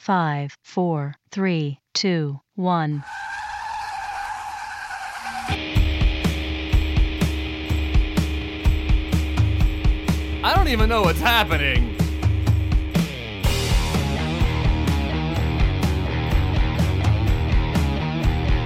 Five, 0.00 0.56
four, 0.62 1.14
three, 1.30 1.78
two, 1.92 2.40
one. 2.54 3.04
I 10.42 10.54
don't 10.56 10.68
even 10.68 10.88
know 10.88 11.02
what's 11.02 11.20
happening. 11.20 11.94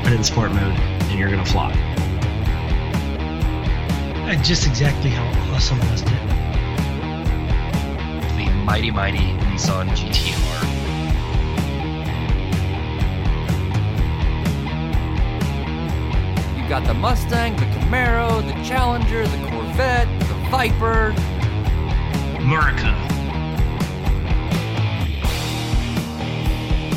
Put 0.05 0.12
it 0.12 0.16
in 0.16 0.23
sport 0.23 0.53
mode, 0.53 0.79
and 0.79 1.19
you're 1.19 1.30
gonna 1.30 1.45
fly. 1.45 1.73
And 4.30 4.45
just 4.45 4.69
exactly 4.69 5.11
how 5.11 5.27
awesome 5.53 5.80
was 5.91 6.03
it? 6.03 6.09
The 8.37 8.48
mighty 8.64 8.93
mighty 8.93 9.19
Nissan 9.19 9.89
GTR. 9.89 10.63
You 16.64 16.70
got 16.70 16.86
the 16.86 16.95
Mustang, 16.95 17.56
the 17.56 17.66
Camaro, 17.66 18.41
the 18.41 18.54
Challenger, 18.64 19.27
the 19.28 19.48
Corvette, 19.50 20.09
the 20.20 20.34
Viper. 20.48 21.14
America. 22.38 22.91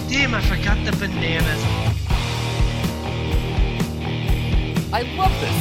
Damn, 0.08 0.34
I 0.34 0.42
forgot 0.42 0.78
the 0.86 0.96
bananas. 0.98 1.64
I 4.94 5.02
love 5.18 5.34
this. 5.42 5.58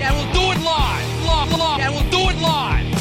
Yeah, 0.00 0.12
we'll 0.14 0.32
do 0.32 0.50
it 0.50 0.64
live. 0.64 1.24
Live, 1.26 1.58
live. 1.60 1.78
Yeah, 1.78 1.90
we'll 1.90 2.10
do 2.10 2.28
it 2.28 2.42
live. 2.42 2.95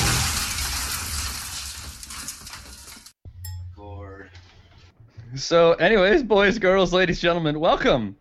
So, 5.36 5.74
anyways, 5.74 6.24
boys, 6.24 6.58
girls, 6.60 6.94
ladies, 6.94 7.20
gentlemen, 7.20 7.60
welcome. 7.60 8.16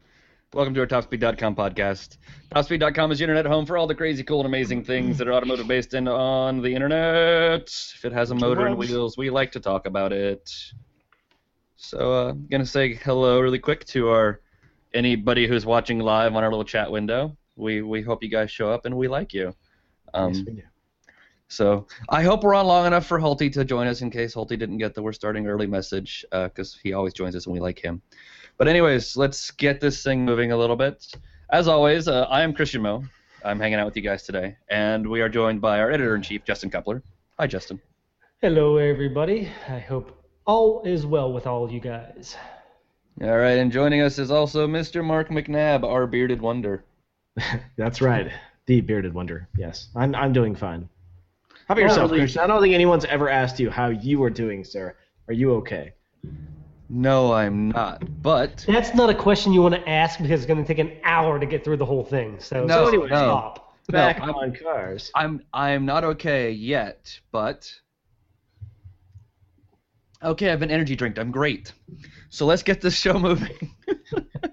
Welcome 0.52 0.74
to 0.74 0.80
our 0.80 0.86
TopSpeed.com 0.86 1.54
podcast. 1.54 2.18
TopSpeed.com 2.52 3.12
is 3.12 3.20
your 3.20 3.28
internet 3.28 3.46
home 3.46 3.66
for 3.66 3.76
all 3.78 3.86
the 3.86 3.94
crazy, 3.94 4.24
cool, 4.24 4.40
and 4.40 4.46
amazing 4.46 4.82
things 4.82 5.18
that 5.18 5.28
are 5.28 5.32
automotive 5.32 5.68
based 5.68 5.94
and 5.94 6.08
on 6.08 6.60
the 6.60 6.74
internet. 6.74 7.68
If 7.94 8.04
it 8.04 8.12
has 8.12 8.32
a 8.32 8.34
motor 8.34 8.66
and 8.66 8.76
wheels, 8.76 9.16
we 9.16 9.30
like 9.30 9.52
to 9.52 9.60
talk 9.60 9.86
about 9.86 10.12
it. 10.12 10.50
So, 11.76 12.12
uh, 12.12 12.30
I'm 12.30 12.48
gonna 12.50 12.66
say 12.66 12.94
hello 12.94 13.40
really 13.40 13.60
quick 13.60 13.84
to 13.86 14.08
our 14.08 14.40
anybody 14.92 15.46
who's 15.46 15.64
watching 15.64 16.00
live 16.00 16.34
on 16.34 16.42
our 16.42 16.50
little 16.50 16.64
chat 16.64 16.90
window. 16.90 17.36
We 17.54 17.82
we 17.82 18.02
hope 18.02 18.24
you 18.24 18.30
guys 18.30 18.50
show 18.50 18.72
up 18.72 18.86
and 18.86 18.96
we 18.96 19.06
like 19.06 19.32
you. 19.32 19.54
Um, 20.14 20.32
Yes, 20.32 20.42
we 20.46 20.52
do. 20.54 20.62
So 21.48 21.87
I 22.09 22.23
hope 22.23 22.42
we're 22.42 22.55
on 22.55 22.67
long 22.67 22.87
enough 22.87 23.06
for 23.06 23.19
Hulty 23.19 23.53
to 23.53 23.64
join 23.64 23.87
us 23.87 24.00
in 24.03 24.11
case 24.11 24.34
Hulty 24.34 24.59
didn't 24.59 24.78
get 24.78 24.95
the 24.95 25.03
we're 25.03 25.12
starting 25.12 25.47
early 25.47 25.67
message 25.67 26.25
because 26.31 26.78
he 26.83 26.92
always 26.92 27.12
joins 27.12 27.37
us 27.37 27.47
and 27.47 27.53
we 27.53 27.61
like 27.61 27.78
him. 27.78 28.03
But 28.56 28.69
anyways, 28.69 29.17
let's 29.17 29.50
get 29.50 29.81
this 29.81 30.03
thing 30.03 30.25
moving 30.25 30.53
a 30.53 30.56
little 30.56 30.77
bit. 30.77 31.06
As 31.50 31.69
always, 31.69 32.09
uh, 32.09 32.22
I 32.25 32.42
am 32.42 32.55
Christian 32.55 32.83
Mo. 32.83 33.05
I'm 33.45 33.61
hanging 33.61 33.78
out 33.78 33.84
with 33.84 33.97
you 33.97 34.03
guys 34.03 34.22
today, 34.22 34.56
and 34.70 35.06
we 35.06 35.20
are 35.20 35.28
joined 35.28 35.61
by 35.61 35.81
our 35.81 35.91
editor 35.91 36.17
in 36.17 36.22
chief, 36.22 36.45
Justin 36.45 36.70
Cupler. 36.70 37.03
Hi, 37.39 37.47
Justin. 37.47 37.81
Hello, 38.41 38.78
everybody. 38.78 39.50
I 39.69 39.78
hope 39.81 40.25
all 40.47 40.83
is 40.84 41.05
well 41.05 41.33
with 41.33 41.47
all 41.47 41.70
you 41.70 41.81
guys. 41.81 42.37
All 43.20 43.37
right, 43.37 43.59
and 43.59 43.70
joining 43.70 44.00
us 44.00 44.19
is 44.19 44.31
also 44.31 44.67
Mr. 44.67 45.05
Mark 45.05 45.28
McNabb, 45.28 45.84
our 45.84 46.06
bearded 46.06 46.41
wonder. 46.41 46.84
That's 47.77 48.00
right. 48.00 48.33
The 48.67 48.81
bearded 48.81 49.12
wonder. 49.12 49.48
Yes. 49.59 49.89
I'm 49.95 50.15
I'm 50.15 50.33
doing 50.33 50.55
fine. 50.55 50.89
How 51.68 51.72
about 51.72 51.82
yourself, 51.82 52.10
really? 52.10 52.22
Christian? 52.22 52.42
I 52.42 52.46
don't 52.46 52.60
think 52.60 52.74
anyone's 52.74 53.04
ever 53.06 53.28
asked 53.28 53.58
you 53.58 53.70
how 53.70 53.88
you 53.88 54.22
are 54.22 54.30
doing, 54.30 54.64
sir. 54.64 54.96
Are 55.28 55.34
you 55.34 55.54
okay? 55.56 55.92
No, 56.90 57.32
I'm 57.32 57.70
not. 57.70 58.22
But 58.22 58.64
That's 58.68 58.94
not 58.94 59.08
a 59.08 59.14
question 59.14 59.52
you 59.52 59.62
want 59.62 59.74
to 59.74 59.88
ask 59.88 60.20
because 60.20 60.41
it's 60.42 60.47
going 60.47 60.62
to 60.62 60.66
take 60.69 60.78
an 60.78 60.92
hour 61.04 61.38
to 61.41 61.47
get 61.47 61.64
through 61.64 61.78
the 61.78 61.86
whole 61.86 62.04
thing. 62.04 62.38
So, 62.38 62.64
No, 62.64 62.84
so 62.84 62.88
anyway, 62.88 63.08
no. 63.08 63.16
stop. 63.16 63.74
No, 63.91 63.98
Back 63.98 64.20
I'm- 64.20 64.30
on 64.34 64.54
cars. 64.54 65.10
I'm 65.14 65.42
I'm 65.53 65.84
not 65.86 66.04
okay 66.04 66.50
yet, 66.50 67.19
but 67.32 67.70
okay, 70.22 70.50
I've 70.50 70.60
been 70.60 70.70
energy 70.70 70.97
drink. 70.97 71.19
I'm 71.19 71.30
great. 71.30 71.72
So 72.30 72.47
let's 72.47 72.62
get 72.62 72.80
this 72.80 72.97
show 72.97 73.19
moving. 73.19 73.70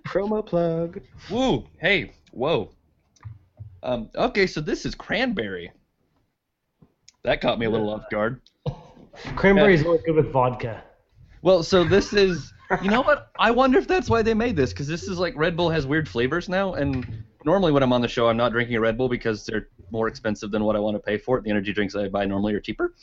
Promo 0.05 0.45
plug. 0.45 1.01
Woo! 1.29 1.66
Hey, 1.79 2.11
whoa. 2.31 2.71
Um, 3.83 4.09
okay, 4.16 4.47
so 4.47 4.59
this 4.61 4.85
is 4.85 4.95
cranberry. 4.95 5.71
That 7.23 7.41
caught 7.41 7.59
me 7.59 7.65
a 7.65 7.69
little 7.69 7.89
off 7.89 8.09
guard. 8.09 8.41
Cranberry 9.35 9.75
is 9.75 9.85
only 9.85 9.99
good 10.05 10.15
with 10.15 10.31
vodka. 10.31 10.83
Well, 11.41 11.63
so 11.63 11.83
this 11.83 12.13
is. 12.13 12.53
You 12.81 12.89
know 12.89 13.01
what? 13.03 13.31
I 13.37 13.51
wonder 13.51 13.77
if 13.77 13.87
that's 13.87 14.09
why 14.09 14.21
they 14.21 14.33
made 14.33 14.55
this, 14.55 14.71
because 14.71 14.87
this 14.87 15.03
is 15.03 15.19
like 15.19 15.35
Red 15.35 15.55
Bull 15.55 15.69
has 15.69 15.85
weird 15.85 16.07
flavors 16.07 16.49
now, 16.49 16.73
and 16.73 17.23
normally 17.45 17.71
when 17.71 17.83
I'm 17.83 17.93
on 17.93 18.01
the 18.01 18.07
show, 18.07 18.27
I'm 18.27 18.37
not 18.37 18.51
drinking 18.51 18.75
a 18.75 18.79
Red 18.79 18.97
Bull 18.97 19.09
because 19.09 19.45
they're 19.45 19.67
more 19.91 20.07
expensive 20.07 20.51
than 20.51 20.63
what 20.63 20.75
I 20.75 20.79
want 20.79 20.95
to 20.95 20.99
pay 20.99 21.17
for 21.17 21.37
it. 21.37 21.43
The 21.43 21.49
energy 21.49 21.73
drinks 21.73 21.95
I 21.95 22.07
buy 22.07 22.25
normally 22.25 22.53
are 22.53 22.59
cheaper. 22.59 22.93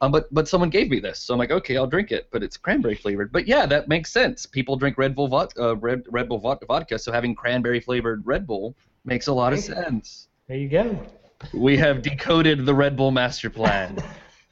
Um, 0.00 0.10
but 0.10 0.32
but 0.34 0.48
someone 0.48 0.70
gave 0.70 0.90
me 0.90 0.98
this, 1.00 1.20
so 1.20 1.32
I'm 1.32 1.38
like, 1.38 1.52
okay, 1.52 1.76
I'll 1.76 1.86
drink 1.86 2.10
it. 2.10 2.28
But 2.30 2.42
it's 2.42 2.56
cranberry 2.56 2.96
flavored. 2.96 3.32
But 3.32 3.46
yeah, 3.46 3.64
that 3.66 3.88
makes 3.88 4.12
sense. 4.12 4.44
People 4.44 4.76
drink 4.76 4.98
Red 4.98 5.14
Bull 5.14 5.28
vod- 5.28 5.58
uh, 5.58 5.76
Red 5.76 6.02
Red 6.10 6.28
Bull 6.28 6.38
vodka, 6.38 6.98
so 6.98 7.12
having 7.12 7.34
cranberry 7.34 7.80
flavored 7.80 8.26
Red 8.26 8.46
Bull 8.46 8.74
makes 9.04 9.28
a 9.28 9.32
lot 9.32 9.52
of 9.52 9.60
sense. 9.60 10.28
There 10.48 10.56
you 10.56 10.68
go. 10.68 11.06
We 11.52 11.76
have 11.78 12.02
decoded 12.02 12.64
the 12.64 12.74
Red 12.74 12.96
Bull 12.96 13.10
master 13.10 13.50
plan. 13.50 13.98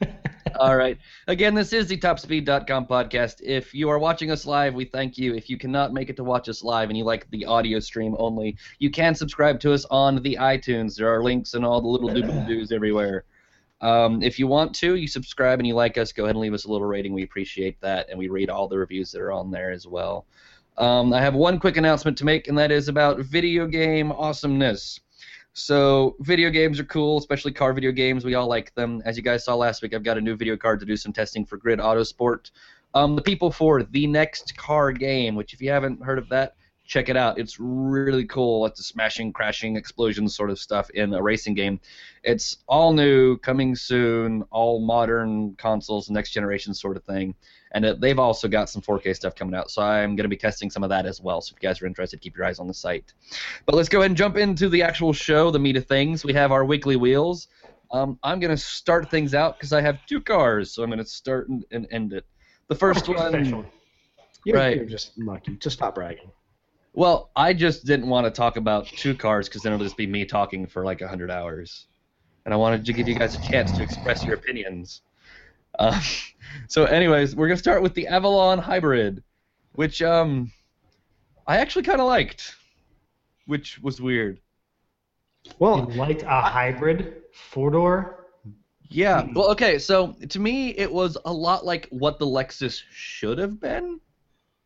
All 0.59 0.75
right. 0.75 0.97
Again, 1.27 1.55
this 1.55 1.73
is 1.73 1.87
the 1.87 1.97
TopSpeed.com 1.97 2.85
podcast. 2.85 3.41
If 3.41 3.73
you 3.73 3.89
are 3.89 3.97
watching 3.97 4.29
us 4.31 4.45
live, 4.45 4.73
we 4.73 4.85
thank 4.85 5.17
you. 5.17 5.33
If 5.33 5.49
you 5.49 5.57
cannot 5.57 5.93
make 5.93 6.09
it 6.09 6.15
to 6.17 6.23
watch 6.23 6.49
us 6.49 6.63
live 6.63 6.89
and 6.89 6.97
you 6.97 7.03
like 7.03 7.29
the 7.31 7.45
audio 7.45 7.79
stream 7.79 8.15
only, 8.19 8.57
you 8.77 8.91
can 8.91 9.15
subscribe 9.15 9.59
to 9.61 9.73
us 9.73 9.85
on 9.89 10.21
the 10.21 10.37
iTunes. 10.39 10.95
There 10.95 11.13
are 11.13 11.23
links 11.23 11.53
and 11.53 11.65
all 11.65 11.81
the 11.81 11.87
little 11.87 12.09
doobly 12.09 12.47
doos 12.47 12.71
everywhere. 12.71 13.25
Um, 13.81 14.21
if 14.21 14.37
you 14.37 14.45
want 14.45 14.75
to, 14.75 14.95
you 14.95 15.07
subscribe 15.07 15.59
and 15.59 15.67
you 15.67 15.73
like 15.73 15.97
us, 15.97 16.11
go 16.11 16.25
ahead 16.25 16.35
and 16.35 16.41
leave 16.41 16.53
us 16.53 16.65
a 16.65 16.71
little 16.71 16.87
rating. 16.87 17.13
We 17.13 17.23
appreciate 17.23 17.81
that, 17.81 18.09
and 18.09 18.19
we 18.19 18.27
read 18.27 18.49
all 18.49 18.67
the 18.67 18.77
reviews 18.77 19.11
that 19.11 19.21
are 19.21 19.31
on 19.31 19.49
there 19.49 19.71
as 19.71 19.87
well. 19.87 20.27
Um, 20.77 21.13
I 21.13 21.21
have 21.21 21.33
one 21.33 21.59
quick 21.59 21.77
announcement 21.77 22.17
to 22.19 22.25
make, 22.25 22.47
and 22.47 22.57
that 22.57 22.71
is 22.71 22.87
about 22.87 23.19
video 23.19 23.65
game 23.65 24.11
awesomeness. 24.11 24.99
So 25.53 26.15
video 26.19 26.49
games 26.49 26.79
are 26.79 26.85
cool, 26.85 27.17
especially 27.17 27.51
car 27.51 27.73
video 27.73 27.91
games. 27.91 28.23
We 28.23 28.35
all 28.35 28.47
like 28.47 28.73
them. 28.75 29.01
As 29.05 29.17
you 29.17 29.23
guys 29.23 29.43
saw 29.43 29.55
last 29.55 29.81
week, 29.81 29.93
I've 29.93 30.03
got 30.03 30.17
a 30.17 30.21
new 30.21 30.35
video 30.35 30.55
card 30.55 30.79
to 30.79 30.85
do 30.85 30.95
some 30.95 31.11
testing 31.11 31.45
for 31.45 31.57
Grid 31.57 31.79
Autosport. 31.79 32.51
Um, 32.93 33.15
the 33.15 33.21
people 33.21 33.51
for 33.51 33.83
the 33.83 34.07
next 34.07 34.55
car 34.57 34.91
game, 34.91 35.35
which 35.35 35.53
if 35.53 35.61
you 35.61 35.69
haven't 35.69 36.01
heard 36.01 36.19
of 36.19 36.29
that, 36.29 36.55
check 36.91 37.07
it 37.07 37.15
out. 37.15 37.39
It's 37.39 37.55
really 37.57 38.25
cool. 38.25 38.65
It's 38.65 38.81
a 38.81 38.83
smashing, 38.83 39.31
crashing, 39.31 39.77
explosions 39.77 40.35
sort 40.35 40.49
of 40.49 40.59
stuff 40.59 40.89
in 40.89 41.13
a 41.13 41.21
racing 41.21 41.53
game. 41.53 41.79
It's 42.21 42.57
all 42.67 42.91
new, 42.91 43.37
coming 43.37 43.77
soon, 43.77 44.43
all 44.51 44.81
modern 44.85 45.55
consoles, 45.55 46.09
next 46.09 46.31
generation 46.31 46.73
sort 46.73 46.97
of 46.97 47.05
thing. 47.05 47.33
And 47.71 47.85
it, 47.85 48.01
they've 48.01 48.19
also 48.19 48.49
got 48.49 48.69
some 48.69 48.81
4K 48.81 49.15
stuff 49.15 49.35
coming 49.35 49.55
out, 49.55 49.71
so 49.71 49.81
I'm 49.81 50.17
going 50.17 50.25
to 50.25 50.29
be 50.29 50.35
testing 50.35 50.69
some 50.69 50.83
of 50.83 50.89
that 50.89 51.05
as 51.05 51.21
well. 51.21 51.39
So 51.39 51.53
if 51.55 51.63
you 51.63 51.69
guys 51.69 51.81
are 51.81 51.85
interested, 51.85 52.19
keep 52.19 52.35
your 52.35 52.45
eyes 52.45 52.59
on 52.59 52.67
the 52.67 52.73
site. 52.73 53.13
But 53.65 53.75
let's 53.75 53.87
go 53.87 53.99
ahead 53.99 54.11
and 54.11 54.17
jump 54.17 54.35
into 54.35 54.67
the 54.67 54.81
actual 54.83 55.13
show, 55.13 55.49
the 55.49 55.59
meat 55.59 55.77
of 55.77 55.85
things. 55.85 56.25
We 56.25 56.33
have 56.33 56.51
our 56.51 56.65
weekly 56.65 56.97
wheels. 56.97 57.47
Um, 57.91 58.19
I'm 58.21 58.41
going 58.41 58.51
to 58.51 58.61
start 58.61 59.09
things 59.09 59.33
out 59.33 59.57
because 59.57 59.71
I 59.71 59.79
have 59.79 60.05
two 60.07 60.19
cars, 60.19 60.71
so 60.71 60.83
I'm 60.83 60.89
going 60.89 60.99
to 60.99 61.05
start 61.05 61.47
and, 61.47 61.63
and 61.71 61.87
end 61.89 62.11
it. 62.11 62.25
The 62.67 62.75
first 62.75 63.07
one. 63.07 63.65
You're, 64.43 64.57
Right. 64.57 64.75
you're 64.75 64.85
just 64.85 65.17
lucky. 65.17 65.55
Just 65.55 65.77
stop 65.77 65.95
bragging. 65.95 66.31
Well, 66.93 67.31
I 67.35 67.53
just 67.53 67.85
didn't 67.85 68.09
want 68.09 68.25
to 68.25 68.31
talk 68.31 68.57
about 68.57 68.87
two 68.87 69.15
cars 69.15 69.47
because 69.47 69.63
then 69.63 69.73
it'll 69.73 69.85
just 69.85 69.97
be 69.97 70.07
me 70.07 70.25
talking 70.25 70.67
for 70.67 70.83
like 70.83 71.01
100 71.01 71.31
hours. 71.31 71.87
And 72.45 72.53
I 72.53 72.57
wanted 72.57 72.85
to 72.85 72.93
give 72.93 73.07
you 73.07 73.15
guys 73.15 73.35
a 73.35 73.39
chance 73.39 73.71
to 73.73 73.83
express 73.83 74.25
your 74.25 74.35
opinions. 74.35 75.01
Uh, 75.79 76.01
so, 76.67 76.85
anyways, 76.85 77.35
we're 77.35 77.47
going 77.47 77.57
to 77.57 77.63
start 77.63 77.81
with 77.81 77.93
the 77.93 78.07
Avalon 78.07 78.59
Hybrid, 78.59 79.23
which 79.73 80.01
um, 80.01 80.51
I 81.47 81.57
actually 81.57 81.83
kind 81.83 82.01
of 82.01 82.07
liked, 82.07 82.55
which 83.45 83.79
was 83.79 84.01
weird. 84.01 84.41
You 85.45 85.51
Well, 85.59 85.85
liked 85.85 86.23
a 86.23 86.41
hybrid 86.41 87.23
four 87.33 87.71
door? 87.71 88.27
Yeah. 88.89 89.27
Well, 89.33 89.51
okay. 89.51 89.79
So 89.79 90.13
to 90.29 90.39
me, 90.39 90.69
it 90.71 90.91
was 90.91 91.17
a 91.25 91.31
lot 91.31 91.65
like 91.65 91.87
what 91.89 92.19
the 92.19 92.25
Lexus 92.25 92.81
should 92.89 93.37
have 93.37 93.59
been. 93.59 94.01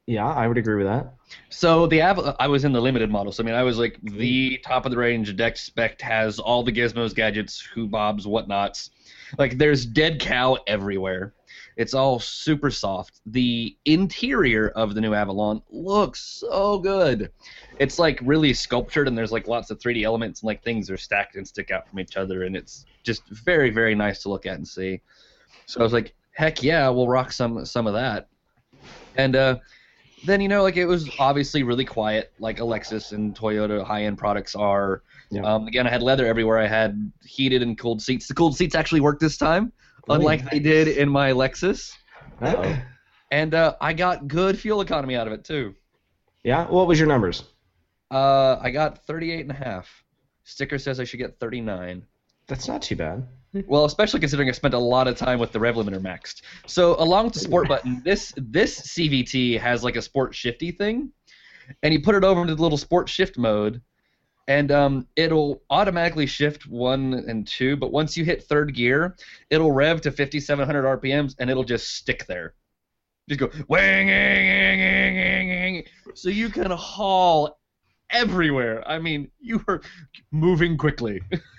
Yeah, 0.07 0.27
I 0.27 0.47
would 0.47 0.57
agree 0.57 0.75
with 0.75 0.85
that. 0.85 1.13
So 1.49 1.87
the 1.87 2.01
Av- 2.01 2.35
I 2.39 2.47
was 2.47 2.63
in 2.63 2.71
the 2.71 2.81
limited 2.81 3.09
model. 3.09 3.31
So 3.31 3.43
I 3.43 3.45
mean, 3.45 3.55
I 3.55 3.63
was 3.63 3.79
like 3.79 3.97
the 4.03 4.59
top 4.63 4.85
of 4.85 4.91
the 4.91 4.97
range. 4.97 5.35
Deck 5.35 5.57
spec 5.57 5.99
has 6.01 6.37
all 6.37 6.63
the 6.63 6.71
gizmos, 6.71 7.15
gadgets, 7.15 7.59
who 7.59 7.87
bobs, 7.87 8.25
whatnots. 8.25 8.91
Like 9.39 9.57
there's 9.57 9.85
dead 9.85 10.19
cow 10.19 10.57
everywhere. 10.67 11.33
It's 11.75 11.93
all 11.93 12.19
super 12.19 12.69
soft. 12.69 13.19
The 13.25 13.75
interior 13.85 14.69
of 14.69 14.93
the 14.93 15.01
new 15.01 15.13
Avalon 15.13 15.61
looks 15.69 16.21
so 16.21 16.79
good. 16.79 17.31
It's 17.79 17.99
like 17.99 18.19
really 18.23 18.53
sculptured, 18.53 19.07
and 19.07 19.17
there's 19.17 19.31
like 19.31 19.47
lots 19.47 19.71
of 19.71 19.79
3D 19.79 20.03
elements, 20.03 20.41
and 20.41 20.47
like 20.47 20.63
things 20.63 20.89
are 20.89 20.97
stacked 20.97 21.35
and 21.35 21.47
stick 21.47 21.71
out 21.71 21.89
from 21.89 21.99
each 21.99 22.15
other, 22.15 22.43
and 22.43 22.55
it's 22.55 22.85
just 23.03 23.27
very, 23.27 23.71
very 23.71 23.95
nice 23.95 24.21
to 24.21 24.29
look 24.29 24.45
at 24.45 24.55
and 24.55 24.67
see. 24.67 25.01
So 25.65 25.79
I 25.79 25.83
was 25.83 25.93
like, 25.93 26.13
heck 26.31 26.63
yeah, 26.63 26.87
we'll 26.89 27.07
rock 27.09 27.31
some 27.31 27.65
some 27.65 27.87
of 27.87 27.93
that. 27.93 28.29
And 29.17 29.35
uh, 29.35 29.57
then 30.25 30.41
you 30.41 30.47
know, 30.47 30.63
like 30.63 30.77
it 30.77 30.85
was 30.85 31.09
obviously 31.19 31.63
really 31.63 31.85
quiet, 31.85 32.33
like 32.39 32.59
a 32.59 32.63
Lexus 32.63 33.11
and 33.11 33.35
Toyota 33.37 33.83
high-end 33.83 34.17
products 34.17 34.55
are. 34.55 35.03
Yeah. 35.31 35.41
Um, 35.41 35.67
again, 35.67 35.87
I 35.87 35.89
had 35.89 36.01
leather 36.01 36.25
everywhere. 36.25 36.59
I 36.59 36.67
had 36.67 37.11
heated 37.23 37.61
and 37.61 37.77
cooled 37.77 38.01
seats. 38.01 38.27
The 38.27 38.33
cooled 38.33 38.55
seats 38.55 38.75
actually 38.75 39.01
worked 39.01 39.19
this 39.21 39.37
time, 39.37 39.71
Oh, 40.07 40.15
unlike 40.15 40.49
they 40.49 40.59
did 40.59 40.87
in 40.87 41.09
my 41.09 41.31
Lexus. 41.31 41.93
Uh-oh. 42.41 42.77
And 43.31 43.53
uh, 43.53 43.75
I 43.81 43.93
got 43.93 44.27
good 44.27 44.57
fuel 44.59 44.81
economy 44.81 45.15
out 45.15 45.27
of 45.27 45.33
it 45.33 45.43
too. 45.43 45.75
Yeah. 46.43 46.67
What 46.67 46.87
was 46.87 46.99
your 46.99 47.07
numbers? 47.07 47.43
Uh, 48.11 48.57
I 48.61 48.69
got 48.69 49.05
38 49.05 49.41
and 49.41 49.51
a 49.51 49.55
half. 49.55 50.03
Sticker 50.43 50.77
says 50.77 50.99
I 50.99 51.05
should 51.05 51.17
get 51.17 51.39
39. 51.39 52.05
That's 52.47 52.67
not 52.67 52.83
too 52.83 52.95
bad. 52.95 53.27
Well, 53.67 53.85
especially 53.85 54.19
considering 54.19 54.49
I 54.49 54.51
spent 54.51 54.73
a 54.73 54.79
lot 54.79 55.07
of 55.07 55.17
time 55.17 55.39
with 55.39 55.51
the 55.51 55.59
rev 55.59 55.75
limiter 55.75 55.99
maxed. 55.99 56.41
So 56.67 56.95
along 56.99 57.25
with 57.25 57.33
the 57.33 57.39
sport 57.39 57.67
button, 57.67 58.01
this 58.03 58.33
this 58.37 58.81
CVT 58.81 59.59
has 59.59 59.83
like 59.83 59.95
a 59.95 60.01
sport 60.01 60.35
shifty 60.35 60.71
thing, 60.71 61.11
and 61.83 61.93
you 61.93 62.01
put 62.01 62.15
it 62.15 62.23
over 62.23 62.41
into 62.41 62.55
the 62.55 62.61
little 62.61 62.77
sport 62.77 63.07
shift 63.07 63.37
mode, 63.37 63.81
and 64.47 64.71
um, 64.71 65.07
it'll 65.15 65.61
automatically 65.69 66.25
shift 66.25 66.67
one 66.67 67.13
and 67.27 67.47
two. 67.47 67.75
But 67.77 67.91
once 67.91 68.17
you 68.17 68.25
hit 68.25 68.43
third 68.43 68.75
gear, 68.75 69.15
it'll 69.49 69.71
rev 69.71 70.01
to 70.01 70.11
5,700 70.11 71.01
RPMs, 71.01 71.35
and 71.39 71.49
it'll 71.49 71.63
just 71.63 71.95
stick 71.95 72.25
there. 72.27 72.53
Just 73.29 73.39
go 73.39 73.49
wang, 73.67 74.07
wang, 74.07 74.77
wang, 74.77 75.83
so 76.13 76.29
you 76.29 76.49
can 76.49 76.71
haul 76.71 77.57
everywhere. 78.09 78.87
I 78.87 78.99
mean, 78.99 79.31
you 79.39 79.63
are 79.67 79.81
moving 80.31 80.77
quickly. 80.77 81.21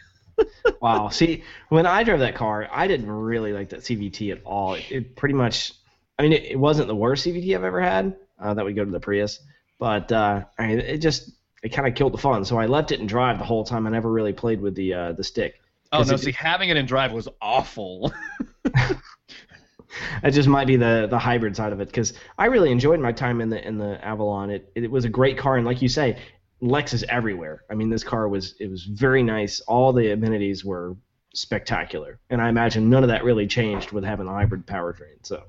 Wow. 0.81 1.09
See, 1.09 1.43
when 1.69 1.87
I 1.87 2.03
drove 2.03 2.21
that 2.21 2.35
car, 2.35 2.69
I 2.71 2.87
didn't 2.87 3.11
really 3.11 3.53
like 3.53 3.71
that 3.71 3.81
CVT 3.81 4.33
at 4.33 4.43
all. 4.44 4.75
It, 4.75 4.85
it 4.91 5.17
pretty 5.17 5.35
much, 5.35 5.73
I 6.19 6.23
mean, 6.23 6.33
it, 6.33 6.44
it 6.44 6.59
wasn't 6.59 6.88
the 6.88 6.94
worst 6.94 7.27
CVT 7.27 7.55
I've 7.55 7.65
ever 7.65 7.81
had. 7.81 8.17
Uh, 8.38 8.55
that 8.55 8.65
would 8.65 8.77
go 8.77 8.85
to 8.85 8.91
the 8.91 9.00
Prius, 9.00 9.41
but 9.79 10.12
uh, 10.12 10.44
I 10.59 10.67
mean, 10.67 10.79
it 10.81 10.99
just 10.99 11.31
it 11.62 11.71
kind 11.71 11.88
of 11.88 11.94
killed 11.94 12.12
the 12.12 12.19
fun. 12.19 12.44
So 12.44 12.59
I 12.59 12.67
left 12.67 12.93
it 12.93 13.00
in 13.00 13.06
drive 13.06 13.38
the 13.38 13.44
whole 13.47 13.65
time. 13.65 13.87
I 13.87 13.91
never 13.91 14.12
really 14.12 14.35
played 14.35 14.61
with 14.61 14.75
the 14.75 14.93
uh, 14.93 15.12
the 15.12 15.25
stick. 15.25 15.55
Oh 15.91 16.03
no! 16.03 16.15
it- 16.15 16.19
See, 16.19 16.33
having 16.33 16.69
it 16.69 16.77
in 16.77 16.85
drive 16.85 17.12
was 17.12 17.29
awful. 17.41 18.12
It 20.23 20.33
just 20.33 20.49
might 20.49 20.67
be 20.67 20.77
the 20.77 21.06
the 21.09 21.19
hybrid 21.19 21.56
side 21.56 21.73
of 21.73 21.81
it 21.81 21.87
because 21.88 22.12
I 22.38 22.47
really 22.47 22.71
enjoyed 22.71 23.00
my 23.00 23.12
time 23.12 23.41
in 23.41 23.49
the 23.49 23.67
in 23.67 23.79
the 23.79 24.05
Avalon. 24.05 24.50
It 24.50 24.71
it 24.75 24.91
was 24.91 25.05
a 25.05 25.09
great 25.09 25.38
car, 25.38 25.56
and 25.56 25.65
like 25.65 25.81
you 25.81 25.88
say, 25.88 26.19
Lex 26.61 26.94
is 26.94 27.05
everywhere. 27.08 27.64
I 27.70 27.75
mean, 27.75 27.91
this 27.91 28.05
car 28.05 28.29
was 28.29 28.55
it 28.61 28.70
was 28.70 28.85
very 28.85 29.23
nice. 29.23 29.61
All 29.61 29.93
the 29.93 30.12
amenities 30.12 30.64
were 30.64 30.97
spectacular, 31.35 32.19
and 32.31 32.41
I 32.41 32.49
imagine 32.49 32.88
none 32.88 33.03
of 33.03 33.08
that 33.11 33.23
really 33.23 33.47
changed 33.47 33.93
with 33.93 34.05
having 34.05 34.26
a 34.26 34.32
hybrid 34.32 34.67
powertrain. 34.67 35.19
So 35.23 35.43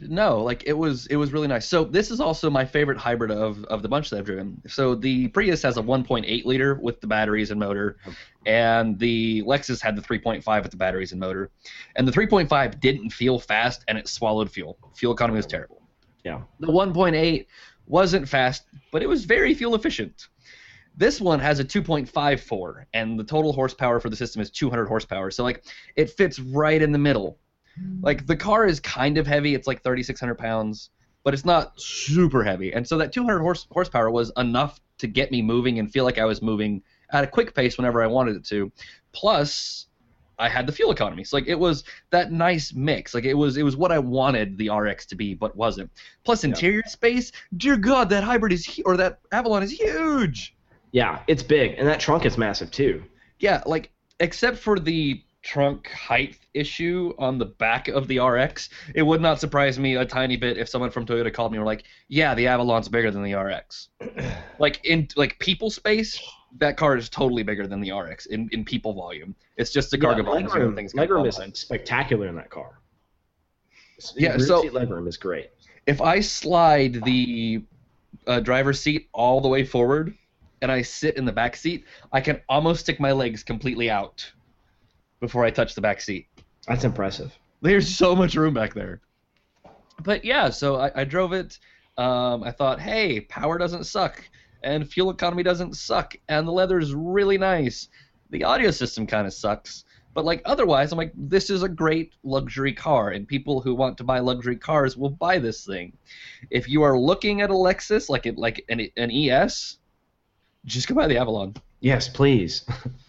no, 0.00 0.42
like 0.42 0.64
it 0.66 0.72
was 0.72 1.06
it 1.08 1.16
was 1.16 1.30
really 1.32 1.46
nice. 1.46 1.68
So 1.68 1.84
this 1.84 2.10
is 2.10 2.20
also 2.20 2.48
my 2.48 2.64
favorite 2.64 2.96
hybrid 2.96 3.30
of 3.30 3.62
of 3.64 3.82
the 3.82 3.88
bunch 3.88 4.08
that 4.10 4.18
I've 4.18 4.24
driven. 4.24 4.62
So 4.66 4.94
the 4.94 5.28
Prius 5.28 5.60
has 5.62 5.76
a 5.76 5.82
1.8 5.82 6.44
liter 6.46 6.74
with 6.76 7.02
the 7.02 7.06
batteries 7.06 7.50
and 7.50 7.60
motor, 7.60 7.98
and 8.46 8.98
the 8.98 9.42
Lexus 9.42 9.82
had 9.82 9.94
the 9.94 10.02
3.5 10.02 10.62
with 10.62 10.70
the 10.70 10.76
batteries 10.78 11.12
and 11.12 11.20
motor. 11.20 11.50
And 11.96 12.08
the 12.08 12.12
3.5 12.12 12.80
didn't 12.80 13.10
feel 13.10 13.38
fast, 13.38 13.84
and 13.88 13.98
it 13.98 14.08
swallowed 14.08 14.50
fuel. 14.50 14.78
Fuel 14.94 15.12
economy 15.12 15.36
was 15.36 15.46
terrible. 15.46 15.82
yeah, 16.24 16.40
The 16.60 16.68
1.8 16.68 17.46
wasn't 17.86 18.26
fast, 18.26 18.64
but 18.90 19.02
it 19.02 19.06
was 19.06 19.26
very 19.26 19.52
fuel 19.52 19.74
efficient. 19.74 20.28
This 20.96 21.20
one 21.20 21.40
has 21.40 21.60
a 21.60 21.64
2.54, 21.64 22.84
and 22.94 23.18
the 23.18 23.24
total 23.24 23.52
horsepower 23.52 24.00
for 24.00 24.08
the 24.08 24.16
system 24.16 24.40
is 24.40 24.50
200 24.50 24.86
horsepower. 24.86 25.30
So 25.30 25.42
like, 25.42 25.64
it 25.94 26.10
fits 26.10 26.38
right 26.38 26.80
in 26.80 26.92
the 26.92 26.98
middle. 26.98 27.38
Hmm. 27.78 28.00
Like 28.02 28.26
the 28.26 28.36
car 28.36 28.66
is 28.66 28.80
kind 28.80 29.18
of 29.18 29.26
heavy; 29.26 29.54
it's 29.54 29.66
like 29.66 29.82
3,600 29.82 30.36
pounds, 30.36 30.90
but 31.22 31.34
it's 31.34 31.44
not 31.44 31.78
super 31.80 32.42
heavy. 32.42 32.72
And 32.72 32.86
so 32.86 32.96
that 32.98 33.12
200 33.12 33.40
horse 33.40 33.66
horsepower 33.70 34.10
was 34.10 34.32
enough 34.36 34.80
to 34.98 35.06
get 35.06 35.30
me 35.30 35.42
moving 35.42 35.78
and 35.78 35.90
feel 35.92 36.04
like 36.04 36.18
I 36.18 36.24
was 36.24 36.40
moving 36.40 36.82
at 37.10 37.24
a 37.24 37.26
quick 37.26 37.54
pace 37.54 37.76
whenever 37.76 38.02
I 38.02 38.06
wanted 38.06 38.36
it 38.36 38.44
to. 38.46 38.72
Plus, 39.12 39.86
I 40.38 40.48
had 40.48 40.66
the 40.66 40.72
fuel 40.72 40.90
economy. 40.90 41.24
So 41.24 41.36
like, 41.36 41.46
it 41.46 41.58
was 41.58 41.84
that 42.10 42.32
nice 42.32 42.72
mix. 42.72 43.14
Like 43.14 43.24
it 43.24 43.34
was 43.34 43.56
it 43.56 43.62
was 43.62 43.76
what 43.76 43.92
I 43.92 43.98
wanted 43.98 44.56
the 44.58 44.70
RX 44.70 45.06
to 45.06 45.14
be, 45.14 45.34
but 45.34 45.56
wasn't. 45.56 45.90
Plus 46.24 46.44
interior 46.44 46.82
space. 46.86 47.32
Dear 47.56 47.76
God, 47.76 48.08
that 48.10 48.24
hybrid 48.24 48.52
is 48.52 48.80
or 48.84 48.96
that 48.96 49.20
Avalon 49.32 49.62
is 49.62 49.72
huge. 49.72 50.55
Yeah, 50.92 51.20
it's 51.26 51.42
big, 51.42 51.74
and 51.78 51.86
that 51.88 52.00
trunk 52.00 52.24
is 52.24 52.38
massive 52.38 52.70
too. 52.70 53.02
Yeah, 53.38 53.62
like 53.66 53.90
except 54.20 54.56
for 54.58 54.78
the 54.78 55.22
trunk 55.42 55.88
height 55.90 56.38
issue 56.54 57.12
on 57.18 57.38
the 57.38 57.44
back 57.44 57.86
of 57.86 58.08
the 58.08 58.18
RX, 58.18 58.68
it 58.96 59.02
would 59.02 59.20
not 59.20 59.38
surprise 59.38 59.78
me 59.78 59.94
a 59.96 60.04
tiny 60.04 60.36
bit 60.36 60.58
if 60.58 60.68
someone 60.68 60.90
from 60.90 61.06
Toyota 61.06 61.32
called 61.32 61.52
me 61.52 61.56
and 61.58 61.64
were 61.64 61.70
like, 61.70 61.84
"Yeah, 62.08 62.34
the 62.34 62.46
Avalon's 62.46 62.88
bigger 62.88 63.10
than 63.10 63.22
the 63.22 63.34
RX." 63.34 63.88
like 64.58 64.84
in 64.84 65.06
like 65.16 65.38
people 65.38 65.70
space, 65.70 66.20
that 66.58 66.76
car 66.76 66.96
is 66.96 67.08
totally 67.08 67.42
bigger 67.42 67.66
than 67.66 67.80
the 67.80 67.92
RX 67.92 68.26
in, 68.26 68.48
in 68.52 68.64
people 68.64 68.94
volume. 68.94 69.34
It's 69.56 69.70
just 69.70 69.90
the 69.90 69.98
cargo 69.98 70.22
Yeah, 70.22 70.24
volume. 70.24 70.48
legroom, 70.48 70.74
things 70.74 70.94
legroom 70.94 71.26
is 71.28 71.58
spectacular 71.58 72.26
in 72.28 72.34
that 72.36 72.50
car. 72.50 72.80
Yeah, 74.16 74.36
so- 74.38 74.62
seat 74.62 74.72
legroom 74.72 75.06
is 75.08 75.16
great. 75.16 75.50
if 75.86 76.00
I 76.00 76.20
slide 76.20 77.02
the 77.04 77.62
uh, 78.26 78.40
driver's 78.40 78.80
seat 78.80 79.08
all 79.12 79.40
the 79.40 79.48
way 79.48 79.64
forward 79.64 80.14
and 80.62 80.72
I 80.72 80.82
sit 80.82 81.16
in 81.16 81.24
the 81.24 81.32
back 81.32 81.56
seat, 81.56 81.84
I 82.12 82.20
can 82.20 82.40
almost 82.48 82.80
stick 82.80 83.00
my 83.00 83.12
legs 83.12 83.42
completely 83.42 83.90
out 83.90 84.30
before 85.20 85.44
I 85.44 85.50
touch 85.50 85.74
the 85.74 85.80
back 85.80 86.00
seat. 86.00 86.28
That's 86.66 86.84
impressive. 86.84 87.36
There's 87.62 87.88
so 87.88 88.14
much 88.14 88.34
room 88.34 88.54
back 88.54 88.74
there. 88.74 89.00
But 90.02 90.24
yeah, 90.24 90.50
so 90.50 90.76
I, 90.76 90.90
I 90.94 91.04
drove 91.04 91.32
it. 91.32 91.58
Um, 91.96 92.42
I 92.42 92.50
thought, 92.50 92.80
hey, 92.80 93.22
power 93.22 93.56
doesn't 93.56 93.84
suck, 93.84 94.22
and 94.62 94.88
fuel 94.88 95.10
economy 95.10 95.42
doesn't 95.42 95.76
suck, 95.76 96.14
and 96.28 96.46
the 96.46 96.52
leather 96.52 96.78
is 96.78 96.94
really 96.94 97.38
nice. 97.38 97.88
The 98.30 98.44
audio 98.44 98.70
system 98.70 99.06
kind 99.06 99.26
of 99.26 99.32
sucks, 99.32 99.84
but 100.12 100.24
like 100.24 100.42
otherwise, 100.44 100.92
I'm 100.92 100.98
like, 100.98 101.12
this 101.14 101.48
is 101.48 101.62
a 101.62 101.68
great 101.68 102.14
luxury 102.22 102.72
car, 102.72 103.10
and 103.10 103.26
people 103.26 103.60
who 103.60 103.74
want 103.74 103.96
to 103.98 104.04
buy 104.04 104.18
luxury 104.18 104.56
cars 104.56 104.96
will 104.96 105.10
buy 105.10 105.38
this 105.38 105.64
thing. 105.64 105.96
If 106.50 106.68
you 106.68 106.82
are 106.82 106.98
looking 106.98 107.40
at 107.40 107.50
a 107.50 107.54
Lexus, 107.54 108.08
like 108.10 108.26
it, 108.26 108.36
like 108.36 108.64
an, 108.68 108.88
an 108.96 109.10
ES, 109.10 109.78
just 110.66 110.88
go 110.88 110.94
buy 110.94 111.06
the 111.06 111.16
Avalon. 111.18 111.54
Yes, 111.80 112.08
please. 112.08 112.64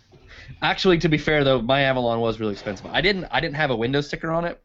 Actually, 0.61 0.97
to 0.99 1.09
be 1.09 1.17
fair 1.17 1.43
though, 1.43 1.61
my 1.61 1.81
Avalon 1.81 2.19
was 2.19 2.39
really 2.39 2.53
expensive. 2.53 2.85
I 2.87 3.01
didn't 3.01 3.25
I 3.25 3.39
didn't 3.39 3.55
have 3.55 3.71
a 3.71 3.75
window 3.75 4.01
sticker 4.01 4.31
on 4.31 4.45
it, 4.45 4.61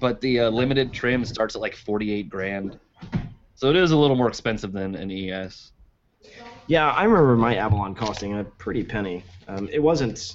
but 0.00 0.20
the 0.20 0.40
uh, 0.40 0.50
limited 0.50 0.92
trim 0.92 1.24
starts 1.24 1.54
at 1.54 1.60
like 1.60 1.76
48 1.76 2.28
grand. 2.28 2.78
So 3.54 3.70
it 3.70 3.76
is 3.76 3.92
a 3.92 3.96
little 3.96 4.16
more 4.16 4.28
expensive 4.28 4.72
than 4.72 4.94
an 4.94 5.10
ES. 5.10 5.72
Yeah, 6.66 6.90
I 6.90 7.04
remember 7.04 7.36
my 7.36 7.56
Avalon 7.56 7.94
costing 7.94 8.38
a 8.38 8.44
pretty 8.44 8.84
penny. 8.84 9.24
Um, 9.48 9.68
it 9.72 9.78
wasn't. 9.78 10.34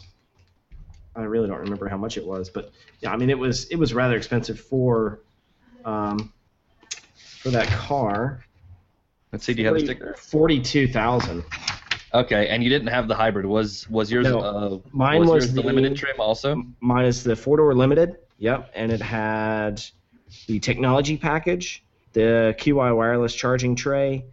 I 1.16 1.24
really 1.24 1.48
don't 1.48 1.60
remember 1.60 1.88
how 1.88 1.98
much 1.98 2.18
it 2.18 2.26
was, 2.26 2.50
but 2.50 2.72
yeah, 3.02 3.12
I 3.12 3.18
mean 3.18 3.30
it 3.30 3.38
was 3.38 3.66
it 3.66 3.76
was 3.76 3.94
rather 3.94 4.16
expensive 4.16 4.60
for 4.60 5.22
um, 5.86 6.32
for 7.42 7.50
that 7.50 7.68
car. 7.68 8.44
Let's 9.32 9.46
see, 9.46 9.54
do 9.54 9.62
you 9.62 9.68
have 9.68 9.78
a 9.78 9.80
sticker? 9.80 10.16
Forty-two 10.18 10.88
thousand. 10.88 11.44
Okay, 12.14 12.48
and 12.48 12.64
you 12.64 12.70
didn't 12.70 12.88
have 12.88 13.08
the 13.08 13.16
hybrid. 13.16 13.46
Was 13.46 13.90
was 13.90 14.12
yours? 14.12 14.28
No, 14.28 14.40
uh, 14.40 14.80
mine 14.92 15.20
was, 15.20 15.30
was 15.30 15.44
yours 15.44 15.54
the, 15.54 15.62
the- 15.62 15.68
limited 15.68 15.96
trim 15.98 16.20
also. 16.20 16.64
Minus 16.80 17.24
the 17.24 17.36
four-door 17.36 17.74
limited. 17.76 18.18
Yep, 18.40 18.72
and 18.76 18.92
it 18.92 19.02
had 19.02 19.84
the 20.48 20.60
technology 20.60 21.18
package, 21.18 21.84
the 22.14 22.56
Qi 22.60 22.74
wireless 22.74 23.34
charging 23.34 23.76
tray, 23.76 24.26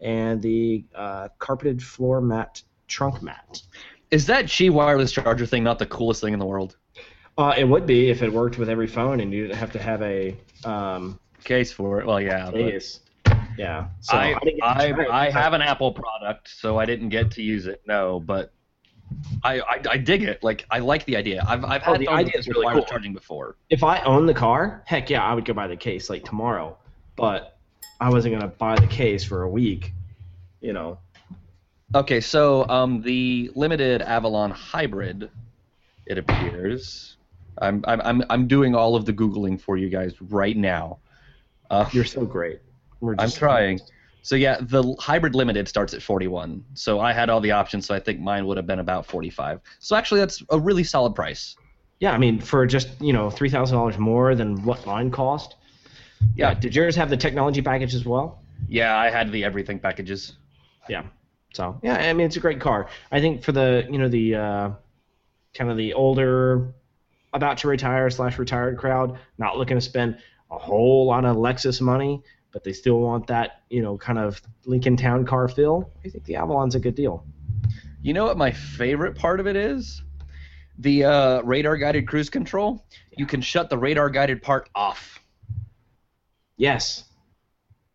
and 0.00 0.40
the 0.40 0.84
uh, 0.94 1.28
carpeted 1.38 1.82
floor 1.82 2.20
mat 2.20 2.62
trunk 2.88 3.22
mat. 3.22 3.62
Is 4.10 4.26
that 4.26 4.46
Qi 4.46 4.70
wireless 4.70 5.12
charger 5.12 5.46
thing 5.46 5.62
not 5.62 5.78
the 5.78 5.86
coolest 5.86 6.20
thing 6.20 6.32
in 6.32 6.38
the 6.38 6.46
world? 6.46 6.76
Uh, 7.38 7.54
it 7.56 7.64
would 7.64 7.86
be 7.86 8.10
if 8.10 8.22
it 8.22 8.32
worked 8.32 8.58
with 8.58 8.68
every 8.68 8.86
phone 8.86 9.20
and 9.20 9.32
you 9.32 9.46
didn't 9.46 9.58
have 9.58 9.72
to 9.72 9.78
have 9.78 10.02
a 10.02 10.36
um, 10.64 11.18
Case 11.44 11.72
for 11.72 12.00
it? 12.00 12.06
Well, 12.06 12.20
yeah. 12.20 12.46
but 12.50 12.54
case. 12.54 13.00
Yeah. 13.60 13.88
So 14.00 14.16
I 14.16 14.32
to 14.32 14.58
I. 14.62 15.26
I 15.26 15.30
have 15.30 15.52
an 15.52 15.60
Apple 15.60 15.92
product, 15.92 16.48
so 16.48 16.78
I 16.78 16.86
didn't 16.86 17.10
get 17.10 17.30
to 17.32 17.42
use 17.42 17.66
it. 17.66 17.82
No, 17.86 18.18
but 18.18 18.54
I 19.44 19.60
I, 19.60 19.82
I 19.90 19.96
dig 19.98 20.22
it. 20.22 20.42
Like 20.42 20.64
I 20.70 20.78
like 20.78 21.04
the 21.04 21.14
idea. 21.16 21.44
I've 21.46 21.62
I've 21.64 21.82
Oh, 21.86 21.92
had 21.92 22.00
the 22.00 22.06
phones 22.06 22.20
idea 22.20 22.38
is 22.38 22.48
really 22.48 22.64
wireless 22.64 22.84
cool. 22.84 22.90
charging 22.90 23.12
before. 23.12 23.56
If 23.68 23.84
I 23.84 24.00
owned 24.04 24.26
the 24.30 24.34
car, 24.34 24.82
heck 24.86 25.10
yeah, 25.10 25.22
I 25.22 25.34
would 25.34 25.44
go 25.44 25.52
buy 25.52 25.66
the 25.66 25.76
case 25.76 26.08
like 26.08 26.24
tomorrow. 26.24 26.78
But 27.16 27.58
I 28.00 28.08
wasn't 28.08 28.34
gonna 28.34 28.48
buy 28.48 28.76
the 28.76 28.86
case 28.86 29.24
for 29.24 29.42
a 29.42 29.48
week. 29.50 29.92
You 30.62 30.72
know. 30.72 30.98
Okay, 31.94 32.20
so 32.22 32.66
um, 32.70 33.02
the 33.02 33.50
limited 33.54 34.00
Avalon 34.00 34.52
hybrid, 34.52 35.28
it 36.06 36.16
appears. 36.16 37.16
I'm, 37.58 37.84
I'm, 37.86 38.00
I'm, 38.02 38.24
I'm 38.30 38.46
doing 38.46 38.74
all 38.74 38.94
of 38.96 39.04
the 39.04 39.12
Googling 39.12 39.60
for 39.60 39.76
you 39.76 39.90
guys 39.90 40.14
right 40.22 40.56
now. 40.56 40.98
Uh, 41.68 41.86
You're 41.92 42.04
so 42.06 42.24
great. 42.24 42.60
I'm 43.18 43.30
trying. 43.30 43.80
So 44.22 44.36
yeah, 44.36 44.58
the 44.60 44.94
hybrid 44.98 45.34
limited 45.34 45.66
starts 45.68 45.94
at 45.94 46.02
41. 46.02 46.62
So 46.74 47.00
I 47.00 47.12
had 47.12 47.30
all 47.30 47.40
the 47.40 47.52
options, 47.52 47.86
so 47.86 47.94
I 47.94 48.00
think 48.00 48.20
mine 48.20 48.46
would 48.46 48.58
have 48.58 48.66
been 48.66 48.80
about 48.80 49.06
45. 49.06 49.60
So 49.78 49.96
actually, 49.96 50.20
that's 50.20 50.42
a 50.50 50.58
really 50.58 50.84
solid 50.84 51.14
price. 51.14 51.56
yeah, 52.00 52.12
I 52.12 52.18
mean, 52.18 52.38
for 52.40 52.66
just 52.66 52.88
you 53.00 53.12
know 53.12 53.30
three 53.30 53.48
thousand 53.50 53.76
dollars 53.76 53.96
more 53.98 54.34
than 54.34 54.62
what 54.64 54.84
mine 54.86 55.10
cost. 55.10 55.56
Yeah. 56.36 56.52
Did 56.54 56.74
yours 56.76 56.94
have 56.96 57.08
the 57.08 57.16
technology 57.16 57.62
package 57.62 57.94
as 57.94 58.04
well? 58.04 58.42
Yeah, 58.68 58.94
I 58.96 59.08
had 59.10 59.32
the 59.32 59.42
everything 59.44 59.78
packages. 59.78 60.34
Yeah. 60.88 61.04
So 61.54 61.80
yeah, 61.82 61.96
I 61.96 62.12
mean, 62.12 62.26
it's 62.26 62.36
a 62.36 62.40
great 62.40 62.60
car. 62.60 62.88
I 63.10 63.20
think 63.20 63.42
for 63.42 63.52
the 63.52 63.86
you 63.90 63.98
know 63.98 64.08
the 64.08 64.34
uh, 64.34 64.70
kind 65.54 65.70
of 65.70 65.76
the 65.78 65.94
older, 65.94 66.74
about 67.32 67.58
to 67.58 67.68
retire 67.68 68.10
slash 68.10 68.38
retired 68.38 68.76
crowd, 68.78 69.18
not 69.38 69.56
looking 69.56 69.76
to 69.76 69.80
spend 69.80 70.18
a 70.50 70.58
whole 70.58 71.06
lot 71.06 71.24
of 71.24 71.36
Lexus 71.36 71.80
money, 71.80 72.22
but 72.52 72.64
they 72.64 72.72
still 72.72 73.00
want 73.00 73.26
that 73.28 73.62
you 73.70 73.82
know 73.82 73.96
kind 73.98 74.18
of 74.18 74.40
Lincoln 74.66 74.96
Town 74.96 75.24
car 75.24 75.48
feel. 75.48 75.92
I 76.04 76.08
think 76.08 76.24
the 76.24 76.36
Avalon's 76.36 76.74
a 76.74 76.80
good 76.80 76.94
deal. 76.94 77.24
You 78.02 78.12
know 78.14 78.24
what 78.24 78.36
my 78.38 78.50
favorite 78.50 79.14
part 79.16 79.40
of 79.40 79.46
it 79.46 79.56
is? 79.56 80.02
The 80.78 81.04
uh, 81.04 81.42
radar 81.42 81.76
guided 81.76 82.08
cruise 82.08 82.30
control. 82.30 82.84
You 83.16 83.26
can 83.26 83.42
shut 83.42 83.68
the 83.68 83.76
radar 83.76 84.08
guided 84.08 84.42
part 84.42 84.70
off. 84.74 85.20
Yes. 86.56 87.04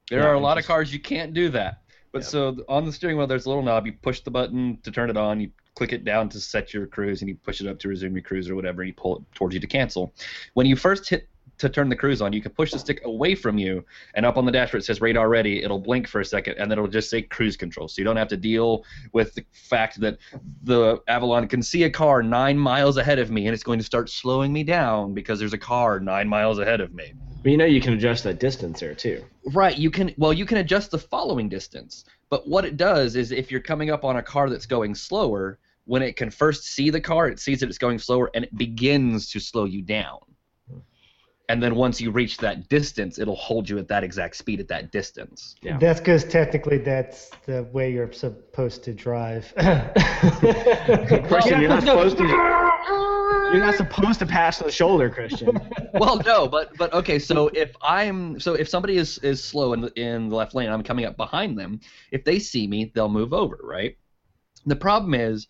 There 0.09 0.19
Yeah, 0.19 0.27
are 0.27 0.33
a 0.35 0.39
lot 0.39 0.55
just- 0.57 0.65
of 0.65 0.67
cars 0.67 0.93
you 0.93 0.99
can't 0.99 1.33
do 1.33 1.49
that. 1.49 1.81
But 2.11 2.23
so 2.23 2.55
on 2.69 2.85
the 2.85 2.93
steering 2.93 3.17
wheel, 3.17 3.27
there's 3.27 3.45
a 3.45 3.49
little 3.49 3.63
knob. 3.63 3.85
You 3.85 3.91
push 3.93 4.21
the 4.21 4.31
button 4.31 4.77
to 4.83 4.91
turn 4.91 5.09
it 5.09 5.17
on. 5.17 5.41
You 5.41 5.51
click 5.75 5.91
it 5.91 6.05
down 6.05 6.29
to 6.29 6.39
set 6.39 6.73
your 6.73 6.87
cruise, 6.87 7.21
and 7.21 7.27
you 7.27 7.35
push 7.35 7.59
it 7.59 7.67
up 7.67 7.77
to 7.79 7.89
resume 7.89 8.13
your 8.13 8.21
cruise 8.21 8.49
or 8.49 8.55
whatever. 8.55 8.81
And 8.83 8.87
you 8.87 8.93
pull 8.93 9.17
it 9.17 9.23
towards 9.35 9.53
you 9.53 9.59
to 9.59 9.67
cancel. 9.67 10.13
When 10.53 10.65
you 10.65 10.77
first 10.77 11.09
hit 11.09 11.27
to 11.57 11.69
turn 11.69 11.89
the 11.89 11.95
cruise 11.95 12.21
on, 12.21 12.33
you 12.33 12.41
can 12.41 12.51
push 12.51 12.71
the 12.71 12.79
stick 12.79 13.01
away 13.05 13.35
from 13.35 13.57
you, 13.57 13.85
and 14.13 14.25
up 14.25 14.37
on 14.37 14.45
the 14.45 14.51
dashboard 14.51 14.83
it 14.83 14.85
says 14.85 15.01
radar 15.01 15.29
ready. 15.29 15.63
It'll 15.63 15.79
blink 15.79 16.07
for 16.07 16.21
a 16.21 16.25
second, 16.25 16.55
and 16.57 16.69
then 16.69 16.77
it'll 16.77 16.89
just 16.89 17.09
say 17.09 17.21
cruise 17.21 17.57
control. 17.57 17.87
So 17.87 18.01
you 18.01 18.03
don't 18.03 18.17
have 18.17 18.27
to 18.29 18.37
deal 18.37 18.83
with 19.13 19.33
the 19.35 19.45
fact 19.51 19.99
that 20.01 20.17
the 20.63 21.01
Avalon 21.07 21.47
can 21.47 21.61
see 21.61 21.83
a 21.83 21.89
car 21.89 22.21
nine 22.23 22.57
miles 22.57 22.97
ahead 22.97 23.19
of 23.19 23.31
me, 23.31 23.47
and 23.47 23.53
it's 23.53 23.63
going 23.63 23.79
to 23.79 23.85
start 23.85 24.09
slowing 24.09 24.51
me 24.51 24.63
down 24.63 25.13
because 25.13 25.39
there's 25.39 25.53
a 25.53 25.57
car 25.57 25.99
nine 25.99 26.27
miles 26.27 26.59
ahead 26.59 26.81
of 26.81 26.93
me. 26.93 27.13
But 27.43 27.51
you 27.51 27.57
know 27.57 27.65
you 27.65 27.79
can 27.79 27.93
adjust 27.93 28.23
that 28.23 28.39
distance 28.39 28.79
there 28.79 28.95
too. 28.95 29.23
Right, 29.53 29.77
you 29.77 29.91
can 29.91 30.13
well 30.17 30.33
you 30.33 30.45
can 30.45 30.57
adjust 30.57 30.91
the 30.91 30.97
following 30.97 31.47
distance. 31.47 32.05
But 32.29 32.47
what 32.47 32.65
it 32.65 32.75
does 32.75 33.15
is 33.15 33.31
if 33.31 33.51
you're 33.51 33.61
coming 33.61 33.91
up 33.91 34.03
on 34.03 34.17
a 34.17 34.23
car 34.23 34.49
that's 34.49 34.65
going 34.65 34.95
slower, 34.95 35.59
when 35.85 36.01
it 36.01 36.15
can 36.15 36.31
first 36.31 36.63
see 36.65 36.89
the 36.89 36.99
car, 36.99 37.27
it 37.27 37.39
sees 37.39 37.59
that 37.59 37.69
it's 37.69 37.77
going 37.77 37.99
slower 37.99 38.31
and 38.33 38.45
it 38.45 38.57
begins 38.57 39.29
to 39.31 39.39
slow 39.39 39.65
you 39.65 39.83
down. 39.83 40.19
And 41.47 41.61
then 41.61 41.75
once 41.75 42.01
you 42.01 42.11
reach 42.11 42.37
that 42.39 42.69
distance, 42.69 43.19
it'll 43.19 43.35
hold 43.35 43.69
you 43.69 43.77
at 43.77 43.87
that 43.89 44.03
exact 44.03 44.35
speed 44.35 44.59
at 44.59 44.67
that 44.69 44.91
distance. 44.91 45.55
Yeah. 45.61 45.77
That's 45.77 45.99
because 45.99 46.23
technically 46.23 46.79
that's 46.79 47.29
the 47.45 47.63
way 47.71 47.91
you're 47.91 48.11
supposed 48.11 48.83
to 48.85 48.93
drive. 48.93 49.53
Christian, 51.27 51.61
you're 51.61 51.69
not 51.69 51.83
supposed 51.83 52.17
to. 52.17 52.23
You're 52.23 53.63
not 53.63 53.75
supposed 53.75 54.19
to 54.19 54.25
pass 54.25 54.57
the 54.57 54.71
shoulder, 54.71 55.09
Christian. 55.09 55.57
well, 55.93 56.19
no, 56.25 56.47
but 56.47 56.75
but 56.77 56.91
okay. 56.93 57.19
So 57.19 57.49
if 57.49 57.75
I'm 57.81 58.39
so 58.39 58.55
if 58.55 58.67
somebody 58.67 58.97
is 58.97 59.19
is 59.19 59.43
slow 59.43 59.73
in 59.73 59.81
the, 59.81 59.93
in 59.99 60.29
the 60.29 60.35
left 60.35 60.55
lane, 60.55 60.69
I'm 60.69 60.83
coming 60.83 61.05
up 61.05 61.15
behind 61.15 61.57
them. 61.57 61.79
If 62.11 62.23
they 62.23 62.39
see 62.39 62.65
me, 62.65 62.91
they'll 62.95 63.07
move 63.07 63.33
over, 63.33 63.59
right? 63.61 63.97
The 64.65 64.75
problem 64.75 65.13
is, 65.13 65.47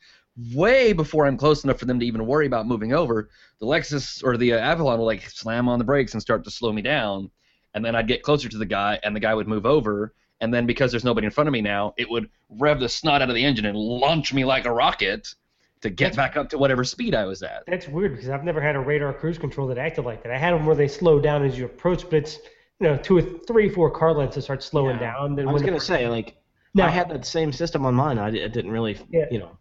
way 0.53 0.93
before 0.93 1.25
I'm 1.25 1.37
close 1.37 1.63
enough 1.63 1.79
for 1.79 1.85
them 1.85 1.99
to 1.99 2.05
even 2.05 2.25
worry 2.25 2.45
about 2.47 2.67
moving 2.67 2.93
over, 2.93 3.29
the 3.59 3.65
Lexus 3.65 4.23
or 4.23 4.37
the 4.37 4.53
uh, 4.53 4.57
Avalon 4.59 4.99
will 4.99 5.05
like 5.05 5.29
slam 5.29 5.69
on 5.69 5.79
the 5.79 5.85
brakes 5.85 6.13
and 6.13 6.21
start 6.21 6.43
to 6.43 6.51
slow 6.51 6.71
me 6.73 6.81
down, 6.81 7.29
and 7.73 7.83
then 7.83 7.95
I'd 7.95 8.07
get 8.07 8.21
closer 8.23 8.49
to 8.49 8.57
the 8.57 8.65
guy, 8.65 8.99
and 9.03 9.15
the 9.15 9.19
guy 9.19 9.33
would 9.33 9.47
move 9.47 9.65
over. 9.65 10.13
And 10.41 10.53
then 10.53 10.65
because 10.65 10.91
there's 10.91 11.05
nobody 11.05 11.25
in 11.25 11.31
front 11.31 11.47
of 11.47 11.53
me 11.53 11.61
now, 11.61 11.93
it 11.97 12.09
would 12.09 12.29
rev 12.49 12.79
the 12.81 12.89
snot 12.89 13.21
out 13.21 13.29
of 13.29 13.35
the 13.35 13.45
engine 13.45 13.65
and 13.65 13.77
launch 13.77 14.33
me 14.33 14.43
like 14.43 14.65
a 14.65 14.71
rocket 14.71 15.33
to 15.79 15.89
get 15.89 16.13
back 16.15 16.35
up 16.35 16.49
to 16.49 16.57
whatever 16.57 16.83
speed 16.83 17.15
I 17.15 17.23
was 17.25 17.41
at. 17.41 17.63
That's 17.67 17.87
weird 17.87 18.13
because 18.15 18.29
I've 18.29 18.43
never 18.43 18.59
had 18.59 18.75
a 18.75 18.79
radar 18.79 19.13
cruise 19.13 19.37
control 19.37 19.67
that 19.69 19.77
acted 19.77 20.03
like 20.03 20.23
that. 20.23 20.33
I 20.33 20.37
had 20.37 20.53
them 20.53 20.65
where 20.65 20.75
they 20.75 20.89
slow 20.89 21.19
down 21.21 21.45
as 21.45 21.57
you 21.57 21.63
approach, 21.65 22.03
but 22.03 22.15
it's 22.15 22.39
you 22.81 22.87
know 22.87 22.97
two 22.97 23.17
or 23.17 23.21
three, 23.21 23.69
four 23.69 23.89
car 23.89 24.13
lengths 24.13 24.35
to 24.35 24.41
start 24.41 24.61
slowing 24.61 24.97
Yeah. 24.99 25.13
down. 25.13 25.35
Then 25.35 25.47
I 25.47 25.53
was 25.53 25.61
gonna 25.61 25.75
the- 25.75 25.79
say 25.79 26.09
like 26.09 26.35
Now- 26.73 26.87
I 26.87 26.89
had 26.89 27.09
that 27.09 27.25
same 27.25 27.53
system 27.53 27.85
on 27.85 27.93
mine. 27.95 28.17
I 28.19 28.29
di- 28.31 28.41
it 28.41 28.51
didn't 28.51 28.71
really, 28.71 28.97
Yeah. 29.09 29.25
you 29.31 29.39
know. 29.39 29.57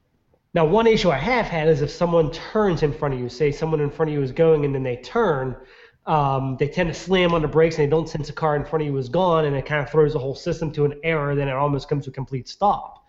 Now, 0.54 0.64
one 0.64 0.86
issue 0.86 1.10
I 1.10 1.18
have 1.18 1.46
had 1.46 1.68
is 1.68 1.82
if 1.82 1.90
someone 1.90 2.30
turns 2.30 2.84
in 2.84 2.92
front 2.92 3.14
of 3.14 3.20
you, 3.20 3.28
say 3.28 3.50
someone 3.50 3.80
in 3.80 3.90
front 3.90 4.10
of 4.10 4.14
you 4.14 4.22
is 4.22 4.30
going 4.30 4.64
and 4.64 4.72
then 4.72 4.84
they 4.84 4.96
turn, 4.96 5.56
um, 6.06 6.56
they 6.60 6.68
tend 6.68 6.88
to 6.88 6.94
slam 6.94 7.34
on 7.34 7.42
the 7.42 7.48
brakes 7.48 7.76
and 7.76 7.86
they 7.86 7.90
don't 7.90 8.08
sense 8.08 8.28
a 8.28 8.32
car 8.32 8.54
in 8.54 8.64
front 8.64 8.82
of 8.82 8.86
you 8.86 8.96
is 8.96 9.08
gone, 9.08 9.46
and 9.46 9.56
it 9.56 9.66
kind 9.66 9.82
of 9.82 9.90
throws 9.90 10.12
the 10.12 10.18
whole 10.18 10.34
system 10.34 10.70
to 10.72 10.84
an 10.84 11.00
error. 11.02 11.34
Then 11.34 11.48
it 11.48 11.54
almost 11.54 11.88
comes 11.88 12.04
to 12.04 12.10
a 12.10 12.14
complete 12.14 12.48
stop. 12.48 13.04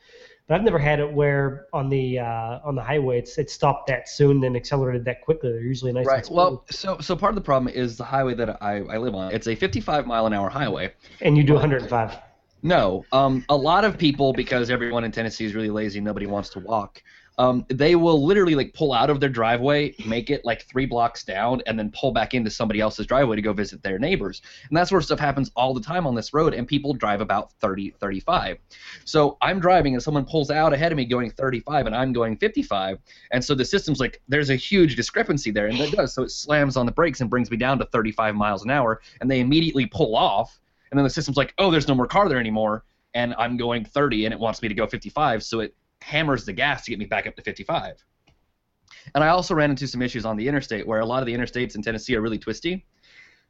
But 0.48 0.56
I've 0.56 0.64
never 0.64 0.80
had 0.80 1.00
it 1.00 1.12
where 1.12 1.66
on 1.74 1.90
the 1.90 2.20
uh, 2.20 2.60
on 2.64 2.76
the 2.76 2.82
highway 2.82 3.20
it's 3.20 3.38
it 3.38 3.50
stopped 3.50 3.88
that 3.88 4.08
soon 4.08 4.44
and 4.44 4.56
accelerated 4.56 5.04
that 5.06 5.22
quickly. 5.22 5.52
They're 5.52 5.62
usually 5.62 5.92
nice 5.92 6.06
Right. 6.06 6.28
Well, 6.30 6.64
so 6.70 7.00
so 7.00 7.16
part 7.16 7.32
of 7.32 7.36
the 7.36 7.42
problem 7.42 7.74
is 7.74 7.98
the 7.98 8.04
highway 8.04 8.36
that 8.36 8.62
I, 8.62 8.78
I 8.78 8.98
live 8.98 9.16
on. 9.16 9.34
It's 9.34 9.48
a 9.48 9.56
55 9.56 10.08
mile 10.08 10.26
an 10.26 10.34
hour 10.34 10.50
highway. 10.50 10.94
and 11.22 11.36
you 11.36 11.44
do 11.44 11.54
105. 11.54 12.18
No, 12.62 13.06
um, 13.12 13.46
a 13.50 13.56
lot 13.56 13.86
of 13.86 13.96
people 13.96 14.34
because 14.34 14.72
everyone 14.72 15.04
in 15.04 15.12
Tennessee 15.12 15.46
is 15.46 15.54
really 15.54 15.70
lazy, 15.70 16.00
nobody 16.00 16.26
wants 16.26 16.50
to 16.50 16.60
walk. 16.60 17.04
Um, 17.38 17.66
they 17.70 17.96
will 17.96 18.26
literally 18.26 18.56
like 18.56 18.74
pull 18.74 18.94
out 18.94 19.10
of 19.10 19.20
their 19.20 19.30
driveway, 19.30 19.94
make 20.06 20.30
it 20.30 20.46
like 20.46 20.64
three 20.64 20.86
blocks 20.86 21.24
down, 21.24 21.62
and 21.68 21.78
then 21.78 21.92
pull 21.92 22.12
back 22.12 22.34
into 22.34 22.50
somebody 22.50 22.80
else's 22.80 23.06
driveway 23.06 23.36
to 23.36 23.42
go 23.42 23.54
visit 23.54 23.84
their 23.84 24.00
neighbors. 24.00 24.42
And 24.70 24.78
that 24.78 24.88
sort 24.88 25.02
of 25.02 25.06
stuff 25.06 25.20
happens 25.20 25.52
all 25.56 25.74
the 25.74 25.82
time 25.82 26.08
on 26.08 26.16
this 26.16 26.34
road, 26.34 26.54
and 26.54 26.68
people 26.68 26.94
drive 26.94 27.22
about 27.22 27.52
30, 27.60 27.92
35. 28.00 28.58
So 29.04 29.38
I'm 29.42 29.60
driving, 29.60 29.94
and 29.94 30.04
someone 30.04 30.26
pulls 30.26 30.50
out 30.50 30.74
ahead 30.74 30.92
of 30.92 30.98
me 30.98 31.06
going 31.06 31.32
35, 31.32 31.88
and 31.88 31.96
I'm 31.96 32.14
going 32.14 32.38
55. 32.38 33.00
And 33.32 33.44
so 33.44 33.54
the 33.56 33.66
system's 33.66 34.00
like, 34.00 34.22
there's 34.28 34.50
a 34.50 34.56
huge 34.56 34.96
discrepancy 34.96 35.52
there, 35.52 35.68
and 35.68 35.80
it 35.80 35.92
does. 35.92 36.14
So 36.14 36.24
it 36.24 36.32
slams 36.32 36.78
on 36.78 36.86
the 36.86 36.92
brakes 36.92 37.22
and 37.22 37.30
brings 37.30 37.52
me 37.52 37.58
down 37.58 37.80
to 37.80 37.86
35 37.86 38.36
miles 38.36 38.64
an 38.64 38.72
hour, 38.72 39.02
and 39.22 39.30
they 39.30 39.40
immediately 39.40 39.86
pull 39.86 40.16
off. 40.16 40.60
And 40.92 40.98
then 40.98 41.04
the 41.04 41.10
system's 41.10 41.38
like, 41.38 41.54
oh, 41.58 41.72
there's 41.72 41.88
no 41.88 41.96
more 41.96 42.08
car 42.08 42.30
there 42.30 42.40
anymore, 42.40 42.86
and 43.14 43.34
I'm 43.38 43.58
going 43.58 43.84
30, 43.84 44.26
and 44.26 44.34
it 44.34 44.40
wants 44.40 44.62
me 44.62 44.68
to 44.68 44.76
go 44.76 44.88
55, 44.88 45.44
so 45.44 45.60
it 45.62 45.76
hammers 46.06 46.46
the 46.46 46.54
gas 46.54 46.86
to 46.86 46.92
get 46.92 47.00
me 47.00 47.06
back 47.06 47.26
up 47.26 47.36
to 47.36 47.42
55. 47.42 48.04
And 49.16 49.24
I 49.24 49.30
also 49.30 49.56
ran 49.56 49.72
into 49.72 49.88
some 49.88 50.02
issues 50.02 50.26
on 50.26 50.38
the 50.38 50.48
interstate 50.48 50.86
where 50.86 51.00
a 51.00 51.06
lot 51.06 51.22
of 51.22 51.26
the 51.26 51.34
interstates 51.34 51.76
in 51.76 51.82
Tennessee 51.82 52.16
are 52.16 52.22
really 52.22 52.38
twisty. 52.38 52.86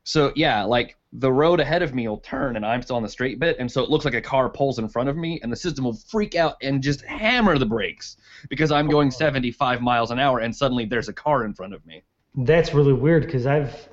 So 0.03 0.31
yeah, 0.35 0.63
like 0.63 0.97
the 1.13 1.31
road 1.31 1.59
ahead 1.59 1.81
of 1.81 1.93
me 1.93 2.07
will 2.07 2.19
turn 2.19 2.55
and 2.55 2.65
I'm 2.65 2.81
still 2.81 2.95
on 2.95 3.03
the 3.03 3.09
straight 3.09 3.39
bit, 3.39 3.57
and 3.59 3.69
so 3.69 3.83
it 3.83 3.89
looks 3.89 4.05
like 4.05 4.13
a 4.13 4.21
car 4.21 4.49
pulls 4.49 4.79
in 4.79 4.87
front 4.87 5.09
of 5.09 5.17
me, 5.17 5.39
and 5.41 5.51
the 5.51 5.55
system 5.55 5.83
will 5.83 5.95
freak 5.95 6.35
out 6.35 6.55
and 6.61 6.81
just 6.81 7.03
hammer 7.03 7.57
the 7.57 7.65
brakes 7.65 8.17
because 8.49 8.71
I'm 8.71 8.87
going 8.87 9.11
75 9.11 9.81
miles 9.81 10.11
an 10.11 10.19
hour, 10.19 10.39
and 10.39 10.55
suddenly 10.55 10.85
there's 10.85 11.09
a 11.09 11.13
car 11.13 11.43
in 11.43 11.53
front 11.53 11.73
of 11.73 11.85
me. 11.85 12.03
That's 12.35 12.73
really 12.73 12.93
weird 12.93 13.25
because 13.25 13.47
I've 13.47 13.89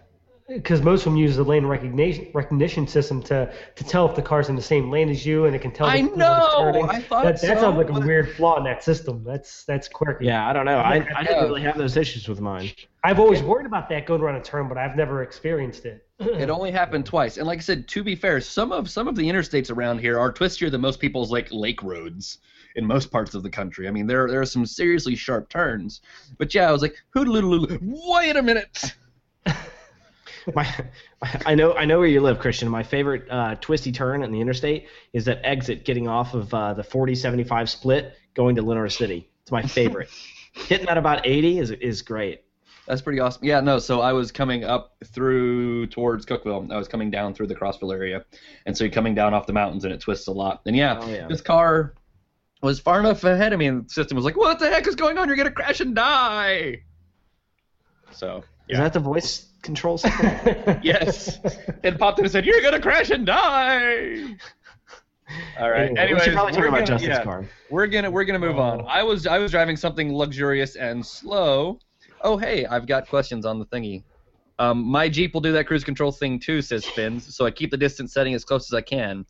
because 0.55 0.83
most 0.83 1.01
of 1.01 1.13
them 1.13 1.17
use 1.17 1.37
the 1.37 1.43
lane 1.43 1.67
recognition 1.67 2.29
recognition 2.35 2.87
system 2.87 3.23
to 3.23 3.53
to 3.75 3.85
tell 3.85 4.09
if 4.09 4.15
the 4.15 4.23
car's 4.23 4.49
in 4.49 4.57
the 4.57 4.63
same 4.63 4.91
lane 4.91 5.09
as 5.09 5.25
you, 5.25 5.47
and 5.47 5.55
it 5.57 5.61
can 5.61 5.71
tell. 5.71 5.87
I 5.87 5.97
the- 5.97 6.03
when 6.03 6.09
it's 6.11 6.19
know! 6.19 6.89
I 6.89 7.01
thought 7.01 7.25
that, 7.25 7.41
that 7.41 7.59
so, 7.59 7.61
sounds 7.61 7.77
like 7.77 7.91
a 7.91 8.01
weird 8.07 8.35
flaw 8.37 8.59
in 8.59 8.65
that 8.65 8.83
system. 8.85 9.23
That's 9.25 9.65
that's 9.65 9.89
quirky. 9.89 10.27
Yeah, 10.27 10.49
I 10.49 10.53
don't 10.53 10.67
know. 10.67 10.79
I, 10.79 11.07
I 11.17 11.25
didn't 11.25 11.45
really 11.45 11.63
have 11.63 11.77
those 11.77 11.97
issues 11.97 12.29
with 12.29 12.41
mine. 12.41 12.71
I've 13.05 13.19
always 13.19 13.43
worried 13.43 13.67
about 13.67 13.89
that 13.89 14.07
going 14.07 14.21
around 14.21 14.37
a 14.37 14.43
turn, 14.43 14.69
but 14.69 14.79
I've 14.79 14.97
never 14.97 15.23
experienced 15.23 15.87
it. 15.87 16.07
It 16.23 16.51
only 16.51 16.71
happened 16.71 17.05
twice, 17.05 17.37
and 17.37 17.47
like 17.49 17.59
I 17.59 17.63
said, 17.63 17.89
to 17.89 18.05
be 18.05 18.15
fair, 18.15 18.41
some 18.41 18.71
of 18.71 18.89
some 18.89 19.09
of 19.09 19.17
the 19.17 19.29
interstates 19.29 19.71
around 19.71 19.99
here 19.99 20.19
are 20.21 20.33
twistier 20.33 20.71
than 20.71 20.81
most 20.81 21.01
people's 21.01 21.33
like 21.33 21.49
lake 21.51 21.83
roads 21.83 22.39
in 22.77 22.87
most 22.87 23.11
parts 23.11 23.35
of 23.35 23.43
the 23.43 23.51
country. 23.51 23.89
I 23.89 23.91
mean, 23.91 24.07
there 24.07 24.29
there 24.29 24.41
are 24.41 24.47
some 24.47 24.65
seriously 24.65 25.17
sharp 25.17 25.49
turns. 25.49 26.01
But 26.39 26.55
yeah, 26.55 26.69
I 26.69 26.73
was 26.73 26.83
like, 26.83 26.97
hoodaloo, 27.15 27.79
wait 27.83 28.37
a 28.37 28.43
minute. 28.43 28.95
My, 30.55 30.67
I 31.47 31.55
know 31.55 31.75
I 31.75 31.85
know 31.85 31.99
where 31.99 32.09
you 32.09 32.21
live, 32.21 32.39
Christian. 32.39 32.69
My 32.69 32.83
favorite 32.83 33.27
uh, 33.31 33.55
twisty 33.61 33.93
turn 33.93 34.23
in 34.23 34.33
the 34.33 34.41
interstate 34.41 34.89
is 35.13 35.25
that 35.27 35.41
exit 35.45 35.85
getting 35.85 36.09
off 36.09 36.35
of 36.35 36.53
uh, 36.53 36.75
the 36.75 36.83
40-75 36.83 37.69
split 37.69 38.15
going 38.35 38.57
to 38.57 38.63
Lenoir 38.63 38.89
City. 38.89 39.31
It's 39.43 39.53
my 39.53 39.63
favorite. 39.63 40.09
Hitting 40.53 40.89
at 40.89 40.99
about 40.99 41.27
80 41.27 41.59
is 41.59 41.71
is 41.71 42.03
great. 42.03 42.43
That's 42.87 43.01
pretty 43.01 43.21
awesome. 43.21 43.45
Yeah, 43.45 43.61
no. 43.61 43.79
So 43.79 44.01
I 44.01 44.13
was 44.13 44.33
coming 44.33 44.65
up 44.65 44.97
through 45.05 45.87
towards 45.87 46.27
Cookeville. 46.27 46.73
I 46.73 46.77
was 46.77 46.89
coming 46.89 47.11
down 47.13 47.33
through 47.35 47.47
the 47.47 47.55
Crossville 47.55 47.95
area, 47.95 48.25
and 48.67 48.77
so 48.77 48.83
you're 48.85 48.93
coming 48.93 49.15
down 49.15 49.35
off 49.35 49.47
the 49.47 49.53
mountains, 49.53 49.85
and 49.85 49.95
it 49.95 50.01
twists 50.01 50.27
a 50.27 50.33
lot. 50.33 50.63
And 50.67 50.75
yeah, 50.77 50.99
Oh, 51.01 51.09
yeah. 51.09 51.29
this 51.29 51.41
car 51.41 51.95
was 52.61 52.81
far 52.81 52.99
enough 52.99 53.23
ahead 53.23 53.53
of 53.53 53.61
me, 53.61 53.67
and 53.67 53.87
the 53.87 53.91
system 53.91 54.17
was 54.17 54.25
like, 54.25 54.37
"What 54.37 54.59
the 54.59 54.69
heck 54.69 54.89
is 54.89 54.97
going 54.97 55.17
on? 55.17 55.29
You're 55.29 55.37
gonna 55.37 55.53
crash 55.53 55.81
and 55.81 55.95
die." 55.95 56.81
So 58.11 58.43
Is 58.69 58.79
that 58.79 58.93
the 58.93 59.01
voice 59.01 59.47
control 59.63 59.99
system? 59.99 60.81
yes, 60.83 61.39
it 61.83 61.99
popped 61.99 62.19
in 62.19 62.25
and 62.25 62.33
said, 62.33 62.45
"You're 62.45 62.61
gonna 62.63 62.81
crash 62.81 63.11
and 63.11 63.25
die." 63.27 64.37
All 65.59 65.71
right. 65.71 65.83
Anyway, 65.85 65.95
we 65.95 65.99
Anyways, 66.01 66.23
should 66.25 66.33
probably 66.35 66.53
talk 66.53 66.61
we're 66.61 66.67
about 66.69 66.75
gonna- 66.81 66.87
Justin's 66.87 67.09
yeah. 67.19 67.25
car. 67.25 67.47
We're 67.71 67.87
gonna 67.87 68.11
we're 68.11 68.25
gonna 68.25 68.39
move 68.39 68.59
on. 68.59 68.85
I 68.87 69.03
was 69.03 69.27
I 69.27 69.39
was 69.39 69.51
driving 69.51 69.77
something 69.77 70.13
luxurious 70.15 70.77
and 70.77 71.05
slow. 71.05 71.79
Oh 72.21 72.37
hey, 72.37 72.67
I've 72.67 72.87
got 72.87 73.09
questions 73.09 73.47
on 73.47 73.59
the 73.59 73.67
thingy. 73.67 74.03
Um, 74.59 74.85
my 74.85 75.09
Jeep 75.09 75.33
will 75.35 75.41
do 75.41 75.53
that 75.53 75.67
cruise 75.67 75.83
control 75.85 76.13
thing 76.13 76.39
too, 76.39 76.61
says 76.63 76.85
Spins. 76.85 77.35
So 77.35 77.47
I 77.47 77.51
keep 77.51 77.71
the 77.71 77.77
distance 77.79 78.13
setting 78.13 78.35
as 78.35 78.45
close 78.45 78.71
as 78.71 78.77
I 78.77 78.83
can. 78.83 79.25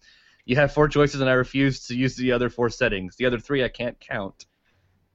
You 0.44 0.56
have 0.56 0.72
four 0.72 0.88
choices, 0.88 1.20
and 1.20 1.30
I 1.30 1.34
refuse 1.34 1.86
to 1.86 1.94
use 1.94 2.16
the 2.16 2.32
other 2.32 2.50
four 2.50 2.68
settings. 2.68 3.14
The 3.16 3.26
other 3.26 3.38
three 3.38 3.62
I 3.64 3.68
can't 3.68 3.98
count. 4.00 4.46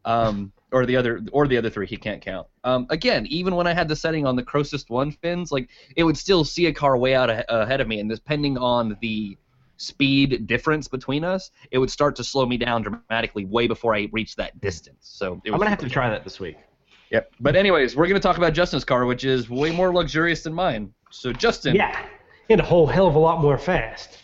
Um, 0.05 0.53
or 0.71 0.85
the 0.85 0.95
other 0.95 1.21
or 1.31 1.47
the 1.47 1.57
other 1.57 1.69
three 1.69 1.87
he 1.87 1.97
can't 1.97 2.21
count. 2.21 2.47
Um, 2.63 2.87
again, 2.89 3.25
even 3.27 3.55
when 3.55 3.67
I 3.67 3.73
had 3.73 3.87
the 3.87 3.95
setting 3.95 4.25
on 4.25 4.35
the 4.35 4.43
closest 4.43 4.89
one 4.89 5.11
fins, 5.11 5.51
like 5.51 5.69
it 5.95 6.03
would 6.03 6.17
still 6.17 6.43
see 6.43 6.65
a 6.67 6.73
car 6.73 6.97
way 6.97 7.15
out 7.15 7.29
a- 7.29 7.61
ahead 7.61 7.81
of 7.81 7.87
me, 7.87 7.99
and 7.99 8.09
depending 8.09 8.57
on 8.57 8.97
the 9.01 9.37
speed 9.77 10.47
difference 10.47 10.87
between 10.87 11.23
us, 11.23 11.51
it 11.71 11.77
would 11.77 11.91
start 11.91 12.15
to 12.15 12.23
slow 12.23 12.45
me 12.45 12.57
down 12.57 12.81
dramatically 12.81 13.45
way 13.45 13.67
before 13.67 13.95
I 13.95 14.09
reached 14.11 14.37
that 14.37 14.59
distance. 14.59 14.97
So 15.01 15.41
it 15.45 15.51
was 15.51 15.53
I'm 15.53 15.59
gonna 15.59 15.69
have 15.69 15.79
to 15.79 15.89
try 15.89 16.09
that 16.09 16.23
this 16.23 16.39
week. 16.39 16.57
Yep. 17.11 17.31
But 17.39 17.55
anyways, 17.55 17.95
we're 17.95 18.07
gonna 18.07 18.19
talk 18.19 18.37
about 18.37 18.53
Justin's 18.53 18.83
car, 18.83 19.05
which 19.05 19.23
is 19.23 19.49
way 19.49 19.71
more 19.71 19.93
luxurious 19.93 20.43
than 20.43 20.53
mine. 20.53 20.93
So 21.11 21.31
Justin, 21.31 21.75
Yeah, 21.75 22.05
and 22.49 22.59
a 22.59 22.63
whole 22.63 22.87
hell 22.87 23.07
of 23.07 23.15
a 23.15 23.19
lot 23.19 23.41
more 23.41 23.57
fast. 23.57 24.17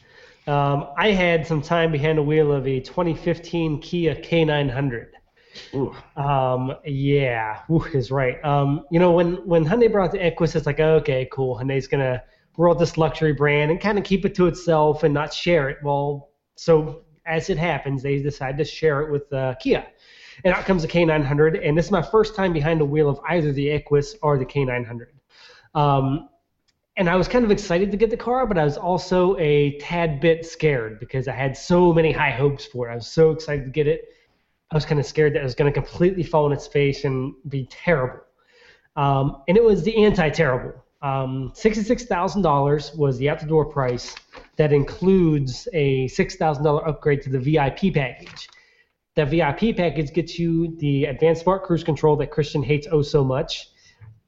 Um, 0.45 0.89
I 0.97 1.11
had 1.11 1.47
some 1.47 1.61
time 1.61 1.93
behind 1.93 2.17
the 2.17 2.23
wheel 2.23 2.51
of 2.51 2.67
a 2.67 2.81
2015 2.81 3.79
Kia 3.79 4.15
K900. 4.15 5.12
Um, 6.15 6.75
yeah, 6.85 7.61
Ooh, 7.69 7.83
is 7.93 8.11
right. 8.11 8.43
Um, 8.43 8.85
you 8.91 8.99
know, 8.99 9.11
when 9.11 9.35
when 9.47 9.65
Hyundai 9.65 9.91
brought 9.91 10.11
the 10.11 10.23
Equus, 10.23 10.55
it's 10.55 10.65
like, 10.65 10.79
okay, 10.79 11.27
cool. 11.31 11.57
Hyundai's 11.57 11.87
gonna 11.87 12.23
roll 12.57 12.75
this 12.75 12.97
luxury 12.97 13.33
brand 13.33 13.71
and 13.71 13.79
kind 13.79 13.97
of 13.97 14.03
keep 14.03 14.25
it 14.25 14.35
to 14.35 14.47
itself 14.47 15.03
and 15.03 15.13
not 15.13 15.33
share 15.33 15.69
it. 15.69 15.77
Well, 15.83 16.29
so 16.55 17.03
as 17.25 17.49
it 17.49 17.57
happens, 17.57 18.03
they 18.03 18.21
decide 18.21 18.57
to 18.57 18.65
share 18.65 19.01
it 19.01 19.11
with 19.11 19.31
uh, 19.33 19.55
Kia, 19.55 19.85
and 20.43 20.53
out 20.53 20.65
comes 20.65 20.81
the 20.81 20.87
K900. 20.87 21.67
And 21.67 21.77
this 21.77 21.85
is 21.85 21.91
my 21.91 22.01
first 22.01 22.35
time 22.35 22.53
behind 22.53 22.81
the 22.81 22.85
wheel 22.85 23.09
of 23.09 23.19
either 23.29 23.51
the 23.51 23.69
Equus 23.71 24.15
or 24.21 24.37
the 24.37 24.45
K900. 24.45 25.07
Um, 25.75 26.29
and 26.95 27.09
I 27.09 27.15
was 27.15 27.27
kind 27.27 27.43
of 27.43 27.49
excited 27.49 27.89
to 27.91 27.97
get 27.97 28.11
the 28.11 28.17
car, 28.17 28.45
but 28.45 28.57
I 28.57 28.63
was 28.63 28.77
also 28.77 29.35
a 29.37 29.77
tad 29.79 30.19
bit 30.19 30.45
scared 30.45 30.99
because 30.99 31.27
I 31.27 31.33
had 31.33 31.57
so 31.57 31.91
many 31.91 32.11
high 32.11 32.29
hopes 32.29 32.65
for 32.65 32.87
it. 32.87 32.91
I 32.91 32.95
was 32.95 33.07
so 33.07 33.31
excited 33.31 33.65
to 33.65 33.71
get 33.71 33.87
it. 33.87 34.09
I 34.71 34.75
was 34.75 34.85
kind 34.85 34.99
of 34.99 35.05
scared 35.05 35.33
that 35.33 35.41
it 35.41 35.43
was 35.43 35.55
going 35.55 35.71
to 35.71 35.79
completely 35.79 36.23
fall 36.23 36.45
on 36.45 36.51
its 36.51 36.67
face 36.67 37.05
and 37.05 37.33
be 37.47 37.67
terrible. 37.69 38.21
Um, 38.95 39.43
and 39.47 39.57
it 39.57 39.63
was 39.63 39.83
the 39.83 40.03
anti-terrible. 40.03 40.73
Um, 41.01 41.51
$66,000 41.55 42.97
was 42.97 43.17
the 43.17 43.29
out-the-door 43.29 43.65
price. 43.65 44.15
That 44.55 44.71
includes 44.71 45.67
a 45.73 46.07
$6,000 46.07 46.87
upgrade 46.87 47.21
to 47.23 47.29
the 47.29 47.39
VIP 47.39 47.93
package. 47.93 48.47
That 49.15 49.29
VIP 49.29 49.75
package 49.75 50.13
gets 50.13 50.39
you 50.39 50.75
the 50.77 51.05
advanced 51.05 51.43
smart 51.43 51.63
cruise 51.63 51.83
control 51.83 52.15
that 52.17 52.31
Christian 52.31 52.63
hates 52.63 52.87
oh 52.91 53.01
so 53.01 53.23
much, 53.23 53.69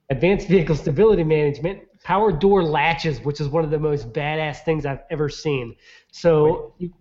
advanced 0.10 0.48
vehicle 0.48 0.76
stability 0.76 1.24
management, 1.24 1.80
power 2.04 2.32
door 2.32 2.64
latches, 2.64 3.20
which 3.22 3.42
is 3.42 3.48
one 3.48 3.64
of 3.64 3.72
the 3.72 3.80
most 3.80 4.14
badass 4.14 4.58
things 4.64 4.86
I've 4.86 5.02
ever 5.10 5.30
seen. 5.30 5.76
So 6.12 6.76
you 6.78 6.94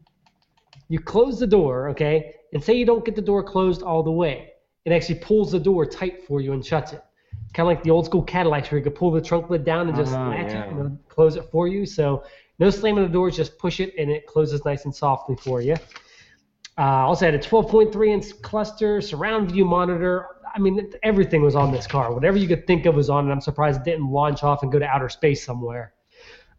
you 0.88 0.98
close 0.98 1.38
the 1.38 1.46
door, 1.46 1.88
okay, 1.90 2.34
and 2.52 2.62
say 2.62 2.74
you 2.74 2.86
don't 2.86 3.04
get 3.04 3.16
the 3.16 3.22
door 3.22 3.42
closed 3.42 3.82
all 3.82 4.02
the 4.02 4.10
way. 4.12 4.50
It 4.84 4.92
actually 4.92 5.16
pulls 5.20 5.52
the 5.52 5.58
door 5.60 5.86
tight 5.86 6.26
for 6.26 6.40
you 6.40 6.52
and 6.52 6.64
shuts 6.64 6.92
it. 6.92 7.02
Kind 7.54 7.66
of 7.68 7.74
like 7.74 7.82
the 7.82 7.90
old 7.90 8.04
school 8.06 8.22
Cadillacs 8.22 8.70
where 8.70 8.78
you 8.78 8.84
could 8.84 8.94
pull 8.94 9.10
the 9.10 9.20
trunk 9.20 9.48
lid 9.48 9.64
down 9.64 9.88
and 9.88 9.96
just 9.96 10.12
Oh, 10.12 10.28
latch 10.28 10.52
yeah. 10.52 10.64
it 10.64 10.72
and 10.72 10.98
close 11.08 11.36
it 11.36 11.44
for 11.50 11.68
you. 11.68 11.86
So 11.86 12.24
no 12.58 12.68
slamming 12.70 13.02
the 13.04 13.08
doors, 13.08 13.36
just 13.36 13.58
push 13.58 13.80
it 13.80 13.94
and 13.98 14.10
it 14.10 14.26
closes 14.26 14.64
nice 14.64 14.84
and 14.84 14.94
softly 14.94 15.36
for 15.36 15.60
you. 15.62 15.76
Uh, 16.76 16.82
also 17.06 17.24
had 17.24 17.34
a 17.34 17.38
12.3 17.38 18.08
inch 18.08 18.42
cluster, 18.42 19.00
surround 19.00 19.52
view 19.52 19.64
monitor. 19.64 20.26
I 20.54 20.58
mean, 20.58 20.92
everything 21.02 21.42
was 21.42 21.54
on 21.54 21.72
this 21.72 21.86
car. 21.86 22.12
Whatever 22.12 22.36
you 22.36 22.48
could 22.48 22.66
think 22.66 22.86
of 22.86 22.94
was 22.94 23.08
on 23.08 23.28
it. 23.28 23.32
I'm 23.32 23.40
surprised 23.40 23.80
it 23.80 23.84
didn't 23.84 24.10
launch 24.10 24.42
off 24.42 24.62
and 24.62 24.70
go 24.70 24.78
to 24.78 24.86
outer 24.86 25.08
space 25.08 25.44
somewhere. 25.44 25.94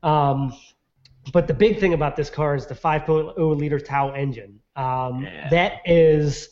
Um, 0.03 0.53
but 1.32 1.48
the 1.48 1.53
big 1.53 1.79
thing 1.79 1.94
about 1.94 2.15
this 2.15 2.29
car 2.29 2.55
is 2.55 2.65
the 2.65 2.75
5.0 2.75 3.58
liter 3.58 3.79
Tau 3.79 4.12
engine. 4.12 4.60
Um, 4.75 5.24
Yeah. 5.24 5.50
That 5.50 5.82
is, 5.86 6.50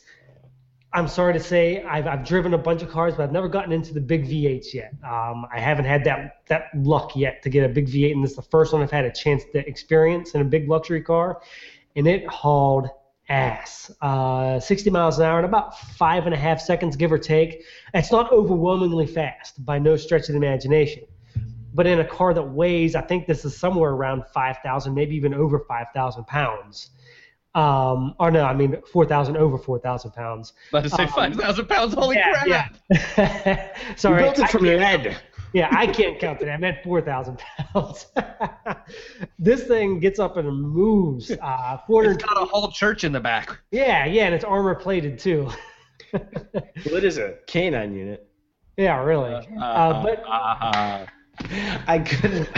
I'm 0.92 1.08
sorry 1.08 1.32
to 1.34 1.40
say, 1.40 1.82
I've, 1.82 2.06
I've 2.06 2.24
driven 2.24 2.54
a 2.54 2.58
bunch 2.58 2.82
of 2.82 2.90
cars, 2.90 3.14
but 3.14 3.24
I've 3.24 3.32
never 3.32 3.48
gotten 3.48 3.72
into 3.72 3.92
the 3.92 4.00
big 4.00 4.26
V8s 4.26 4.72
yet. 4.72 4.92
Um, 5.04 5.46
I 5.52 5.60
haven't 5.60 5.84
had 5.86 6.04
that 6.04 6.42
that 6.48 6.66
luck 6.74 7.16
yet 7.16 7.42
to 7.42 7.48
get 7.50 7.64
a 7.64 7.68
big 7.68 7.88
V8, 7.88 8.12
and 8.12 8.22
this 8.24 8.30
is 8.30 8.36
the 8.36 8.42
first 8.42 8.72
one 8.72 8.82
I've 8.82 8.90
had 8.90 9.04
a 9.04 9.12
chance 9.12 9.42
to 9.52 9.66
experience 9.66 10.34
in 10.34 10.40
a 10.40 10.44
big 10.44 10.68
luxury 10.68 11.02
car, 11.02 11.40
and 11.96 12.06
it 12.06 12.26
hauled 12.28 12.88
ass. 13.28 13.90
Uh, 14.02 14.60
60 14.60 14.90
miles 14.90 15.18
an 15.18 15.24
hour 15.24 15.38
in 15.38 15.44
about 15.44 15.78
five 15.78 16.26
and 16.26 16.34
a 16.34 16.38
half 16.38 16.60
seconds, 16.60 16.94
give 16.96 17.10
or 17.10 17.18
take. 17.18 17.64
It's 17.94 18.12
not 18.12 18.30
overwhelmingly 18.30 19.06
fast 19.06 19.64
by 19.64 19.78
no 19.78 19.96
stretch 19.96 20.28
of 20.28 20.34
the 20.34 20.36
imagination 20.36 21.04
but 21.74 21.86
in 21.86 22.00
a 22.00 22.04
car 22.04 22.32
that 22.32 22.42
weighs, 22.42 22.94
I 22.94 23.02
think 23.02 23.26
this 23.26 23.44
is 23.44 23.56
somewhere 23.56 23.90
around 23.90 24.24
5,000, 24.32 24.94
maybe 24.94 25.14
even 25.16 25.34
over 25.34 25.58
5,000 25.68 26.24
pounds. 26.26 26.90
Um, 27.56 28.14
or 28.18 28.30
no, 28.32 28.44
I 28.44 28.54
mean 28.54 28.80
4,000 28.92 29.36
over 29.36 29.58
4,000 29.58 30.10
pounds. 30.12 30.54
about 30.70 30.82
to 30.84 30.90
say 30.90 31.02
Um, 31.04 31.08
five 31.10 31.34
thousand 31.36 31.66
pounds. 31.68 31.94
Holy 31.94 32.16
yeah, 32.16 32.42
crap! 32.42 32.76
yeah. 33.16 33.68
You 33.90 33.96
Sorry, 33.96 34.22
built 34.22 34.38
it 34.40 34.50
from 34.50 34.64
your 34.64 34.80
head. 34.80 35.16
yeah, 35.52 35.68
I 35.70 35.86
can't 35.86 36.18
count 36.18 36.42
it. 36.42 36.48
I 36.48 36.56
meant 36.56 36.78
4,000 36.82 37.38
pounds. 37.38 38.06
this 39.38 39.64
thing 39.64 40.00
gets 40.00 40.18
up 40.18 40.36
and 40.36 40.48
moves. 40.50 41.30
Uh, 41.30 41.78
400, 41.86 42.14
It's 42.16 42.24
got 42.24 42.42
a 42.42 42.46
whole 42.46 42.70
church 42.72 43.04
in 43.04 43.12
the 43.12 43.20
back. 43.20 43.56
yeah, 43.70 44.04
yeah, 44.04 44.24
and 44.26 44.34
it's 44.34 44.44
armor 44.44 44.74
plated 44.74 45.18
too. 45.18 45.48
Well, 46.12 46.96
it 46.96 47.04
is 47.04 47.18
a 47.18 47.36
canine 47.46 47.94
unit. 47.94 48.28
yeah, 48.76 49.00
really. 49.02 49.32
Uh, 49.60 50.02
but 50.02 50.24
uh, 50.28 51.06
I 51.86 51.98
couldn't. 51.98 52.48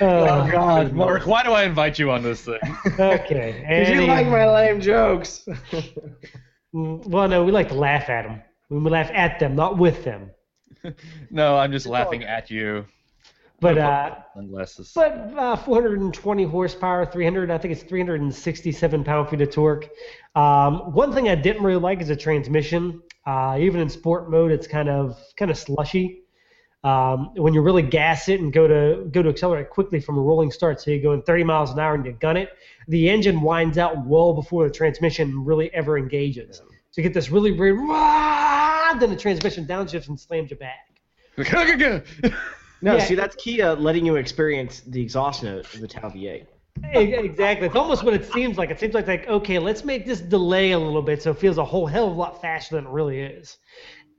uh, 0.00 0.50
God, 0.50 0.92
Mark, 0.92 1.26
why 1.26 1.42
do 1.42 1.52
I 1.52 1.64
invite 1.64 1.98
you 1.98 2.10
on 2.10 2.22
this 2.22 2.42
thing? 2.42 2.60
okay. 2.98 3.64
Because 3.68 3.88
you 3.90 4.06
like 4.06 4.26
my 4.26 4.50
lame 4.50 4.80
jokes. 4.80 5.46
Well, 6.76 7.28
no, 7.28 7.44
we 7.44 7.52
like 7.52 7.68
to 7.68 7.74
laugh 7.74 8.08
at 8.10 8.22
them. 8.24 8.42
We 8.68 8.78
laugh 8.90 9.08
at 9.14 9.38
them, 9.38 9.54
not 9.54 9.78
with 9.78 10.02
them. 10.02 10.30
No, 11.30 11.56
I'm 11.56 11.70
just 11.70 11.86
laughing 11.86 12.24
at 12.24 12.50
you. 12.50 12.84
But 13.60 13.78
uh, 13.78 14.16
Unless 14.34 14.92
but 14.94 15.12
uh, 15.38 15.56
420 15.56 16.44
horsepower, 16.44 17.06
300. 17.06 17.50
I 17.50 17.58
think 17.58 17.72
it's 17.72 17.82
367 17.84 19.04
pound 19.04 19.28
feet 19.28 19.40
of 19.40 19.50
torque. 19.50 19.88
Um, 20.34 20.92
one 20.92 21.12
thing 21.14 21.28
I 21.28 21.34
didn't 21.36 21.62
really 21.62 21.80
like 21.80 22.02
is 22.02 22.08
the 22.08 22.16
transmission. 22.16 23.00
Uh, 23.24 23.56
even 23.58 23.80
in 23.80 23.88
sport 23.88 24.30
mode, 24.30 24.50
it's 24.50 24.66
kind 24.66 24.88
of 24.88 25.16
kind 25.38 25.50
of 25.50 25.56
slushy. 25.56 26.23
Um, 26.84 27.30
when 27.34 27.54
you 27.54 27.62
really 27.62 27.80
gas 27.82 28.28
it 28.28 28.40
and 28.40 28.52
go 28.52 28.68
to 28.68 29.06
go 29.10 29.22
to 29.22 29.30
accelerate 29.30 29.70
quickly 29.70 30.00
from 30.00 30.18
a 30.18 30.20
rolling 30.20 30.50
start, 30.50 30.80
so 30.82 30.90
you're 30.90 31.00
going 31.02 31.22
30 31.22 31.42
miles 31.44 31.70
an 31.72 31.78
hour 31.78 31.94
and 31.94 32.04
you 32.04 32.12
gun 32.12 32.36
it, 32.36 32.50
the 32.88 33.08
engine 33.08 33.40
winds 33.40 33.78
out 33.78 34.04
well 34.06 34.34
before 34.34 34.68
the 34.68 34.74
transmission 34.74 35.44
really 35.46 35.72
ever 35.72 35.96
engages. 35.96 36.58
So 36.90 37.00
you 37.00 37.02
get 37.02 37.14
this 37.14 37.30
really 37.30 37.52
weird, 37.52 37.78
"Wah!" 37.78 38.92
then 39.00 39.08
the 39.10 39.16
transmission 39.16 39.64
downshifts 39.66 40.08
and 40.08 40.20
slams 40.20 40.50
you 40.50 40.56
back. 40.58 40.90
No, 42.82 42.96
Yeah. 42.96 43.04
see, 43.04 43.14
that's 43.14 43.34
Kia 43.36 43.72
letting 43.72 44.04
you 44.04 44.16
experience 44.16 44.80
the 44.86 45.00
exhaust 45.00 45.42
note 45.42 45.72
of 45.72 45.80
the 45.80 45.88
Tau 45.88 46.10
V8. 46.10 46.44
E- 46.94 47.14
Exactly. 47.14 47.66
It's 47.66 47.76
almost 47.76 48.02
what 48.02 48.12
it 48.12 48.30
seems 48.30 48.58
like. 48.58 48.70
It 48.70 48.78
seems 48.78 48.92
like 48.92 49.06
like 49.06 49.26
okay, 49.26 49.58
let's 49.58 49.84
make 49.86 50.04
this 50.04 50.20
delay 50.20 50.72
a 50.72 50.78
little 50.78 51.00
bit 51.00 51.22
so 51.22 51.30
it 51.30 51.38
feels 51.38 51.56
a 51.56 51.64
whole 51.64 51.86
hell 51.86 52.08
of 52.08 52.12
a 52.12 52.14
lot 52.14 52.42
faster 52.42 52.74
than 52.74 52.84
it 52.84 52.90
really 52.90 53.20
is. 53.20 53.56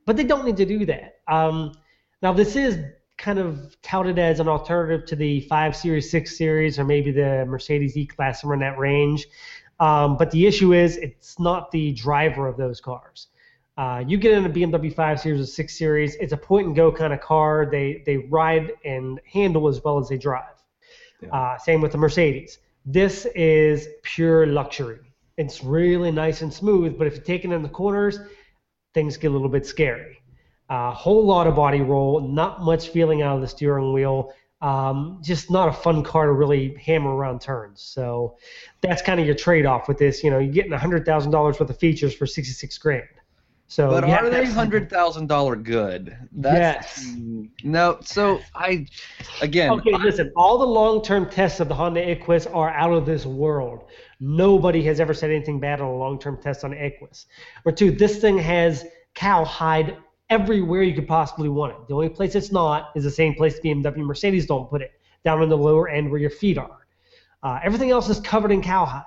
But 0.08 0.18
they 0.18 0.24
don't 0.24 0.46
need 0.46 0.58
to 0.58 0.66
do 0.66 0.84
that. 0.88 1.18
Um, 1.28 1.74
now 2.22 2.34
this 2.34 2.56
is 2.56 2.78
kind 3.18 3.40
of 3.40 3.80
touted 3.82 4.20
as 4.20 4.40
an 4.40 4.48
alternative 4.48 5.06
to 5.08 5.16
the 5.16 5.42
5 5.42 5.76
Series, 5.76 6.12
6 6.12 6.38
Series, 6.38 6.80
or 6.80 6.84
maybe 6.84 7.12
the 7.12 7.46
Mercedes 7.46 7.96
E-Class 7.96 8.42
somewhere 8.42 8.56
in 8.56 8.60
that 8.62 8.78
range. 8.78 9.26
Um, 9.80 10.18
but 10.18 10.32
the 10.32 10.46
issue 10.46 10.74
is 10.74 10.98
it's 10.98 11.40
not 11.40 11.72
the 11.72 11.94
driver 11.94 12.48
of 12.48 12.58
those 12.58 12.82
cars. 12.82 13.28
Uh, 13.78 14.04
you 14.08 14.18
get 14.18 14.34
in 14.34 14.46
a 14.46 14.50
BMW 14.50 14.94
5 14.94 15.20
Series 15.20 15.42
or 15.42 15.46
6 15.46 15.78
Series, 15.78 16.16
it's 16.16 16.34
a 16.34 16.38
point 16.38 16.68
and 16.68 16.76
go 16.76 16.92
kind 16.92 17.14
of 17.14 17.20
car. 17.20 17.68
They 17.70 18.04
they 18.06 18.18
ride 18.18 18.72
and 18.86 19.20
handle 19.26 19.68
as 19.68 19.84
well 19.84 19.98
as 20.00 20.08
they 20.08 20.18
drive. 20.18 20.56
Uh, 21.32 21.58
same 21.58 21.82
with 21.82 21.92
the 21.92 21.98
Mercedes. 21.98 22.60
This 22.86 23.26
is 23.36 23.88
pure 24.04 24.46
luxury. 24.46 25.00
It's 25.38 25.64
really 25.64 26.12
nice 26.12 26.42
and 26.42 26.54
smooth, 26.54 26.98
but 26.98 27.08
if 27.08 27.16
you 27.16 27.22
take 27.22 27.44
it 27.44 27.52
in 27.52 27.64
the 27.64 27.70
corners, 27.70 28.20
things 28.94 29.18
get 29.18 29.32
a 29.32 29.34
little 29.34 29.50
bit 29.50 29.66
scary. 29.66 30.22
A 30.70 30.92
whole 30.92 31.26
lot 31.26 31.46
of 31.48 31.56
body 31.56 31.82
roll, 31.82 32.22
not 32.22 32.62
much 32.64 32.90
feeling 32.90 33.22
out 33.22 33.36
of 33.36 33.42
the 33.42 33.48
steering 33.48 33.94
wheel. 33.94 34.34
Um, 34.62 35.20
just 35.22 35.52
not 35.52 35.70
a 35.70 35.74
fun 35.74 36.02
car 36.02 36.26
to 36.26 36.32
really 36.32 36.74
hammer 36.76 37.14
around 37.16 37.40
turns. 37.42 37.82
So 37.82 38.38
that's 38.82 39.02
kind 39.02 39.20
of 39.20 39.26
your 39.28 39.36
trade-off 39.36 39.88
with 39.88 40.00
this. 40.00 40.24
You 40.24 40.32
know, 40.32 40.40
you're 40.40 40.54
getting 40.54 40.72
hundred 40.72 41.06
thousand 41.06 41.32
dollars 41.32 41.60
worth 41.60 41.70
of 41.70 41.78
features 41.78 42.16
for 42.16 42.26
sixty-six 42.26 42.78
grand. 42.80 43.04
So 43.68 43.90
But 43.90 44.08
yeah, 44.08 44.18
are 44.18 44.24
they 44.26 44.30
that's- 44.32 44.54
hundred 44.54 44.90
thousand 44.90 45.28
dollar 45.28 45.56
good? 45.56 46.16
Yes. 46.40 47.06
No. 47.64 47.98
So 48.02 48.40
I, 48.56 48.88
again, 49.42 49.72
Okay, 49.72 49.92
listen. 49.98 50.32
All 50.36 50.58
the 50.58 50.66
long-term 50.68 51.30
tests 51.30 51.60
of 51.60 51.68
the 51.68 51.76
Hyundai 51.76 52.08
Equus 52.08 52.48
are 52.48 52.70
out 52.70 52.94
of 52.94 53.06
this 53.06 53.26
world. 53.26 53.84
Nobody 54.20 54.82
has 54.84 55.00
ever 55.00 55.14
said 55.14 55.30
anything 55.30 55.60
bad 55.60 55.82
on 55.82 55.88
a 55.88 55.96
long-term 55.96 56.42
test 56.42 56.64
on 56.64 56.74
Equus. 56.74 57.26
Or 57.66 57.72
two, 57.72 57.92
this 57.92 58.18
thing 58.20 58.38
has 58.38 58.86
cowhide 59.16 59.98
everywhere 60.30 60.82
you 60.84 60.94
could 60.94 61.08
possibly 61.08 61.50
want 61.50 61.74
it. 61.74 61.88
The 61.88 61.94
only 61.94 62.10
place 62.10 62.36
it's 62.36 62.52
not 62.52 62.92
is 62.96 63.04
the 63.04 63.12
same 63.12 63.36
place 63.36 63.60
BMW 63.60 63.98
Mercedes 63.98 64.46
don't 64.46 64.70
put 64.70 64.82
it, 64.82 64.92
down 65.24 65.42
in 65.42 65.50
the 65.50 65.58
lower 65.58 65.90
end 65.90 66.10
where 66.10 66.20
your 66.20 66.30
feet 66.30 66.58
are. 66.58 66.88
Uh, 67.44 67.60
everything 67.64 67.92
else 67.92 68.10
is 68.10 68.20
covered 68.20 68.52
in 68.52 68.62
cowhide. 68.62 69.04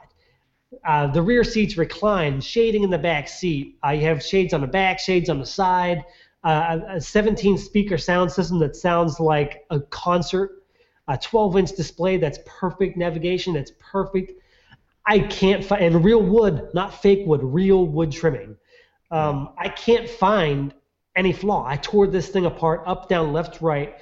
Uh, 0.84 1.06
the 1.06 1.20
rear 1.20 1.42
seats 1.42 1.76
recline, 1.76 2.40
shading 2.40 2.84
in 2.84 2.90
the 2.90 2.98
back 2.98 3.28
seat. 3.28 3.78
Uh, 3.84 3.90
you 3.90 4.02
have 4.02 4.22
shades 4.22 4.52
on 4.52 4.60
the 4.60 4.66
back, 4.66 4.98
shades 4.98 5.28
on 5.28 5.38
the 5.38 5.46
side. 5.46 6.04
Uh, 6.44 6.78
a 6.88 7.00
17 7.00 7.58
speaker 7.58 7.98
sound 7.98 8.30
system 8.30 8.58
that 8.58 8.76
sounds 8.76 9.18
like 9.18 9.64
a 9.70 9.80
concert. 9.80 10.62
A 11.08 11.16
12 11.16 11.56
inch 11.56 11.72
display 11.74 12.18
that's 12.18 12.38
perfect 12.46 12.96
navigation. 12.96 13.54
That's 13.54 13.72
perfect. 13.78 14.32
I 15.06 15.20
can't 15.20 15.64
find 15.64 15.82
and 15.82 16.04
real 16.04 16.22
wood, 16.22 16.68
not 16.74 17.02
fake 17.02 17.26
wood, 17.26 17.40
real 17.42 17.86
wood 17.86 18.12
trimming. 18.12 18.56
Um, 19.10 19.54
I 19.56 19.70
can't 19.70 20.08
find 20.08 20.74
any 21.18 21.32
flaw. 21.32 21.66
I 21.66 21.76
tore 21.76 22.06
this 22.06 22.28
thing 22.28 22.46
apart, 22.46 22.82
up, 22.86 23.08
down, 23.08 23.32
left, 23.32 23.60
right. 23.60 23.96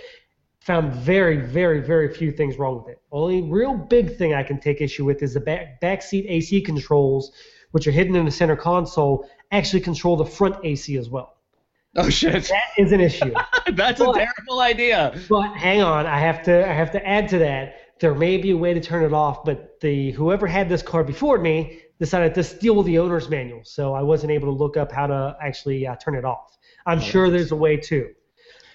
Found 0.61 0.95
very, 0.95 1.39
very, 1.39 1.81
very 1.81 2.13
few 2.13 2.31
things 2.31 2.59
wrong 2.59 2.77
with 2.77 2.89
it. 2.89 3.01
Only 3.11 3.41
real 3.41 3.75
big 3.75 4.17
thing 4.17 4.35
I 4.35 4.43
can 4.43 4.61
take 4.61 4.81
issue 4.81 5.05
with 5.05 5.23
is 5.23 5.35
the 5.35 5.41
back 5.41 5.81
backseat 5.81 6.27
AC 6.29 6.61
controls, 6.61 7.33
which 7.71 7.87
are 7.87 7.93
hidden 7.93 8.15
in 8.17 8.27
the 8.27 8.31
center 8.31 8.57
console, 8.57 9.29
actually 9.51 9.81
control 9.81 10.17
the 10.17 10.27
front 10.27 10.57
AC 10.63 10.97
as 10.99 11.09
well. 11.09 11.37
Oh 11.97 12.11
shit. 12.11 12.45
That 12.49 12.71
is 12.77 12.93
an 12.93 13.01
issue. 13.01 13.33
That's 13.73 14.01
a 14.01 14.13
terrible 14.13 14.61
idea. 14.61 15.19
But 15.31 15.57
hang 15.57 15.81
on, 15.81 16.07
I 16.07 16.19
have 16.19 16.43
to 16.43 16.69
I 16.69 16.73
have 16.73 16.91
to 16.93 17.09
add 17.09 17.29
to 17.31 17.39
that. 17.39 17.77
There 18.01 18.15
may 18.15 18.37
be 18.37 18.51
a 18.51 18.57
way 18.57 18.75
to 18.75 18.81
turn 18.81 19.03
it 19.05 19.15
off, 19.15 19.45
but 19.45 19.81
the 19.81 20.11
whoever 20.11 20.47
had 20.47 20.69
this 20.69 20.83
car 20.83 21.03
before 21.03 21.39
me 21.39 21.81
decided 21.99 22.35
to 22.35 22.45
steal 22.45 22.83
the 22.83 22.99
owner's 22.99 23.31
manual, 23.31 23.63
so 23.65 23.95
I 23.95 24.03
wasn't 24.03 24.33
able 24.33 24.49
to 24.49 24.59
look 24.59 24.77
up 24.77 24.93
how 24.93 25.07
to 25.07 25.35
actually 25.41 25.87
uh, 25.87 25.97
turn 25.97 26.15
it 26.15 26.27
off. 26.27 26.56
I'm 26.87 27.01
sure 27.01 27.31
there's 27.31 27.53
a 27.53 27.57
way 27.57 27.77
too, 27.77 28.11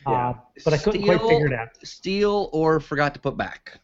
uh, 0.05 0.33
but 0.65 0.73
I 0.73 0.77
couldn't 0.77 1.03
quite 1.03 1.21
figure 1.21 1.47
it 1.47 1.53
out. 1.53 1.69
Steal 1.83 2.49
or 2.53 2.79
forgot 2.79 3.13
to 3.13 3.19
put 3.19 3.37
back. 3.37 3.79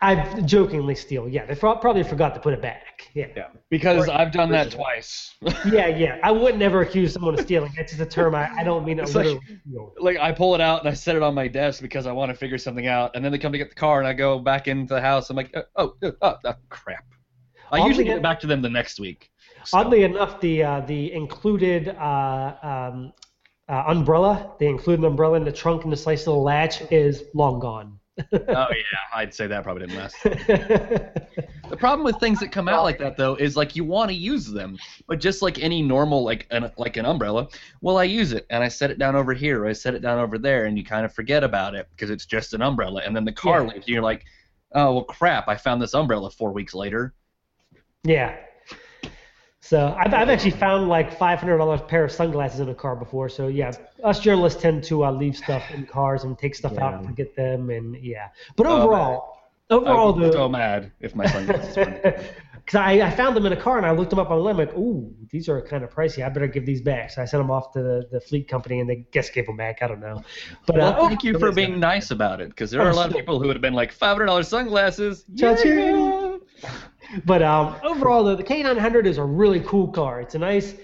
I 0.00 0.40
jokingly 0.42 0.94
steal. 0.94 1.28
Yeah, 1.28 1.44
they 1.44 1.56
pro- 1.56 1.74
probably 1.76 2.04
forgot 2.04 2.32
to 2.34 2.40
put 2.40 2.54
it 2.54 2.62
back. 2.62 3.10
Yeah. 3.14 3.26
Yeah. 3.36 3.48
Because 3.68 4.08
I've 4.08 4.30
done 4.30 4.48
that 4.52 4.70
twice. 4.70 5.34
yeah, 5.72 5.88
yeah. 5.88 6.18
I 6.22 6.30
would 6.30 6.56
never 6.56 6.82
accuse 6.82 7.12
someone 7.12 7.34
of 7.34 7.40
stealing. 7.40 7.72
That's 7.76 7.90
just 7.90 8.00
a 8.00 8.06
term. 8.06 8.32
I, 8.36 8.48
I 8.58 8.62
don't 8.62 8.84
mean 8.84 9.00
it 9.00 9.02
It's 9.02 9.16
like- 9.16 9.26
literally. 9.26 9.92
like 9.98 10.16
I 10.18 10.30
pull 10.30 10.54
it 10.54 10.60
out 10.60 10.80
and 10.80 10.88
I 10.88 10.92
set 10.94 11.16
it 11.16 11.22
on 11.22 11.34
my 11.34 11.48
desk 11.48 11.82
because 11.82 12.06
I 12.06 12.12
want 12.12 12.30
to 12.30 12.36
figure 12.36 12.58
something 12.58 12.86
out, 12.86 13.16
and 13.16 13.24
then 13.24 13.32
they 13.32 13.38
come 13.38 13.50
to 13.50 13.58
get 13.58 13.70
the 13.70 13.74
car, 13.74 13.98
and 13.98 14.06
I 14.06 14.12
go 14.12 14.38
back 14.38 14.68
into 14.68 14.94
the 14.94 15.00
house. 15.00 15.30
I'm 15.30 15.36
like, 15.36 15.52
oh, 15.56 15.94
oh, 16.04 16.12
oh, 16.22 16.36
oh 16.44 16.54
crap. 16.68 17.04
I 17.72 17.78
Oddly 17.78 17.88
usually 17.88 18.04
get 18.04 18.18
it 18.18 18.22
back 18.22 18.38
to 18.40 18.46
them 18.46 18.62
the 18.62 18.70
next 18.70 19.00
week. 19.00 19.32
So- 19.64 19.78
Oddly 19.78 20.04
enough, 20.04 20.40
the 20.40 20.62
uh, 20.62 20.80
the 20.82 21.12
included 21.12 21.88
uh, 21.88 22.54
um, 22.62 23.12
uh, 23.68 23.84
umbrella, 23.86 24.52
include 24.60 24.98
an 25.00 25.04
umbrella 25.04 25.36
in 25.36 25.44
the 25.44 25.52
trunk 25.52 25.84
and 25.84 25.92
the 25.92 25.96
slice 25.96 26.20
of 26.22 26.34
the 26.34 26.40
latch 26.40 26.82
is 26.90 27.24
long 27.34 27.58
gone. 27.60 27.98
oh 28.32 28.36
yeah, 28.48 28.64
I'd 29.14 29.32
say 29.32 29.46
that 29.46 29.62
probably 29.62 29.86
didn't 29.86 29.98
last. 29.98 30.16
The 31.70 31.76
problem 31.78 32.04
with 32.04 32.16
things 32.18 32.40
that 32.40 32.50
come 32.50 32.66
out 32.68 32.82
like 32.82 32.98
that 32.98 33.16
though 33.16 33.34
is 33.36 33.56
like 33.56 33.76
you 33.76 33.84
want 33.84 34.10
to 34.10 34.14
use 34.16 34.46
them, 34.46 34.76
but 35.06 35.20
just 35.20 35.42
like 35.42 35.58
any 35.62 35.82
normal 35.82 36.24
like 36.24 36.46
an 36.50 36.70
like 36.78 36.96
an 36.96 37.04
umbrella, 37.06 37.46
well 37.80 37.98
I 37.98 38.04
use 38.04 38.32
it 38.32 38.46
and 38.50 38.64
I 38.64 38.68
set 38.68 38.90
it 38.90 38.98
down 38.98 39.14
over 39.14 39.34
here, 39.34 39.62
or 39.62 39.68
I 39.68 39.72
set 39.72 39.94
it 39.94 40.00
down 40.00 40.18
over 40.18 40.38
there, 40.38 40.64
and 40.64 40.76
you 40.76 40.84
kind 40.84 41.04
of 41.04 41.12
forget 41.12 41.44
about 41.44 41.74
it 41.74 41.86
because 41.90 42.10
it's 42.10 42.26
just 42.26 42.54
an 42.54 42.62
umbrella, 42.62 43.02
and 43.04 43.14
then 43.14 43.24
the 43.24 43.32
car 43.32 43.60
Yeah. 43.60 43.68
leaves, 43.68 43.86
and 43.86 43.88
you're 43.88 44.02
like, 44.02 44.24
oh 44.74 44.94
well 44.94 45.04
crap, 45.04 45.46
I 45.46 45.56
found 45.56 45.80
this 45.80 45.94
umbrella 45.94 46.30
four 46.30 46.52
weeks 46.52 46.74
later. 46.74 47.14
yeah. 48.02 48.36
So 49.60 49.94
I've, 49.98 50.14
I've 50.14 50.28
actually 50.28 50.52
found 50.52 50.88
like 50.88 51.18
five 51.18 51.40
hundred 51.40 51.58
dollars 51.58 51.80
pair 51.88 52.04
of 52.04 52.12
sunglasses 52.12 52.60
in 52.60 52.68
a 52.68 52.74
car 52.74 52.94
before. 52.94 53.28
So 53.28 53.48
yeah, 53.48 53.72
us 54.04 54.20
journalists 54.20 54.62
tend 54.62 54.84
to 54.84 55.04
uh, 55.04 55.10
leave 55.12 55.36
stuff 55.36 55.64
in 55.74 55.84
cars 55.84 56.24
and 56.24 56.38
take 56.38 56.54
stuff 56.54 56.78
out 56.78 56.94
and 56.94 57.02
Yeah. 57.02 57.08
forget 57.10 57.34
them, 57.36 57.70
and 57.70 57.96
yeah. 57.96 58.28
But 58.56 58.66
Oh, 58.66 58.82
overall, 58.82 59.38
I 59.70 59.74
overall 59.74 60.12
the 60.12 60.32
so 60.32 60.48
mad 60.48 60.92
if 61.00 61.14
my 61.16 61.26
sunglasses. 61.26 61.74
Because 61.74 62.74
I, 62.74 63.00
I 63.02 63.10
found 63.10 63.36
them 63.36 63.46
in 63.46 63.52
a 63.52 63.56
car 63.60 63.78
and 63.78 63.84
I 63.86 63.90
looked 63.90 64.10
them 64.10 64.20
up 64.20 64.30
online. 64.30 64.52
I'm 64.52 64.58
like, 64.58 64.76
ooh, 64.76 65.12
these 65.30 65.48
are 65.48 65.60
kind 65.60 65.82
of 65.82 65.92
pricey. 65.92 66.24
I 66.24 66.28
better 66.28 66.46
give 66.46 66.64
these 66.64 66.80
back. 66.80 67.10
So 67.10 67.20
I 67.22 67.24
sent 67.24 67.40
them 67.42 67.50
off 67.50 67.72
to 67.72 67.82
the, 67.82 68.08
the 68.12 68.20
fleet 68.20 68.46
company 68.48 68.78
and 68.78 68.88
they 68.88 69.06
guess 69.10 69.28
gave 69.28 69.46
them 69.46 69.56
back. 69.56 69.82
I 69.82 69.88
don't 69.88 70.00
know. 70.00 70.22
But 70.66 70.76
Well, 70.76 70.94
uh, 71.04 71.08
thank 71.08 71.24
you 71.24 71.36
for 71.38 71.50
being 71.52 71.80
nice 71.80 72.10
about 72.12 72.40
it, 72.40 72.50
because 72.50 72.70
there 72.70 72.80
are 72.80 72.90
a 72.90 72.94
lot 72.94 73.10
of 73.10 73.16
people 73.16 73.40
who 73.40 73.48
would 73.48 73.56
have 73.56 73.62
been 73.62 73.74
like 73.74 73.90
five 73.90 74.14
hundred 74.16 74.26
dollars 74.26 74.46
sunglasses. 74.48 75.24
Cha-ching. 75.36 76.27
But 77.24 77.42
um, 77.42 77.76
overall, 77.82 78.22
though, 78.22 78.36
the 78.36 78.44
K900 78.44 79.06
is 79.06 79.16
a 79.16 79.24
really 79.24 79.60
cool 79.60 79.88
car. 79.88 80.20
It's 80.20 80.34
a 80.34 80.38
nice, 80.38 80.74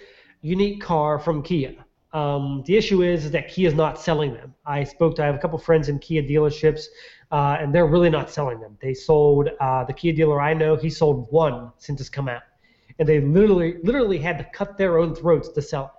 unique 0.40 0.80
car 0.80 1.18
from 1.18 1.42
Kia. 1.42 1.74
Um, 2.14 2.62
the 2.66 2.76
issue 2.76 3.02
is, 3.02 3.24
is 3.24 3.30
that 3.32 3.48
Kia 3.48 3.68
is 3.68 3.74
not 3.74 4.00
selling 4.00 4.32
them. 4.34 4.54
I 4.64 4.84
spoke 4.84 5.16
to 5.16 5.22
I 5.22 5.26
have 5.26 5.34
a 5.34 5.38
couple 5.38 5.58
friends 5.58 5.88
in 5.88 5.98
Kia 5.98 6.22
dealerships, 6.22 6.84
uh, 7.32 7.56
and 7.58 7.74
they're 7.74 7.88
really 7.88 8.08
not 8.08 8.30
selling 8.30 8.60
them. 8.60 8.78
They 8.80 8.94
sold 8.94 9.50
uh, 9.60 9.84
the 9.84 9.92
Kia 9.92 10.12
dealer 10.12 10.40
I 10.40 10.54
know. 10.54 10.76
He 10.76 10.90
sold 10.90 11.26
one 11.30 11.72
since 11.78 12.00
it's 12.00 12.08
come 12.08 12.28
out, 12.28 12.42
and 13.00 13.08
they 13.08 13.20
literally 13.20 13.78
literally 13.82 14.18
had 14.18 14.38
to 14.38 14.44
cut 14.44 14.78
their 14.78 14.98
own 14.98 15.14
throats 15.14 15.48
to 15.48 15.60
sell 15.60 15.86
it. 15.86 15.90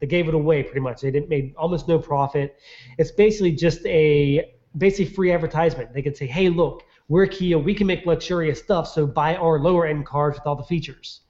They 0.00 0.06
gave 0.08 0.28
it 0.28 0.34
away 0.34 0.62
pretty 0.62 0.80
much. 0.80 1.00
They 1.00 1.10
didn't 1.10 1.30
made 1.30 1.54
almost 1.56 1.88
no 1.88 1.98
profit. 1.98 2.56
It's 2.98 3.10
basically 3.10 3.52
just 3.52 3.84
a 3.86 4.52
basically 4.76 5.06
free 5.14 5.32
advertisement. 5.32 5.94
They 5.94 6.02
could 6.02 6.18
say, 6.18 6.26
"Hey, 6.26 6.50
look, 6.50 6.82
we're 7.12 7.26
Kia. 7.26 7.58
We 7.58 7.74
can 7.74 7.86
make 7.86 8.06
luxurious 8.06 8.58
stuff. 8.60 8.88
So 8.88 9.06
buy 9.06 9.36
our 9.36 9.58
lower 9.60 9.86
end 9.86 10.06
cars 10.06 10.34
with 10.36 10.46
all 10.46 10.56
the 10.56 10.64
features." 10.74 11.20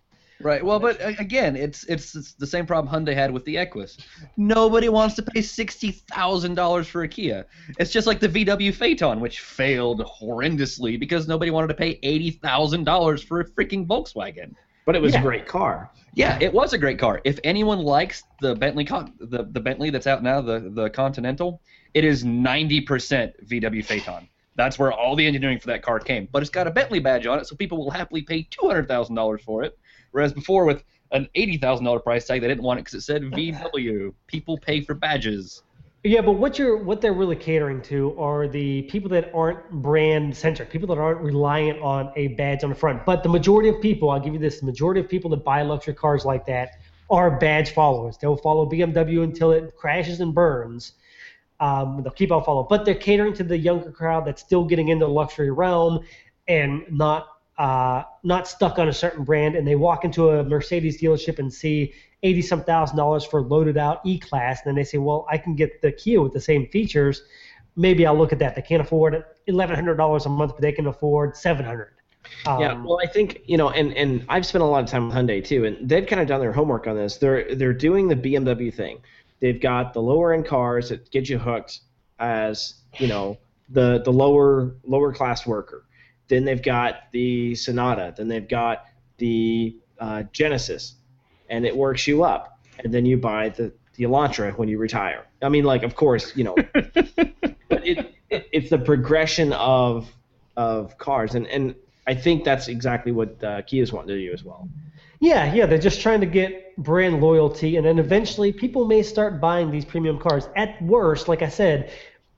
Right. 0.41 0.65
Well, 0.65 0.81
but 0.81 0.97
again, 1.21 1.55
it's, 1.55 1.85
it's 1.85 2.17
it's 2.17 2.33
the 2.33 2.49
same 2.49 2.67
problem 2.67 2.93
Hyundai 2.93 3.15
had 3.15 3.31
with 3.31 3.45
the 3.45 3.57
Equus. 3.59 3.97
Nobody 4.37 4.89
wants 4.89 5.15
to 5.17 5.23
pay 5.23 5.41
sixty 5.43 5.91
thousand 5.93 6.55
dollars 6.57 6.89
for 6.89 7.03
a 7.03 7.09
Kia. 7.09 7.47
It's 7.79 7.93
just 7.93 8.07
like 8.09 8.19
the 8.19 8.29
VW 8.29 8.75
Phaeton, 8.75 9.21
which 9.21 9.39
failed 9.41 10.01
horrendously 10.01 10.99
because 10.99 11.29
nobody 11.29 11.51
wanted 11.53 11.69
to 11.69 11.75
pay 11.75 11.99
eighty 12.03 12.31
thousand 12.31 12.85
dollars 12.85 13.23
for 13.23 13.41
a 13.41 13.45
freaking 13.45 13.87
Volkswagen. 13.87 14.55
But 14.85 14.97
it 14.97 15.03
was 15.03 15.13
Yeah. 15.13 15.21
a 15.21 15.23
great 15.23 15.47
car. 15.47 15.93
Yeah, 16.15 16.37
it 16.41 16.53
was 16.53 16.73
a 16.73 16.79
great 16.79 16.99
car. 16.99 17.21
If 17.25 17.39
anyone 17.45 17.79
likes 17.79 18.25
the 18.41 18.57
Bentley, 18.57 18.85
Con- 18.85 19.13
the 19.21 19.45
the 19.45 19.61
Bentley 19.61 19.91
that's 19.91 20.09
out 20.09 20.25
now, 20.25 20.41
the 20.41 20.59
the 20.75 20.91
Continental, 20.91 21.61
it 21.95 22.05
is 22.05 22.25
ninety 22.25 22.81
percent 22.81 23.33
VW 23.49 23.85
Phaeton. 23.85 24.27
That's 24.55 24.79
where 24.79 24.93
all 24.93 25.17
the 25.17 25.27
engineering 25.27 25.59
for 25.59 25.69
that 25.69 25.83
car 25.83 25.99
came. 25.99 26.29
But 26.31 26.43
it's 26.43 26.51
got 26.51 26.67
a 26.67 26.71
Bentley 26.71 27.01
badge 27.01 27.27
on 27.27 27.39
it, 27.39 27.47
so 27.47 27.57
people 27.57 27.79
will 27.79 27.91
happily 27.91 28.23
pay 28.23 28.43
two 28.51 28.67
hundred 28.67 28.89
thousand 28.89 29.15
dollars 29.15 29.43
for 29.43 29.63
it. 29.63 29.79
Whereas 30.11 30.33
before, 30.33 30.65
with 30.65 30.85
an 31.11 31.29
eighty 31.35 31.57
thousand 31.57 31.87
dollar 31.87 32.01
price 32.01 32.27
tag, 32.27 32.41
they 32.41 32.49
didn't 32.49 32.65
want 32.65 32.79
it 32.79 32.85
because 32.85 32.95
it 32.95 33.03
said 33.03 33.23
VW. 33.23 34.13
People 34.27 34.59
pay 34.59 34.81
for 34.81 34.95
badges. 34.95 35.63
Yeah, 36.05 36.21
but 36.21 36.33
what 36.33 36.59
you're 36.59 36.77
what 36.79 37.01
they're 37.01 37.13
really 37.13 37.37
catering 37.37 37.81
to 37.83 38.19
are 38.19 38.49
the 38.49 38.83
people 38.83 39.09
that 39.11 39.31
aren't 39.33 39.71
brand 39.71 40.37
centric, 40.37 40.69
people 40.69 40.89
that 40.89 40.99
aren't 40.99 41.21
reliant 41.21 41.81
on 41.81 42.13
a 42.17 42.29
badge 42.29 42.65
on 42.65 42.71
the 42.71 42.77
front. 42.77 43.07
But 43.07 43.23
the 43.23 43.29
majority 43.29 43.69
of 43.69 43.81
people, 43.81 44.11
I'll 44.11 44.19
give 44.19 44.33
you 44.33 44.41
this, 44.41 44.59
the 44.59 44.67
majority 44.67 45.01
of 45.01 45.09
people 45.09 45.31
that 45.31 45.45
buy 45.45 45.63
luxury 45.63 45.95
cars 45.95 46.25
like 46.25 46.45
that 46.47 46.81
are 47.09 47.39
badge 47.39 47.71
followers. 47.71 48.17
They'll 48.17 48.37
follow 48.37 48.69
BMW 48.69 49.23
until 49.23 49.53
it 49.53 49.77
crashes 49.77 50.21
and 50.21 50.35
burns. 50.35 50.95
Um, 51.63 52.03
they'll 52.03 52.13
keep 52.13 52.33
on 52.33 52.43
following, 52.43 52.67
but 52.69 52.85
they're 52.85 52.97
catering 52.97 53.35
to 53.35 53.45
the 53.45 53.57
younger 53.57 53.93
crowd 53.93 54.27
that's 54.27 54.43
still 54.43 54.65
getting 54.65 54.89
into 54.89 55.07
the 55.07 55.13
luxury 55.13 55.53
realm 55.53 56.01
and 56.49 56.83
not 56.91 57.29
uh, 57.57 58.03
not 58.25 58.49
stuck 58.49 58.81
on 58.81 58.89
a 58.89 58.93
certain 58.93 59.23
brand. 59.23 59.55
And 59.55 59.65
they 59.65 59.77
walk 59.77 60.05
into 60.05 60.31
a 60.31 60.43
Mercedes 60.43 61.01
dealership 61.01 61.39
and 61.39 61.55
see 61.55 61.95
eighty 62.25 62.43
some 62.43 62.65
thousand 62.65 62.97
dollars 62.97 63.25
for 63.25 63.43
loaded 63.43 63.79
out 63.79 64.01
E 64.05 64.19
class, 64.19 64.61
and 64.65 64.71
then 64.71 64.75
they 64.75 64.83
say, 64.83 64.99
well, 64.99 65.25
I 65.31 65.39
can 65.39 65.55
get 65.55 65.81
the 65.83 65.93
Kia 65.93 66.21
with 66.21 66.33
the 66.33 66.41
same 66.41 66.67
features. 66.67 67.23
Maybe 67.77 68.07
I'll 68.07 68.19
look 68.19 68.33
at 68.33 68.41
that. 68.41 68.57
They 68.57 68.63
can't 68.63 68.83
afford 68.83 69.25
eleven 69.47 69.77
hundred 69.77 69.99
dollars 69.99 70.27
a 70.27 70.31
month, 70.31 70.55
but 70.55 70.63
they 70.63 70.73
can 70.73 70.89
afford 70.89 71.37
seven 71.37 71.65
hundred. 71.65 71.93
Um, 72.47 72.61
yeah, 72.61 72.75
well, 72.83 72.99
I 73.01 73.07
think 73.07 73.43
you 73.47 73.57
know, 73.57 73.71
and 73.71 73.97
and 73.97 74.25
I've 74.29 74.47
spent 74.47 74.63
a 74.63 74.67
lot 74.67 74.83
of 74.83 74.91
time 74.91 75.07
with 75.07 75.17
Hyundai 75.17 75.45
too, 75.45 75.65
and 75.65 75.89
they've 75.89 76.07
kind 76.07 76.21
of 76.21 76.27
done 76.27 76.41
their 76.41 76.53
homework 76.53 76.89
on 76.89 76.97
this. 76.97 77.19
They're 77.19 77.55
they're 77.55 77.73
doing 77.73 78.09
the 78.09 78.17
BMW 78.17 78.75
thing. 78.75 78.99
They've 79.43 79.61
got 79.61 79.93
the 79.93 80.01
lower 80.01 80.33
end 80.33 80.47
cars 80.47 80.91
that 80.91 81.11
get 81.11 81.29
you 81.29 81.37
hooked 81.37 81.81
as 82.21 82.75
you 82.99 83.09
know 83.09 83.39
the 83.69 84.01
the 84.05 84.13
lower 84.13 84.77
lower 84.85 85.13
class 85.13 85.45
worker. 85.45 85.85
Then 86.29 86.45
they've 86.45 86.63
got 86.63 87.11
the 87.11 87.57
Sonata. 87.57 88.15
Then 88.17 88.29
they've 88.29 88.49
got 88.49 88.85
the 89.19 89.77
uh, 89.99 90.23
Genesis, 90.33 90.95
and 91.51 91.67
it 91.67 91.77
works 91.77 92.07
you 92.07 92.23
up. 92.23 92.61
And 92.85 92.95
then 92.95 93.05
you 93.05 93.17
buy 93.17 93.49
the 93.49 93.73
the 93.97 94.05
Elantra 94.05 94.57
when 94.57 94.69
you 94.69 94.79
retire. 94.79 95.27
I 95.43 95.49
mean, 95.49 95.65
like, 95.65 95.83
of 95.83 95.97
course, 95.97 96.37
you 96.37 96.45
know, 96.45 96.55
but 96.73 97.85
it, 97.85 98.15
it 98.31 98.49
it's 98.53 98.71
the 98.71 98.79
progression 98.79 99.53
of 99.55 100.09
of 100.57 100.97
cars, 100.99 101.35
and 101.35 101.49
and 101.49 101.75
I 102.07 102.15
think 102.15 102.45
that's 102.45 102.69
exactly 102.69 103.11
what 103.11 103.43
uh, 103.43 103.63
Kia's 103.63 103.93
wanting 103.93 104.09
to 104.11 104.19
do 104.19 104.33
as 104.33 104.45
well. 104.45 104.69
Yeah, 105.23 105.55
yeah, 105.55 105.67
they're 105.67 105.79
just 105.79 106.01
trying 106.01 106.19
to 106.23 106.27
get 106.27 106.77
brand 106.77 107.21
loyalty, 107.21 107.77
and 107.77 107.87
then 107.87 108.01
eventually 108.01 108.53
people 108.53 108.87
may 108.87 109.05
start 109.05 109.41
buying 109.41 109.71
these 109.71 109.85
premium 109.85 110.19
cars. 110.19 110.49
At 110.57 110.83
worst, 110.83 111.29
like 111.29 111.43
I 111.43 111.49
said, 111.49 111.93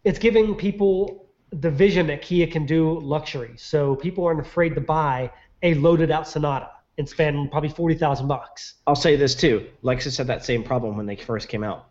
it's 0.05 0.19
giving 0.19 0.55
people 0.55 1.25
the 1.49 1.71
vision 1.71 2.07
that 2.09 2.21
Kia 2.21 2.47
can 2.47 2.67
do 2.67 3.01
luxury. 3.01 3.55
So 3.57 3.97
people 3.97 4.27
aren't 4.27 4.41
afraid 4.41 4.75
to 4.75 4.83
buy 4.83 5.33
a 5.63 5.73
loaded 5.77 6.11
out 6.11 6.29
Sonata 6.29 6.69
and 6.99 7.09
spend 7.09 7.51
probably 7.51 7.71
forty 7.71 7.95
thousand 7.95 8.29
bucks. 8.29 8.75
I'll 8.87 8.95
say 8.95 9.17
this 9.17 9.35
too: 9.35 9.67
Lexus 9.83 10.19
had 10.19 10.27
that 10.27 10.45
same 10.45 10.63
problem 10.63 10.99
when 10.99 11.07
they 11.07 11.17
first 11.17 11.49
came 11.49 11.65
out. 11.65 11.87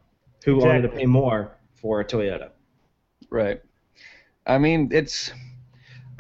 Who 0.46 0.58
wanted 0.58 0.84
to 0.84 0.90
pay 0.90 1.08
more 1.08 1.58
for 1.74 2.02
a 2.02 2.06
Toyota? 2.06 2.50
Right. 3.32 3.60
I 4.46 4.60
mean, 4.60 4.90
it's. 4.92 5.32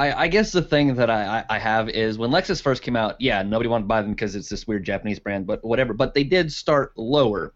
I, 0.04 0.24
I 0.24 0.28
guess 0.28 0.52
the 0.52 0.62
thing 0.62 0.96
that 0.96 1.10
I, 1.10 1.46
I 1.50 1.58
have 1.58 1.88
is 1.88 2.18
when 2.18 2.30
Lexus 2.30 2.62
first 2.62 2.82
came 2.82 2.98
out, 2.98 3.16
yeah, 3.22 3.42
nobody 3.42 3.70
wanted 3.70 3.84
to 3.84 3.88
buy 3.88 4.02
them 4.02 4.12
because 4.12 4.36
it's 4.36 4.50
this 4.50 4.68
weird 4.68 4.84
Japanese 4.84 5.18
brand, 5.18 5.48
but 5.48 5.63
whatever. 5.63 5.94
But 5.94 6.13
they 6.13 6.26
did 6.26 6.52
start 6.52 6.92
lower. 6.98 7.54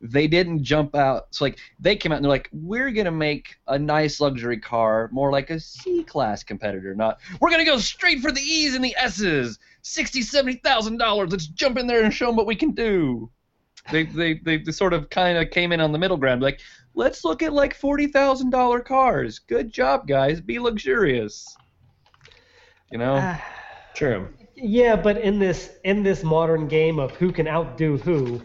They 0.00 0.26
didn't 0.26 0.62
jump 0.62 0.96
out. 0.96 1.26
So 1.32 1.44
like 1.44 1.58
they 1.78 1.96
came 1.96 2.10
out 2.10 2.16
and 2.16 2.24
they're 2.24 2.30
like, 2.30 2.48
we're 2.52 2.90
gonna 2.90 3.10
make 3.10 3.56
a 3.68 3.78
nice 3.78 4.18
luxury 4.18 4.58
car 4.58 5.10
more 5.12 5.30
like 5.30 5.50
a 5.50 5.60
C 5.60 6.02
class 6.02 6.42
competitor, 6.42 6.94
not 6.94 7.20
we're 7.38 7.50
gonna 7.50 7.66
go 7.66 7.76
straight 7.76 8.20
for 8.20 8.32
the 8.32 8.40
E's 8.40 8.74
and 8.74 8.82
the 8.82 8.96
S's, 8.96 9.58
sixty, 9.82 10.22
seventy 10.22 10.56
thousand 10.56 10.96
dollars. 10.96 11.32
Let's 11.32 11.48
jump 11.48 11.76
in 11.76 11.86
there 11.86 12.02
and 12.02 12.14
show 12.14 12.28
them 12.28 12.36
what 12.36 12.46
we 12.46 12.56
can 12.56 12.70
do. 12.70 13.30
They 13.92 14.04
they 14.04 14.40
they, 14.42 14.56
they 14.56 14.72
sort 14.72 14.94
of 14.94 15.10
kind 15.10 15.36
of 15.36 15.50
came 15.50 15.70
in 15.70 15.82
on 15.82 15.92
the 15.92 15.98
middle 15.98 16.16
ground, 16.16 16.40
like 16.40 16.60
let's 16.94 17.26
look 17.26 17.42
at 17.42 17.52
like 17.52 17.74
forty 17.74 18.06
thousand 18.06 18.48
dollar 18.48 18.80
cars. 18.80 19.38
Good 19.38 19.70
job, 19.70 20.06
guys. 20.06 20.40
Be 20.40 20.58
luxurious. 20.58 21.58
You 22.90 22.98
know. 22.98 23.18
Ah, 23.20 23.42
True. 23.94 24.28
Yeah, 24.56 24.96
but 24.96 25.18
in 25.18 25.38
this 25.38 25.70
in 25.84 26.02
this 26.02 26.22
modern 26.22 26.68
game 26.68 26.98
of 26.98 27.12
who 27.12 27.32
can 27.32 27.48
outdo 27.48 27.96
who, 27.96 28.42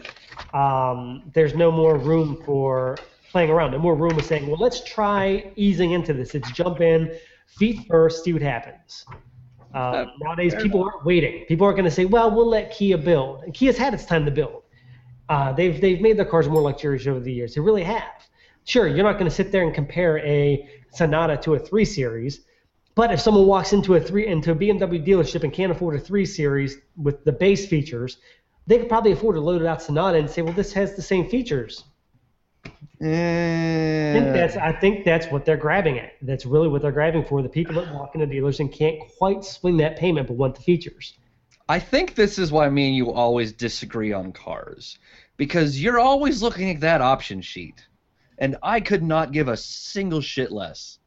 um, 0.56 1.30
there's 1.34 1.54
no 1.54 1.70
more 1.70 1.98
room 1.98 2.42
for 2.44 2.96
playing 3.30 3.50
around. 3.50 3.72
No 3.72 3.78
more 3.78 3.94
room 3.94 4.18
of 4.18 4.24
saying, 4.24 4.46
well, 4.46 4.58
let's 4.58 4.82
try 4.84 5.52
easing 5.56 5.90
into 5.90 6.14
this. 6.14 6.34
It's 6.34 6.50
jump 6.52 6.80
in, 6.80 7.14
feet 7.46 7.86
first, 7.86 8.24
see 8.24 8.32
what 8.32 8.40
happens. 8.42 9.04
Uh, 9.74 10.06
nowadays, 10.20 10.54
people 10.54 10.82
aren't 10.82 11.04
waiting. 11.04 11.44
People 11.46 11.66
aren't 11.66 11.76
going 11.76 11.84
to 11.84 11.94
say, 11.94 12.06
well, 12.06 12.30
we'll 12.30 12.48
let 12.48 12.72
Kia 12.72 12.96
build. 12.96 13.42
And 13.44 13.52
Kia's 13.52 13.76
had 13.76 13.92
its 13.92 14.06
time 14.06 14.24
to 14.24 14.30
build. 14.30 14.62
Uh, 15.28 15.52
they've 15.52 15.80
they've 15.80 16.00
made 16.00 16.16
their 16.16 16.24
cars 16.24 16.48
more 16.48 16.62
luxurious 16.62 17.06
over 17.06 17.20
the 17.20 17.32
years. 17.32 17.54
They 17.54 17.60
really 17.60 17.82
have. 17.82 18.04
Sure, 18.64 18.86
you're 18.88 19.04
not 19.04 19.14
going 19.14 19.28
to 19.28 19.34
sit 19.34 19.52
there 19.52 19.64
and 19.64 19.74
compare 19.74 20.18
a 20.20 20.66
Sonata 20.92 21.36
to 21.38 21.54
a 21.54 21.58
three 21.58 21.84
series, 21.84 22.40
but 22.96 23.12
if 23.12 23.20
someone 23.20 23.46
walks 23.46 23.72
into 23.72 23.94
a 23.94 24.00
three 24.00 24.26
into 24.26 24.50
a 24.50 24.56
BMW 24.56 25.06
dealership 25.06 25.44
and 25.44 25.52
can't 25.52 25.70
afford 25.70 25.94
a 25.94 26.00
three 26.00 26.26
series 26.26 26.78
with 26.96 27.22
the 27.24 27.30
base 27.30 27.66
features, 27.66 28.16
they 28.66 28.78
could 28.78 28.88
probably 28.88 29.12
afford 29.12 29.36
to 29.36 29.40
load 29.40 29.60
it 29.62 29.66
out 29.66 29.82
Sonata 29.82 30.18
and 30.18 30.28
say, 30.28 30.42
well, 30.42 30.54
this 30.54 30.72
has 30.72 30.96
the 30.96 31.02
same 31.02 31.28
features. 31.28 31.84
I 32.64 34.12
think 34.14 34.32
that's 34.32 34.56
I 34.56 34.72
think 34.72 35.04
that's 35.04 35.26
what 35.26 35.44
they're 35.44 35.58
grabbing 35.58 35.98
at. 35.98 36.12
That's 36.22 36.46
really 36.46 36.68
what 36.68 36.80
they're 36.80 36.90
grabbing 36.90 37.26
for. 37.26 37.42
The 37.42 37.48
people 37.50 37.74
that 37.74 37.94
walk 37.94 38.14
into 38.14 38.26
dealers 38.26 38.58
and 38.60 38.72
can't 38.72 38.98
quite 39.18 39.44
swing 39.44 39.76
that 39.76 39.98
payment 39.98 40.26
but 40.26 40.38
want 40.38 40.54
the 40.54 40.62
features. 40.62 41.12
I 41.68 41.78
think 41.78 42.14
this 42.14 42.38
is 42.38 42.50
why 42.50 42.68
me 42.70 42.88
and 42.88 42.96
you 42.96 43.12
always 43.12 43.52
disagree 43.52 44.14
on 44.14 44.32
cars. 44.32 44.98
Because 45.36 45.82
you're 45.82 46.00
always 46.00 46.42
looking 46.42 46.70
at 46.70 46.80
that 46.80 47.02
option 47.02 47.42
sheet. 47.42 47.86
And 48.38 48.56
I 48.62 48.80
could 48.80 49.02
not 49.02 49.32
give 49.32 49.48
a 49.48 49.56
single 49.56 50.22
shit 50.22 50.50
less. 50.50 50.98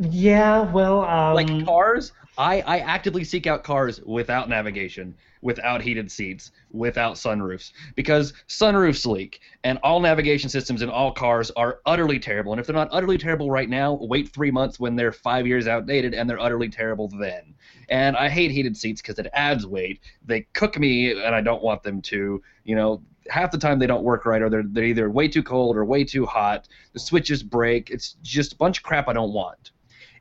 Yeah, 0.00 0.70
well, 0.72 1.02
um, 1.02 1.34
Like 1.34 1.66
cars, 1.66 2.12
I, 2.38 2.62
I 2.62 2.78
actively 2.78 3.24
seek 3.24 3.46
out 3.46 3.62
cars 3.62 4.00
without 4.02 4.48
navigation, 4.48 5.14
without 5.42 5.82
heated 5.82 6.10
seats, 6.10 6.52
without 6.70 7.16
sunroofs. 7.16 7.72
Because 7.94 8.32
sunroofs 8.48 9.04
leak, 9.04 9.40
and 9.64 9.78
all 9.82 10.00
navigation 10.00 10.48
systems 10.48 10.80
in 10.80 10.88
all 10.88 11.12
cars 11.12 11.50
are 11.52 11.80
utterly 11.84 12.18
terrible. 12.18 12.52
And 12.52 12.60
if 12.60 12.66
they're 12.66 12.74
not 12.74 12.88
utterly 12.90 13.18
terrible 13.18 13.50
right 13.50 13.68
now, 13.68 13.94
wait 13.94 14.30
three 14.30 14.50
months 14.50 14.80
when 14.80 14.96
they're 14.96 15.12
five 15.12 15.46
years 15.46 15.66
outdated 15.66 16.14
and 16.14 16.28
they're 16.28 16.40
utterly 16.40 16.68
terrible 16.68 17.08
then. 17.08 17.54
And 17.88 18.16
I 18.16 18.28
hate 18.30 18.50
heated 18.50 18.76
seats 18.76 19.02
because 19.02 19.18
it 19.18 19.26
adds 19.34 19.66
weight. 19.66 20.00
They 20.24 20.42
cook 20.54 20.78
me, 20.78 21.12
and 21.12 21.34
I 21.34 21.42
don't 21.42 21.62
want 21.62 21.82
them 21.82 22.00
to. 22.02 22.42
You 22.64 22.76
know, 22.76 23.02
half 23.28 23.50
the 23.50 23.58
time 23.58 23.78
they 23.78 23.86
don't 23.86 24.02
work 24.02 24.26
right, 24.26 24.42
or 24.42 24.50
they're, 24.50 24.64
they're 24.64 24.84
either 24.84 25.10
way 25.10 25.28
too 25.28 25.42
cold 25.42 25.76
or 25.76 25.84
way 25.84 26.04
too 26.04 26.26
hot. 26.26 26.68
The 26.92 27.00
switches 27.00 27.42
break. 27.42 27.90
It's 27.90 28.16
just 28.22 28.54
a 28.54 28.56
bunch 28.56 28.78
of 28.78 28.84
crap 28.84 29.08
I 29.08 29.12
don't 29.12 29.32
want. 29.32 29.70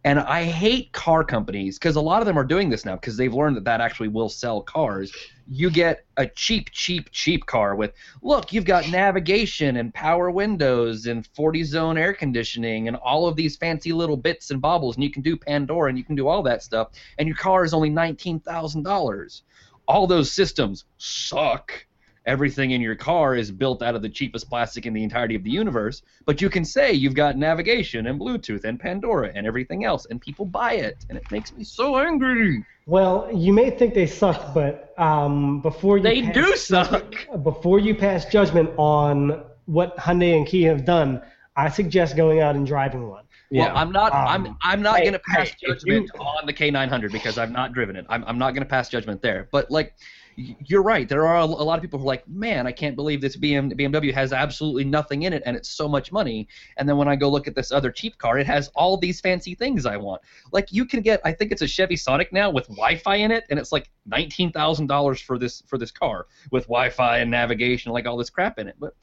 And 0.03 0.19
I 0.19 0.45
hate 0.45 0.91
car 0.93 1.23
companies 1.23 1.77
because 1.77 1.95
a 1.95 2.01
lot 2.01 2.21
of 2.21 2.25
them 2.25 2.37
are 2.37 2.43
doing 2.43 2.71
this 2.71 2.85
now 2.85 2.95
because 2.95 3.17
they've 3.17 3.33
learned 3.33 3.55
that 3.57 3.65
that 3.65 3.81
actually 3.81 4.07
will 4.07 4.29
sell 4.29 4.61
cars. 4.61 5.13
You 5.47 5.69
get 5.69 6.05
a 6.17 6.25
cheap, 6.25 6.71
cheap, 6.71 7.11
cheap 7.11 7.45
car 7.45 7.75
with, 7.75 7.93
look, 8.23 8.51
you've 8.51 8.65
got 8.65 8.89
navigation 8.89 9.77
and 9.77 9.93
power 9.93 10.31
windows 10.31 11.05
and 11.05 11.27
40 11.35 11.63
zone 11.65 11.97
air 11.99 12.13
conditioning 12.13 12.87
and 12.87 12.97
all 12.97 13.27
of 13.27 13.35
these 13.35 13.57
fancy 13.57 13.93
little 13.93 14.17
bits 14.17 14.49
and 14.49 14.59
baubles, 14.59 14.95
and 14.95 15.03
you 15.03 15.11
can 15.11 15.21
do 15.21 15.37
Pandora 15.37 15.89
and 15.89 15.97
you 15.99 16.03
can 16.03 16.15
do 16.15 16.27
all 16.27 16.41
that 16.43 16.63
stuff, 16.63 16.89
and 17.19 17.27
your 17.27 17.37
car 17.37 17.63
is 17.63 17.73
only 17.73 17.91
$19,000. 17.91 19.41
All 19.87 20.07
those 20.07 20.31
systems 20.31 20.85
suck 20.97 21.85
everything 22.25 22.71
in 22.71 22.81
your 22.81 22.95
car 22.95 23.35
is 23.35 23.49
built 23.51 23.81
out 23.81 23.95
of 23.95 24.01
the 24.01 24.09
cheapest 24.09 24.49
plastic 24.49 24.85
in 24.85 24.93
the 24.93 25.03
entirety 25.03 25.35
of 25.35 25.43
the 25.43 25.49
universe, 25.49 26.01
but 26.25 26.41
you 26.41 26.49
can 26.49 26.63
say 26.63 26.91
you've 26.93 27.15
got 27.15 27.37
navigation 27.37 28.07
and 28.07 28.19
Bluetooth 28.19 28.63
and 28.63 28.79
Pandora 28.79 29.31
and 29.33 29.47
everything 29.47 29.85
else, 29.85 30.05
and 30.09 30.21
people 30.21 30.45
buy 30.45 30.73
it, 30.73 31.05
and 31.09 31.17
it 31.17 31.23
makes 31.31 31.51
me 31.53 31.63
so 31.63 31.97
angry. 31.97 32.63
well, 32.85 33.29
you 33.33 33.51
may 33.53 33.69
think 33.71 33.93
they 33.93 34.05
suck, 34.07 34.53
but 34.53 34.93
um, 34.99 35.61
before 35.61 35.97
you 35.97 36.03
They 36.03 36.21
pass 36.21 36.33
do 36.35 36.55
suck. 36.55 37.15
before 37.43 37.79
you 37.79 37.95
pass 37.95 38.25
judgment 38.25 38.69
on 38.77 39.43
what 39.65 39.95
Hyundai 39.97 40.35
and 40.37 40.45
Kia 40.45 40.69
have 40.69 40.85
done, 40.85 41.21
I 41.55 41.69
suggest 41.69 42.15
going 42.15 42.39
out 42.39 42.55
and 42.55 42.65
driving 42.67 43.07
one. 43.09 43.23
Yeah. 43.53 43.73
I'm 43.73 43.91
not. 43.91 44.13
I'm. 44.13 44.45
Um, 44.45 44.57
I'm 44.61 44.81
not 44.81 44.97
hey, 44.99 45.03
going 45.03 45.13
to 45.13 45.19
pass 45.19 45.49
hey, 45.49 45.67
judgment 45.67 46.09
you- 46.13 46.21
on 46.21 46.45
the 46.45 46.53
K900 46.53 47.11
because 47.11 47.37
I've 47.37 47.51
not 47.51 47.73
driven 47.73 47.97
it. 47.97 48.05
I'm. 48.07 48.23
I'm 48.25 48.37
not 48.37 48.51
going 48.51 48.63
to 48.63 48.69
pass 48.69 48.87
judgment 48.87 49.21
there. 49.21 49.49
But 49.51 49.69
like, 49.69 49.93
y- 49.97 50.20
you're 50.65 50.83
right. 50.83 51.07
There 51.07 51.25
are 51.25 51.37
a, 51.37 51.45
lot 51.45 51.77
of 51.77 51.81
people 51.81 51.99
who 51.99 52.05
are 52.05 52.07
like, 52.07 52.27
man, 52.27 52.67
I 52.67 52.71
can't 52.71 52.95
believe 52.95 53.21
this 53.21 53.35
BM, 53.35 53.73
BMW 53.73 54.13
has 54.13 54.33
absolutely 54.33 54.83
nothing 54.83 55.23
in 55.23 55.33
it, 55.33 55.43
and 55.45 55.55
it's 55.55 55.69
so 55.69 55.87
much 55.87 56.11
money. 56.11 56.47
And 56.77 56.87
then 56.87 56.97
when 56.97 57.07
I 57.07 57.15
go 57.15 57.29
look 57.29 57.47
at 57.47 57.55
this 57.55 57.71
other 57.71 57.91
cheap 57.91 58.17
car, 58.17 58.37
it 58.37 58.47
has 58.47 58.69
all 58.75 58.97
these 58.97 59.21
fancy 59.21 59.55
things 59.55 59.85
I 59.85 59.97
want. 59.97 60.21
Like 60.51 60.71
you 60.71 60.85
can 60.85 61.01
get. 61.01 61.21
I 61.23 61.31
think 61.31 61.51
it's 61.51 61.61
a 61.61 61.67
Chevy 61.67 61.95
Sonic 61.95 62.31
now 62.33 62.49
with 62.49 62.67
Wi-Fi 62.67 63.15
in 63.15 63.31
it, 63.31 63.45
and 63.49 63.59
it's 63.59 63.71
like 63.71 63.89
nineteen 64.05 64.51
thousand 64.51 64.87
dollars 64.87 65.21
for 65.21 65.37
this 65.37 65.63
for 65.67 65.77
this 65.77 65.91
car 65.91 66.27
with 66.51 66.63
Wi-Fi 66.63 67.19
and 67.19 67.31
navigation, 67.31 67.91
like 67.91 68.05
all 68.05 68.17
this 68.17 68.29
crap 68.29 68.59
in 68.59 68.67
it. 68.67 68.75
But 68.79 68.93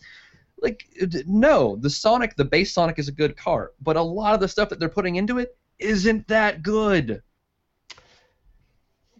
like 0.60 0.88
no 1.26 1.76
the 1.76 1.88
sonic 1.88 2.34
the 2.34 2.44
base 2.44 2.72
sonic 2.72 2.98
is 2.98 3.06
a 3.06 3.12
good 3.12 3.36
car 3.36 3.70
but 3.80 3.94
a 3.94 4.02
lot 4.02 4.34
of 4.34 4.40
the 4.40 4.48
stuff 4.48 4.68
that 4.68 4.80
they're 4.80 4.88
putting 4.88 5.14
into 5.14 5.38
it 5.38 5.56
isn't 5.78 6.26
that 6.26 6.64
good 6.64 7.22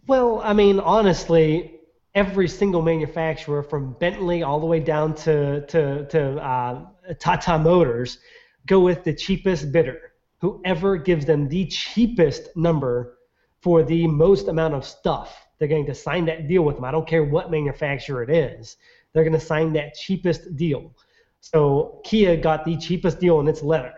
Well, 0.09 0.41
I 0.43 0.53
mean, 0.53 0.79
honestly, 0.79 1.78
every 2.15 2.47
single 2.47 2.81
manufacturer 2.81 3.63
from 3.63 3.93
Bentley 3.99 4.43
all 4.43 4.59
the 4.59 4.65
way 4.65 4.79
down 4.79 5.15
to 5.15 5.65
to 5.67 6.05
to 6.07 6.37
uh, 6.37 6.85
Tata 7.19 7.57
Motors 7.57 8.19
go 8.65 8.79
with 8.79 9.03
the 9.03 9.13
cheapest 9.13 9.71
bidder. 9.71 10.13
Whoever 10.41 10.97
gives 10.97 11.25
them 11.25 11.49
the 11.49 11.65
cheapest 11.65 12.55
number 12.55 13.17
for 13.61 13.83
the 13.83 14.07
most 14.07 14.47
amount 14.47 14.73
of 14.73 14.85
stuff, 14.85 15.47
they're 15.57 15.67
going 15.67 15.85
to 15.85 15.95
sign 15.95 16.25
that 16.25 16.47
deal 16.47 16.63
with 16.63 16.75
them. 16.75 16.85
I 16.85 16.91
don't 16.91 17.07
care 17.07 17.25
what 17.25 17.51
manufacturer 17.51 18.23
it 18.23 18.29
is. 18.29 18.77
They're 19.11 19.23
going 19.23 19.33
to 19.33 19.39
sign 19.39 19.73
that 19.73 19.95
cheapest 19.95 20.55
deal. 20.55 20.95
So 21.41 22.01
Kia 22.05 22.37
got 22.37 22.63
the 22.65 22.77
cheapest 22.77 23.19
deal 23.19 23.39
in 23.39 23.47
its 23.47 23.61
letter. 23.61 23.93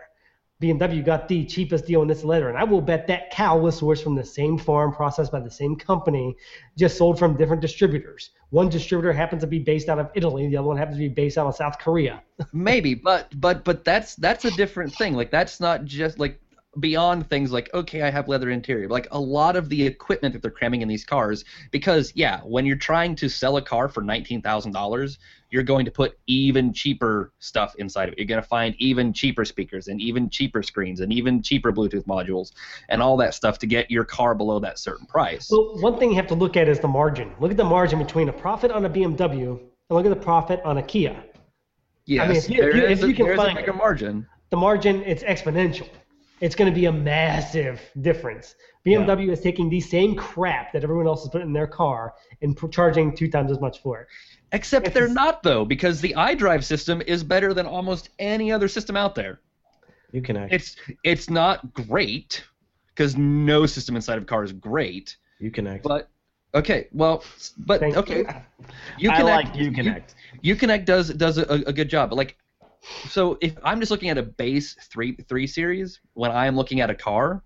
BMW 0.62 1.04
got 1.04 1.28
the 1.28 1.44
cheapest 1.44 1.86
deal 1.86 2.02
in 2.02 2.08
this 2.08 2.24
letter, 2.24 2.48
and 2.48 2.56
I 2.56 2.64
will 2.64 2.80
bet 2.80 3.06
that 3.08 3.30
cow 3.30 3.58
was 3.58 3.80
sourced 3.80 4.02
from 4.02 4.14
the 4.14 4.24
same 4.24 4.56
farm, 4.58 4.92
processed 4.92 5.32
by 5.32 5.40
the 5.40 5.50
same 5.50 5.76
company, 5.76 6.36
just 6.78 6.96
sold 6.96 7.18
from 7.18 7.36
different 7.36 7.60
distributors. 7.60 8.30
One 8.50 8.68
distributor 8.68 9.12
happens 9.12 9.42
to 9.42 9.46
be 9.46 9.58
based 9.58 9.88
out 9.88 9.98
of 9.98 10.10
Italy, 10.14 10.48
the 10.48 10.56
other 10.56 10.68
one 10.68 10.76
happens 10.76 10.96
to 10.98 11.02
be 11.02 11.08
based 11.08 11.38
out 11.38 11.46
of 11.46 11.56
South 11.56 11.78
Korea. 11.78 12.22
maybe 12.52 12.94
but 12.94 13.28
but 13.40 13.64
but 13.64 13.84
that's 13.84 14.16
that's 14.16 14.44
a 14.44 14.50
different 14.52 14.94
thing 14.94 15.14
like 15.14 15.30
that's 15.30 15.60
not 15.60 15.84
just 15.84 16.18
like 16.18 16.40
beyond 16.80 17.28
things 17.28 17.52
like 17.52 17.68
okay 17.74 18.00
i 18.00 18.10
have 18.10 18.28
leather 18.28 18.48
interior 18.48 18.88
like 18.88 19.06
a 19.10 19.20
lot 19.20 19.56
of 19.56 19.68
the 19.68 19.84
equipment 19.86 20.32
that 20.32 20.40
they're 20.40 20.50
cramming 20.50 20.80
in 20.80 20.88
these 20.88 21.04
cars 21.04 21.44
because 21.70 22.10
yeah 22.16 22.40
when 22.40 22.64
you're 22.64 22.76
trying 22.76 23.14
to 23.14 23.28
sell 23.28 23.58
a 23.58 23.62
car 23.62 23.88
for 23.90 24.02
$19000 24.02 25.18
you're 25.50 25.62
going 25.62 25.84
to 25.84 25.90
put 25.90 26.18
even 26.26 26.72
cheaper 26.72 27.30
stuff 27.40 27.74
inside 27.76 28.08
of 28.08 28.12
it 28.14 28.18
you're 28.18 28.26
going 28.26 28.40
to 28.40 28.48
find 28.48 28.74
even 28.78 29.12
cheaper 29.12 29.44
speakers 29.44 29.88
and 29.88 30.00
even 30.00 30.30
cheaper 30.30 30.62
screens 30.62 31.00
and 31.00 31.12
even 31.12 31.42
cheaper 31.42 31.72
bluetooth 31.72 32.06
modules 32.06 32.52
and 32.88 33.02
all 33.02 33.18
that 33.18 33.34
stuff 33.34 33.58
to 33.58 33.66
get 33.66 33.90
your 33.90 34.04
car 34.04 34.34
below 34.34 34.58
that 34.58 34.78
certain 34.78 35.04
price 35.04 35.48
Well, 35.50 35.76
one 35.80 35.98
thing 35.98 36.08
you 36.08 36.16
have 36.16 36.26
to 36.28 36.34
look 36.34 36.56
at 36.56 36.68
is 36.68 36.80
the 36.80 36.88
margin. 36.88 37.32
Look 37.38 37.50
at 37.50 37.58
the 37.58 37.64
margin 37.64 37.98
between 37.98 38.30
a 38.30 38.32
profit 38.32 38.70
on 38.70 38.86
a 38.86 38.90
BMW 38.90 39.50
and 39.58 39.60
look 39.90 40.06
at 40.06 40.10
the 40.10 40.16
profit 40.16 40.62
on 40.64 40.78
a 40.78 40.82
Kia. 40.82 41.22
yes 42.06 42.28
mean, 42.28 42.36
if 42.38 42.48
you- 42.48 42.56
there 42.62 42.70
if 42.70 42.76
you- 42.76 42.82
is 42.86 43.02
if 43.02 43.08
you 43.10 43.14
can 43.14 43.26
there's 43.26 43.38
a 43.40 43.54
bigger 43.54 43.74
margin 43.74 44.26
The 44.48 44.56
margin, 44.56 45.02
it's 45.04 45.22
exponential. 45.22 45.88
It's 46.42 46.56
going 46.56 46.70
to 46.70 46.74
be 46.74 46.86
a 46.86 46.92
massive 46.92 47.80
difference. 48.00 48.56
BMW 48.84 49.30
is 49.30 49.40
taking 49.40 49.70
the 49.70 49.80
same 49.80 50.16
crap 50.16 50.72
that 50.72 50.82
everyone 50.82 51.06
else 51.06 51.22
is 51.22 51.28
putting 51.28 51.46
in 51.46 51.52
their 51.52 51.68
car 51.68 52.14
and 52.42 52.56
pr- 52.56 52.66
charging 52.66 53.14
two 53.14 53.30
times 53.30 53.52
as 53.52 53.60
much 53.60 53.80
for 53.80 54.00
it. 54.00 54.08
Except 54.50 54.88
If 54.88 54.92
they're 54.92 55.06
not 55.06 55.44
though, 55.44 55.64
because 55.64 56.00
the 56.00 56.14
iDrive 56.18 56.64
system 56.64 57.00
is 57.06 57.22
better 57.22 57.54
than 57.54 57.64
almost 57.64 58.10
any 58.18 58.50
other 58.50 58.66
system 58.66 58.96
out 58.96 59.14
there. 59.14 59.40
Uconnect. 60.12 60.48
It's 60.50 60.76
it's 61.04 61.30
not 61.30 61.72
great, 61.72 62.44
because 62.88 63.16
no 63.16 63.64
system 63.64 63.94
inside 63.94 64.18
of 64.18 64.24
a 64.24 64.26
car 64.26 64.42
is 64.42 64.52
great. 64.52 65.16
Uconnect. 65.40 65.84
But 65.84 66.10
okay, 66.54 66.88
well, 66.92 67.22
but 67.56 67.80
Thank 67.80 67.96
okay, 67.96 68.24
you. 68.98 69.10
I 69.10 69.22
like 69.22 69.54
you 69.54 69.70
connect. 69.70 70.16
Uconnect 70.44 70.84
does 70.86 71.08
does 71.10 71.38
a, 71.38 71.44
a 71.44 71.72
good 71.72 71.88
job, 71.88 72.10
but 72.10 72.16
like, 72.16 72.36
so 73.08 73.38
if 73.40 73.54
I'm 73.62 73.80
just 73.80 73.90
looking 73.90 74.10
at 74.10 74.18
a 74.18 74.22
base 74.22 74.74
three 74.74 75.16
three 75.28 75.46
series 75.46 76.00
when 76.14 76.30
I 76.30 76.46
am 76.46 76.56
looking 76.56 76.80
at 76.80 76.90
a 76.90 76.94
car, 76.94 77.42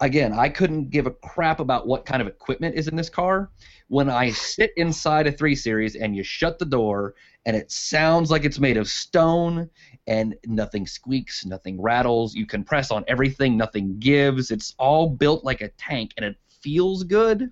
again, 0.00 0.32
I 0.32 0.48
couldn't 0.48 0.90
give 0.90 1.06
a 1.06 1.10
crap 1.10 1.60
about 1.60 1.86
what 1.86 2.06
kind 2.06 2.20
of 2.20 2.28
equipment 2.28 2.76
is 2.76 2.88
in 2.88 2.96
this 2.96 3.08
car. 3.08 3.50
When 3.88 4.10
I 4.10 4.30
sit 4.30 4.72
inside 4.76 5.26
a 5.26 5.32
3 5.32 5.54
Series 5.54 5.94
and 5.94 6.16
you 6.16 6.22
shut 6.22 6.58
the 6.58 6.64
door 6.64 7.14
and 7.46 7.56
it 7.56 7.70
sounds 7.70 8.30
like 8.30 8.44
it's 8.44 8.58
made 8.58 8.76
of 8.76 8.88
stone 8.88 9.68
and 10.06 10.34
nothing 10.46 10.86
squeaks, 10.86 11.44
nothing 11.44 11.80
rattles, 11.80 12.34
you 12.34 12.46
can 12.46 12.64
press 12.64 12.90
on 12.90 13.04
everything, 13.08 13.56
nothing 13.56 13.98
gives. 13.98 14.50
It's 14.50 14.74
all 14.78 15.08
built 15.08 15.44
like 15.44 15.60
a 15.60 15.68
tank 15.70 16.12
and 16.16 16.24
it 16.24 16.36
feels 16.48 17.04
good. 17.04 17.50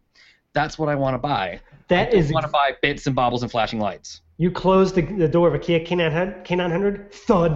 That's 0.53 0.79
what 0.79 0.88
I 0.88 0.95
want 0.95 1.15
to 1.15 1.19
buy. 1.19 1.61
That 1.88 2.09
I 2.09 2.17
is 2.17 2.33
want 2.33 2.45
to 2.47 2.53
buy 2.53 2.73
bits 2.81 3.07
and 3.07 3.15
bobbles 3.17 3.43
and 3.43 3.51
flashing 3.51 3.81
lights. 3.81 4.21
You 4.43 4.51
close 4.51 4.93
the, 4.93 5.03
the 5.03 5.29
door 5.37 5.47
of 5.49 5.55
a 5.55 5.59
Kia 5.59 5.81
K900, 5.81 6.45
K900 6.47 7.13
thud. 7.13 7.55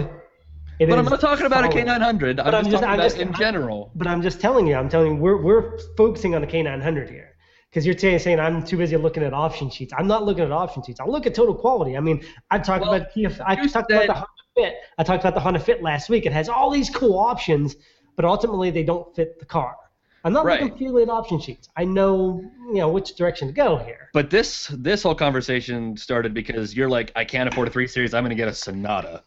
It 0.79 0.89
But 0.89 0.99
I'm 1.01 1.05
not 1.07 1.21
talking 1.21 1.47
about 1.47 1.65
a 1.65 1.73
solid. 1.73 1.87
K900. 1.87 2.29
I'm 2.31 2.37
But 2.37 2.55
I'm 2.55 2.65
just 2.65 2.71
just- 2.71 2.83
talking 2.83 2.89
I'm 2.89 2.95
about 2.95 3.03
just- 3.11 3.19
in 3.19 3.33
general. 3.35 3.91
But 3.97 4.07
I'm 4.07 4.23
just 4.23 4.41
telling 4.41 4.67
you, 4.69 4.75
I'm 4.77 4.89
telling 4.89 5.15
you, 5.15 5.19
we're, 5.25 5.41
we're 5.43 5.79
focusing 5.97 6.35
on 6.37 6.43
the 6.43 6.47
K900 6.47 7.11
here. 7.11 7.31
Because 7.71 7.85
you're 7.87 7.99
saying, 7.99 8.21
saying 8.21 8.39
I'm 8.41 8.65
too 8.65 8.77
busy 8.77 8.97
looking 8.97 9.23
at 9.25 9.33
option 9.35 9.69
sheets. 9.69 9.93
I'm 9.99 10.07
not 10.07 10.25
looking 10.25 10.45
at 10.45 10.53
option 10.53 10.83
sheets. 10.85 11.01
I 11.01 11.07
look 11.07 11.27
at 11.27 11.35
total 11.35 11.55
quality. 11.55 11.97
I 11.97 12.01
mean, 12.01 12.25
I've 12.53 12.63
talked 12.63 12.83
Well, 12.83 12.95
about 12.95 13.13
Kia. 13.13 13.31
I 13.45 13.57
talked 13.57 13.91
said- 13.91 14.05
about 14.05 14.07
the 14.07 14.13
Honda 14.15 14.27
Fit. 14.57 14.75
I 14.99 15.03
talked 15.03 15.23
about 15.25 15.35
the 15.35 15.41
Honda 15.41 15.61
Fit 15.61 15.83
last 15.83 16.09
week. 16.09 16.25
It 16.25 16.33
has 16.33 16.49
all 16.49 16.71
these 16.71 16.89
cool 16.89 17.19
options, 17.19 17.75
but 18.15 18.25
ultimately 18.25 18.71
they 18.71 18.85
don't 18.85 19.15
fit 19.17 19.39
the 19.41 19.45
car. 19.45 19.75
I'm 20.25 20.33
not 20.33 20.45
Right. 20.45 20.61
looking 20.63 20.77
purely 20.77 21.03
at 21.05 21.09
option 21.09 21.39
sheets. 21.39 21.69
I 21.77 21.85
know, 21.85 22.41
you 22.69 22.75
know, 22.75 22.89
which 22.89 23.15
direction 23.15 23.47
to 23.49 23.55
go 23.55 23.77
here. 23.77 24.09
But 24.13 24.29
this 24.31 24.67
this 24.77 25.03
whole 25.05 25.15
conversation 25.15 25.97
started 25.97 26.35
because 26.35 26.75
you're 26.77 26.89
like, 26.89 27.13
I 27.15 27.25
can't 27.25 27.49
afford 27.49 27.69
a 27.69 27.71
three 27.71 27.87
series. 27.87 28.13
I'm 28.13 28.23
going 28.25 28.31
to 28.31 28.35
get 28.37 28.49
a 28.49 28.55
Sonata. 28.55 29.23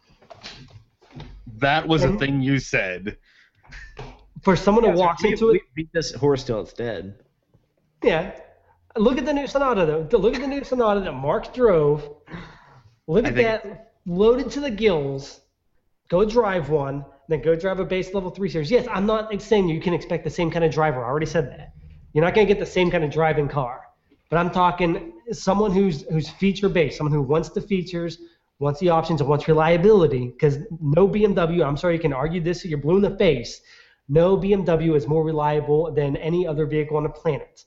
That 1.58 1.86
was 1.88 2.04
a 2.04 2.16
thing 2.16 2.40
you 2.40 2.58
said. 2.58 3.16
For 4.42 4.56
someone 4.56 4.84
who 4.84 4.92
walks 4.92 5.22
we, 5.22 5.32
into 5.32 5.48
we 5.48 5.56
it, 5.56 5.62
beat 5.74 5.92
this 5.92 6.12
horse 6.14 6.44
till 6.44 6.60
it's 6.60 6.72
dead. 6.72 7.14
yeah. 8.02 8.32
Look 8.96 9.18
at 9.18 9.24
the 9.24 9.32
new 9.32 9.46
Sonata 9.46 9.86
though. 9.86 10.18
Look 10.18 10.34
at 10.34 10.40
the 10.40 10.46
new 10.48 10.64
Sonata 10.64 11.00
that 11.00 11.12
Mark 11.12 11.54
drove. 11.54 12.08
Look 13.06 13.24
at 13.26 13.34
think- 13.34 13.46
that, 13.46 13.92
loaded 14.06 14.50
to 14.52 14.60
the 14.60 14.70
gills. 14.70 15.40
Go 16.08 16.24
drive 16.24 16.70
one, 16.70 17.04
then 17.30 17.40
go 17.40 17.54
drive 17.54 17.78
a 17.78 17.84
base 17.84 18.12
level 18.12 18.30
three 18.30 18.48
series. 18.48 18.70
Yes, 18.70 18.88
I'm 18.90 19.06
not 19.06 19.40
saying 19.40 19.68
you 19.68 19.80
can 19.80 19.94
expect 19.94 20.24
the 20.24 20.30
same 20.30 20.50
kind 20.50 20.64
of 20.64 20.72
driver. 20.72 21.04
I 21.04 21.08
already 21.08 21.26
said 21.26 21.50
that. 21.52 21.72
You're 22.12 22.24
not 22.24 22.34
going 22.34 22.44
to 22.46 22.52
get 22.52 22.58
the 22.58 22.70
same 22.70 22.90
kind 22.90 23.04
of 23.04 23.12
driving 23.12 23.48
car. 23.48 23.82
But 24.30 24.38
I'm 24.38 24.50
talking 24.50 25.12
someone 25.32 25.70
who's 25.70 26.02
who's 26.10 26.28
feature 26.28 26.68
based, 26.68 26.96
someone 26.96 27.12
who 27.12 27.22
wants 27.22 27.50
the 27.50 27.60
features, 27.60 28.18
wants 28.58 28.80
the 28.80 28.88
options, 28.88 29.20
and 29.20 29.30
wants 29.30 29.46
reliability. 29.46 30.26
Because 30.26 30.58
no 30.80 31.08
BMW, 31.08 31.64
I'm 31.64 31.76
sorry, 31.76 31.94
you 31.94 32.00
can 32.00 32.12
argue 32.12 32.40
this, 32.40 32.64
you're 32.64 32.78
blue 32.78 32.96
in 32.96 33.02
the 33.02 33.16
face. 33.16 33.60
No 34.08 34.36
BMW 34.36 34.96
is 34.96 35.06
more 35.06 35.22
reliable 35.22 35.92
than 35.92 36.16
any 36.16 36.48
other 36.48 36.66
vehicle 36.66 36.96
on 36.96 37.04
the 37.04 37.10
planet. 37.10 37.64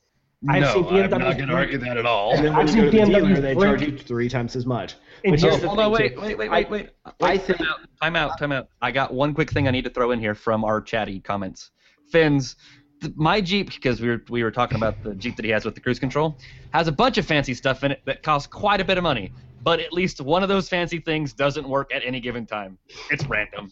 I've 0.50 0.62
no, 0.62 0.74
seen 0.74 0.86
I'm 1.04 1.10
not 1.10 1.38
going 1.38 1.48
to 1.50 1.56
argue 1.56 1.78
that 1.78 1.98
at 1.98 2.06
all. 2.06 2.34
And 2.36 2.46
then 2.46 2.54
when 2.56 2.68
I've 2.68 2.76
you 2.76 2.82
go 2.84 2.92
to 2.92 2.98
seen 2.98 3.12
the 3.14 3.20
dealer, 3.20 3.40
they 3.42 3.54
charge 3.56 3.82
you 3.82 3.98
three 3.98 4.28
times 4.28 4.56
as 4.56 4.66
much. 4.66 4.96
But 5.24 5.40
here's 5.40 5.62
the 5.62 5.68
Hold 5.70 5.80
on, 5.80 5.96
thing, 5.98 6.18
wait, 6.20 6.22
wait, 6.22 6.38
wait, 6.38 6.50
I- 6.50 6.52
wait, 6.52 6.70
wait. 6.70 6.90
I 7.06 7.12
Wait, 7.22 7.42
think- 7.44 7.60
time 7.60 7.68
out, 7.68 7.80
time 8.02 8.16
out, 8.18 8.38
time 8.40 8.52
out. 8.52 8.68
I 8.82 8.92
got 8.92 9.14
one 9.14 9.34
quick 9.34 9.52
thing 9.52 9.68
I 9.68 9.72
need 9.72 9.86
to 9.86 9.90
throw 9.90 10.12
in 10.12 10.20
here 10.20 10.36
from 10.36 10.66
our 10.66 10.82
chatty 10.82 11.22
comments. 11.22 11.72
Finn's 12.12 12.58
th- 13.02 13.14
my 13.16 13.40
Jeep, 13.40 13.70
because 13.70 14.02
we 14.02 14.10
were 14.10 14.22
we 14.30 14.44
were 14.44 14.52
talking 14.52 14.76
about 14.76 15.02
the 15.02 15.16
Jeep 15.16 15.38
that 15.38 15.46
he 15.46 15.52
has 15.52 15.64
with 15.64 15.76
the 15.76 15.82
cruise 15.82 16.00
control, 16.00 16.38
has 16.74 16.90
a 16.90 16.92
bunch 16.92 17.18
of 17.18 17.26
fancy 17.26 17.54
stuff 17.54 17.84
in 17.86 17.92
it 17.92 18.02
that 18.06 18.22
costs 18.22 18.48
quite 18.48 18.82
a 18.82 18.86
bit 18.86 18.98
of 18.98 19.04
money. 19.04 19.32
But 19.64 19.80
at 19.80 19.94
least 19.94 20.20
one 20.20 20.44
of 20.44 20.50
those 20.50 20.68
fancy 20.68 21.00
things 21.00 21.32
doesn't 21.32 21.68
work 21.70 21.94
at 21.96 22.04
any 22.04 22.20
given 22.20 22.46
time. 22.46 22.78
It's 23.10 23.24
random. 23.28 23.72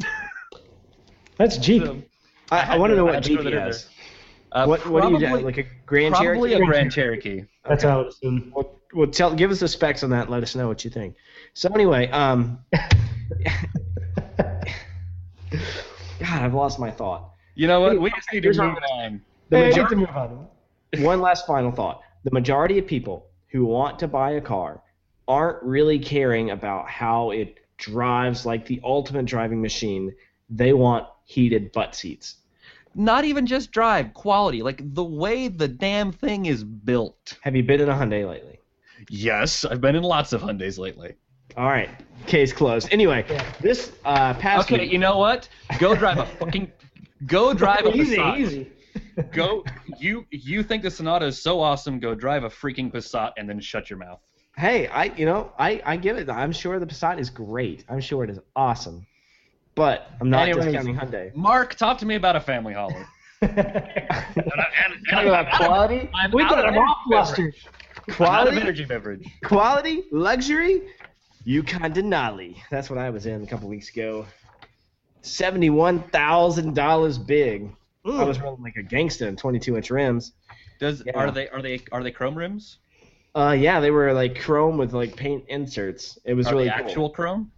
That's 1.36 1.56
Jeep. 1.56 1.84
So, 1.84 2.02
I, 2.50 2.74
I 2.74 2.78
want 2.78 2.90
to 2.90 2.96
know 2.96 3.04
what 3.04 3.22
Jeep 3.22 3.36
throw 3.40 3.44
he 3.44 3.50
that 3.50 3.56
in 3.58 3.62
has. 3.66 3.88
Uh, 4.52 4.66
What, 4.66 4.86
what 4.88 5.02
do 5.02 5.10
you 5.12 5.18
probably- 5.18 5.42
Like 5.44 5.58
a 5.58 5.64
Grand 5.86 6.14
Probably 6.14 6.50
Cherokee? 6.50 6.62
a 6.62 6.66
Grand 6.66 6.92
Cherokee. 6.92 7.44
That's 7.68 7.82
how 7.84 7.90
I 7.90 7.96
would 7.98 8.06
assume. 8.08 8.52
Well, 8.54 8.76
well, 8.92 9.06
tell, 9.06 9.34
give 9.34 9.50
us 9.50 9.60
the 9.60 9.68
specs 9.68 10.02
on 10.02 10.10
that. 10.10 10.22
and 10.22 10.30
Let 10.30 10.42
us 10.42 10.54
know 10.56 10.66
what 10.68 10.84
you 10.84 10.90
think. 10.90 11.14
So 11.54 11.68
anyway, 11.72 12.08
um, 12.10 12.58
God, 15.52 16.42
I've 16.42 16.54
lost 16.54 16.78
my 16.78 16.90
thought. 16.90 17.30
You 17.54 17.66
know 17.66 17.80
what? 17.80 18.00
We 18.00 18.10
just 18.10 18.32
need 18.32 18.42
to 18.44 18.48
move 18.50 18.76
on. 18.92 19.20
The 19.48 19.56
Hey, 19.58 19.68
majority, 19.68 19.94
to 19.94 20.00
move 20.00 20.10
on. 20.16 20.48
one 21.04 21.20
last 21.20 21.46
final 21.46 21.72
thought. 21.72 22.02
The 22.24 22.30
majority 22.30 22.78
of 22.78 22.86
people 22.86 23.26
who 23.48 23.64
want 23.64 23.98
to 24.00 24.08
buy 24.08 24.32
a 24.32 24.40
car 24.40 24.82
aren't 25.26 25.62
really 25.62 25.98
caring 25.98 26.50
about 26.50 26.88
how 26.88 27.30
it 27.30 27.58
drives 27.78 28.44
like 28.46 28.66
the 28.66 28.80
ultimate 28.84 29.24
driving 29.26 29.60
machine. 29.62 30.14
They 30.48 30.72
want 30.72 31.06
heated 31.24 31.72
butt 31.72 31.94
seats. 31.94 32.36
Not 32.94 33.24
even 33.24 33.46
just 33.46 33.70
drive, 33.70 34.12
quality, 34.14 34.62
like 34.62 34.82
the 34.94 35.04
way 35.04 35.48
the 35.48 35.68
damn 35.68 36.12
thing 36.12 36.46
is 36.46 36.64
built. 36.64 37.38
Have 37.42 37.54
you 37.54 37.62
been 37.62 37.80
in 37.80 37.88
a 37.88 37.94
Hyundai 37.94 38.28
lately? 38.28 38.58
Yes, 39.08 39.64
I've 39.64 39.80
been 39.80 39.96
in 39.96 40.02
lots 40.02 40.32
of 40.32 40.42
Hyundais 40.42 40.76
lately. 40.78 41.14
All 41.56 41.66
right, 41.66 41.88
case 42.26 42.52
closed. 42.52 42.88
Anyway, 42.92 43.24
this 43.60 43.92
uh, 44.04 44.34
past 44.34 44.70
Okay, 44.70 44.82
week, 44.82 44.92
you 44.92 44.98
know 44.98 45.18
what? 45.18 45.48
Go 45.78 45.94
drive 45.96 46.18
a 46.18 46.26
fucking. 46.26 46.70
Go 47.26 47.52
drive 47.54 47.86
a 47.86 47.90
easy, 47.96 48.16
Passat. 48.16 48.38
easy. 48.38 48.72
Go. 49.32 49.64
You 49.98 50.26
you 50.30 50.62
think 50.62 50.82
the 50.82 50.90
Sonata 50.90 51.26
is 51.26 51.40
so 51.42 51.60
awesome? 51.60 51.98
Go 52.00 52.14
drive 52.14 52.44
a 52.44 52.48
freaking 52.48 52.92
Passat 52.92 53.32
and 53.36 53.48
then 53.48 53.60
shut 53.60 53.88
your 53.90 53.98
mouth. 53.98 54.20
hey, 54.56 54.86
I 54.88 55.04
you 55.16 55.26
know 55.26 55.52
I 55.58 55.80
I 55.84 55.96
give 55.96 56.16
it. 56.18 56.28
I'm 56.30 56.52
sure 56.52 56.78
the 56.78 56.86
Passat 56.86 57.18
is 57.18 57.30
great. 57.30 57.84
I'm 57.88 58.00
sure 58.00 58.22
it 58.24 58.30
is 58.30 58.38
awesome, 58.56 59.06
but 59.80 60.10
I'm 60.20 60.28
not 60.28 60.46
Anyways. 60.46 60.66
discounting 60.66 60.94
Hyundai. 60.94 61.34
Mark, 61.34 61.74
talk 61.74 61.96
to 61.98 62.04
me 62.06 62.14
about 62.16 62.36
a 62.36 62.40
family 62.40 62.74
hauler. 62.74 63.06
And, 63.40 63.58
I- 63.58 63.62
and, 64.84 64.92
and 64.92 65.06
Talk 65.10 65.24
about 65.24 65.50
quality, 65.56 66.10
I'm 66.14 66.30
we 66.32 66.42
got 66.42 66.58
of 66.58 66.74
him 66.74 66.74
energy 66.74 66.80
all 66.86 66.96
I'm 67.08 67.16
out 67.16 67.38
of 68.08 68.14
quality, 68.14 68.56
energy 68.60 68.84
beverage. 68.84 69.26
quality, 69.42 70.04
luxury. 70.12 70.82
Yukon 71.44 71.94
Denali. 71.94 72.56
That's 72.70 72.90
what 72.90 72.98
I 72.98 73.08
was 73.08 73.24
in 73.24 73.42
a 73.42 73.46
couple 73.46 73.70
weeks 73.70 73.88
ago. 73.88 74.26
Seventy-one 75.22 76.02
thousand 76.10 76.74
dollars 76.74 77.16
big. 77.16 77.70
I 78.04 78.24
was 78.24 78.38
rolling 78.40 78.62
like 78.62 78.76
a 78.76 78.82
gangster 78.82 79.28
in 79.28 79.36
22-inch 79.36 79.90
rims. 79.90 80.32
Does 80.78 81.02
Yeah. 81.06 81.12
are 81.16 81.30
they 81.30 81.48
are 81.48 81.62
they 81.62 81.80
are 81.92 82.02
they 82.02 82.10
chrome 82.10 82.36
rims? 82.36 82.78
Uh, 83.34 83.56
yeah, 83.58 83.80
they 83.80 83.90
were 83.90 84.12
like 84.12 84.38
chrome 84.40 84.76
with 84.76 84.92
like 84.92 85.16
paint 85.16 85.44
inserts. 85.48 86.18
It 86.24 86.34
was 86.34 86.46
Are 86.46 86.52
really 86.52 86.64
they 86.64 86.70
cool. 86.76 86.86
actual 86.86 87.10
chrome? 87.10 87.52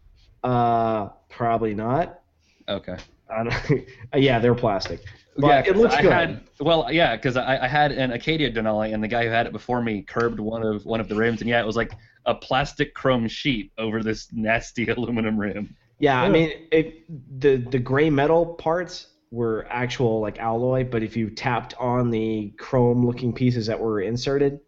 Uh, 0.45 1.09
probably 1.33 1.75
not. 1.75 2.21
Okay. 2.69 2.97
I 3.29 3.45
don't, 3.45 3.89
yeah, 4.23 4.39
they're 4.39 4.55
plastic. 4.55 5.01
But 5.37 5.47
yeah, 5.67 5.71
it 5.71 5.77
looks 5.77 5.95
I 5.95 6.03
good. 6.03 6.13
Had, 6.13 6.45
well, 6.61 6.93
yeah, 6.93 7.17
because 7.17 7.37
I, 7.37 7.65
I 7.65 7.67
had 7.67 7.91
an 7.93 8.13
Acadia 8.13 8.53
Denali, 8.53 8.93
and 8.93 9.03
the 9.03 9.09
guy 9.09 9.25
who 9.25 9.31
had 9.31 9.47
it 9.47 9.53
before 9.53 9.83
me 9.83 10.03
curbed 10.03 10.39
one 10.39 10.63
of 10.63 10.85
one 10.85 11.01
of 11.01 11.09
the 11.09 11.15
rims, 11.15 11.41
and 11.41 11.49
yeah, 11.49 11.61
it 11.61 11.67
was 11.67 11.77
like 11.77 11.93
a 12.27 12.35
plastic 12.35 12.95
chrome 12.95 13.27
sheet 13.29 13.73
over 13.79 14.03
this 14.03 14.29
nasty 14.33 14.89
aluminum 14.89 15.39
rim. 15.39 15.75
Yeah, 15.99 16.21
I 16.21 16.29
mean, 16.29 16.53
it, 16.71 17.41
the 17.41 17.57
the 17.57 17.79
gray 17.79 18.11
metal 18.11 18.45
parts 18.45 19.07
were 19.31 19.67
actual 19.71 20.21
like 20.21 20.39
alloy, 20.39 20.85
but 20.85 21.03
if 21.03 21.17
you 21.17 21.31
tapped 21.31 21.75
on 21.79 22.11
the 22.11 22.53
chrome 22.59 23.07
looking 23.07 23.33
pieces 23.33 23.67
that 23.67 23.81
were 23.81 24.03
inserted, 24.03 24.61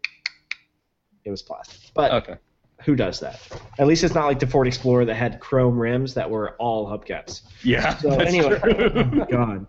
it 1.25 1.29
was 1.29 1.43
plastic. 1.43 1.91
But 1.93 2.11
Okay. 2.11 2.37
Who 2.85 2.95
does 2.95 3.19
that? 3.19 3.39
At 3.79 3.87
least 3.87 4.03
it's 4.03 4.13
not 4.13 4.25
like 4.27 4.39
the 4.39 4.47
Ford 4.47 4.67
Explorer 4.67 5.05
that 5.05 5.15
had 5.15 5.39
chrome 5.39 5.77
rims 5.77 6.13
that 6.13 6.29
were 6.29 6.51
all 6.57 6.87
hubcaps. 6.87 7.41
Yeah. 7.63 7.97
So 7.97 8.11
anyway, 8.11 8.59
oh 8.63 9.25
God. 9.25 9.65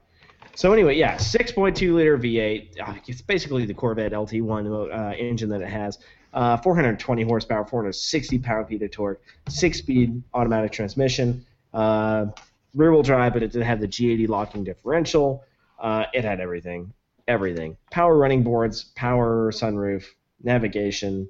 So 0.55 0.73
anyway, 0.73 0.97
yeah, 0.97 1.17
6.2 1.17 1.95
liter 1.95 2.19
V8. 2.19 2.81
Uh, 2.81 2.95
It's 3.07 3.23
basically 3.23 3.67
the 3.67 3.75
Corvette 3.75 4.13
LT1 4.13 4.93
uh, 4.93 5.17
engine 5.17 5.49
that 5.51 5.61
it 5.63 5.69
has. 5.69 5.99
Uh, 6.33 6.57
420 6.59 7.23
horsepower, 7.23 7.65
460 7.65 8.39
pound-feet 8.41 8.83
of 8.83 8.91
torque, 8.91 9.23
six-speed 9.49 10.23
automatic 10.35 10.71
transmission, 10.71 11.45
uh, 11.73 12.27
rear-wheel 12.75 13.03
drive, 13.03 13.33
but 13.33 13.43
it 13.43 13.53
did 13.53 13.63
have 13.63 13.81
the 13.81 13.89
G80 13.89 14.29
locking 14.29 14.63
differential. 14.63 15.43
Uh, 15.79 16.05
it 16.13 16.25
had 16.25 16.41
everything, 16.41 16.93
everything. 17.27 17.79
Power 17.91 18.19
running 18.19 18.43
boards, 18.43 18.85
power 18.95 19.51
sunroof, 19.53 20.05
navigation. 20.43 21.29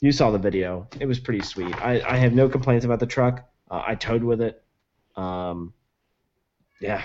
You 0.00 0.12
saw 0.12 0.30
the 0.30 0.38
video. 0.38 0.88
It 0.98 1.06
was 1.06 1.18
pretty 1.18 1.42
sweet. 1.42 1.74
I, 1.82 2.00
I 2.00 2.16
have 2.16 2.32
no 2.32 2.48
complaints 2.48 2.84
about 2.84 3.00
the 3.00 3.06
truck. 3.06 3.46
Uh, 3.70 3.82
I 3.86 3.94
towed 3.94 4.24
with 4.24 4.40
it. 4.40 4.62
Um, 5.16 5.74
yeah, 6.80 7.02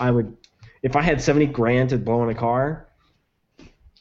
I 0.00 0.10
would. 0.10 0.36
If 0.82 0.96
I 0.96 1.02
had 1.02 1.20
70 1.20 1.46
grand 1.46 1.90
to 1.90 1.98
blow 1.98 2.22
in 2.24 2.30
a 2.30 2.34
car, 2.34 2.88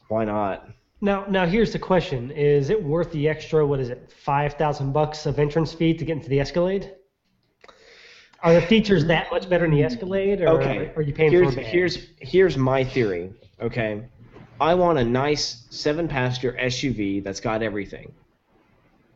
why 0.08 0.26
not? 0.26 0.68
Now, 1.02 1.26
now 1.30 1.46
here's 1.46 1.72
the 1.72 1.80
question: 1.80 2.32
Is 2.32 2.70
it 2.72 2.84
worth 2.84 3.12
the 3.12 3.30
extra? 3.30 3.66
What 3.66 3.80
is 3.80 3.90
it? 3.90 4.12
Five 4.12 4.54
thousand 4.56 4.92
bucks 4.92 5.26
of 5.28 5.38
entrance 5.38 5.74
fee 5.74 5.94
to 5.94 6.06
get 6.06 6.18
into 6.18 6.30
the 6.30 6.40
Escalade? 6.40 6.92
Are 8.44 8.54
the 8.56 8.62
features 8.62 9.06
that 9.06 9.30
much 9.32 9.48
better 9.48 9.66
in 9.66 9.72
the 9.72 9.84
Escalade, 9.84 10.42
or 10.42 10.50
Okay. 10.50 10.92
are 10.96 11.02
you 11.04 11.14
paying 11.14 11.32
here's, 11.32 11.50
for 11.54 11.62
van? 11.62 11.66
here's 11.72 12.08
here's 12.20 12.58
my 12.58 12.84
theory. 12.84 13.32
Okay, 13.62 14.04
I 14.60 14.74
want 14.74 14.98
a 14.98 15.04
nice 15.04 15.68
seven-passenger 15.70 16.58
SUV 16.60 17.24
that's 17.24 17.40
got 17.40 17.62
everything, 17.62 18.14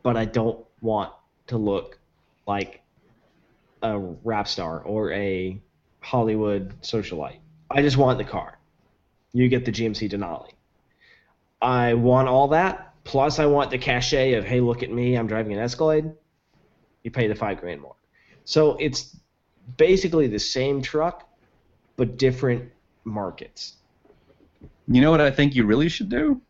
but 0.06 0.16
I 0.16 0.24
don't 0.24 0.64
want 0.80 1.12
to 1.48 1.58
look 1.58 1.98
like 2.46 2.80
a 3.82 3.98
rap 3.98 4.46
star 4.46 4.78
or 4.82 5.10
a 5.10 5.60
Hollywood 5.98 6.80
socialite. 6.80 7.38
I 7.72 7.82
just 7.82 7.96
want 7.96 8.16
the 8.16 8.24
car. 8.24 8.56
you 9.32 9.48
get 9.48 9.64
the 9.64 9.72
GMC 9.72 10.08
Denali. 10.12 10.52
I 11.60 11.94
want 11.94 12.28
all 12.28 12.46
that, 12.48 12.94
plus 13.02 13.40
I 13.40 13.46
want 13.46 13.72
the 13.72 13.78
cachet 13.78 14.34
of, 14.34 14.44
hey, 14.44 14.60
look 14.60 14.84
at 14.84 14.92
me, 14.92 15.16
I'm 15.16 15.26
driving 15.26 15.54
an 15.54 15.58
Escalade. 15.58 16.12
You 17.02 17.10
pay 17.10 17.26
the 17.26 17.34
five 17.34 17.60
grand 17.60 17.80
more. 17.80 17.96
So 18.44 18.76
it's 18.76 19.16
basically 19.76 20.28
the 20.28 20.38
same 20.38 20.82
truck, 20.82 21.28
but 21.96 22.16
different 22.16 22.70
markets. 23.02 23.74
You 24.86 25.00
know 25.00 25.10
what 25.10 25.20
I 25.20 25.32
think 25.32 25.56
you 25.56 25.66
really 25.66 25.88
should 25.88 26.10
do? 26.10 26.40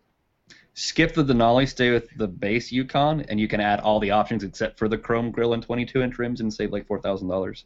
Skip 0.78 1.14
the 1.14 1.24
Denali, 1.24 1.66
stay 1.66 1.90
with 1.90 2.06
the 2.18 2.28
base 2.28 2.70
Yukon, 2.70 3.22
and 3.30 3.40
you 3.40 3.48
can 3.48 3.60
add 3.60 3.80
all 3.80 3.98
the 3.98 4.10
options 4.10 4.44
except 4.44 4.78
for 4.78 4.88
the 4.88 4.98
chrome 4.98 5.30
grill 5.30 5.54
and 5.54 5.62
22 5.62 6.02
inch 6.02 6.18
rims 6.18 6.42
and 6.42 6.52
save 6.52 6.70
like 6.70 6.86
four 6.86 7.00
thousand 7.00 7.28
dollars. 7.28 7.64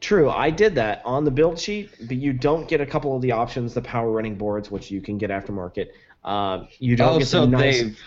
True, 0.00 0.30
I 0.30 0.48
did 0.48 0.74
that 0.74 1.02
on 1.04 1.24
the 1.24 1.30
build 1.30 1.58
sheet, 1.58 1.90
but 2.08 2.16
you 2.16 2.32
don't 2.32 2.66
get 2.66 2.80
a 2.80 2.86
couple 2.86 3.14
of 3.14 3.20
the 3.20 3.32
options, 3.32 3.74
the 3.74 3.82
power 3.82 4.10
running 4.10 4.36
boards, 4.36 4.70
which 4.70 4.90
you 4.90 5.02
can 5.02 5.18
get 5.18 5.28
aftermarket. 5.30 5.88
Uh, 6.24 6.64
you 6.78 6.96
don't 6.96 7.16
Oh, 7.16 7.18
get 7.18 7.28
so 7.28 7.42
the 7.42 7.46
nice. 7.48 7.82
they've. 7.82 8.00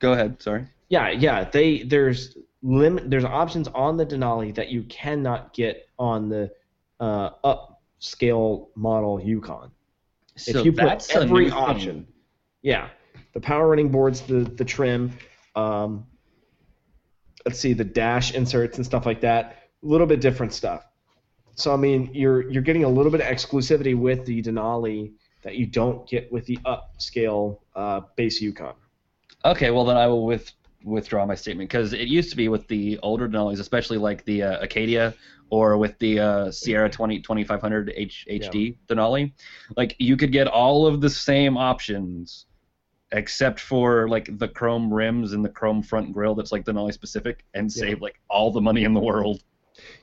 Go 0.00 0.12
ahead. 0.12 0.42
Sorry. 0.42 0.66
Yeah, 0.88 1.10
yeah. 1.10 1.44
They 1.48 1.84
there's 1.84 2.36
limit. 2.62 3.10
There's 3.10 3.24
options 3.24 3.68
on 3.68 3.96
the 3.96 4.04
Denali 4.04 4.52
that 4.56 4.70
you 4.70 4.82
cannot 4.84 5.54
get 5.54 5.88
on 6.00 6.28
the 6.28 6.50
uh, 6.98 7.30
upscale 7.44 8.68
model 8.74 9.20
Yukon. 9.22 9.70
So 10.36 10.58
if 10.58 10.64
you 10.66 10.72
put 10.72 11.14
every 11.14 11.50
option, 11.50 12.06
yeah, 12.62 12.88
the 13.32 13.40
power 13.40 13.68
running 13.68 13.90
boards, 13.90 14.20
the 14.22 14.40
the 14.44 14.64
trim, 14.64 15.12
um, 15.56 16.06
let's 17.46 17.58
see, 17.58 17.72
the 17.72 17.84
dash 17.84 18.32
inserts 18.34 18.76
and 18.76 18.86
stuff 18.86 19.06
like 19.06 19.20
that, 19.22 19.68
a 19.82 19.86
little 19.86 20.06
bit 20.06 20.20
different 20.20 20.52
stuff. 20.52 20.86
So 21.54 21.72
I 21.72 21.76
mean, 21.76 22.10
you're 22.12 22.50
you're 22.50 22.62
getting 22.62 22.84
a 22.84 22.88
little 22.88 23.12
bit 23.12 23.20
of 23.20 23.26
exclusivity 23.26 23.96
with 23.96 24.24
the 24.24 24.42
Denali 24.42 25.12
that 25.42 25.56
you 25.56 25.66
don't 25.66 26.08
get 26.08 26.30
with 26.32 26.46
the 26.46 26.58
upscale 26.64 27.58
uh, 27.74 28.02
base 28.16 28.40
Yukon. 28.40 28.74
Okay, 29.44 29.70
well 29.70 29.84
then 29.84 29.96
I 29.96 30.06
will 30.06 30.24
with, 30.24 30.52
withdraw 30.84 31.26
my 31.26 31.34
statement 31.34 31.68
because 31.68 31.92
it 31.92 32.06
used 32.06 32.30
to 32.30 32.36
be 32.36 32.48
with 32.48 32.66
the 32.68 32.98
older 33.02 33.28
Denalis, 33.28 33.58
especially 33.58 33.98
like 33.98 34.24
the 34.24 34.42
uh, 34.42 34.62
Acadia 34.62 35.14
or 35.50 35.76
with 35.76 35.98
the 35.98 36.18
uh, 36.18 36.50
Sierra 36.50 36.88
20 36.88 37.20
2500 37.20 37.92
H, 37.94 38.26
HD 38.30 38.76
Denali, 38.88 39.32
like 39.76 39.96
you 39.98 40.16
could 40.16 40.32
get 40.32 40.46
all 40.46 40.86
of 40.86 41.00
the 41.00 41.10
same 41.10 41.58
options 41.58 42.46
except 43.12 43.60
for 43.60 44.08
like 44.08 44.38
the 44.38 44.48
chrome 44.48 44.92
rims 44.92 45.32
and 45.32 45.44
the 45.44 45.48
chrome 45.48 45.82
front 45.82 46.12
grille 46.12 46.34
that's 46.34 46.50
like 46.52 46.64
Denali 46.64 46.92
specific 46.92 47.44
and 47.54 47.70
save 47.70 48.00
like 48.00 48.18
all 48.28 48.50
the 48.50 48.60
money 48.60 48.84
in 48.84 48.94
the 48.94 49.00
world. 49.00 49.42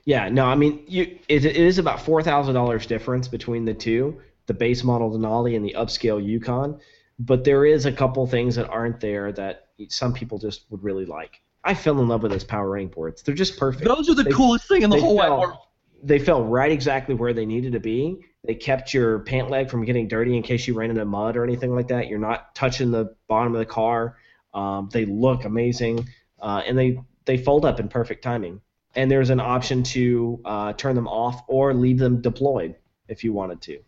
Yeah, 0.05 0.29
no, 0.29 0.45
I 0.45 0.55
mean, 0.55 0.83
you 0.87 1.17
it, 1.27 1.45
it 1.45 1.55
is 1.55 1.77
about 1.77 2.01
four 2.01 2.21
thousand 2.23 2.55
dollars 2.55 2.85
difference 2.85 3.27
between 3.27 3.65
the 3.65 3.73
two, 3.73 4.19
the 4.45 4.53
base 4.53 4.83
model 4.83 5.11
Denali 5.11 5.55
and 5.55 5.65
the 5.65 5.75
upscale 5.77 6.23
Yukon. 6.23 6.79
But 7.19 7.43
there 7.43 7.65
is 7.65 7.85
a 7.85 7.91
couple 7.91 8.25
things 8.27 8.55
that 8.55 8.69
aren't 8.69 8.99
there 9.01 9.31
that 9.33 9.67
some 9.89 10.13
people 10.13 10.37
just 10.39 10.65
would 10.69 10.81
really 10.83 11.05
like. 11.05 11.41
I 11.65 11.73
fell 11.73 11.99
in 11.99 12.07
love 12.07 12.23
with 12.23 12.31
those 12.31 12.45
power 12.45 12.69
running 12.69 12.87
boards. 12.87 13.21
They're 13.21 13.35
just 13.35 13.57
perfect. 13.57 13.83
Those 13.85 14.09
are 14.09 14.13
the 14.15 14.23
They- 14.23 14.31
coolest 14.31 14.67
thing 14.67 14.83
in 14.83 14.89
the 14.89 14.95
they 14.95 15.01
whole 15.01 15.17
wide 15.17 15.29
world. 15.29 15.57
They 16.01 16.17
fell 16.19 16.43
right 16.45 16.71
exactly 16.71 17.15
where 17.15 17.33
they 17.33 17.45
needed 17.45 17.73
to 17.73 17.79
be. 17.81 18.25
They 18.45 18.55
kept 18.55 18.93
your 18.93 19.19
pant 19.19 19.49
leg 19.49 19.69
from 19.69 19.83
getting 19.83 20.07
dirty 20.07 20.35
in 20.35 20.43
case 20.43 20.67
you 20.67 20.73
ran 20.73 20.89
into 20.89 21.05
mud 21.05 21.35
or 21.35 21.43
anything 21.43 21.75
like 21.75 21.89
that. 21.89 22.07
You're 22.07 22.19
not 22.19 22.55
touching 22.55 22.89
the 22.91 23.15
bottom 23.27 23.53
of 23.53 23.59
the 23.59 23.65
car. 23.65 24.17
Um, 24.53 24.89
they 24.91 25.05
look 25.05 25.43
amazing, 25.45 26.07
uh, 26.41 26.61
and 26.65 26.77
they 26.77 26.99
they 27.25 27.37
fold 27.37 27.65
up 27.65 27.79
in 27.79 27.89
perfect 27.89 28.23
timing. 28.23 28.61
And 28.95 29.11
there's 29.11 29.29
an 29.29 29.39
option 29.39 29.83
to 29.83 30.39
uh, 30.45 30.73
turn 30.73 30.95
them 30.95 31.07
off 31.07 31.43
or 31.47 31.73
leave 31.75 31.99
them 31.99 32.21
deployed 32.21 32.75
if 33.07 33.23
you 33.23 33.33
wanted 33.33 33.61
to. 33.63 33.79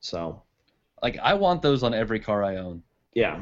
So 0.00 0.42
Like 1.02 1.18
I 1.18 1.34
want 1.34 1.62
those 1.62 1.82
on 1.84 1.94
every 1.94 2.18
car 2.18 2.42
I 2.42 2.56
own. 2.56 2.82
yeah, 3.14 3.38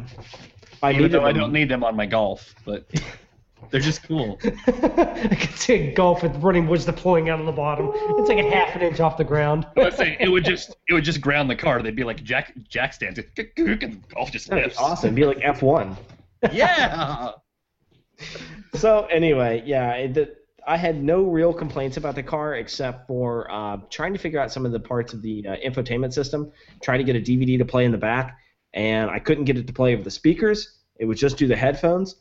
I 0.83 0.91
Even 0.91 1.03
needed 1.05 1.13
though 1.13 1.25
I 1.25 1.33
don't 1.33 1.53
need 1.53 1.69
them 1.71 1.85
on 1.85 1.97
my 1.97 2.05
Golf, 2.07 2.55
but 2.67 2.87
they're 3.71 3.81
just 3.81 4.03
cool. 4.03 4.39
I 4.45 5.37
could 5.41 5.57
see 5.59 5.75
a 5.75 5.95
golf 5.95 6.23
with 6.23 6.37
running 6.37 6.67
boards 6.67 6.85
deploying 6.85 7.29
out 7.29 7.41
of 7.41 7.47
the 7.47 7.53
bottom. 7.53 7.91
It's 7.95 8.29
like 8.29 8.39
a 8.39 8.51
half 8.51 8.75
an 8.77 8.83
inch 8.83 9.01
off 9.01 9.17
the 9.17 9.25
ground. 9.25 9.67
Let's 9.77 9.97
say 9.97 10.17
it 10.21 10.29
would 10.29 10.45
just 10.45 10.77
it 10.89 10.95
would 10.95 11.05
just 11.05 11.21
ground 11.21 11.51
the 11.51 11.57
car. 11.57 11.83
They'd 11.83 11.97
be 11.97 12.05
like 12.05 12.23
jack 12.23 12.55
jack 12.69 12.93
stands, 12.93 13.19
and 13.19 14.09
golf 14.09 14.31
just 14.33 14.49
That'd 14.49 14.71
be 14.71 14.77
awesome. 14.77 15.09
It'd 15.09 15.17
be 15.17 15.25
like 15.25 15.39
F1. 15.39 15.97
Yeah. 16.53 17.33
So 18.75 19.07
anyway, 19.07 19.63
yeah, 19.65 19.93
it, 19.93 20.15
the, 20.15 20.37
I 20.67 20.77
had 20.77 21.03
no 21.03 21.23
real 21.23 21.53
complaints 21.53 21.97
about 21.97 22.15
the 22.15 22.23
car 22.23 22.57
except 22.57 23.07
for 23.07 23.51
uh, 23.51 23.79
trying 23.91 24.13
to 24.15 24.19
figure 24.19 24.41
out 24.41 24.51
some 24.51 24.65
of 24.65 24.73
the 24.73 24.81
parts 24.81 25.13
of 25.13 25.23
the 25.23 25.47
uh, 25.47 25.57
infotainment 25.57 26.13
system. 26.13 26.51
Trying 26.83 26.99
to 26.99 27.05
get 27.05 27.17
a 27.17 27.21
DVD 27.21 27.59
to 27.59 27.65
play 27.65 27.85
in 27.85 27.93
the 27.93 27.99
back, 27.99 28.39
and 28.73 29.11
I 29.11 29.19
couldn't 29.19 29.45
get 29.45 29.59
it 29.59 29.67
to 29.67 29.73
play 29.73 29.95
with 29.95 30.05
the 30.05 30.11
speakers. 30.11 30.79
It 30.97 31.07
would 31.07 31.17
just 31.17 31.37
do 31.37 31.47
the 31.47 31.57
headphones, 31.57 32.17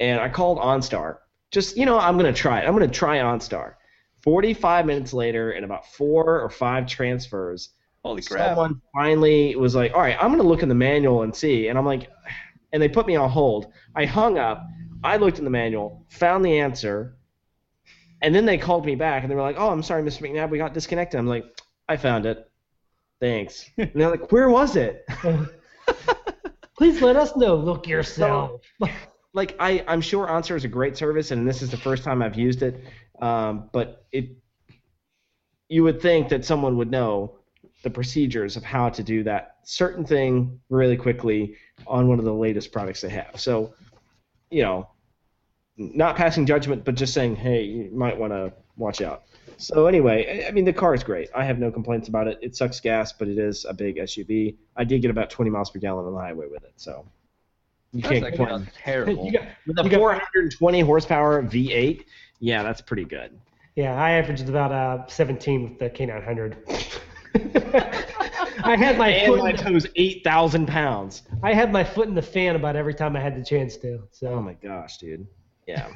and 0.00 0.20
I 0.20 0.28
called 0.28 0.58
OnStar. 0.58 1.18
Just 1.50 1.76
you 1.76 1.86
know, 1.86 1.98
I'm 1.98 2.16
gonna 2.16 2.32
try 2.32 2.60
it. 2.60 2.66
I'm 2.66 2.72
gonna 2.72 2.88
try 2.88 3.18
OnStar. 3.18 3.74
45 4.22 4.86
minutes 4.86 5.12
later, 5.12 5.52
and 5.52 5.64
about 5.64 5.86
four 5.86 6.40
or 6.40 6.48
five 6.48 6.86
transfers, 6.86 7.70
Holy 8.02 8.22
crap. 8.22 8.48
someone 8.48 8.80
finally 8.94 9.54
was 9.54 9.74
like, 9.74 9.92
"All 9.94 10.00
right, 10.00 10.16
I'm 10.20 10.30
gonna 10.30 10.42
look 10.42 10.62
in 10.62 10.68
the 10.68 10.74
manual 10.74 11.22
and 11.22 11.34
see." 11.34 11.68
And 11.68 11.78
I'm 11.78 11.84
like, 11.84 12.08
and 12.72 12.82
they 12.82 12.88
put 12.88 13.06
me 13.06 13.16
on 13.16 13.28
hold. 13.30 13.72
I 13.94 14.04
hung 14.06 14.38
up. 14.38 14.64
I 15.04 15.18
looked 15.18 15.38
in 15.38 15.44
the 15.44 15.50
manual, 15.50 16.06
found 16.08 16.44
the 16.44 16.58
answer, 16.58 17.16
and 18.22 18.34
then 18.34 18.46
they 18.46 18.56
called 18.56 18.86
me 18.86 18.94
back 18.94 19.22
and 19.22 19.30
they 19.30 19.36
were 19.36 19.42
like, 19.42 19.56
"Oh, 19.58 19.70
I'm 19.70 19.82
sorry, 19.82 20.02
Mr. 20.02 20.22
McNabb, 20.22 20.50
we 20.50 20.58
got 20.58 20.72
disconnected." 20.74 21.20
I'm 21.20 21.26
like, 21.26 21.44
"I 21.88 21.96
found 21.96 22.26
it. 22.26 22.50
Thanks." 23.20 23.70
And 23.78 23.92
they're 23.94 24.10
like, 24.10 24.32
"Where 24.32 24.48
was 24.48 24.76
it?" 24.76 25.04
Please 26.76 27.00
let 27.02 27.16
us 27.16 27.36
know. 27.36 27.54
Look 27.54 27.86
yourself. 27.86 28.62
Like 29.34 29.56
I, 29.60 29.84
I'm 29.86 30.00
sure 30.00 30.26
OnStar 30.26 30.56
is 30.56 30.64
a 30.64 30.68
great 30.68 30.96
service, 30.96 31.32
and 31.32 31.46
this 31.46 31.60
is 31.60 31.70
the 31.70 31.76
first 31.76 32.04
time 32.04 32.22
I've 32.22 32.38
used 32.38 32.62
it. 32.62 32.82
Um, 33.20 33.68
but 33.72 34.06
it, 34.12 34.30
you 35.68 35.82
would 35.82 36.00
think 36.00 36.28
that 36.30 36.44
someone 36.44 36.78
would 36.78 36.90
know 36.90 37.38
the 37.82 37.90
procedures 37.90 38.56
of 38.56 38.64
how 38.64 38.88
to 38.88 39.02
do 39.02 39.22
that 39.24 39.56
certain 39.64 40.04
thing 40.04 40.60
really 40.70 40.96
quickly 40.96 41.56
on 41.86 42.08
one 42.08 42.18
of 42.18 42.24
the 42.24 42.32
latest 42.32 42.72
products 42.72 43.00
they 43.00 43.10
have. 43.10 43.38
So, 43.38 43.74
you 44.50 44.62
know, 44.62 44.88
not 45.76 46.16
passing 46.16 46.46
judgment, 46.46 46.84
but 46.84 46.94
just 46.94 47.12
saying, 47.12 47.36
hey, 47.36 47.62
you 47.62 47.90
might 47.92 48.16
want 48.16 48.32
to 48.32 48.52
watch 48.76 49.02
out. 49.02 49.24
So 49.56 49.86
anyway, 49.86 50.46
I 50.48 50.50
mean 50.52 50.64
the 50.64 50.72
car 50.72 50.94
is 50.94 51.04
great. 51.04 51.28
I 51.34 51.44
have 51.44 51.58
no 51.58 51.70
complaints 51.70 52.08
about 52.08 52.26
it. 52.28 52.38
It 52.42 52.56
sucks 52.56 52.80
gas, 52.80 53.12
but 53.12 53.28
it 53.28 53.38
is 53.38 53.64
a 53.64 53.74
big 53.74 53.96
SUV. 53.96 54.56
I 54.76 54.84
did 54.84 55.02
get 55.02 55.10
about 55.10 55.30
20 55.30 55.50
miles 55.50 55.70
per 55.70 55.78
gallon 55.78 56.06
on 56.06 56.12
the 56.12 56.20
highway 56.20 56.46
with 56.50 56.64
it, 56.64 56.72
so 56.76 57.06
you 57.94 58.02
That's 58.02 58.12
can't 58.12 58.24
actually 58.26 58.46
complain. 58.46 58.68
terrible. 58.84 59.24
You 59.26 59.32
got- 59.32 59.48
With 59.66 59.78
a 59.78 59.84
You 59.84 59.88
got- 59.90 59.98
420 59.98 60.80
horsepower 60.80 61.42
V8, 61.42 62.04
yeah, 62.40 62.62
that's 62.62 62.80
pretty 62.82 63.04
good. 63.04 63.38
yeah, 63.76 63.94
I 63.94 64.12
averaged 64.12 64.48
about 64.48 64.72
uh, 64.72 65.06
17 65.06 65.62
with 65.62 65.78
the 65.78 65.88
K900. 65.88 66.56
I 68.64 68.76
had 68.76 68.96
my 68.98 69.08
And 69.10 69.32
foot. 69.34 69.42
my 69.42 69.50
in 69.50 69.56
the- 69.56 69.62
toes 69.62 69.86
8,000 69.96 70.66
pounds. 70.66 71.22
I 71.42 71.52
had 71.54 71.72
my 71.72 71.82
foot 71.84 72.08
in 72.08 72.14
the 72.14 72.22
fan 72.22 72.56
about 72.56 72.76
every 72.76 72.94
time 72.94 73.16
I 73.16 73.20
had 73.20 73.36
the 73.40 73.44
chance 73.44 73.76
to. 73.78 74.00
So 74.10 74.28
Oh 74.28 74.42
my 74.42 74.54
gosh, 74.54 74.98
dude. 74.98 75.26
Yeah. 75.66 75.88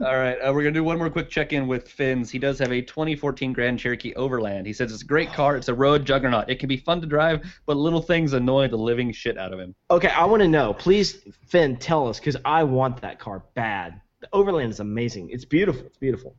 All 0.00 0.16
right, 0.16 0.36
uh, 0.36 0.52
we're 0.52 0.62
gonna 0.62 0.72
do 0.72 0.84
one 0.84 0.96
more 0.96 1.10
quick 1.10 1.28
check-in 1.28 1.66
with 1.66 1.88
Finn's. 1.88 2.30
He 2.30 2.38
does 2.38 2.58
have 2.60 2.70
a 2.70 2.80
2014 2.80 3.52
Grand 3.52 3.78
Cherokee 3.78 4.14
Overland. 4.14 4.66
He 4.66 4.72
says 4.72 4.92
it's 4.92 5.02
a 5.02 5.06
great 5.06 5.32
car. 5.32 5.56
It's 5.56 5.68
a 5.68 5.74
road 5.74 6.04
juggernaut. 6.04 6.48
It 6.48 6.60
can 6.60 6.68
be 6.68 6.76
fun 6.76 7.00
to 7.00 7.06
drive, 7.06 7.42
but 7.66 7.76
little 7.76 8.00
things 8.00 8.32
annoy 8.32 8.68
the 8.68 8.76
living 8.76 9.12
shit 9.12 9.36
out 9.36 9.52
of 9.52 9.58
him. 9.58 9.74
Okay, 9.90 10.08
I 10.08 10.24
want 10.24 10.42
to 10.42 10.48
know. 10.48 10.72
Please, 10.72 11.22
Finn, 11.48 11.76
tell 11.76 12.06
us 12.08 12.20
because 12.20 12.36
I 12.44 12.62
want 12.62 13.00
that 13.02 13.18
car 13.18 13.42
bad. 13.54 14.00
The 14.20 14.28
Overland 14.32 14.70
is 14.72 14.80
amazing. 14.80 15.30
It's 15.30 15.44
beautiful. 15.44 15.86
It's 15.86 15.98
beautiful. 15.98 16.36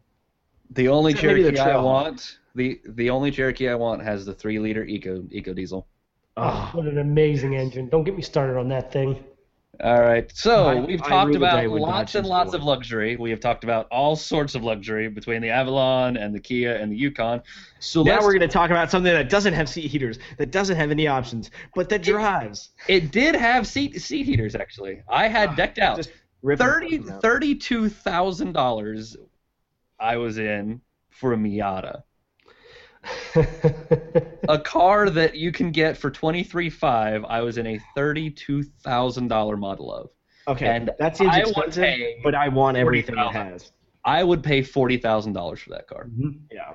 The 0.71 0.87
only 0.87 1.11
Except 1.11 1.27
maybe 1.27 1.43
the 1.43 1.51
Cherokee 1.51 1.71
I 1.71 1.81
want, 1.81 2.37
the 2.55 2.79
the 2.87 3.09
only 3.09 3.31
Cherokee 3.31 3.67
I 3.69 3.75
want 3.75 4.03
has 4.03 4.25
the 4.25 4.33
three-liter 4.33 4.85
Eco 4.85 5.23
Eco 5.31 5.53
Diesel. 5.53 5.87
oh, 6.37 6.69
what 6.73 6.85
an 6.85 6.99
amazing 6.99 7.55
engine. 7.55 7.89
Don't 7.89 8.03
get 8.03 8.15
me 8.15 8.21
started 8.21 8.57
on 8.57 8.69
that 8.69 8.91
thing. 8.93 9.23
All 9.81 10.01
right, 10.01 10.29
so 10.35 10.67
I- 10.67 10.79
we've 10.81 11.01
I 11.03 11.07
talked 11.07 11.27
rue 11.27 11.33
the 11.33 11.39
day 11.39 11.65
about 11.65 11.79
lots 11.79 12.15
and 12.15 12.27
lots 12.27 12.53
of 12.53 12.63
luxury. 12.63 13.15
We 13.15 13.29
have 13.29 13.39
talked 13.39 13.63
about 13.63 13.87
all 13.89 14.17
sorts 14.17 14.53
of 14.53 14.63
luxury 14.63 15.07
between 15.07 15.41
the 15.41 15.51
Avalon 15.51 16.17
and 16.17 16.35
the 16.35 16.39
Kia 16.39 16.75
and 16.75 16.91
the 16.91 16.97
Yukon. 16.97 17.41
So 17.79 18.03
Now 18.03 18.19
we're 18.19 18.33
going 18.33 18.41
to 18.41 18.49
talk 18.49 18.71
about 18.71 18.91
something 18.91 19.13
that 19.13 19.29
doesn't 19.29 19.53
have 19.53 19.69
seat 19.69 19.87
heaters, 19.89 20.19
that 20.37 20.51
doesn't 20.51 20.75
have 20.75 20.91
any 20.91 21.07
options, 21.07 21.49
but 21.75 21.87
that 21.89 22.03
drives. 22.03 22.71
it 22.89 23.11
did 23.11 23.35
have 23.35 23.65
seat 23.65 24.01
seat 24.01 24.25
heaters 24.25 24.53
actually. 24.53 25.01
I 25.07 25.29
had 25.29 25.49
ah, 25.49 25.55
decked 25.55 25.79
out. 25.79 25.95
Just 25.95 26.11
out. 26.43 27.21
thirty-two 27.21 27.87
thousand 27.89 28.51
dollars. 28.51 29.15
I 29.97 30.17
was 30.17 30.37
in 30.39 30.81
for 31.09 31.33
a 31.33 31.37
Miata, 31.37 32.03
a 34.47 34.59
car 34.59 35.09
that 35.09 35.35
you 35.35 35.51
can 35.51 35.71
get 35.71 35.97
for 35.97 36.09
twenty-three 36.09 36.69
five. 36.69 37.25
I 37.25 37.41
was 37.41 37.57
in 37.57 37.67
a 37.67 37.79
thirty-two 37.95 38.63
thousand 38.63 39.27
dollar 39.27 39.57
Model 39.57 39.93
of. 39.93 40.09
Okay, 40.47 40.67
and 40.67 40.91
that 40.99 41.17
seems 41.17 41.35
I 41.35 41.41
expensive, 41.41 41.99
but 42.23 42.35
I 42.35 42.49
want 42.49 42.77
everything 42.77 43.17
it 43.17 43.31
has. 43.31 43.71
I 44.05 44.23
would 44.23 44.43
pay 44.43 44.61
forty 44.61 44.97
thousand 44.97 45.33
dollars 45.33 45.59
for 45.59 45.69
that 45.71 45.87
car. 45.87 46.09
Yeah. 46.51 46.73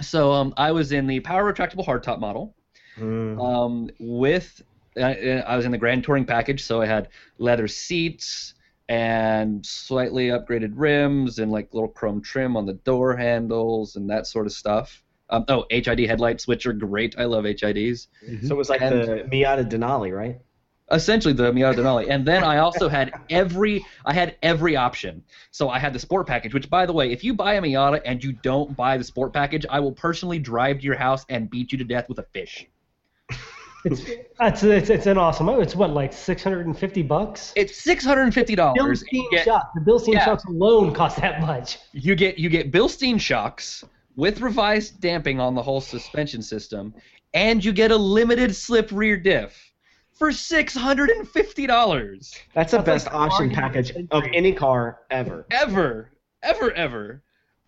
So 0.00 0.32
um, 0.32 0.54
I 0.56 0.72
was 0.72 0.92
in 0.92 1.06
the 1.06 1.20
power 1.20 1.52
retractable 1.52 1.86
hardtop 1.86 2.20
model. 2.20 2.54
Mm. 2.98 3.40
um, 3.40 3.90
with 3.98 4.60
uh, 4.96 5.00
I 5.02 5.56
was 5.56 5.64
in 5.64 5.70
the 5.70 5.78
Grand 5.78 6.04
Touring 6.04 6.24
package, 6.26 6.64
so 6.64 6.82
I 6.82 6.86
had 6.86 7.08
leather 7.38 7.68
seats 7.68 8.54
and 8.88 9.64
slightly 9.64 10.28
upgraded 10.28 10.72
rims 10.74 11.38
and 11.38 11.52
like 11.52 11.72
little 11.72 11.88
chrome 11.88 12.20
trim 12.20 12.56
on 12.56 12.66
the 12.66 12.72
door 12.74 13.16
handles 13.16 13.94
and 13.94 14.10
that 14.10 14.26
sort 14.26 14.46
of 14.46 14.52
stuff. 14.52 15.02
Um, 15.30 15.44
oh, 15.48 15.64
HID 15.70 16.00
headlights, 16.00 16.46
which 16.48 16.66
are 16.66 16.72
great. 16.72 17.14
I 17.18 17.24
love 17.24 17.44
HIDs. 17.44 18.08
So 18.42 18.54
it 18.54 18.56
was 18.58 18.68
like 18.68 18.82
And- 18.82 19.02
the 19.02 19.14
Miata 19.30 19.68
Denali, 19.68 20.14
right? 20.16 20.38
Essentially, 20.92 21.32
the 21.32 21.52
Miata 21.52 21.76
Denali, 21.76 22.08
and 22.10 22.26
then 22.26 22.42
I 22.42 22.58
also 22.58 22.88
had 22.88 23.12
every 23.30 23.84
I 24.04 24.12
had 24.12 24.34
every 24.42 24.74
option. 24.74 25.22
So 25.52 25.68
I 25.70 25.78
had 25.78 25.92
the 25.92 26.00
sport 26.00 26.26
package, 26.26 26.52
which, 26.52 26.68
by 26.68 26.84
the 26.84 26.92
way, 26.92 27.12
if 27.12 27.22
you 27.22 27.32
buy 27.32 27.54
a 27.54 27.62
Miata 27.62 28.00
and 28.04 28.22
you 28.24 28.32
don't 28.32 28.76
buy 28.76 28.98
the 28.98 29.04
sport 29.04 29.32
package, 29.32 29.64
I 29.70 29.78
will 29.78 29.92
personally 29.92 30.40
drive 30.40 30.78
to 30.80 30.84
your 30.84 30.96
house 30.96 31.24
and 31.28 31.48
beat 31.48 31.70
you 31.70 31.78
to 31.78 31.84
death 31.84 32.08
with 32.08 32.18
a 32.18 32.24
fish. 32.34 32.66
It's, 33.82 34.02
it's, 34.40 34.62
it's, 34.62 34.90
it's 34.90 35.06
an 35.06 35.16
awesome. 35.16 35.48
oh, 35.48 35.60
It's 35.60 35.74
what 35.74 35.88
like 35.90 36.12
650 36.12 37.00
bucks. 37.02 37.54
It's 37.56 37.80
six 37.80 38.04
hundred 38.04 38.24
and 38.24 38.34
fifty 38.34 38.54
dollars. 38.54 39.02
Bilstein 39.10 39.42
shocks. 39.44 39.68
The 39.74 39.80
Bilstein 39.80 40.12
Yeah. 40.14 40.24
shocks 40.26 40.44
alone 40.44 40.92
cost 40.92 41.16
that 41.22 41.40
much. 41.40 41.78
You 41.92 42.14
get 42.14 42.38
you 42.38 42.50
get 42.50 42.70
Bilstein 42.72 43.18
shocks 43.18 43.82
with 44.16 44.40
revised 44.40 45.00
damping 45.00 45.40
on 45.40 45.54
the 45.54 45.62
whole 45.62 45.80
suspension 45.80 46.42
system, 46.42 46.94
and 47.34 47.64
you 47.64 47.72
get 47.72 47.90
a 47.90 47.96
limited 47.96 48.54
slip 48.54 48.90
rear 48.92 49.16
diff 49.16 49.72
for 50.12 50.32
six 50.32 50.74
hundred 50.74 51.10
and 51.10 51.28
fifty 51.28 51.66
dollars. 51.66 52.34
That's 52.54 52.72
the 52.72 52.78
That's 52.78 53.04
best 53.04 53.06
like 53.06 53.14
option 53.14 53.50
package 53.50 53.90
of 53.90 54.06
of 54.10 54.24
any 54.34 54.52
car 54.52 55.00
ever. 55.10 55.46
Ever, 55.50 56.12
ever, 56.42 56.72
ever. 56.72 57.22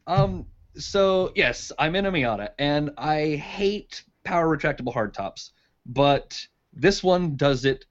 Um. 0.06 0.46
So 0.76 1.32
yes, 1.34 1.70
I'm 1.78 1.94
in 1.96 2.06
a 2.06 2.12
Miata, 2.12 2.50
and 2.58 2.90
I 2.96 3.36
hate 3.36 4.04
power 4.24 4.56
retractable 4.56 4.94
hardtops, 4.94 5.50
but 5.86 6.46
this 6.72 7.02
one 7.02 7.36
does 7.36 7.64
it 7.64 7.84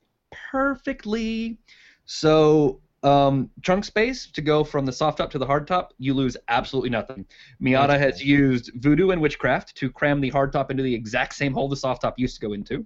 perfectly. 0.52 1.60
So 2.06 2.82
um, 3.04 3.50
trunk 3.62 3.84
space 3.84 4.28
to 4.28 4.42
go 4.42 4.64
from 4.64 4.86
the 4.86 4.92
soft 4.92 5.18
top 5.18 5.32
to 5.32 5.40
the 5.40 5.46
hard 5.46 5.68
top, 5.68 5.94
you 5.98 6.14
lose 6.14 6.38
absolutely 6.50 6.90
nothing. 6.90 7.26
Miata 7.62 7.98
has 7.98 8.24
used 8.24 8.72
voodoo 8.76 9.10
and 9.10 9.22
witchcraft 9.22 9.76
to 9.78 9.90
cram 9.90 10.22
the 10.22 10.30
hard 10.30 10.52
top 10.52 10.70
into 10.70 10.84
the 10.84 10.94
exact 10.94 11.34
same 11.34 11.54
hole 11.54 11.68
the 11.68 11.76
soft 11.76 12.04
top 12.04 12.20
used 12.20 12.40
to 12.40 12.48
go 12.48 12.54
into. 12.54 12.86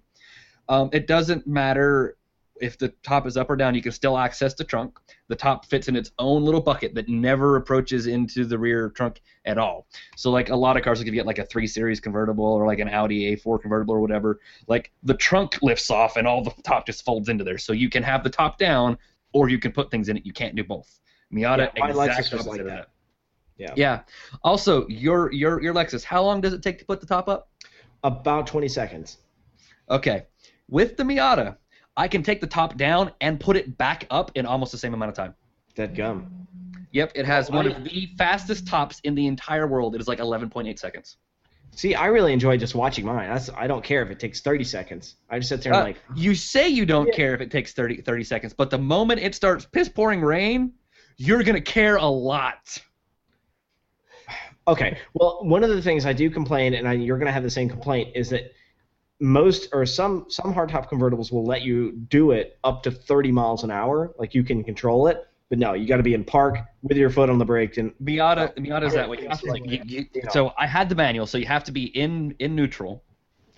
Um, 0.69 0.89
it 0.93 1.07
doesn't 1.07 1.45
matter 1.45 2.17
if 2.61 2.77
the 2.77 2.89
top 3.03 3.27
is 3.27 3.35
up 3.35 3.49
or 3.49 3.55
down, 3.55 3.75
you 3.75 3.81
can 3.81 3.91
still 3.91 4.17
access 4.17 4.53
the 4.53 4.63
trunk. 4.63 4.97
The 5.27 5.35
top 5.35 5.65
fits 5.65 5.87
in 5.87 5.95
its 5.95 6.11
own 6.19 6.43
little 6.43 6.61
bucket 6.61 6.95
that 6.95 7.09
never 7.09 7.57
approaches 7.57 8.07
into 8.07 8.45
the 8.45 8.57
rear 8.57 8.89
trunk 8.89 9.21
at 9.45 9.57
all. 9.57 9.87
So, 10.15 10.31
like 10.31 10.49
a 10.49 10.55
lot 10.55 10.77
of 10.77 10.83
cars, 10.83 10.99
like 10.99 11.07
if 11.07 11.13
you 11.13 11.19
get 11.19 11.25
like 11.25 11.39
a 11.39 11.45
3 11.45 11.67
Series 11.67 11.99
convertible 11.99 12.45
or 12.45 12.65
like 12.65 12.79
an 12.79 12.89
Audi 12.89 13.35
A4 13.35 13.61
convertible 13.61 13.95
or 13.95 13.99
whatever, 13.99 14.39
like 14.67 14.91
the 15.03 15.15
trunk 15.15 15.59
lifts 15.61 15.91
off 15.91 16.15
and 16.15 16.27
all 16.27 16.43
the 16.43 16.53
top 16.63 16.85
just 16.85 17.03
folds 17.03 17.29
into 17.29 17.43
there. 17.43 17.57
So 17.57 17.73
you 17.73 17.89
can 17.89 18.03
have 18.03 18.23
the 18.23 18.29
top 18.29 18.57
down 18.57 18.97
or 19.35 19.49
you 19.49 19.59
can 19.59 19.73
put 19.73 19.91
things 19.91 20.07
in 20.07 20.15
it. 20.15 20.25
You 20.25 20.31
can't 20.31 20.55
do 20.55 20.63
both. 20.63 20.99
Miata, 21.31 21.69
Yeah, 21.75 21.85
my 21.85 21.91
Lexus 21.91 22.19
exact 22.19 22.33
was 22.33 22.47
like 22.47 22.61
of 22.61 22.67
that. 22.67 22.87
Yeah. 23.57 23.73
Yeah. 23.75 23.99
Also, 24.43 24.87
your 24.87 25.31
your 25.33 25.61
your 25.61 25.73
Lexus, 25.73 26.03
how 26.03 26.23
long 26.23 26.39
does 26.39 26.53
it 26.53 26.63
take 26.63 26.79
to 26.79 26.85
put 26.85 27.01
the 27.01 27.05
top 27.05 27.27
up? 27.27 27.49
About 28.03 28.47
20 28.47 28.67
seconds. 28.69 29.17
Okay. 29.89 30.25
With 30.69 30.95
the 30.95 31.03
Miata, 31.03 31.57
I 31.97 32.07
can 32.07 32.23
take 32.23 32.39
the 32.39 32.47
top 32.47 32.77
down 32.77 33.11
and 33.19 33.39
put 33.39 33.57
it 33.57 33.77
back 33.77 34.07
up 34.09 34.31
in 34.35 34.45
almost 34.45 34.71
the 34.71 34.77
same 34.77 34.93
amount 34.93 35.09
of 35.09 35.15
time. 35.15 35.35
Dead 35.75 35.95
gum. 35.95 36.47
Yep, 36.91 37.11
it 37.15 37.25
has 37.25 37.51
one 37.51 37.67
of 37.67 37.83
the 37.83 38.09
fastest 38.17 38.67
tops 38.67 39.01
in 39.03 39.15
the 39.15 39.27
entire 39.27 39.67
world. 39.67 39.95
It 39.95 40.01
is 40.01 40.07
like 40.07 40.19
11.8 40.19 40.79
seconds. 40.79 41.17
See, 41.75 41.93
I 41.93 42.05
really 42.07 42.31
enjoy 42.31 42.57
just 42.57 42.73
watching 42.73 43.05
mine. 43.05 43.29
That's, 43.29 43.49
I 43.49 43.67
don't 43.67 43.83
care 43.83 44.01
if 44.01 44.09
it 44.09 44.19
takes 44.19 44.39
30 44.41 44.63
seconds. 44.63 45.15
I 45.29 45.39
just 45.39 45.49
sit 45.49 45.61
there 45.61 45.73
and 45.73 45.81
Uh, 45.81 45.85
like, 45.85 45.97
you 46.15 46.33
say 46.33 46.69
you 46.69 46.85
don't 46.85 47.13
care 47.13 47.35
if 47.35 47.41
it 47.41 47.51
takes 47.51 47.73
30, 47.73 48.01
30 48.01 48.23
seconds, 48.23 48.53
but 48.53 48.69
the 48.69 48.77
moment 48.77 49.19
it 49.19 49.35
starts 49.35 49.65
piss 49.65 49.89
pouring 49.89 50.21
rain, 50.21 50.73
you're 51.17 51.43
going 51.43 51.55
to 51.55 51.61
care 51.61 51.97
a 51.97 52.05
lot. 52.05 52.77
Okay. 54.67 54.97
Well, 55.13 55.39
one 55.43 55.63
of 55.63 55.69
the 55.69 55.81
things 55.81 56.05
I 56.05 56.13
do 56.13 56.29
complain, 56.29 56.73
and 56.73 56.87
I, 56.87 56.93
you're 56.93 57.17
going 57.17 57.27
to 57.27 57.33
have 57.33 57.43
the 57.43 57.49
same 57.49 57.69
complaint, 57.69 58.11
is 58.15 58.29
that 58.29 58.53
most 59.19 59.69
or 59.71 59.85
some 59.85 60.25
some 60.29 60.53
hardtop 60.53 60.89
convertibles 60.89 61.31
will 61.31 61.45
let 61.45 61.61
you 61.61 61.91
do 61.91 62.31
it 62.31 62.57
up 62.63 62.83
to 62.83 62.91
30 62.91 63.31
miles 63.31 63.63
an 63.63 63.71
hour, 63.71 64.13
like 64.17 64.33
you 64.33 64.43
can 64.43 64.63
control 64.63 65.07
it. 65.07 65.25
But 65.49 65.59
no, 65.59 65.73
you 65.73 65.87
got 65.87 65.97
to 65.97 66.03
be 66.03 66.15
in 66.15 66.23
park 66.23 66.57
with 66.81 66.97
your 66.97 67.09
foot 67.09 67.29
on 67.29 67.37
the 67.37 67.45
brake, 67.45 67.77
and 67.77 67.93
Miata, 68.03 68.55
Miata's 68.57 68.93
that 68.93 69.07
way. 69.07 69.19
You 69.21 69.29
have 69.29 69.41
to, 69.41 69.51
like, 69.51 69.69
you, 69.69 69.81
you, 69.85 70.05
You 70.13 70.23
know. 70.23 70.29
so 70.31 70.53
I 70.57 70.65
had 70.65 70.89
the 70.89 70.95
manual, 70.95 71.27
so 71.27 71.37
you 71.37 71.45
have 71.45 71.63
to 71.65 71.71
be 71.71 71.85
in 71.85 72.35
in 72.39 72.55
neutral. 72.55 73.03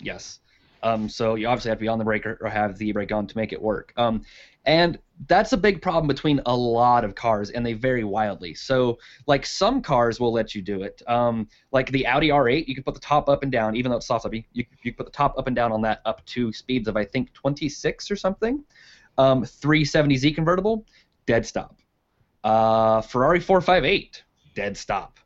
Yes. 0.00 0.40
Um, 0.82 1.08
so 1.08 1.34
you 1.34 1.48
obviously 1.48 1.70
have 1.70 1.78
to 1.78 1.82
be 1.82 1.88
on 1.88 1.98
the 1.98 2.04
brake 2.04 2.24
or, 2.24 2.38
or 2.40 2.48
have 2.48 2.78
the 2.78 2.92
brake 2.92 3.10
on 3.10 3.26
to 3.26 3.36
make 3.36 3.52
it 3.52 3.60
work. 3.60 3.92
Um, 3.96 4.22
and 4.64 4.98
that's 5.26 5.52
a 5.52 5.56
big 5.56 5.82
problem 5.82 6.06
between 6.06 6.40
a 6.46 6.54
lot 6.54 7.04
of 7.04 7.14
cars, 7.14 7.50
and 7.50 7.64
they 7.64 7.72
vary 7.72 8.04
wildly. 8.04 8.54
So, 8.54 8.98
like 9.26 9.46
some 9.46 9.80
cars 9.80 10.20
will 10.20 10.32
let 10.32 10.54
you 10.54 10.62
do 10.62 10.82
it. 10.82 11.00
Um, 11.06 11.48
like 11.72 11.90
the 11.90 12.06
Audi 12.06 12.28
R8, 12.28 12.68
you 12.68 12.74
can 12.74 12.84
put 12.84 12.94
the 12.94 13.00
top 13.00 13.28
up 13.28 13.42
and 13.42 13.50
down, 13.50 13.76
even 13.76 13.90
though 13.90 13.96
it's 13.96 14.06
soft 14.06 14.24
top. 14.24 14.34
You, 14.34 14.44
you, 14.52 14.66
you 14.82 14.92
put 14.92 15.06
the 15.06 15.12
top 15.12 15.38
up 15.38 15.46
and 15.46 15.56
down 15.56 15.72
on 15.72 15.80
that 15.82 16.02
up 16.04 16.24
to 16.26 16.52
speeds 16.52 16.86
of 16.86 16.96
I 16.96 17.04
think 17.04 17.32
26 17.32 18.10
or 18.10 18.16
something. 18.16 18.62
Um, 19.16 19.42
370Z 19.42 20.34
convertible, 20.36 20.86
dead 21.28 21.46
stop. 21.46 21.76
Uh, 22.42 23.02
Ferrari 23.02 23.38
458, 23.38 24.24
dead 24.54 24.76
stop. 24.76 25.18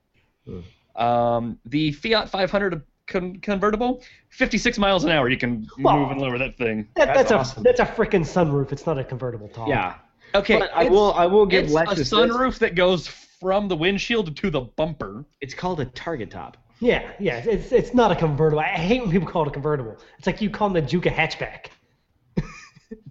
Um, 0.96 1.58
the 1.64 1.92
Fiat 1.92 2.28
500 2.28 2.82
con- 3.06 3.36
convertible, 3.36 4.02
56 4.30 4.78
miles 4.78 5.04
an 5.04 5.10
hour. 5.10 5.28
You 5.28 5.36
can 5.38 5.66
Well, 5.78 5.98
move 6.00 6.10
and 6.10 6.20
lower 6.20 6.36
that 6.38 6.58
thing. 6.58 6.88
That, 6.96 7.06
That's 7.14 7.30
that's, 7.30 7.32
awesome. 7.32 7.60
a 7.60 7.64
that's 7.64 7.80
a 7.80 7.86
freaking 7.86 8.26
sunroof. 8.26 8.72
It's 8.72 8.84
not 8.84 8.98
a 8.98 9.04
convertible 9.04 9.48
top. 9.48 9.68
yeah. 9.68 9.94
Okay, 10.34 10.58
But 10.58 10.70
I 10.74 10.88
will 10.88 11.12
I 11.12 11.26
will 11.26 11.44
give 11.46 11.64
it's 11.66 11.74
Lexus 11.74 11.92
a 11.92 11.94
this. 11.96 12.10
sunroof 12.12 12.58
that 12.58 12.74
goes 12.74 13.06
from 13.06 13.68
the 13.68 13.76
windshield 13.76 14.34
to 14.36 14.50
the 14.50 14.62
bumper. 14.62 15.24
It's 15.40 15.52
called 15.54 15.78
a 15.80 15.84
target 15.86 16.30
top. 16.30 16.56
Yeah, 16.80 17.12
yeah. 17.20 17.36
It's 17.46 17.70
it's 17.70 17.92
not 17.94 18.10
a 18.10 18.16
convertible. 18.16 18.60
I 18.60 18.64
hate 18.68 19.02
when 19.02 19.10
people 19.10 19.28
call 19.28 19.42
it 19.44 19.48
a 19.48 19.50
convertible. 19.52 19.96
It's 20.18 20.26
like 20.26 20.40
you 20.40 20.48
call 20.50 20.70
them 20.70 20.82
the 20.82 20.88
Juke 20.88 21.06
a 21.06 21.10
hatchback. 21.10 21.66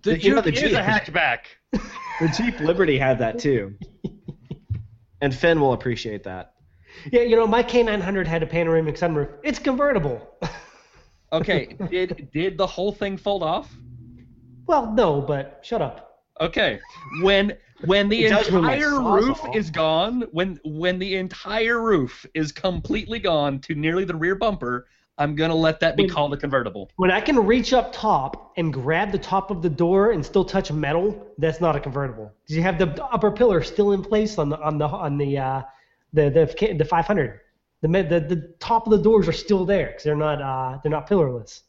The 0.04 0.20
You 0.20 0.36
know, 0.36 0.42
Juke 0.42 0.64
is 0.64 0.74
a 0.74 0.82
hatchback. 0.82 1.40
The 1.74 2.28
Jeep 2.38 2.60
Liberty 2.60 2.98
had 2.98 3.18
that 3.20 3.40
too. 3.40 3.76
and 5.22 5.34
Finn 5.34 5.60
will 5.60 5.74
appreciate 5.74 6.24
that. 6.24 6.54
Yeah, 7.12 7.22
you 7.22 7.36
know 7.36 7.48
my 7.48 7.64
K900 7.64 8.28
had 8.28 8.44
a 8.44 8.46
panoramic 8.48 8.96
sunroof. 8.96 9.30
It's 9.44 9.60
convertible. 9.60 10.28
Okay, 11.34 11.78
did 11.90 12.30
did 12.34 12.58
the 12.58 12.68
whole 12.68 12.92
thing 12.92 13.16
fold 13.16 13.42
off? 13.42 13.74
well, 14.68 14.92
no, 14.92 15.22
but 15.22 15.62
shut 15.64 15.82
up. 15.82 16.24
Okay, 16.42 16.78
when 17.22 17.56
when 17.86 18.10
the 18.10 18.26
It 18.26 18.30
does 18.32 18.52
when 18.52 18.64
my 18.64 18.74
entire 18.76 18.90
saw's 18.90 19.24
roof 19.24 19.44
off. 19.46 19.56
is 19.56 19.70
gone, 19.70 20.24
when 20.34 20.60
when 20.66 21.00
the 21.00 21.16
entire 21.16 21.82
roof 21.82 22.26
is 22.34 22.52
completely 22.52 23.18
gone 23.20 23.60
to 23.60 23.76
nearly 23.76 24.04
the 24.04 24.14
rear 24.14 24.36
bumper, 24.36 24.88
I'm 25.22 25.36
gonna 25.36 25.56
let 25.56 25.80
that 25.82 25.96
be 25.96 26.04
When- 26.04 26.10
called 26.10 26.34
a 26.34 26.38
convertible. 26.38 26.90
When 26.96 27.12
I 27.12 27.22
can 27.22 27.38
reach 27.46 27.74
up 27.74 27.94
top 27.94 28.54
and 28.58 28.74
grab 28.74 29.12
the 29.12 29.20
top 29.20 29.52
of 29.52 29.62
the 29.62 29.70
door 29.70 30.12
and 30.12 30.26
still 30.26 30.44
touch 30.44 30.72
metal, 30.72 31.28
that's 31.38 31.62
not 31.62 31.76
a 31.76 31.80
convertible. 31.80 32.26
'Cause 32.48 32.56
You 32.56 32.64
have 32.64 32.80
the 32.80 32.90
upper 33.06 33.30
pillar 33.32 33.62
still 33.62 33.92
in 33.92 34.02
place 34.04 34.38
on 34.40 34.50
the 34.50 34.60
on 34.60 34.78
the 34.80 34.88
on 34.88 35.18
the 35.18 35.38
uh, 35.38 35.62
the 36.14 36.30
the 36.30 36.74
the 36.74 36.86
500. 36.86 37.40
The, 37.82 37.88
the 37.88 38.20
the 38.20 38.54
top 38.60 38.86
of 38.88 38.92
the 38.92 38.98
doors 39.02 39.28
are 39.28 39.32
still 39.46 39.64
there 39.66 39.88
because 39.88 40.04
they're 40.04 40.16
not 40.16 40.42
uh, 40.42 40.80
they're 40.82 40.92
not 40.92 41.08
pillarless. 41.08 41.62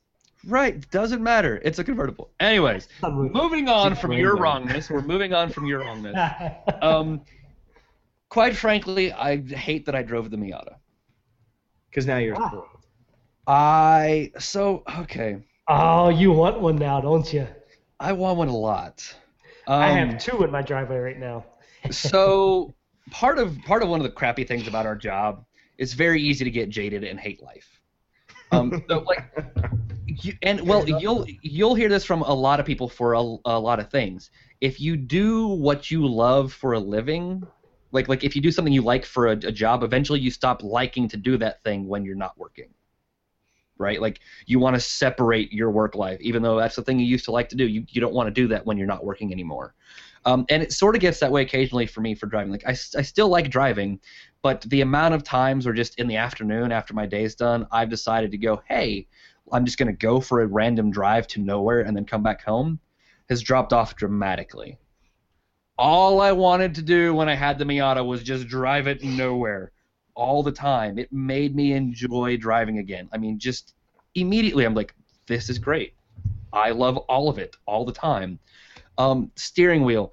Right, 0.46 0.74
doesn't 0.90 1.22
matter. 1.22 1.60
It's 1.64 1.78
a 1.78 1.84
convertible. 1.84 2.30
Anyways, 2.40 2.88
moving 3.02 3.68
on 3.68 3.94
from 3.94 4.12
your 4.12 4.34
wrongness, 4.36 4.90
we're 4.90 5.00
moving 5.02 5.32
on 5.32 5.50
from 5.50 5.66
your 5.66 5.80
wrongness. 5.80 6.16
Um, 6.82 7.20
quite 8.28 8.56
frankly, 8.56 9.12
I 9.12 9.36
hate 9.40 9.86
that 9.86 9.94
I 9.94 10.02
drove 10.02 10.30
the 10.30 10.36
Miata. 10.36 10.76
Because 11.90 12.06
now 12.06 12.16
you're 12.16 12.34
Wow. 12.34 12.64
I 13.46 14.30
so 14.38 14.84
okay. 15.00 15.42
oh, 15.68 16.08
you 16.08 16.32
want 16.32 16.60
one 16.60 16.76
now, 16.76 17.00
don't 17.00 17.30
you? 17.32 17.46
I 17.98 18.12
want 18.12 18.38
one 18.38 18.48
a 18.48 18.56
lot. 18.56 19.14
Um, 19.66 19.80
I 19.80 19.88
have 19.88 20.18
two 20.18 20.42
in 20.44 20.50
my 20.50 20.62
driveway 20.62 20.98
right 20.98 21.18
now. 21.18 21.44
so 21.90 22.74
part 23.10 23.38
of 23.38 23.58
part 23.62 23.82
of 23.82 23.88
one 23.88 24.00
of 24.00 24.04
the 24.04 24.10
crappy 24.10 24.44
things 24.44 24.68
about 24.68 24.86
our 24.86 24.96
job 24.96 25.44
is 25.78 25.94
very 25.94 26.22
easy 26.22 26.44
to 26.44 26.50
get 26.50 26.68
jaded 26.68 27.04
and 27.04 27.18
hate 27.18 27.42
life. 27.42 27.80
Um, 28.52 28.84
so 28.88 29.00
like, 29.00 29.24
you, 30.06 30.34
and 30.42 30.60
well, 30.60 30.88
you'll 30.88 31.26
you'll 31.42 31.74
hear 31.74 31.88
this 31.88 32.04
from 32.04 32.22
a 32.22 32.34
lot 32.34 32.60
of 32.60 32.66
people 32.66 32.88
for 32.88 33.14
a, 33.14 33.36
a 33.44 33.58
lot 33.58 33.80
of 33.80 33.90
things. 33.90 34.30
If 34.60 34.80
you 34.80 34.96
do 34.96 35.48
what 35.48 35.90
you 35.90 36.06
love 36.06 36.52
for 36.52 36.74
a 36.74 36.78
living, 36.78 37.44
like 37.90 38.08
like 38.08 38.22
if 38.22 38.36
you 38.36 38.42
do 38.42 38.52
something 38.52 38.72
you 38.72 38.82
like 38.82 39.04
for 39.04 39.28
a, 39.28 39.32
a 39.32 39.52
job, 39.52 39.82
eventually 39.82 40.20
you 40.20 40.30
stop 40.30 40.62
liking 40.62 41.08
to 41.08 41.16
do 41.16 41.36
that 41.38 41.62
thing 41.62 41.88
when 41.88 42.04
you're 42.04 42.14
not 42.14 42.38
working. 42.38 42.68
Right? 43.82 44.00
Like 44.00 44.20
you 44.46 44.58
want 44.58 44.76
to 44.76 44.80
separate 44.80 45.52
your 45.52 45.70
work 45.70 45.94
life, 45.94 46.20
even 46.20 46.42
though 46.42 46.56
that's 46.56 46.76
the 46.76 46.82
thing 46.82 46.98
you 46.98 47.06
used 47.06 47.26
to 47.26 47.32
like 47.32 47.48
to 47.50 47.56
do. 47.56 47.66
You 47.66 47.84
you 47.88 48.00
don't 48.00 48.14
want 48.14 48.28
to 48.28 48.30
do 48.30 48.48
that 48.48 48.64
when 48.64 48.78
you're 48.78 48.86
not 48.86 49.04
working 49.04 49.32
anymore. 49.32 49.74
Um, 50.24 50.46
and 50.48 50.62
it 50.62 50.72
sort 50.72 50.94
of 50.94 51.00
gets 51.00 51.18
that 51.20 51.32
way 51.32 51.42
occasionally 51.42 51.86
for 51.86 52.00
me 52.00 52.14
for 52.14 52.26
driving. 52.26 52.52
Like 52.52 52.64
I, 52.66 52.70
I 52.70 53.02
still 53.02 53.28
like 53.28 53.50
driving, 53.50 54.00
but 54.40 54.62
the 54.62 54.80
amount 54.80 55.14
of 55.14 55.24
times 55.24 55.66
or 55.66 55.72
just 55.72 55.98
in 55.98 56.06
the 56.06 56.16
afternoon 56.16 56.70
after 56.70 56.94
my 56.94 57.06
day's 57.06 57.34
done, 57.34 57.66
I've 57.72 57.90
decided 57.90 58.30
to 58.30 58.38
go, 58.38 58.62
hey, 58.68 59.08
I'm 59.52 59.64
just 59.64 59.78
gonna 59.78 59.92
go 59.92 60.20
for 60.20 60.40
a 60.40 60.46
random 60.46 60.92
drive 60.92 61.26
to 61.28 61.40
nowhere 61.40 61.80
and 61.80 61.96
then 61.96 62.04
come 62.04 62.22
back 62.22 62.44
home 62.44 62.78
has 63.28 63.42
dropped 63.42 63.72
off 63.72 63.96
dramatically. 63.96 64.78
All 65.78 66.20
I 66.20 66.32
wanted 66.32 66.74
to 66.76 66.82
do 66.82 67.14
when 67.14 67.28
I 67.28 67.34
had 67.34 67.58
the 67.58 67.64
Miata 67.64 68.06
was 68.06 68.22
just 68.22 68.46
drive 68.46 68.86
it 68.86 69.02
nowhere 69.02 69.71
all 70.14 70.42
the 70.42 70.52
time. 70.52 70.98
It 70.98 71.12
made 71.12 71.54
me 71.54 71.72
enjoy 71.72 72.36
driving 72.36 72.78
again. 72.78 73.08
I 73.12 73.18
mean, 73.18 73.38
just 73.38 73.74
immediately 74.14 74.64
I'm 74.64 74.74
like, 74.74 74.94
this 75.26 75.48
is 75.48 75.58
great. 75.58 75.94
I 76.52 76.70
love 76.70 76.96
all 76.98 77.28
of 77.28 77.38
it 77.38 77.56
all 77.66 77.84
the 77.84 77.92
time. 77.92 78.38
Um, 78.98 79.30
steering 79.36 79.84
wheel, 79.84 80.12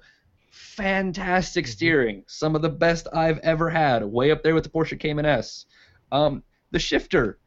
fantastic 0.50 1.66
steering. 1.66 2.24
Some 2.26 2.56
of 2.56 2.62
the 2.62 2.70
best 2.70 3.08
I've 3.12 3.38
ever 3.38 3.68
had. 3.68 4.04
Way 4.04 4.30
up 4.30 4.42
there 4.42 4.54
with 4.54 4.64
the 4.64 4.70
Porsche 4.70 4.98
Cayman 4.98 5.26
S. 5.26 5.66
Um, 6.12 6.42
the 6.70 6.78
shifter, 6.78 7.38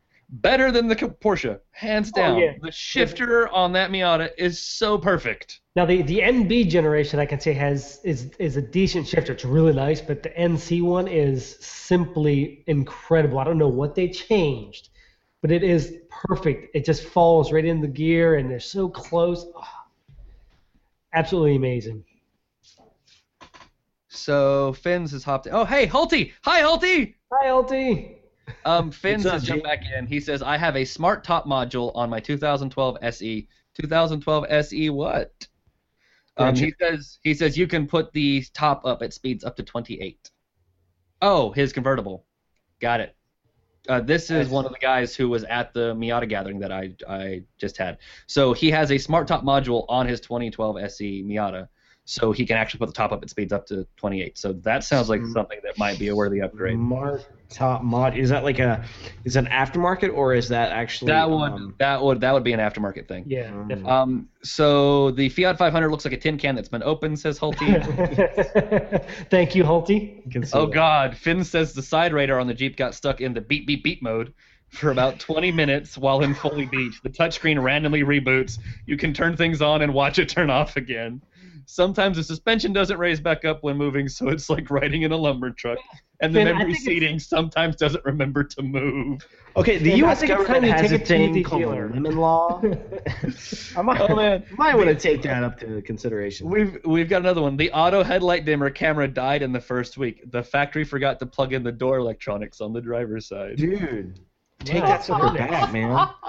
better 0.42 0.72
than 0.72 0.88
the 0.88 0.96
Porsche, 0.96 1.60
hands 1.72 2.12
Oh, 2.16 2.20
down. 2.20 2.40
yeah. 2.40 2.54
The 2.62 2.72
shifter 2.72 3.48
on 3.50 3.72
that 3.74 3.92
Miata 3.92 4.32
is 4.38 4.62
so 4.62 4.98
perfect. 4.98 5.62
Now 5.76 5.86
the 5.86 6.02
the 6.02 6.20
NB 6.20 6.70
generation 6.70 7.20
I 7.20 7.26
can 7.26 7.40
say 7.40 7.54
has 7.54 8.00
is 8.04 8.32
is 8.40 8.58
a 8.58 8.62
decent 8.62 9.08
shifter. 9.08 9.34
It's 9.34 9.46
really 9.46 9.74
nice, 9.74 10.02
but 10.02 10.24
the 10.24 10.30
NC 10.30 10.82
one 10.84 11.08
is 11.08 11.58
simply 11.60 12.64
incredible. 12.68 13.40
I 13.40 13.44
don't 13.44 13.58
know 13.58 13.68
what 13.68 13.94
they 13.96 14.10
changed, 14.10 14.90
but 15.42 15.52
it 15.52 15.64
is 15.64 15.98
perfect. 16.10 16.76
It 16.76 16.84
just 16.86 17.04
falls 17.04 17.52
right 17.52 17.66
in 17.66 17.80
the 17.82 17.88
gear, 17.88 18.36
and 18.38 18.50
they're 18.50 18.60
so 18.60 18.90
close. 18.90 19.46
Ah, 19.56 19.86
absolutely 21.14 21.56
amazing. 21.56 22.04
So 24.08 24.74
Finns 24.74 25.12
has 25.12 25.24
hopped 25.24 25.48
in. 25.48 25.54
Oh, 25.54 25.66
hey, 25.66 25.88
Hulty! 25.88 26.32
Hi, 26.44 26.62
Hulty! 26.62 27.16
Hi, 27.32 27.52
LT. 27.52 28.23
Um, 28.66 28.92
Finns 28.92 29.24
has 29.24 29.44
jumped 29.44 29.64
back 29.64 29.84
in. 29.98 30.06
He 30.08 30.20
says, 30.20 30.42
I 30.42 30.58
have 30.58 30.76
a 30.76 30.86
smart 30.86 31.24
top 31.24 31.46
module 31.46 31.92
on 31.96 32.10
my 32.10 32.20
2012 32.20 32.98
SE. 33.02 33.48
2012 33.76 34.46
SE 34.50 34.90
what? 34.90 35.48
Um, 36.38 36.56
he 36.56 36.74
says 36.80 37.20
he 37.22 37.34
says 37.34 37.58
you 37.58 37.68
can 37.68 37.88
put 37.88 38.12
the 38.12 38.44
top 38.54 38.86
up 38.86 39.04
at 39.04 39.14
speeds 39.14 39.44
up 39.44 39.56
to 39.58 39.64
28. 39.64 40.32
Oh, 41.22 41.52
his 41.52 41.72
convertible. 41.74 42.26
Got 42.80 43.02
it. 43.02 43.16
Uh, 43.88 44.00
this 44.00 44.32
is 44.32 44.48
one 44.48 44.66
of 44.66 44.72
the 44.72 44.80
guys 44.80 45.14
who 45.14 45.28
was 45.28 45.44
at 45.44 45.74
the 45.74 45.94
Miata 45.94 46.28
gathering 46.28 46.60
that 46.60 46.72
I 46.72 46.96
I 47.08 47.44
just 47.58 47.78
had. 47.78 47.98
So 48.28 48.54
he 48.54 48.72
has 48.72 48.92
a 48.92 48.98
smart 48.98 49.28
top 49.28 49.44
module 49.44 49.86
on 49.90 50.08
his 50.08 50.22
2012 50.22 50.78
SE 50.78 51.24
Miata, 51.24 51.68
so 52.06 52.32
he 52.32 52.46
can 52.46 52.58
actually 52.58 52.80
put 52.80 52.88
the 52.88 52.94
top 52.94 53.12
up 53.12 53.24
at 53.24 53.30
speeds 53.30 53.54
up 53.54 53.66
to 53.68 53.88
28. 53.98 54.38
So 54.38 54.54
that 54.54 54.84
sounds 54.84 55.10
like 55.10 55.22
Mm. 55.22 55.32
something 55.32 55.60
that 55.64 55.78
might 55.78 55.98
be 56.00 56.10
a 56.10 56.16
worthy 56.16 56.42
upgrade. 56.42 56.76
Smart 56.76 57.28
top 57.50 57.84
mod. 57.84 58.18
Is 58.18 58.30
that 58.30 58.44
like 58.44 58.60
a 58.60 58.84
is 59.24 59.36
that 59.36 59.46
an 59.46 59.52
aftermarket 59.52 60.14
or 60.14 60.34
is 60.34 60.50
that 60.50 60.72
actually 60.72 61.12
That 61.14 61.30
would 61.30 61.52
um, 61.52 61.76
that 61.80 62.02
would 62.04 62.22
that 62.22 62.34
would 62.34 62.44
be 62.44 62.52
an 62.54 62.60
aftermarket 62.60 63.08
thing. 63.08 63.24
Yeah, 63.28 63.50
Um, 63.52 63.68
definitely. 63.70 63.92
Um, 63.92 64.30
so 64.44 65.12
the 65.12 65.30
Fiat 65.30 65.58
500 65.58 65.90
looks 65.90 66.04
like 66.04 66.14
a 66.14 66.18
tin 66.18 66.38
can 66.38 66.56
that's 66.56 66.70
been 66.70 66.84
opened, 66.84 67.20
says 67.20 67.40
Hulty. 67.40 67.68
Thank 69.30 69.56
you, 69.56 69.64
Hulty. 69.64 70.30
can 70.32 70.44
oh 70.54 70.66
that. 70.66 70.74
God, 70.74 71.18
Finn 71.18 71.44
says 71.44 71.74
the 71.74 71.82
side 71.84 72.14
radar 72.14 72.40
on 72.40 72.48
the 72.48 72.54
Jeep 72.54 72.76
got 72.76 72.96
stuck 72.96 73.22
in 73.22 73.34
the 73.34 73.42
beep 73.42 73.66
beep 73.68 73.84
beep 73.84 74.02
mode 74.02 74.34
for 74.70 74.90
about 74.90 75.20
20 75.20 75.52
minutes 75.52 75.98
while 75.98 76.22
in 76.24 76.34
fully 76.34 76.66
beat. 76.66 76.96
The 77.04 77.10
touchscreen 77.10 77.62
randomly 77.62 78.04
reboots. 78.04 78.58
You 78.88 78.98
can 78.98 79.14
turn 79.14 79.38
things 79.38 79.62
on 79.62 79.84
and 79.84 79.94
watch 79.94 80.18
it 80.18 80.30
turn 80.30 80.50
off 80.50 80.76
again. 80.78 81.22
Sometimes 81.66 82.18
the 82.18 82.24
suspension 82.24 82.74
doesn't 82.74 82.98
raise 82.98 83.20
back 83.20 83.46
up 83.46 83.64
when 83.64 83.78
moving, 83.78 84.08
so 84.10 84.30
it's 84.30 84.50
like 84.50 84.70
riding 84.70 85.04
in 85.04 85.12
a 85.12 85.18
lumber 85.18 85.50
truck. 85.52 85.80
And 86.22 86.34
the 86.34 86.40
Finn, 86.40 86.46
memory 86.48 86.64
think 86.66 86.78
it's- 86.78 86.86
seating 86.86 87.20
sometimes 87.20 87.76
doesn't 87.76 88.04
remember 88.06 88.44
to 88.44 88.62
move. 88.62 89.28
Okay, 89.56 89.78
the 89.78 89.92
And 89.94 90.04
I 90.04 90.08
U.S. 90.08 90.22
government 90.24 90.48
time 90.48 90.64
you 90.64 90.72
has 90.72 90.92
a 90.92 90.98
take 90.98 91.30
it 91.30 91.34
thing 91.34 91.44
called 91.44 91.64
lemon 91.66 92.16
law. 92.18 92.62
I 93.78 93.82
might, 93.82 94.02
Oh, 94.02 94.16
man. 94.16 94.44
might 94.58 94.76
want 94.76 94.88
to 94.88 94.96
take 94.96 95.22
that 95.24 95.44
up 95.44 95.60
to 95.60 95.82
consideration. 95.82 96.50
We've 96.50 96.78
we've 96.86 97.10
got 97.10 97.22
another 97.22 97.42
one. 97.42 97.58
The 97.58 97.72
auto 97.72 98.04
headlight 98.04 98.46
dimmer 98.46 98.70
camera 98.70 99.08
died 99.08 99.42
in 99.44 99.52
the 99.52 99.60
first 99.62 99.98
week. 99.98 100.24
The 100.32 100.42
factory 100.44 100.84
forgot 100.84 101.20
to 101.20 101.26
plug 101.26 101.54
in 101.54 101.62
the 101.64 101.72
door 101.72 101.98
electronics 101.98 102.62
on 102.62 102.74
the 102.74 102.82
driver's 102.82 103.28
side. 103.28 103.58
Dude, 103.58 104.20
take 104.64 104.84
Wow. 104.84 104.90
that 104.90 105.04
sucker 105.04 105.38
back, 105.38 105.72
man. 105.74 106.10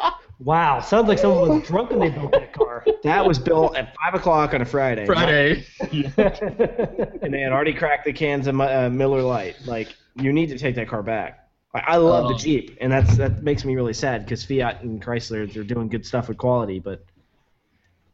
Wow, 0.40 0.80
sounds 0.80 1.06
like 1.06 1.20
someone 1.20 1.48
was 1.60 1.68
drunk 1.68 1.90
when 1.90 2.00
they 2.00 2.10
built 2.10 2.32
that 2.32 2.52
car. 2.52 2.84
That 3.04 3.24
was 3.24 3.38
built 3.38 3.76
at 3.76 3.94
five 3.94 4.14
o'clock 4.14 4.52
on 4.52 4.62
a 4.62 4.64
Friday. 4.64 5.06
Friday. 5.06 5.64
and 5.80 7.32
they 7.32 7.40
had 7.40 7.52
already 7.52 7.72
cracked 7.72 8.04
the 8.04 8.12
cans 8.12 8.48
of 8.48 8.60
uh, 8.60 8.90
Miller 8.90 9.22
Lite. 9.22 9.56
Like, 9.64 9.94
you 10.16 10.32
need 10.32 10.48
to 10.48 10.58
take 10.58 10.74
that 10.74 10.88
car 10.88 11.04
back. 11.04 11.48
I, 11.72 11.82
I 11.86 11.96
love 11.98 12.24
Oh. 12.26 12.28
the 12.32 12.34
Jeep, 12.38 12.76
and 12.80 12.90
that's 12.92 13.16
that 13.16 13.44
makes 13.44 13.64
me 13.64 13.76
really 13.76 13.92
sad 13.94 14.24
because 14.24 14.44
Fiat 14.44 14.82
and 14.82 15.00
Chrysler 15.00 15.50
they're 15.50 15.62
doing 15.62 15.88
good 15.88 16.04
stuff 16.04 16.26
with 16.28 16.36
quality, 16.36 16.80
but 16.80 17.04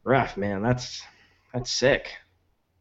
rough, 0.05 0.37
man. 0.37 0.63
That's 0.63 1.03
that's 1.55 1.73
sick. 1.73 2.11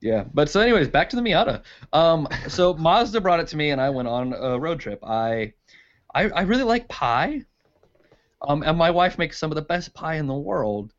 Yeah, 0.01 0.25
but 0.33 0.49
so 0.49 0.59
anyways, 0.59 0.89
back 0.89 1.09
to 1.11 1.15
the 1.15 1.21
Miata. 1.21 1.63
Um, 1.93 2.27
so 2.49 2.73
Mazda 2.73 3.21
brought 3.21 3.39
it 3.39 3.47
to 3.47 3.57
me, 3.57 3.69
and 3.71 3.79
I 3.79 3.89
went 3.89 4.09
on 4.09 4.33
a 4.33 4.59
road 4.59 4.81
trip. 4.81 4.99
I, 5.03 5.53
I, 6.13 6.29
I 6.29 6.41
really 6.41 6.63
like 6.63 6.87
pie. 6.87 7.43
Um, 8.41 8.63
and 8.63 8.77
my 8.77 8.89
wife 8.89 9.17
makes 9.17 9.37
some 9.37 9.51
of 9.51 9.55
the 9.55 9.61
best 9.61 9.93
pie 9.93 10.15
in 10.15 10.27
the 10.27 10.33
world. 10.33 10.93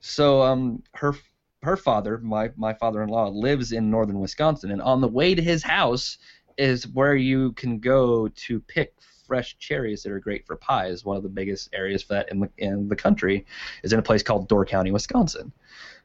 So 0.00 0.42
um, 0.42 0.82
her 0.94 1.14
her 1.62 1.76
father, 1.76 2.18
my 2.18 2.50
my 2.56 2.74
father-in-law, 2.74 3.28
lives 3.28 3.72
in 3.72 3.90
northern 3.90 4.20
Wisconsin, 4.20 4.70
and 4.70 4.82
on 4.82 5.00
the 5.00 5.08
way 5.08 5.34
to 5.34 5.42
his 5.42 5.62
house 5.62 6.18
is 6.56 6.86
where 6.88 7.16
you 7.16 7.52
can 7.52 7.80
go 7.80 8.28
to 8.28 8.60
pick 8.60 8.94
fresh 9.26 9.56
cherries 9.58 10.02
that 10.02 10.12
are 10.12 10.20
great 10.20 10.46
for 10.46 10.56
pies. 10.56 11.04
One 11.04 11.16
of 11.16 11.22
the 11.22 11.28
biggest 11.28 11.70
areas 11.72 12.02
for 12.02 12.14
that 12.14 12.30
in 12.30 12.40
the 12.40 12.50
in 12.58 12.88
the 12.88 12.96
country 12.96 13.46
is 13.82 13.92
in 13.92 13.98
a 13.98 14.02
place 14.02 14.22
called 14.22 14.48
Door 14.48 14.66
County, 14.66 14.90
Wisconsin. 14.90 15.52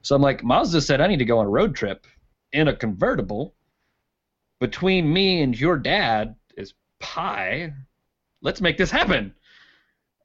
So 0.01 0.15
I'm 0.15 0.21
like, 0.21 0.43
Mazda 0.43 0.81
said 0.81 1.01
I 1.01 1.07
need 1.07 1.19
to 1.19 1.25
go 1.25 1.39
on 1.39 1.45
a 1.45 1.49
road 1.49 1.75
trip 1.75 2.07
in 2.53 2.67
a 2.67 2.75
convertible. 2.75 3.53
Between 4.59 5.11
me 5.11 5.41
and 5.41 5.57
your 5.57 5.77
dad 5.77 6.35
is 6.57 6.73
pie. 6.99 7.73
Let's 8.41 8.61
make 8.61 8.77
this 8.77 8.91
happen. 8.91 9.33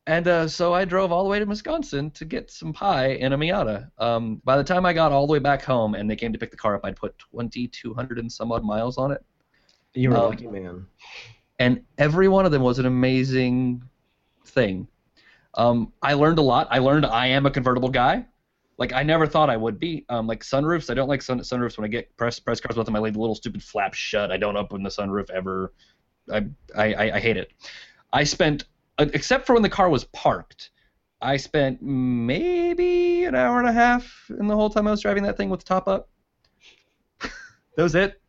And 0.07 0.29
uh, 0.29 0.49
so 0.49 0.75
I 0.75 0.85
drove 0.85 1.13
all 1.13 1.25
the 1.25 1.31
way 1.31 1.39
to 1.39 1.47
Wisconsin 1.47 2.11
to 2.13 2.25
get 2.27 2.51
some 2.51 2.73
pie 2.75 3.13
in 3.13 3.33
a 3.33 3.39
Miata. 3.39 3.91
Um, 3.99 4.43
by 4.45 4.57
the 4.59 4.65
time 4.65 4.85
I 4.85 4.93
got 4.93 5.13
all 5.13 5.27
the 5.27 5.33
way 5.33 5.39
back 5.39 5.63
home 5.63 5.95
and 5.95 6.11
they 6.11 6.17
came 6.17 6.33
to 6.33 6.39
pick 6.39 6.51
the 6.51 6.57
car 6.59 6.75
up, 6.75 6.83
I'd 6.85 6.97
put 6.97 7.19
2,200 7.33 8.19
and 8.19 8.31
some 8.31 8.53
odd 8.53 8.65
miles 8.65 8.99
on 8.99 9.13
it. 9.13 9.25
You 9.95 10.11
were 10.11 10.17
a 10.17 10.21
Um, 10.21 10.31
lucky 10.31 10.47
man. 10.47 10.87
And 11.59 11.83
every 11.97 12.29
one 12.29 12.45
of 12.45 12.53
them 12.53 12.63
was 12.63 12.79
an 12.79 12.87
amazing 12.87 13.83
thing. 14.45 14.89
Um, 15.55 15.93
I 16.03 16.15
learned 16.15 16.39
a 16.39 16.43
lot. 16.43 16.69
I 16.71 16.81
learned 16.81 17.07
I 17.07 17.29
am 17.29 17.47
a 17.47 17.51
convertible 17.51 17.89
guy. 17.89 18.27
Like 18.77 18.93
I 18.93 19.05
never 19.05 19.27
thought 19.27 19.49
I 19.51 19.57
would 19.57 19.79
be. 19.79 20.05
Um, 20.09 20.27
like 20.27 20.43
sunroofs, 20.43 20.91
I 20.91 20.95
don't 20.95 21.09
like 21.09 21.23
sun- 21.23 21.39
sunroofs. 21.41 21.79
When 21.79 21.85
I 21.85 21.89
get 21.89 22.15
press 22.17 22.41
press 22.41 22.61
cars 22.61 22.77
with 22.77 22.87
them, 22.87 22.97
I 22.97 22.99
leave 22.99 23.15
the 23.15 23.21
little 23.21 23.37
stupid 23.37 23.63
flap 23.63 23.95
shut. 23.95 24.33
I 24.33 24.37
don't 24.37 24.57
open 24.57 24.83
the 24.83 24.91
sunroof 24.91 25.31
ever. 25.31 25.73
I 26.31 26.47
I, 26.77 26.93
I, 26.95 27.11
I 27.17 27.21
hate 27.21 27.37
it. 27.37 27.53
I 28.15 28.23
spent, 28.23 28.65
except 28.99 29.45
for 29.45 29.55
when 29.55 29.63
the 29.63 29.69
car 29.69 29.91
was 29.91 30.05
parked, 30.05 30.71
I 31.21 31.37
spent 31.37 31.83
maybe 31.83 33.25
an 33.25 33.35
hour 33.35 33.59
and 33.59 33.69
a 33.69 33.73
half 33.73 34.31
in 34.39 34.47
the 34.47 34.55
whole 34.55 34.71
time 34.71 34.87
I 34.87 34.93
was 34.93 35.01
driving 35.01 35.25
that 35.25 35.37
thing 35.37 35.51
with 35.51 35.61
the 35.61 35.67
top 35.67 35.89
up. 35.89 36.09
that 37.21 37.83
was 37.83 37.97
it. 37.97 38.21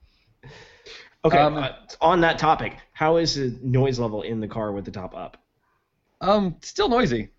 Okay, 1.23 1.37
um, 1.37 1.57
uh, 1.57 1.69
on 2.01 2.21
that 2.21 2.39
topic, 2.39 2.77
how 2.93 3.17
is 3.17 3.35
the 3.35 3.57
noise 3.61 3.99
level 3.99 4.23
in 4.23 4.39
the 4.39 4.47
car 4.47 4.71
with 4.71 4.85
the 4.85 4.91
top 4.91 5.15
up? 5.15 5.37
Um, 6.19 6.55
still 6.61 6.89
noisy. 6.89 7.29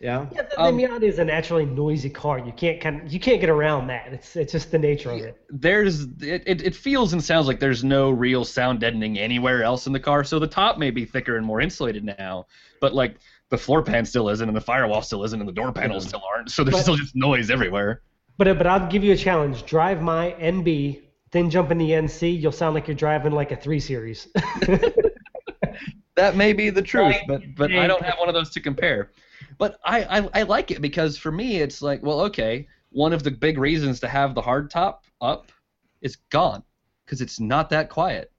Yeah. 0.00 0.26
Yeah, 0.32 0.42
the, 0.42 0.60
Um, 0.60 0.76
the 0.76 0.82
Miata 0.82 1.02
is 1.04 1.18
a 1.18 1.24
naturally 1.24 1.64
noisy 1.64 2.10
car. 2.10 2.38
You 2.38 2.52
can't 2.52 2.80
kind 2.80 3.02
of, 3.02 3.12
you 3.12 3.18
can't 3.20 3.40
get 3.40 3.48
around 3.48 3.86
that. 3.86 4.08
It's 4.12 4.36
it's 4.36 4.52
just 4.52 4.70
the 4.70 4.78
nature 4.78 5.10
of 5.10 5.20
it. 5.20 5.40
there's 5.48 6.02
it, 6.20 6.42
it, 6.46 6.62
it 6.62 6.74
feels 6.74 7.12
and 7.12 7.22
sounds 7.22 7.46
like 7.46 7.58
there's 7.60 7.84
no 7.84 8.10
real 8.10 8.44
sound 8.44 8.80
deadening 8.80 9.18
anywhere 9.18 9.62
else 9.62 9.86
in 9.86 9.92
the 9.92 10.00
car 10.00 10.24
so 10.24 10.38
the 10.38 10.46
top 10.46 10.78
may 10.78 10.90
be 10.90 11.04
thicker 11.04 11.36
and 11.36 11.46
more 11.46 11.60
insulated 11.60 12.04
now 12.04 12.44
but 12.80 12.92
like 12.92 13.16
the 13.50 13.56
floor 13.58 13.82
pan 13.82 14.04
still 14.04 14.28
isn't 14.28 14.46
and 14.48 14.56
the 14.56 14.60
firewall 14.60 15.00
still 15.00 15.22
isn't 15.24 15.40
and 15.40 15.48
the 15.48 15.52
door 15.52 15.72
panels 15.72 16.06
still 16.06 16.22
aren't 16.34 16.50
so 16.50 16.64
there's 16.64 16.74
But- 16.76 16.82
still 16.82 16.96
just 16.96 17.14
noise 17.16 17.48
everywhere 17.50 18.02
But 18.36 18.48
uh, 18.48 18.54
but 18.54 18.66
I'll 18.66 18.88
give 18.88 19.04
you 19.04 19.12
a 19.12 19.16
challenge. 19.16 19.64
Drive 19.64 20.02
my 20.02 20.34
NB, 20.40 21.02
then 21.30 21.48
jump 21.50 21.70
in 21.70 21.78
the 21.78 21.90
NC. 21.90 22.40
You'll 22.42 22.52
sound 22.52 22.74
like 22.74 22.88
you're 22.88 22.96
driving 22.96 23.32
like 23.32 23.52
a 23.52 23.56
three 23.56 23.80
series. 23.80 24.26
that 26.16 26.36
may 26.36 26.52
be 26.52 26.70
the 26.70 26.82
truth 26.82 27.16
but 27.26 27.42
but 27.56 27.72
i 27.72 27.86
don't 27.86 28.02
have 28.04 28.18
one 28.18 28.28
of 28.28 28.34
those 28.34 28.50
to 28.50 28.60
compare 28.60 29.10
but 29.58 29.78
I, 29.84 30.04
I 30.04 30.28
i 30.34 30.42
like 30.42 30.70
it 30.70 30.80
because 30.80 31.16
for 31.16 31.32
me 31.32 31.56
it's 31.56 31.82
like 31.82 32.02
well 32.02 32.20
okay 32.22 32.66
one 32.90 33.12
of 33.12 33.22
the 33.22 33.30
big 33.30 33.58
reasons 33.58 34.00
to 34.00 34.08
have 34.08 34.34
the 34.34 34.42
hard 34.42 34.70
top 34.70 35.04
up 35.20 35.50
is 36.00 36.16
gone 36.30 36.62
because 37.04 37.20
it's 37.20 37.40
not 37.40 37.70
that 37.70 37.88
quiet 37.88 38.32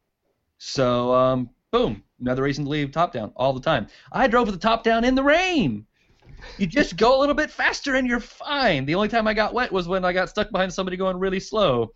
so 0.57 1.13
um 1.13 1.49
boom 1.71 2.03
another 2.19 2.43
reason 2.43 2.63
to 2.63 2.69
leave 2.69 2.91
top 2.91 3.11
down 3.11 3.31
all 3.35 3.53
the 3.53 3.59
time 3.59 3.87
i 4.11 4.27
drove 4.27 4.47
with 4.47 4.55
the 4.55 4.61
top 4.61 4.83
down 4.83 5.03
in 5.03 5.15
the 5.15 5.23
rain 5.23 5.85
you 6.57 6.67
just 6.67 6.97
go 6.97 7.17
a 7.17 7.19
little 7.19 7.35
bit 7.35 7.49
faster 7.49 7.95
and 7.95 8.07
you're 8.07 8.19
fine. 8.19 8.85
The 8.85 8.93
only 8.95 9.07
time 9.07 9.27
I 9.27 9.33
got 9.33 9.53
wet 9.53 9.71
was 9.71 9.87
when 9.87 10.05
I 10.05 10.13
got 10.13 10.29
stuck 10.29 10.51
behind 10.51 10.71
somebody 10.71 10.95
going 10.95 11.17
really 11.17 11.39
slow. 11.39 11.91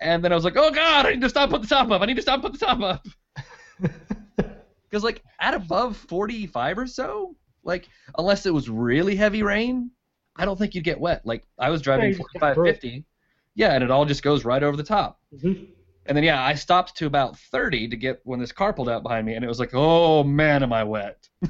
And 0.00 0.24
then 0.24 0.32
I 0.32 0.34
was 0.34 0.44
like, 0.44 0.56
oh 0.56 0.70
God, 0.70 1.06
I 1.06 1.10
need 1.10 1.20
to 1.20 1.28
stop, 1.28 1.50
put 1.50 1.62
the 1.62 1.68
top 1.68 1.90
up. 1.90 2.02
I 2.02 2.06
need 2.06 2.16
to 2.16 2.22
stop, 2.22 2.42
put 2.42 2.52
the 2.52 2.58
top 2.58 2.80
up. 2.80 3.06
Because, 4.88 5.02
like, 5.02 5.22
at 5.40 5.52
above 5.52 5.96
45 5.96 6.78
or 6.78 6.86
so, 6.86 7.34
like 7.66 7.88
unless 8.16 8.46
it 8.46 8.54
was 8.54 8.70
really 8.70 9.16
heavy 9.16 9.42
rain, 9.42 9.90
I 10.36 10.44
don't 10.44 10.58
think 10.58 10.74
you'd 10.74 10.84
get 10.84 11.00
wet. 11.00 11.22
Like 11.24 11.44
I 11.58 11.70
was 11.70 11.82
driving 11.82 12.10
you 12.10 12.16
just 12.16 12.32
get 12.32 12.40
45, 12.40 12.64
50, 12.64 13.04
yeah, 13.54 13.74
and 13.74 13.82
it 13.84 13.90
all 13.90 14.04
just 14.04 14.22
goes 14.22 14.44
right 14.44 14.62
over 14.62 14.76
the 14.76 14.82
top. 14.82 15.20
Mhm. 15.34 15.68
And 16.06 16.16
then 16.16 16.24
yeah, 16.24 16.42
I 16.42 16.54
stopped 16.54 16.96
to 16.98 17.06
about 17.06 17.36
30 17.36 17.88
to 17.88 17.96
get 17.96 18.20
when 18.24 18.38
this 18.38 18.52
car 18.52 18.72
pulled 18.72 18.88
out 18.88 19.02
behind 19.02 19.26
me, 19.26 19.34
and 19.34 19.44
it 19.44 19.48
was 19.48 19.58
like, 19.58 19.74
oh 19.74 20.22
man, 20.22 20.62
am 20.62 20.72
I 20.72 20.84
wet? 20.84 21.28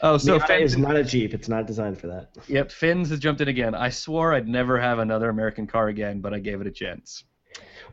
oh, 0.00 0.16
so 0.16 0.38
Miata 0.38 0.46
Fins, 0.46 0.72
is 0.72 0.78
not 0.78 0.96
a 0.96 1.04
Jeep. 1.04 1.34
It's 1.34 1.48
not 1.48 1.66
designed 1.66 1.98
for 2.00 2.06
that. 2.06 2.30
yep, 2.48 2.72
Fins 2.72 3.10
has 3.10 3.18
jumped 3.18 3.42
in 3.42 3.48
again. 3.48 3.74
I 3.74 3.90
swore 3.90 4.32
I'd 4.32 4.48
never 4.48 4.80
have 4.80 4.98
another 4.98 5.28
American 5.28 5.66
car 5.66 5.88
again, 5.88 6.20
but 6.20 6.32
I 6.32 6.38
gave 6.38 6.62
it 6.62 6.66
a 6.66 6.72
chance. 6.72 7.24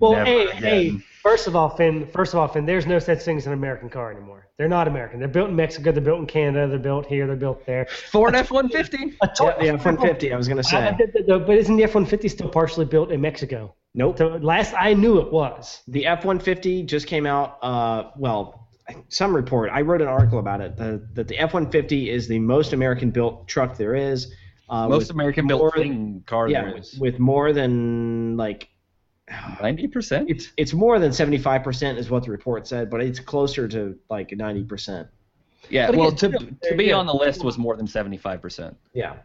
Well, 0.02 0.14
Never 0.14 0.26
hey, 0.26 0.46
again. 0.48 0.62
hey. 0.62 0.98
First 1.22 1.46
of 1.46 1.56
all, 1.56 1.70
Finn. 1.70 2.08
First 2.08 2.34
of 2.34 2.40
all, 2.40 2.48
Finn. 2.48 2.66
There's 2.66 2.88
no 2.88 2.98
such 2.98 3.20
thing 3.20 3.38
as 3.38 3.46
an 3.46 3.54
American 3.54 3.90
car 3.90 4.12
anymore. 4.12 4.48
They're 4.58 4.68
not 4.68 4.88
American. 4.88 5.20
They're 5.20 5.28
built 5.28 5.50
in 5.52 5.56
Mexico. 5.56 5.92
They're 5.92 6.02
built 6.02 6.20
in 6.20 6.26
Canada. 6.26 6.68
They're 6.68 6.80
built 6.80 7.06
here. 7.06 7.28
They're 7.28 7.36
built 7.36 7.64
there. 7.68 7.86
Ford 8.12 8.34
F-150. 8.36 8.94
A 9.22 9.28
Yeah, 9.28 9.28
to- 9.28 9.56
the 9.60 9.68
F-150. 9.70 10.34
I 10.34 10.36
was 10.36 10.48
gonna 10.48 10.64
say. 10.64 10.78
I- 10.78 10.90
I- 10.90 11.38
But 11.38 11.58
isn't 11.58 11.76
the 11.78 11.84
F-150 11.84 12.28
still 12.30 12.50
partially 12.50 12.86
built 12.86 13.12
in 13.12 13.22
Mexico? 13.22 13.76
Nope. 13.94 14.18
So 14.18 14.28
last 14.42 14.74
I 14.78 14.94
knew 14.96 15.20
it 15.20 15.32
was. 15.32 15.82
The 15.88 16.08
F-150 16.08 16.86
just 16.88 17.06
came 17.06 17.28
out. 17.28 17.58
Uh, 17.62 18.10
well, 18.18 18.68
some 19.10 19.36
report. 19.36 19.70
I 19.72 19.82
wrote 19.82 20.02
an 20.02 20.08
article 20.08 20.40
about 20.40 20.60
it. 20.62 20.76
The, 20.76 21.08
that 21.14 21.28
the 21.28 21.38
F-150 21.38 22.08
is 22.08 22.28
the 22.28 22.40
most 22.40 22.74
American-built 22.74 23.48
truck 23.48 23.78
there 23.78 23.94
is. 23.96 24.34
Uh, 24.70 24.88
Most 24.88 25.12
American-built 25.12 25.76
thing 25.76 26.24
car 26.26 26.48
Yeah, 26.50 26.64
there 26.64 26.74
with, 26.74 26.84
is. 26.84 27.00
with 27.00 27.20
more 27.20 27.52
than 27.54 28.38
like 28.38 28.70
90%? 29.32 30.26
it's 30.28 30.52
it's 30.58 30.74
more 30.74 31.00
than 31.00 31.12
75% 31.12 31.98
is 31.98 32.10
what 32.10 32.24
the 32.24 32.32
report 32.32 32.68
said, 32.68 32.90
but 32.90 33.02
it's 33.02 33.20
closer 33.20 33.68
to 33.68 33.98
like 34.10 34.30
90%. 34.30 35.08
Yeah, 35.70 35.88
But 35.88 35.96
well, 35.96 36.08
again, 36.08 36.32
to, 36.32 36.38
still, 36.38 36.50
to 36.64 36.76
be 36.76 36.86
yeah. 36.86 36.96
on 36.96 37.06
the 37.06 37.14
list 37.14 37.44
was 37.44 37.58
more 37.58 37.76
than 37.76 37.88
75%. 37.88 38.76
Yeah. 38.94 39.18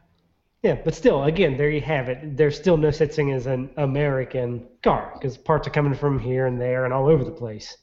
Yeah, 0.62 0.76
but 0.84 0.94
still, 0.94 1.24
again, 1.24 1.56
there 1.56 1.70
you 1.70 1.80
have 1.82 2.08
it. 2.08 2.36
There's 2.36 2.56
still 2.56 2.76
no 2.76 2.90
such 2.90 3.12
thing 3.12 3.30
as 3.32 3.46
an 3.46 3.70
American 3.76 4.66
car 4.82 5.12
because 5.14 5.36
parts 5.36 5.68
are 5.68 5.70
coming 5.70 5.94
from 5.94 6.18
here 6.18 6.46
and 6.46 6.60
there 6.60 6.84
and 6.84 6.92
all 6.92 7.08
over 7.08 7.24
the 7.24 7.30
place. 7.30 7.76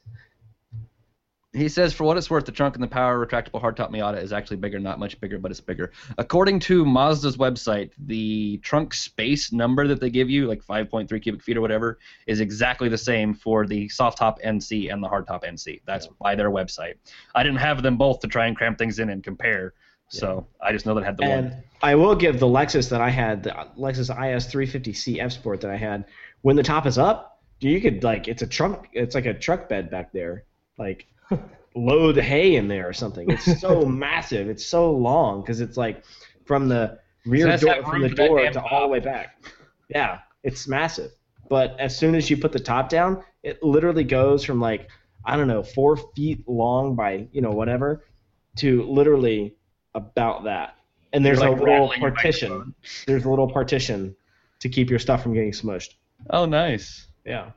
He 1.56 1.70
says, 1.70 1.94
for 1.94 2.04
what 2.04 2.18
it's 2.18 2.32
worth, 2.32 2.46
the 2.46 2.52
trunk 2.52 2.74
and 2.74 2.84
the 2.84 2.88
power 2.88 3.24
retractable 3.24 3.62
hardtop 3.62 3.92
Miata 3.92 4.20
is 4.20 4.34
actually 4.34 4.58
bigger, 4.58 4.80
not 4.80 4.98
much 4.98 5.22
bigger, 5.22 5.38
but 5.38 5.52
it's 5.52 5.62
bigger. 5.62 5.92
According 6.18 6.60
to 6.62 6.84
Mazda's 6.84 7.38
website, 7.38 7.92
the 8.00 8.58
trunk 8.64 8.96
space 8.96 9.52
number 9.52 9.88
that 9.88 10.00
they 10.00 10.10
give 10.10 10.32
you, 10.32 10.48
like 10.48 10.64
5.3 10.64 11.22
cubic 11.22 11.44
feet 11.44 11.56
or 11.56 11.62
whatever, 11.62 12.00
is 12.26 12.40
exactly 12.40 12.90
the 12.90 12.98
same 12.98 13.36
for 13.36 13.68
the 13.68 13.88
soft 13.90 14.18
top 14.18 14.42
NC 14.42 14.92
and 14.92 15.04
the 15.04 15.08
hardtop 15.08 15.44
NC. 15.44 15.82
That's 15.86 16.08
by 16.20 16.34
their 16.34 16.50
website. 16.50 16.96
I 17.36 17.44
didn't 17.44 17.60
have 17.60 17.84
them 17.84 17.98
both 17.98 18.22
to 18.22 18.28
try 18.28 18.48
and 18.48 18.58
cram 18.58 18.76
things 18.76 18.98
in 18.98 19.12
and 19.12 19.24
compare, 19.24 19.76
so 20.08 20.48
I 20.60 20.72
just 20.72 20.88
know 20.88 20.96
that 20.96 21.04
I 21.04 21.06
had 21.06 21.18
the 21.18 21.24
And 21.26 21.52
one. 21.52 21.64
I 21.84 21.94
will 21.94 22.16
give 22.16 22.40
the 22.40 22.48
Lexus 22.48 22.90
that 22.90 23.02
I 23.02 23.12
had, 23.12 23.44
the 23.44 23.52
Lexus 23.78 24.10
IS 24.10 24.48
350C 24.48 25.20
F 25.20 25.34
Sport 25.34 25.62
that 25.62 25.70
I 25.70 25.78
had, 25.78 26.06
when 26.42 26.56
the 26.56 26.64
top 26.64 26.88
is 26.88 26.98
up, 26.98 27.44
you 27.60 27.80
could 27.80 28.04
like 28.04 28.28
it's 28.28 28.42
a 28.42 28.48
trunk, 28.48 28.90
it's 28.94 29.14
like 29.14 29.28
a 29.28 29.36
truck 29.36 29.70
bed 29.70 29.92
back 29.92 30.12
there, 30.12 30.46
like 30.80 31.06
load 31.76 32.18
hay 32.18 32.56
in 32.56 32.68
there 32.68 32.88
or 32.88 32.94
something. 32.94 33.30
It's 33.30 33.60
so 33.60 33.86
massive, 33.86 34.50
it's 34.50 34.66
so 34.66 34.92
long 34.92 35.42
because 35.42 35.62
it's 35.62 35.78
like 35.78 36.04
from 36.46 36.68
the 36.68 37.00
rear 37.26 37.48
has 37.48 37.62
to 37.62 37.68
door 37.68 37.84
from 37.84 38.02
the 38.02 38.10
door 38.10 38.42
damn 38.42 38.54
to 38.54 38.64
all 38.64 38.82
the 38.82 38.88
way 38.88 39.00
back. 39.00 39.44
Yeah, 39.90 40.20
it's 40.44 40.68
massive. 40.68 41.12
But 41.50 41.80
as 41.80 41.98
soon 41.98 42.16
as 42.16 42.30
you 42.30 42.38
put 42.38 42.52
the 42.52 42.60
top 42.60 42.90
down, 42.90 43.24
it 43.44 43.62
literally 43.62 44.04
goes 44.04 44.44
from 44.44 44.60
like 44.60 44.90
I 45.26 45.38
don't 45.38 45.48
know 45.48 45.64
four 45.64 45.98
feet 46.16 46.48
long 46.48 46.96
by 46.96 47.28
you 47.32 47.42
know 47.42 47.52
whatever 47.52 48.04
to 48.58 48.84
literally 48.84 49.56
about 49.96 50.44
that. 50.46 50.76
And 51.12 51.26
there's 51.26 51.40
like, 51.40 51.50
a 51.50 51.64
little 51.64 51.90
partition. 51.90 52.74
There's 53.06 53.26
a 53.26 53.30
little 53.30 53.50
partition 53.50 54.16
to 54.60 54.70
keep 54.70 54.90
your 54.90 55.00
stuff 55.00 55.22
from 55.22 55.34
getting 55.34 55.52
smushed. 55.52 55.94
Oh, 56.30 56.46
nice. 56.46 57.08
Yeah. 57.26 57.52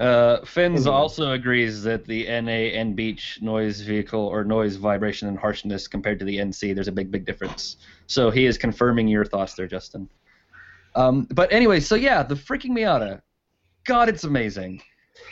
Uh, 0.00 0.42
Fins 0.46 0.86
also 0.86 1.32
agrees 1.32 1.82
that 1.82 2.06
the 2.06 2.24
NA 2.24 2.72
and 2.72 2.96
Beach 2.96 3.38
noise 3.42 3.82
vehicle 3.82 4.20
or 4.20 4.44
noise 4.44 4.76
vibration 4.76 5.28
and 5.28 5.38
harshness 5.38 5.86
compared 5.86 6.18
to 6.20 6.24
the 6.24 6.38
NC, 6.38 6.74
there's 6.74 6.88
a 6.88 6.92
big, 6.92 7.10
big 7.10 7.26
difference. 7.26 7.76
So 8.06 8.30
he 8.30 8.46
is 8.46 8.56
confirming 8.56 9.08
your 9.08 9.26
thoughts 9.26 9.52
there, 9.52 9.66
Justin. 9.66 10.08
Um, 10.94 11.28
but 11.30 11.52
anyway, 11.52 11.80
so 11.80 11.96
yeah, 11.96 12.22
the 12.22 12.34
freaking 12.34 12.70
Miata, 12.70 13.20
God, 13.84 14.08
it's 14.08 14.24
amazing, 14.24 14.82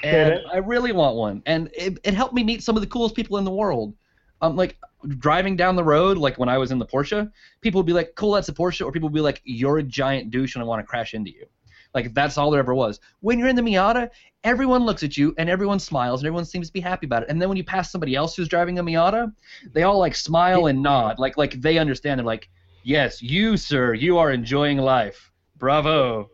and 0.04 0.34
Yeah, 0.34 0.52
I 0.52 0.58
really 0.58 0.92
want 0.92 1.16
one. 1.16 1.42
And 1.46 1.70
it, 1.72 1.98
it 2.04 2.12
helped 2.12 2.34
me 2.34 2.44
meet 2.44 2.62
some 2.62 2.76
of 2.76 2.82
the 2.82 2.88
coolest 2.88 3.14
people 3.14 3.38
in 3.38 3.44
the 3.44 3.50
world. 3.50 3.94
Um, 4.42 4.54
like 4.54 4.76
driving 5.18 5.56
down 5.56 5.76
the 5.76 5.82
road, 5.82 6.18
like 6.18 6.38
when 6.38 6.48
I 6.50 6.58
was 6.58 6.70
in 6.70 6.78
the 6.78 6.86
Porsche, 6.86 7.32
people 7.62 7.80
would 7.80 7.86
be 7.86 7.92
like, 7.92 8.12
"Cool, 8.14 8.32
that's 8.32 8.48
a 8.48 8.52
Porsche," 8.52 8.86
or 8.86 8.92
people 8.92 9.08
would 9.08 9.14
be 9.14 9.20
like, 9.20 9.40
"You're 9.44 9.78
a 9.78 9.82
giant 9.82 10.30
douche, 10.30 10.54
and 10.54 10.62
I 10.62 10.66
want 10.66 10.80
to 10.80 10.86
crash 10.86 11.14
into 11.14 11.32
you." 11.32 11.46
Like 11.94 12.14
that's 12.14 12.38
all 12.38 12.50
there 12.50 12.60
ever 12.60 12.74
was. 12.74 13.00
When 13.20 13.38
you're 13.38 13.48
in 13.48 13.56
the 13.56 13.62
Miata, 13.62 14.10
everyone 14.44 14.84
looks 14.84 15.02
at 15.02 15.16
you 15.16 15.34
and 15.38 15.48
everyone 15.48 15.78
smiles 15.78 16.20
and 16.20 16.26
everyone 16.26 16.44
seems 16.44 16.68
to 16.68 16.72
be 16.72 16.80
happy 16.80 17.06
about 17.06 17.22
it. 17.22 17.28
And 17.28 17.40
then 17.40 17.48
when 17.48 17.56
you 17.56 17.64
pass 17.64 17.90
somebody 17.90 18.14
else 18.14 18.36
who's 18.36 18.48
driving 18.48 18.78
a 18.78 18.84
Miata, 18.84 19.32
they 19.72 19.82
all 19.82 19.98
like 19.98 20.14
smile 20.14 20.66
and 20.66 20.82
nod, 20.82 21.18
like 21.18 21.36
like 21.36 21.60
they 21.60 21.78
understand. 21.78 22.18
They're 22.18 22.26
like, 22.26 22.48
"Yes, 22.82 23.22
you, 23.22 23.56
sir, 23.56 23.94
you 23.94 24.18
are 24.18 24.30
enjoying 24.30 24.78
life. 24.78 25.32
Bravo." 25.56 26.30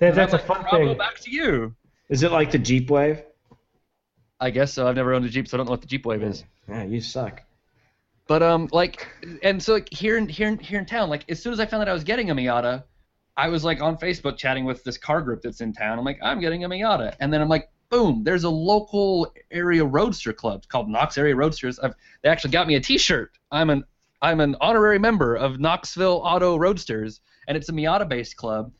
That, 0.00 0.14
that's 0.14 0.34
I'm 0.34 0.40
a 0.40 0.42
fun 0.42 0.62
Bravo 0.62 0.88
thing. 0.88 0.98
back 0.98 1.18
to 1.20 1.30
you. 1.30 1.74
Is 2.08 2.22
it 2.22 2.32
like 2.32 2.50
the 2.50 2.58
Jeep 2.58 2.90
Wave? 2.90 3.22
I 4.40 4.50
guess 4.50 4.72
so. 4.72 4.86
I've 4.86 4.96
never 4.96 5.12
owned 5.14 5.24
a 5.24 5.28
Jeep, 5.28 5.48
so 5.48 5.56
I 5.56 5.58
don't 5.58 5.66
know 5.66 5.72
what 5.72 5.80
the 5.80 5.88
Jeep 5.88 6.06
Wave 6.06 6.22
is. 6.22 6.44
Yeah, 6.68 6.84
you 6.84 7.00
suck. 7.00 7.42
But 8.28 8.42
um, 8.42 8.68
like, 8.72 9.08
and 9.42 9.60
so 9.60 9.72
like 9.74 9.92
here 9.92 10.16
in 10.18 10.28
here 10.28 10.48
in 10.48 10.58
here 10.58 10.78
in 10.78 10.86
town, 10.86 11.08
like 11.08 11.24
as 11.30 11.42
soon 11.42 11.52
as 11.52 11.60
I 11.60 11.66
found 11.66 11.82
out 11.82 11.88
I 11.88 11.92
was 11.94 12.04
getting 12.04 12.30
a 12.30 12.34
Miata, 12.34 12.84
I 13.38 13.48
was 13.48 13.64
like 13.64 13.80
on 13.80 13.96
Facebook 13.96 14.36
chatting 14.36 14.64
with 14.64 14.82
this 14.82 14.98
car 14.98 15.22
group 15.22 15.42
that's 15.42 15.60
in 15.60 15.72
town. 15.72 15.96
I'm 15.96 16.04
like, 16.04 16.18
I'm 16.20 16.40
getting 16.40 16.64
a 16.64 16.68
Miata, 16.68 17.14
and 17.20 17.32
then 17.32 17.40
I'm 17.40 17.48
like, 17.48 17.70
boom, 17.88 18.24
there's 18.24 18.42
a 18.42 18.50
local 18.50 19.32
area 19.52 19.84
roadster 19.84 20.32
club 20.32 20.64
called 20.68 20.88
Knox 20.88 21.16
Area 21.16 21.36
Roadsters. 21.36 21.78
I've, 21.78 21.94
they 22.22 22.28
actually 22.28 22.50
got 22.50 22.66
me 22.66 22.74
a 22.74 22.80
T-shirt. 22.80 23.38
I'm 23.52 23.70
an 23.70 23.84
I'm 24.20 24.40
an 24.40 24.56
honorary 24.60 24.98
member 24.98 25.36
of 25.36 25.60
Knoxville 25.60 26.20
Auto 26.24 26.56
Roadsters, 26.58 27.20
and 27.46 27.56
it's 27.56 27.68
a 27.68 27.72
Miata-based 27.72 28.36
club. 28.36 28.72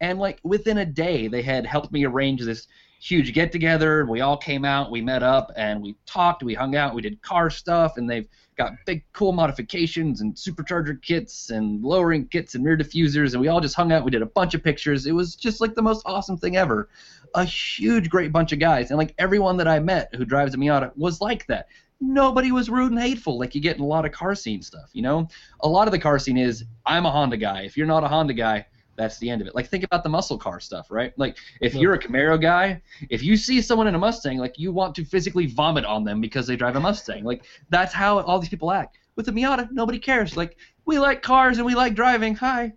And 0.00 0.18
like 0.18 0.40
within 0.42 0.78
a 0.78 0.86
day, 0.86 1.28
they 1.28 1.42
had 1.42 1.66
helped 1.66 1.92
me 1.92 2.06
arrange 2.06 2.42
this 2.42 2.66
huge 2.98 3.34
get 3.34 3.52
together. 3.52 4.06
We 4.06 4.22
all 4.22 4.38
came 4.38 4.64
out, 4.64 4.90
we 4.90 5.02
met 5.02 5.22
up, 5.22 5.52
and 5.56 5.82
we 5.82 5.94
talked, 6.06 6.42
we 6.42 6.54
hung 6.54 6.74
out, 6.74 6.94
we 6.94 7.02
did 7.02 7.20
car 7.20 7.50
stuff, 7.50 7.98
and 7.98 8.08
they've 8.08 8.26
got 8.56 8.72
big 8.86 9.04
cool 9.12 9.32
modifications 9.32 10.20
and 10.20 10.34
supercharger 10.34 11.00
kits 11.00 11.50
and 11.50 11.82
lowering 11.82 12.26
kits 12.28 12.54
and 12.54 12.64
rear 12.64 12.76
diffusers, 12.76 13.32
and 13.32 13.40
we 13.40 13.48
all 13.48 13.60
just 13.60 13.74
hung 13.74 13.92
out. 13.92 14.04
We 14.04 14.10
did 14.10 14.22
a 14.22 14.26
bunch 14.26 14.54
of 14.54 14.62
pictures. 14.62 15.06
It 15.06 15.12
was 15.12 15.36
just 15.36 15.60
like 15.60 15.74
the 15.74 15.82
most 15.82 16.02
awesome 16.06 16.38
thing 16.38 16.56
ever. 16.56 16.88
A 17.34 17.44
huge, 17.44 18.08
great 18.08 18.32
bunch 18.32 18.52
of 18.52 18.58
guys, 18.58 18.90
and 18.90 18.98
like 18.98 19.14
everyone 19.18 19.56
that 19.58 19.68
I 19.68 19.78
met 19.78 20.14
who 20.14 20.24
drives 20.24 20.54
a 20.54 20.56
Miata 20.56 20.92
was 20.96 21.20
like 21.20 21.46
that. 21.46 21.68
Nobody 22.00 22.52
was 22.52 22.68
rude 22.68 22.92
and 22.92 23.00
hateful 23.00 23.38
like 23.38 23.54
you 23.54 23.60
get 23.60 23.76
in 23.76 23.82
a 23.82 23.86
lot 23.86 24.04
of 24.04 24.12
car 24.12 24.34
scene 24.34 24.62
stuff. 24.62 24.90
You 24.92 25.02
know, 25.02 25.28
a 25.60 25.68
lot 25.68 25.88
of 25.88 25.92
the 25.92 25.98
car 25.98 26.18
scene 26.18 26.36
is 26.36 26.64
I'm 26.84 27.06
a 27.06 27.10
Honda 27.10 27.36
guy. 27.36 27.62
If 27.62 27.76
you're 27.76 27.86
not 27.86 28.04
a 28.04 28.08
Honda 28.08 28.34
guy, 28.34 28.66
that's 28.96 29.18
the 29.18 29.30
end 29.30 29.40
of 29.40 29.46
it. 29.46 29.54
Like 29.54 29.68
think 29.68 29.84
about 29.84 30.02
the 30.02 30.08
muscle 30.08 30.38
car 30.38 30.60
stuff, 30.60 30.90
right? 30.90 31.12
Like 31.16 31.36
if 31.60 31.74
you're 31.74 31.94
a 31.94 31.98
Camaro 31.98 32.40
guy, 32.40 32.82
if 33.10 33.22
you 33.22 33.36
see 33.36 33.60
someone 33.60 33.86
in 33.86 33.94
a 33.94 33.98
Mustang, 33.98 34.38
like 34.38 34.58
you 34.58 34.72
want 34.72 34.94
to 34.96 35.04
physically 35.04 35.46
vomit 35.46 35.84
on 35.84 36.04
them 36.04 36.20
because 36.20 36.46
they 36.46 36.56
drive 36.56 36.76
a 36.76 36.80
Mustang. 36.80 37.24
Like 37.24 37.44
that's 37.70 37.92
how 37.92 38.20
all 38.20 38.38
these 38.38 38.50
people 38.50 38.72
act. 38.72 38.98
With 39.14 39.28
a 39.28 39.32
Miata, 39.32 39.70
nobody 39.72 39.98
cares. 39.98 40.36
Like 40.36 40.56
we 40.84 40.98
like 40.98 41.22
cars 41.22 41.58
and 41.58 41.66
we 41.66 41.74
like 41.74 41.94
driving. 41.94 42.34
Hi. 42.36 42.72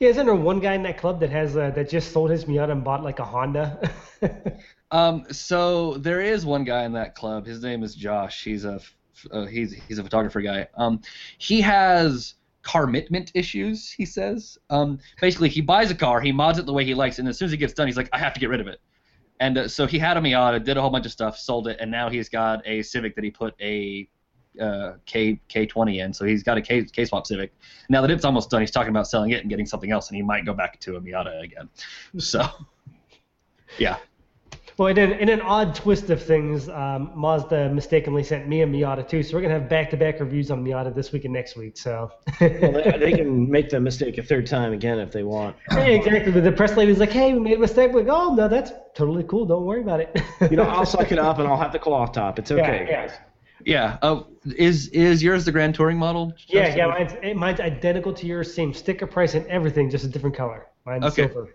Yeah, 0.00 0.08
isn't 0.08 0.24
there 0.24 0.34
one 0.34 0.60
guy 0.60 0.74
in 0.74 0.82
that 0.84 0.96
club 0.96 1.20
that 1.20 1.30
has 1.30 1.56
uh, 1.56 1.70
that 1.70 1.90
just 1.90 2.12
sold 2.12 2.30
his 2.30 2.46
Miata 2.46 2.72
and 2.72 2.82
bought 2.82 3.02
like 3.02 3.18
a 3.18 3.24
Honda? 3.24 3.90
Um, 4.94 5.24
so 5.32 5.94
there 5.94 6.20
is 6.20 6.46
one 6.46 6.62
guy 6.62 6.84
in 6.84 6.92
that 6.92 7.16
club. 7.16 7.46
His 7.46 7.60
name 7.64 7.82
is 7.82 7.96
Josh. 7.96 8.44
He's 8.44 8.64
a 8.64 8.80
uh, 9.32 9.46
he's 9.46 9.72
he's 9.72 9.98
a 9.98 10.04
photographer 10.04 10.40
guy. 10.40 10.68
Um, 10.76 11.00
he 11.38 11.60
has 11.62 12.34
commitment 12.64 13.30
issues. 13.34 13.90
He 13.90 14.04
says. 14.04 14.58
Um, 14.70 14.98
basically, 15.20 15.48
he 15.48 15.60
buys 15.60 15.90
a 15.90 15.94
car, 15.94 16.20
he 16.20 16.32
mods 16.32 16.58
it 16.58 16.66
the 16.66 16.72
way 16.72 16.84
he 16.84 16.94
likes, 16.94 17.18
and 17.18 17.28
as 17.28 17.38
soon 17.38 17.46
as 17.46 17.52
he 17.52 17.58
gets 17.58 17.74
done, 17.74 17.86
he's 17.86 17.96
like, 17.96 18.08
I 18.12 18.18
have 18.18 18.34
to 18.34 18.40
get 18.40 18.48
rid 18.48 18.60
of 18.60 18.66
it. 18.66 18.80
And 19.40 19.58
uh, 19.58 19.68
so 19.68 19.86
he 19.86 19.98
had 19.98 20.16
a 20.16 20.20
Miata, 20.20 20.62
did 20.62 20.76
a 20.76 20.80
whole 20.80 20.90
bunch 20.90 21.06
of 21.06 21.12
stuff, 21.12 21.36
sold 21.38 21.68
it, 21.68 21.78
and 21.80 21.90
now 21.90 22.08
he's 22.08 22.28
got 22.28 22.66
a 22.66 22.82
Civic 22.82 23.14
that 23.16 23.24
he 23.24 23.30
put 23.30 23.54
a 23.60 24.08
uh, 24.60 24.92
K 25.06 25.40
K20 25.48 26.04
in. 26.04 26.12
So 26.12 26.24
he's 26.24 26.42
got 26.42 26.56
a 26.56 26.62
K 26.62 26.84
K 26.84 27.04
swap 27.04 27.26
Civic. 27.26 27.52
Now 27.88 28.00
that 28.00 28.10
it's 28.10 28.24
almost 28.24 28.50
done, 28.50 28.60
he's 28.60 28.70
talking 28.70 28.90
about 28.90 29.08
selling 29.08 29.30
it 29.30 29.40
and 29.40 29.50
getting 29.50 29.66
something 29.66 29.90
else, 29.90 30.08
and 30.08 30.16
he 30.16 30.22
might 30.22 30.44
go 30.44 30.54
back 30.54 30.80
to 30.80 30.96
a 30.96 31.00
Miata 31.00 31.42
again. 31.42 31.68
So, 32.18 32.46
yeah. 33.78 33.96
Well, 34.76 34.88
and 34.88 34.96
then 34.96 35.12
in 35.12 35.28
an 35.28 35.40
odd 35.40 35.74
twist 35.74 36.10
of 36.10 36.22
things, 36.22 36.68
um, 36.68 37.12
Mazda 37.14 37.70
mistakenly 37.72 38.22
sent 38.24 38.48
me 38.48 38.62
a 38.62 38.66
Miata 38.66 39.08
too, 39.08 39.22
so 39.22 39.34
we're 39.36 39.42
gonna 39.42 39.54
have 39.54 39.68
back-to-back 39.68 40.18
reviews 40.20 40.50
on 40.50 40.64
Miata 40.64 40.94
this 40.94 41.12
week 41.12 41.24
and 41.24 41.32
next 41.32 41.56
week. 41.56 41.76
So. 41.76 42.10
Well, 42.40 42.50
they, 42.50 42.96
they 42.98 43.12
can 43.16 43.50
make 43.50 43.70
the 43.70 43.78
mistake 43.80 44.18
a 44.18 44.22
third 44.22 44.46
time 44.46 44.72
again 44.72 44.98
if 44.98 45.12
they 45.12 45.22
want. 45.22 45.56
Yeah, 45.70 45.80
exactly. 45.86 46.32
But 46.32 46.44
the 46.44 46.52
press 46.52 46.76
lady's 46.76 46.98
like, 46.98 47.10
"Hey, 47.12 47.32
we 47.34 47.40
made 47.40 47.56
a 47.56 47.60
mistake." 47.60 47.92
We're 47.92 48.00
like, 48.02 48.12
"Oh 48.12 48.34
no, 48.34 48.48
that's 48.48 48.72
totally 48.94 49.24
cool. 49.24 49.46
Don't 49.46 49.64
worry 49.64 49.80
about 49.82 50.00
it." 50.00 50.20
You 50.50 50.56
know, 50.56 50.64
I'll 50.64 50.86
suck 50.86 51.10
it 51.12 51.18
up 51.18 51.38
and 51.38 51.48
I'll 51.48 51.56
have 51.56 51.72
the 51.72 51.78
cloth 51.78 52.12
top. 52.12 52.38
It's 52.38 52.50
okay, 52.50 52.84
Yeah, 52.86 52.90
yeah. 52.90 53.06
guys. 53.06 53.16
Yeah. 53.64 53.98
Uh, 54.02 54.22
is 54.56 54.88
is 54.88 55.22
yours 55.22 55.44
the 55.44 55.52
Grand 55.52 55.74
Touring 55.74 55.96
model? 55.98 56.34
Yeah, 56.48 56.64
Justin? 56.64 56.78
yeah, 56.78 56.86
mine's, 56.88 57.12
eh, 57.22 57.32
mine's 57.32 57.60
identical 57.60 58.12
to 58.12 58.26
yours, 58.26 58.52
same 58.52 58.74
sticker 58.74 59.06
price 59.06 59.34
and 59.34 59.46
everything, 59.46 59.88
just 59.88 60.04
a 60.04 60.08
different 60.08 60.36
color. 60.36 60.66
Mine's 60.84 61.04
Okay. 61.06 61.28
silver. 61.28 61.54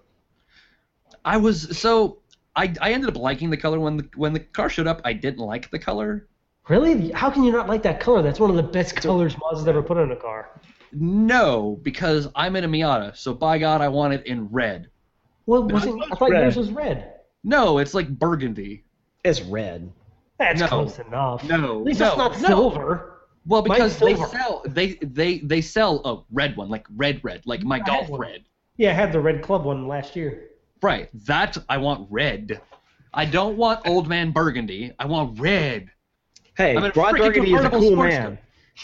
I 1.25 1.37
was 1.37 1.77
so 1.77 2.19
I 2.59 2.73
I 2.81 2.91
ended 2.91 3.09
up 3.09 3.15
liking 3.17 3.49
the 3.49 3.57
color 3.57 3.79
when 3.79 3.97
the 3.97 4.09
when 4.15 4.33
the 4.33 4.41
car 4.41 4.69
showed 4.69 4.87
up. 4.87 5.01
I 5.05 5.13
didn't 5.13 5.39
like 5.39 5.71
the 5.71 5.79
color. 5.79 6.27
Really? 6.67 7.11
How 7.11 7.29
can 7.31 7.43
you 7.43 7.51
not 7.51 7.67
like 7.67 7.81
that 7.83 7.99
color? 7.99 8.21
That's 8.21 8.39
one 8.39 8.49
of 8.49 8.55
the 8.55 8.63
best 8.63 8.95
colors 8.97 9.35
Mazda's 9.35 9.67
ever 9.67 9.81
put 9.81 9.97
on 9.97 10.11
a 10.11 10.15
car. 10.15 10.59
No, 10.91 11.79
because 11.83 12.27
I'm 12.35 12.55
in 12.55 12.63
a 12.63 12.67
Miata, 12.67 13.15
so 13.15 13.33
by 13.33 13.57
God, 13.59 13.81
I 13.81 13.87
want 13.87 14.13
it 14.13 14.25
in 14.25 14.47
red. 14.49 14.89
What 15.45 15.71
was 15.71 15.85
it? 15.85 15.95
I 16.11 16.15
thought 16.15 16.31
red. 16.31 16.41
yours 16.41 16.57
was 16.57 16.71
red. 16.71 17.13
No, 17.43 17.77
it's 17.77 17.93
like 17.93 18.09
burgundy. 18.09 18.83
It's 19.23 19.41
red. 19.41 19.91
That's 20.37 20.59
No. 20.59 20.67
close 20.67 20.99
enough. 20.99 21.43
No, 21.45 21.79
At 21.79 21.83
least 21.85 21.99
no, 22.01 22.07
it's 22.09 22.17
not 22.17 22.41
no. 22.41 22.47
silver. 22.47 23.15
Well, 23.45 23.63
Mine's 23.65 23.97
because 23.97 23.99
they 23.99 24.15
sell 24.37 24.63
they 24.67 24.87
they 25.01 25.39
they 25.39 25.61
sell 25.61 26.01
a 26.05 26.23
red 26.33 26.57
one, 26.57 26.69
like 26.69 26.85
red 26.95 27.21
red, 27.23 27.41
like 27.45 27.63
my 27.63 27.77
I 27.77 27.79
golf 27.79 28.09
one. 28.09 28.19
red. 28.19 28.43
Yeah, 28.77 28.91
I 28.91 28.93
had 28.93 29.11
the 29.11 29.19
red 29.19 29.41
club 29.41 29.65
one 29.65 29.87
last 29.87 30.15
year. 30.15 30.48
Right. 30.81 31.09
That 31.25 31.57
I 31.67 31.77
want 31.77 32.07
red. 32.09 32.61
I 33.13 33.25
don't 33.25 33.57
want 33.57 33.87
old 33.87 34.07
man 34.07 34.31
burgundy. 34.31 34.93
I 34.99 35.05
want 35.05 35.39
red. 35.39 35.89
Hey, 36.55 36.75
I'm 36.75 36.91
Ron 36.95 37.15
Burgundy 37.15 37.53
is 37.53 37.63
a 37.63 37.69
cool 37.69 37.95
man. 37.95 38.37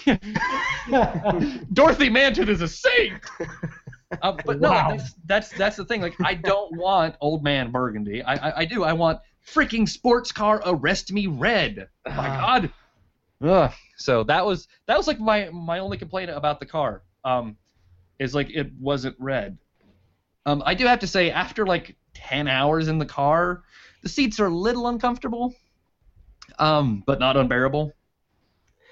Dorothy 1.74 2.10
Mantooth 2.10 2.50
is 2.50 2.62
a 2.62 2.68
saint. 2.68 3.14
Uh, 4.22 4.38
but 4.46 4.60
no, 4.60 4.70
that's 4.70 5.14
that's 5.26 5.50
that's 5.50 5.76
the 5.76 5.86
thing. 5.86 6.02
Like, 6.02 6.16
I 6.24 6.36
don't 6.36 6.76
want 6.78 7.16
old 7.22 7.44
man 7.44 7.72
burgundy. 7.72 8.24
I 8.24 8.36
I, 8.36 8.60
I 8.60 8.66
do. 8.66 8.84
I 8.84 8.94
want 8.94 9.20
freaking 9.46 9.88
sports 9.88 10.32
car 10.32 10.62
arrest 10.66 11.12
me 11.12 11.28
red. 11.28 11.88
My 12.06 12.14
God. 12.16 12.72
Ugh. 13.42 13.74
So 13.98 14.24
that 14.24 14.46
was 14.46 14.68
that 14.88 14.98
was 14.98 15.08
like 15.08 15.20
my 15.20 15.50
my 15.52 15.80
only 15.80 15.98
complaint 15.98 16.30
about 16.32 16.60
the 16.60 16.66
car. 16.66 17.04
Um, 17.24 17.58
is 18.20 18.34
like 18.34 18.50
it 18.52 18.72
wasn't 18.80 19.16
red. 19.20 19.58
Um, 20.46 20.62
I 20.66 20.74
do 20.76 20.86
have 20.86 21.00
to 21.00 21.08
say 21.08 21.32
after 21.32 21.66
like 21.66 21.96
ten 22.14 22.48
hours 22.48 22.88
in 22.88 23.00
the 23.00 23.06
car, 23.06 23.64
the 24.04 24.10
seats 24.10 24.40
are 24.40 24.48
a 24.48 24.56
little 24.56 24.88
uncomfortable. 24.88 25.56
Um, 26.60 27.04
but 27.06 27.20
not 27.20 27.36
unbearable. 27.36 27.92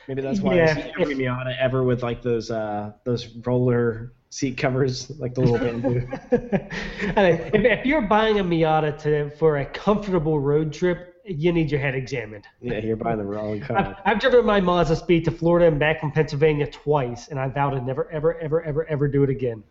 Maybe 0.08 0.22
that's 0.22 0.42
why 0.42 0.56
Yeah, 0.56 0.72
I 0.72 0.74
see 0.74 0.92
every 1.00 1.16
Miata 1.16 1.58
ever 1.60 1.84
with 1.84 2.04
like 2.04 2.22
those 2.22 2.52
uh 2.52 2.92
those 3.06 3.28
roller 3.46 4.14
seat 4.32 4.58
covers, 4.58 5.12
like 5.20 5.36
the 5.36 5.42
little 5.42 5.60
bamboo. 5.60 6.08
And 7.16 7.40
if, 7.40 7.54
if 7.54 7.86
you're 7.86 8.02
buying 8.02 8.40
a 8.40 8.44
Miata 8.44 8.98
to, 9.04 9.30
for 9.38 9.58
a 9.58 9.66
comfortable 9.66 10.40
road 10.40 10.74
trip, 10.74 11.14
you 11.24 11.54
need 11.54 11.72
your 11.72 11.80
head 11.80 11.96
examined. 11.96 12.46
yeah, 12.60 12.80
you're 12.80 12.96
buying 12.98 13.18
the 13.18 13.24
wrong 13.24 13.62
I've, 13.62 13.68
car. 13.68 13.98
I've 14.04 14.20
driven 14.20 14.46
my 14.46 14.60
Mazda 14.60 14.96
Speed 14.96 15.24
to 15.26 15.32
Florida 15.32 15.68
and 15.68 15.80
back 15.80 16.00
from 16.00 16.12
Pennsylvania 16.12 16.68
twice, 16.68 17.30
and 17.30 17.40
I 17.40 17.48
vow 17.48 17.70
to 17.70 17.80
never, 17.80 18.10
ever, 18.12 18.38
ever, 18.40 18.62
ever, 18.64 18.86
ever 18.86 19.08
do 19.08 19.24
it 19.24 19.30
again. 19.30 19.64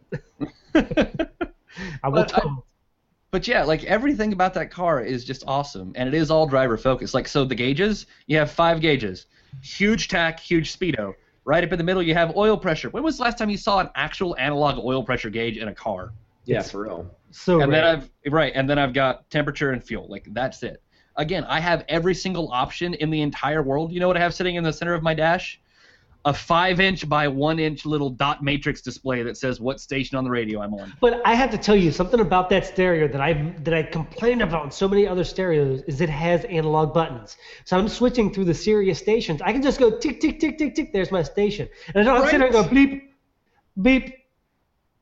I 2.03 2.09
will 2.09 2.16
But 2.16 2.35
I- 2.37 2.57
But 3.31 3.49
yeah, 3.49 3.64
like 3.64 3.83
everything 3.85 4.35
about 4.35 4.53
that 4.55 4.70
car 4.70 5.01
is 5.01 5.25
just 5.25 5.43
awesome, 5.47 5.93
and 5.95 6.07
it 6.07 6.14
is 6.14 6.31
all 6.31 6.47
driver 6.47 6.77
focused. 6.77 7.14
Like 7.14 7.27
so, 7.27 7.47
the 7.47 7.55
gauges 7.55 8.05
you 8.27 8.37
have 8.37 8.51
five 8.51 8.81
gauges, 8.81 9.27
huge 9.62 10.09
tack, 10.09 10.39
huge 10.39 10.79
speedo. 10.79 11.14
Right 11.45 11.64
up 11.64 11.73
in 11.73 11.79
the 11.79 11.85
middle, 11.85 12.03
you 12.03 12.14
have 12.14 12.37
oil 12.37 12.57
pressure. 12.59 12.91
When 12.91 13.03
was 13.03 13.16
the 13.16 13.25
last 13.25 13.39
time 13.39 13.49
you 13.49 13.57
saw 13.57 13.79
an 13.81 13.89
actual 13.97 14.37
analog 14.39 14.85
oil 14.85 15.03
pressure 15.03 15.31
gauge 15.31 15.57
in 15.57 15.68
a 15.68 15.75
car? 15.75 16.12
Yeah, 16.45 16.62
for 16.62 16.83
real. 16.83 17.11
So 17.31 17.62
and 17.62 17.73
then. 17.73 17.85
I've 17.85 18.11
right, 18.29 18.53
and 18.55 18.68
then 18.68 18.79
I've 18.79 18.93
got 18.93 19.29
temperature 19.31 19.70
and 19.73 19.83
fuel. 19.83 20.07
Like 20.09 20.27
that's 20.33 20.62
it. 20.62 20.83
Again, 21.16 21.45
I 21.45 21.59
have 21.59 21.85
every 21.89 22.14
single 22.14 22.51
option 22.53 22.95
in 22.95 23.09
the 23.09 23.23
entire 23.23 23.62
world. 23.62 23.93
You 23.93 24.01
know 24.01 24.09
what 24.09 24.16
I 24.18 24.20
have 24.20 24.35
sitting 24.35 24.57
in 24.57 24.64
the 24.64 24.73
center 24.73 24.93
of 24.93 25.03
my 25.03 25.14
dash? 25.14 25.59
A 26.25 26.33
five-inch 26.33 27.09
by 27.09 27.27
one-inch 27.27 27.85
little 27.85 28.09
dot 28.09 28.45
matrix 28.45 28.81
display 28.81 29.23
that 29.25 29.37
says 29.37 29.61
what 29.61 29.81
station 29.81 30.16
on 30.16 30.25
the 30.25 30.31
radio 30.31 30.61
I'm 30.61 30.73
on. 30.75 30.93
But 31.01 31.20
I 31.25 31.35
have 31.35 31.51
to 31.51 31.59
tell 31.59 31.75
you 31.75 31.91
something 31.91 32.20
about 32.20 32.49
that 32.51 32.64
stereo 32.64 33.09
that 33.09 33.20
I 33.20 33.55
that 33.64 33.75
I 33.75 33.83
complained 33.83 34.41
about 34.41 34.64
in 34.64 34.70
so 34.70 34.87
many 34.89 35.07
other 35.07 35.25
stereos 35.25 35.83
is 35.83 36.01
it 36.01 36.09
has 36.09 36.45
analog 36.45 36.95
buttons. 36.95 37.37
So 37.64 37.77
I'm 37.77 37.89
switching 37.89 38.33
through 38.33 38.45
the 38.45 38.55
Sirius 38.55 38.99
stations. 38.99 39.43
I 39.43 39.53
can 39.53 39.62
just 39.62 39.81
go 39.81 39.99
tick 39.99 40.20
tick 40.20 40.39
tick 40.39 40.59
tick 40.59 40.75
tick. 40.77 40.93
There's 40.93 41.11
my 41.11 41.23
station, 41.23 41.68
and 41.95 41.97
I 41.97 42.05
don't 42.05 42.23
to 42.23 42.31
sit 42.31 42.39
there 42.39 42.47
and 42.47 42.55
go 42.55 42.64
bleep, 42.64 43.03
beep, 43.81 44.14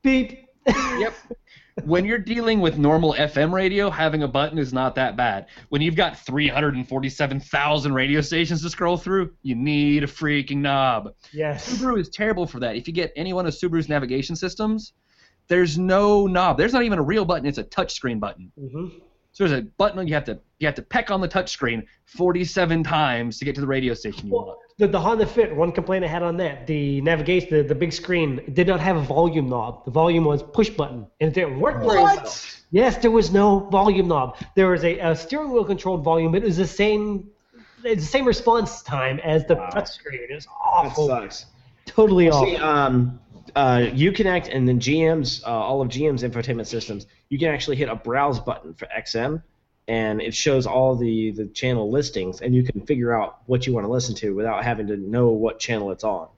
beep. 0.02 0.48
Yep. 0.66 1.14
when 1.84 2.04
you're 2.04 2.18
dealing 2.18 2.60
with 2.60 2.78
normal 2.78 3.14
FM 3.14 3.52
radio, 3.52 3.90
having 3.90 4.22
a 4.22 4.28
button 4.28 4.58
is 4.58 4.72
not 4.72 4.94
that 4.96 5.16
bad. 5.16 5.46
When 5.68 5.82
you've 5.82 5.96
got 5.96 6.18
347,000 6.18 7.92
radio 7.92 8.20
stations 8.20 8.62
to 8.62 8.70
scroll 8.70 8.96
through, 8.96 9.32
you 9.42 9.54
need 9.54 10.04
a 10.04 10.06
freaking 10.06 10.58
knob. 10.58 11.14
Yes. 11.32 11.68
Subaru 11.68 11.98
is 11.98 12.08
terrible 12.08 12.46
for 12.46 12.60
that. 12.60 12.76
If 12.76 12.86
you 12.86 12.94
get 12.94 13.12
any 13.16 13.32
one 13.32 13.46
of 13.46 13.54
Subaru's 13.54 13.88
navigation 13.88 14.36
systems, 14.36 14.92
there's 15.48 15.78
no 15.78 16.26
knob. 16.26 16.56
There's 16.56 16.72
not 16.72 16.84
even 16.84 16.98
a 16.98 17.02
real 17.02 17.24
button. 17.24 17.46
It's 17.46 17.58
a 17.58 17.64
touchscreen 17.64 18.20
button. 18.20 18.52
hmm 18.58 18.86
So 19.32 19.46
there's 19.46 19.60
a 19.60 19.62
button 19.62 20.06
you 20.08 20.14
have 20.14 20.24
to 20.24 20.38
you 20.58 20.66
have 20.66 20.74
to 20.74 20.82
peck 20.82 21.10
on 21.10 21.20
the 21.20 21.28
touchscreen 21.28 21.84
47 22.04 22.82
times 22.84 23.38
to 23.38 23.44
get 23.44 23.54
to 23.54 23.60
the 23.60 23.66
radio 23.66 23.94
station 23.94 24.26
you 24.26 24.32
want. 24.34 24.58
The, 24.78 24.88
the 24.88 25.00
Honda 25.00 25.26
Fit, 25.26 25.54
one 25.54 25.72
complaint 25.72 26.04
I 26.04 26.08
had 26.08 26.22
on 26.22 26.36
that, 26.38 26.66
the 26.66 27.00
navigation, 27.02 27.48
the, 27.50 27.62
the 27.62 27.74
big 27.74 27.92
screen 27.92 28.40
did 28.52 28.66
not 28.66 28.80
have 28.80 28.96
a 28.96 29.00
volume 29.02 29.48
knob. 29.48 29.84
The 29.84 29.90
volume 29.90 30.24
was 30.24 30.42
push 30.42 30.68
button, 30.70 31.06
and 31.20 31.28
it 31.30 31.34
didn't 31.34 31.60
work 31.60 31.76
very 31.82 32.02
well. 32.02 32.34
Yes, 32.72 32.96
there 32.98 33.10
was 33.10 33.30
no 33.32 33.60
volume 33.70 34.08
knob. 34.08 34.36
There 34.54 34.68
was 34.68 34.84
a, 34.84 34.98
a 34.98 35.16
steering 35.16 35.50
wheel 35.52 35.64
controlled 35.64 36.02
volume, 36.04 36.32
but 36.32 36.42
it 36.42 36.46
was 36.46 36.56
the 36.56 36.66
same, 36.66 37.28
it's 37.84 38.02
the 38.04 38.08
same 38.08 38.24
response 38.26 38.82
time 38.82 39.18
as 39.20 39.44
the 39.46 39.56
Wow. 39.56 39.70
touchscreen. 39.74 40.28
It 40.30 40.34
was 40.34 40.46
awful. 40.46 41.08
That 41.08 41.14
awful, 41.14 41.28
sucks. 41.30 41.46
totally 41.86 42.26
See, 42.26 42.56
awful. 42.56 42.64
um, 42.64 43.20
uh, 43.54 43.78
Uconnect 43.92 44.54
and 44.54 44.68
then 44.68 44.80
GM's, 44.80 45.42
uh, 45.44 45.48
all 45.48 45.80
of 45.80 45.88
GM's 45.88 46.22
infotainment 46.22 46.66
systems, 46.66 47.06
you 47.28 47.38
can 47.38 47.48
actually 47.48 47.76
hit 47.76 47.88
a 47.88 47.96
browse 47.96 48.40
button 48.40 48.74
for 48.74 48.86
XM, 48.86 49.42
and 49.88 50.20
it 50.20 50.34
shows 50.34 50.66
all 50.66 50.96
the, 50.96 51.32
the 51.32 51.46
channel 51.46 51.90
listings, 51.90 52.40
and 52.40 52.54
you 52.54 52.62
can 52.62 52.80
figure 52.86 53.14
out 53.14 53.38
what 53.46 53.66
you 53.66 53.72
want 53.72 53.84
to 53.86 53.90
listen 53.90 54.14
to 54.16 54.34
without 54.34 54.64
having 54.64 54.86
to 54.88 54.96
know 54.96 55.28
what 55.30 55.58
channel 55.58 55.90
it's 55.90 56.04
on. 56.04 56.28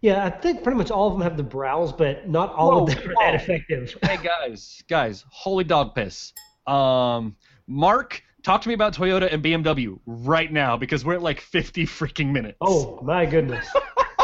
Yeah, 0.00 0.24
I 0.24 0.30
think 0.30 0.62
pretty 0.62 0.78
much 0.78 0.90
all 0.90 1.08
of 1.08 1.12
them 1.14 1.22
have 1.22 1.36
the 1.36 1.42
browse, 1.42 1.92
but 1.92 2.28
not 2.28 2.54
all 2.54 2.70
Whoa, 2.70 2.82
of 2.84 2.94
them 2.94 3.10
are 3.10 3.14
whoa. 3.14 3.32
that 3.32 3.34
effective. 3.34 3.96
hey 4.02 4.18
guys, 4.22 4.82
guys, 4.88 5.24
holy 5.28 5.64
dog 5.64 5.94
piss. 5.94 6.32
Um, 6.66 7.36
Mark, 7.66 8.22
talk 8.42 8.62
to 8.62 8.68
me 8.68 8.74
about 8.74 8.94
Toyota 8.94 9.30
and 9.30 9.42
BMW 9.42 9.98
right 10.06 10.50
now 10.50 10.76
because 10.78 11.04
we're 11.04 11.14
at 11.14 11.22
like 11.22 11.40
50 11.40 11.84
freaking 11.84 12.32
minutes. 12.32 12.56
Oh 12.60 13.00
my 13.02 13.26
goodness. 13.26 13.66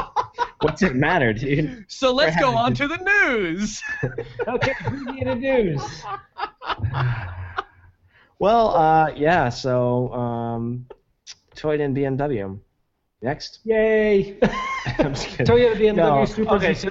What's 0.61 0.83
it 0.83 0.95
matter, 0.95 1.33
dude? 1.33 1.85
so 1.89 2.13
let's 2.13 2.39
go 2.41 2.55
on 2.57 2.75
to- 2.75 2.89
the 2.89 2.97
news. 2.97 3.83
Okay, 4.49 4.75
the 5.25 5.35
news. 5.35 5.83
Well, 8.39 8.77
uh, 8.77 9.13
yeah, 9.17 9.49
so 9.49 10.13
um, 10.13 10.87
Toyota 11.55 11.87
and 11.87 11.97
BMW. 11.97 12.59
Next. 13.23 13.61
Yay! 13.65 14.39
I'm 14.99 15.15
just 15.15 15.29
kidding. 15.29 15.47
Toyota 15.47 15.75
BMW 15.77 15.97
No, 15.97 16.25
Super 16.27 16.55
okay, 16.57 16.75
so 16.75 16.91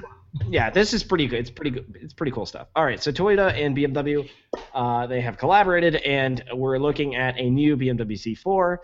yeah, 0.49 0.70
this 0.70 0.93
is 0.93 1.03
pretty 1.03 1.28
good. 1.28 1.39
It's 1.39 1.51
pretty 1.51 1.70
good. 1.70 1.97
It's 2.01 2.13
pretty 2.13 2.32
cool 2.32 2.45
stuff. 2.45 2.68
All 2.76 2.84
right, 2.84 3.01
so 3.01 3.11
Toyota 3.11 3.53
and 3.53 3.78
BMW, 3.78 4.28
uh, 4.74 5.05
they 5.07 5.22
have 5.22 5.38
collaborated, 5.38 5.97
and 5.97 6.43
we're 6.53 6.80
looking 6.80 7.16
at 7.16 7.38
a 7.38 7.49
new 7.49 7.78
BMW 7.78 8.13
Z4 8.13 8.78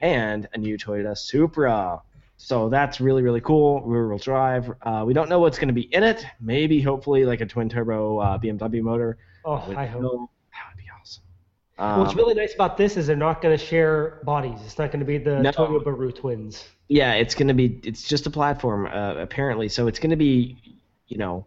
and 0.00 0.48
a 0.52 0.58
new 0.58 0.76
Toyota 0.76 1.16
Supra. 1.16 2.02
So 2.40 2.68
that's 2.68 3.00
really 3.00 3.22
really 3.22 3.40
cool. 3.40 3.82
Rear-wheel 3.82 4.18
drive. 4.18 4.70
Uh, 4.82 5.02
we 5.06 5.12
don't 5.12 5.28
know 5.28 5.40
what's 5.40 5.58
going 5.58 5.68
to 5.68 5.74
be 5.74 5.92
in 5.92 6.02
it. 6.04 6.24
Maybe, 6.40 6.80
hopefully, 6.80 7.24
like 7.24 7.40
a 7.40 7.46
twin 7.46 7.68
turbo 7.68 8.18
uh, 8.18 8.38
BMW 8.38 8.80
motor. 8.80 9.18
Oh, 9.44 9.54
I 9.76 9.86
hope. 9.86 10.02
no- 10.02 10.30
that 10.52 10.72
would 10.72 10.78
be 10.82 10.88
awesome. 11.00 11.22
What's 12.00 12.12
Um, 12.12 12.16
really 12.16 12.34
nice 12.34 12.54
about 12.54 12.76
this 12.76 12.96
is 12.96 13.06
they're 13.06 13.16
not 13.16 13.40
going 13.42 13.56
to 13.56 13.64
share 13.64 14.20
bodies. 14.24 14.58
It's 14.64 14.78
not 14.78 14.90
going 14.90 15.00
to 15.00 15.06
be 15.06 15.18
the 15.18 15.40
No. 15.42 15.50
Toyo 15.52 15.80
Baru 15.80 16.10
twins. 16.12 16.68
Yeah, 16.88 17.14
it's 17.14 17.34
going 17.34 17.48
to 17.48 17.54
be. 17.54 17.80
It's 17.82 18.06
just 18.08 18.26
a 18.26 18.30
platform, 18.30 18.86
uh, 18.86 19.14
apparently. 19.20 19.68
So 19.68 19.86
it's 19.88 19.98
going 19.98 20.10
to 20.10 20.16
be, 20.16 20.56
you 21.08 21.18
know, 21.18 21.44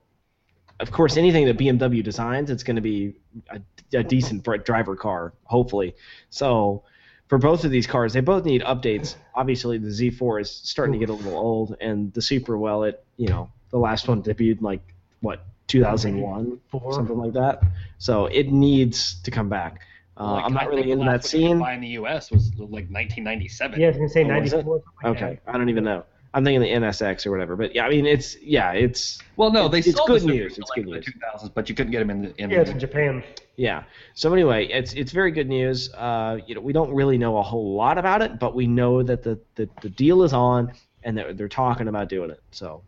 of 0.82 0.92
course, 0.92 1.16
anything 1.18 1.46
that 1.46 1.58
BMW 1.58 2.04
designs, 2.04 2.50
it's 2.50 2.64
going 2.64 2.76
to 2.76 2.82
be 2.82 3.16
a, 3.50 3.62
a 3.98 4.04
decent 4.04 4.44
driver 4.66 4.96
car, 4.96 5.34
hopefully. 5.44 5.96
So 6.30 6.84
for 7.32 7.38
both 7.38 7.63
of 7.63 7.71
these 7.71 7.88
cars, 7.88 8.11
they 8.11 8.19
both 8.19 8.43
need 8.43 8.61
updates. 8.63 9.15
Obviously, 9.36 9.77
the 9.77 9.88
Z4 9.88 10.41
is 10.41 10.51
starting 10.51 10.91
to 10.91 10.99
get 10.99 11.07
a 11.07 11.13
little 11.13 11.38
old, 11.38 11.77
and 11.79 12.11
the 12.11 12.21
Supra, 12.21 12.59
well, 12.59 12.84
it, 12.84 13.05
you 13.15 13.29
know, 13.29 13.49
the 13.69 13.77
last 13.77 14.09
one 14.09 14.21
debuted 14.21 14.57
in 14.57 14.63
like 14.65 14.82
what 15.21 15.45
2001, 15.67 16.59
Four. 16.69 16.91
something 16.91 17.17
like 17.17 17.32
that. 17.32 17.63
So 17.99 18.25
it 18.25 18.51
needs 18.51 19.21
to 19.21 19.32
come 19.32 19.47
back. 19.47 19.79
Uh, 20.17 20.34
Like, 20.34 20.43
I'm 20.43 20.57
I 20.57 20.61
not 20.63 20.69
really 20.71 20.82
think 20.82 20.88
the 20.88 20.91
into 20.91 21.05
that 21.05 21.11
last 21.23 21.34
one 21.34 21.41
you 21.41 21.47
could 21.47 21.51
scene. 21.53 21.59
Buy 21.59 21.73
in 21.75 21.79
the 21.79 21.88
U.S. 21.88 22.32
was 22.32 22.51
like 22.57 22.89
1997. 22.91 23.79
Yeah, 23.79 23.86
I 23.86 23.89
was 23.91 23.95
going 23.95 24.09
to 24.09 24.13
say 24.13 24.23
Oh, 24.25 24.27
94. 24.27 24.82
Okay, 25.05 25.39
I 25.47 25.51
don't 25.53 25.69
even 25.69 25.86
know. 25.86 26.03
I'm 26.34 26.45
thinking 26.45 26.61
the 26.61 26.69
NSX 26.88 27.25
or 27.25 27.32
whatever. 27.32 27.55
But 27.57 27.75
yeah, 27.75 27.86
I 27.86 27.89
mean 27.89 28.05
it's 28.05 28.38
yeah, 28.41 28.71
it's 28.71 29.19
Well, 29.36 29.51
no, 29.51 29.67
they 29.67 29.79
It's- 29.79 29.88
it's 29.89 29.97
sold 29.97 30.07
good 30.09 30.21
the 30.21 30.27
news, 30.27 30.57
it's 30.57 30.69
like, 30.69 30.77
good 30.77 30.88
the 30.88 30.91
news. 30.91 31.05
2000s, 31.05 31.53
but 31.53 31.67
you 31.67 31.75
couldn't 31.75 31.91
get 31.91 31.99
them 31.99 32.09
in 32.09 32.21
the. 32.21 32.41
In 32.41 32.49
Yeah, 32.49 32.61
it's 32.61 32.69
in 32.71 32.79
Japan. 32.79 33.23
yeah. 33.57 33.84
So 34.13 34.32
anyway, 34.34 34.67
it's 34.67 34.93
it's 34.93 35.11
very 35.11 35.32
good 35.32 35.49
news. 35.49 35.93
Uh, 35.93 36.38
you 36.47 36.55
know, 36.55 36.61
we 36.61 36.71
don't 36.73 36.93
really 36.93 37.17
know 37.17 37.38
a 37.38 37.41
whole 37.43 37.75
lot 37.75 37.97
about 37.97 38.21
it, 38.21 38.39
but 38.39 38.55
we 38.55 38.65
know 38.67 39.03
that 39.03 39.23
the 39.23 39.39
the, 39.55 39.67
the 39.82 39.89
deal 39.89 40.23
is 40.23 40.32
on 40.34 40.71
and 41.03 41.17
that 41.17 41.36
they're 41.38 41.47
talking 41.49 41.88
about 41.89 42.07
doing 42.09 42.29
it. 42.32 42.41
So 42.51 42.84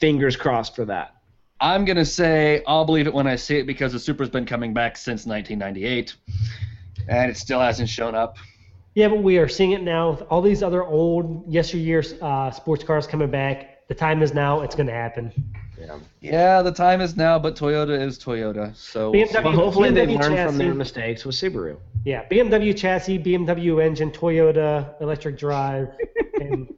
fingers 0.00 0.36
crossed 0.36 0.74
for 0.74 0.84
that. 0.86 1.14
I'm 1.60 1.84
gonna 1.84 2.04
say 2.04 2.62
I'll 2.66 2.84
believe 2.84 3.06
it 3.06 3.14
when 3.14 3.28
I 3.28 3.36
see 3.36 3.58
it 3.58 3.66
because 3.68 3.92
the 3.92 3.98
Supra's 3.98 4.28
been 4.30 4.46
coming 4.46 4.74
back 4.74 4.96
since 4.96 5.26
1998, 5.26 6.16
and 7.08 7.30
it 7.30 7.36
still 7.36 7.60
hasn't 7.60 7.88
shown 7.88 8.16
up. 8.16 8.36
Yeah, 8.94 9.08
but 9.08 9.22
we 9.22 9.38
are 9.38 9.48
seeing 9.48 9.72
it 9.72 9.82
now. 9.82 10.10
With 10.10 10.22
all 10.22 10.42
these 10.42 10.62
other 10.62 10.84
old 10.84 11.50
yesteryear 11.50 12.04
uh, 12.20 12.50
sports 12.50 12.84
cars 12.84 13.06
coming 13.06 13.30
back. 13.30 13.86
The 13.88 13.94
time 13.94 14.22
is 14.22 14.32
now. 14.32 14.60
It's 14.60 14.74
going 14.74 14.86
to 14.86 14.92
happen. 14.92 15.32
Yeah, 15.78 15.98
yeah, 16.20 16.62
the 16.62 16.70
time 16.70 17.00
is 17.00 17.16
now, 17.16 17.38
but 17.38 17.56
Toyota 17.56 18.00
is 18.00 18.18
Toyota, 18.18 18.74
so. 18.76 19.12
BMW 19.12 19.44
Well, 19.44 19.52
hopefully 19.52 19.90
they 19.90 20.06
BMW 20.06 20.20
learn 20.20 20.46
from 20.46 20.58
their 20.58 20.74
mistakes 20.74 21.24
with 21.24 21.34
Subaru. 21.34 21.76
Yeah, 22.04 22.24
BMW 22.28 22.76
chassis, 22.76 23.18
BMW 23.18 23.84
engine, 23.84 24.12
Toyota 24.12 24.94
electric 25.00 25.36
drive, 25.38 25.88
and 26.40 26.72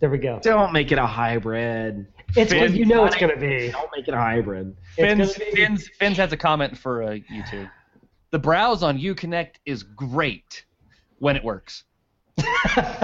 there 0.00 0.08
we 0.08 0.18
go. 0.18 0.40
Don't 0.42 0.72
make 0.72 0.92
it 0.92 0.98
a 0.98 1.06
hybrid. 1.06 2.06
It's 2.36 2.52
what 2.52 2.70
Finn- 2.70 2.76
you 2.76 2.86
know 2.86 3.04
it's 3.04 3.16
going 3.16 3.34
to 3.34 3.40
be. 3.40 3.70
Don't 3.70 3.90
make 3.94 4.08
it 4.08 4.14
a 4.14 4.16
hybrid. 4.16 4.76
Fins, 4.96 5.20
It's 5.30 5.38
gonna 5.38 5.50
be- 5.50 5.56
Fins, 5.56 5.88
Fins 5.98 6.16
has 6.16 6.32
a 6.32 6.36
comment 6.36 6.76
for 6.76 7.02
uh, 7.02 7.18
YouTube. 7.30 7.70
The 8.30 8.38
browse 8.38 8.82
on 8.82 8.98
UConnect 8.98 9.56
is 9.66 9.82
great 9.82 10.64
when 11.18 11.36
it 11.36 11.44
works. 11.44 11.84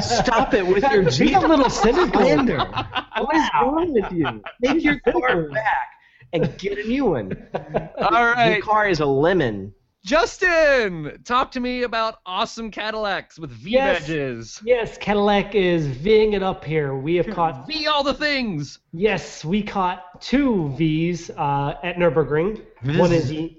Stop 0.01 0.55
it 0.55 0.67
with 0.67 0.85
your 0.93 1.11
Be 1.19 1.35
a 1.35 1.41
little 1.41 1.71
cynical. 1.71 2.23
Lander. 2.23 2.59
What 2.59 3.37
is 3.37 3.49
wrong 3.61 3.93
with 3.93 4.13
you? 4.13 4.43
Take 4.63 4.83
your 4.85 5.01
car 5.01 5.49
back 5.49 5.89
and 6.33 6.57
get 6.59 6.79
a 6.79 6.87
new 6.87 7.07
one. 7.07 7.33
All 7.99 8.47
Your 8.49 8.61
car 8.63 8.89
is 8.89 9.01
a 9.01 9.07
lemon. 9.07 9.75
Justin, 10.05 11.19
talk 11.25 11.51
to 11.53 11.61
me 11.61 11.83
about 11.85 12.17
awesome 12.27 12.71
Cadillacs 12.71 13.39
with 13.39 13.51
V 13.51 13.71
Yes. 13.71 14.01
badges. 14.01 14.61
Yes, 14.63 14.99
Cadillac 14.99 15.55
is 15.55 15.87
Ving 15.87 16.35
it 16.35 16.43
up 16.43 16.63
here. 16.63 16.95
We 16.95 17.17
have 17.17 17.29
caught 17.31 17.67
V 17.67 17.87
all 17.87 18.05
the 18.05 18.13
things. 18.13 18.81
Yes, 18.93 19.45
we 19.47 19.63
caught 19.63 20.21
two 20.21 20.69
V's 20.77 21.31
uh, 21.31 21.75
at 21.83 21.97
Nurburgring. 21.97 22.63
One 22.99 23.13
is 23.13 23.29
the 23.31 23.57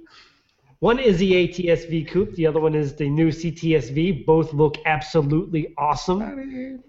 one 0.80 0.99
is 0.99 1.17
the 1.17 1.69
ATS-V 1.71 2.05
coupe. 2.05 2.34
The 2.36 2.45
other 2.45 2.59
one 2.59 2.76
is 2.76 2.95
the 2.95 3.09
new 3.09 3.30
CTS-V. 3.30 4.23
Both 4.26 4.53
look 4.53 4.78
absolutely 4.86 5.73
awesome. 5.78 6.84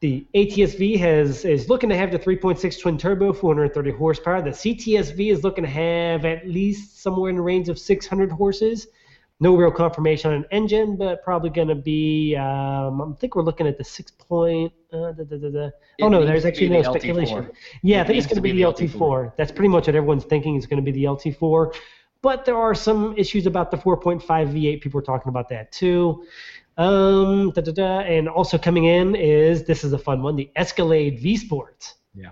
The 0.00 0.26
ATS-V 0.34 0.96
has 0.96 1.44
is 1.44 1.68
looking 1.68 1.88
to 1.90 1.96
have 1.96 2.10
the 2.10 2.18
3.6 2.18 2.80
twin 2.80 2.98
turbo, 2.98 3.32
430 3.32 3.96
horsepower. 3.96 4.42
The 4.42 4.50
CTS-V 4.50 5.30
is 5.30 5.44
looking 5.44 5.62
to 5.64 5.70
have 5.70 6.24
at 6.24 6.48
least 6.48 7.00
somewhere 7.02 7.30
in 7.30 7.36
the 7.36 7.42
range 7.42 7.68
of 7.68 7.78
600 7.78 8.30
horses. 8.32 8.88
No 9.38 9.56
real 9.56 9.72
confirmation 9.72 10.30
on 10.30 10.36
an 10.38 10.44
engine, 10.52 10.96
but 10.96 11.22
probably 11.24 11.50
going 11.50 11.66
to 11.68 11.74
be. 11.74 12.36
Um, 12.36 13.00
I 13.02 13.20
think 13.20 13.34
we're 13.34 13.42
looking 13.42 13.66
at 13.66 13.76
the 13.76 13.82
six 13.84 14.12
point. 14.12 14.72
Uh, 14.92 15.10
da, 15.12 15.24
da, 15.24 15.36
da. 15.36 15.70
Oh 16.00 16.06
It 16.06 16.10
no, 16.10 16.24
there's 16.24 16.44
actually 16.44 16.68
no 16.68 16.80
the 16.82 16.88
LT4. 16.88 16.92
speculation. 16.92 17.50
Yeah, 17.82 18.02
I 18.02 18.04
think 18.04 18.18
it's 18.18 18.26
going 18.26 18.36
to 18.36 18.40
be 18.42 18.52
be 18.52 18.62
the 18.62 18.72
the 18.72 18.86
LT4. 18.86 19.32
That's 19.36 19.50
pretty 19.50 19.68
much 19.68 19.86
what 19.88 19.96
everyone's 19.96 20.24
thinking 20.24 20.54
is 20.56 20.66
going 20.66 20.84
to 20.84 20.92
be 20.92 20.92
the 20.92 21.04
LT4. 21.04 21.74
But 22.22 22.44
there 22.44 22.56
are 22.56 22.74
some 22.74 23.14
issues 23.16 23.46
about 23.46 23.70
the 23.70 23.76
4.5 23.76 24.22
V8. 24.22 24.80
People 24.80 25.00
are 25.00 25.02
talking 25.04 25.28
about 25.28 25.48
that 25.50 25.72
too. 25.72 26.24
Um, 26.78 27.50
da, 27.50 27.60
da, 27.62 27.72
da. 27.72 27.98
And 28.00 28.28
also 28.28 28.56
coming 28.58 28.84
in 28.84 29.14
is 29.14 29.64
this 29.64 29.84
is 29.84 29.92
a 29.92 29.98
fun 29.98 30.22
one, 30.22 30.36
the 30.36 30.50
Escalade 30.56 31.18
V 31.20 31.36
Sport. 31.36 31.92
Yeah. 32.14 32.30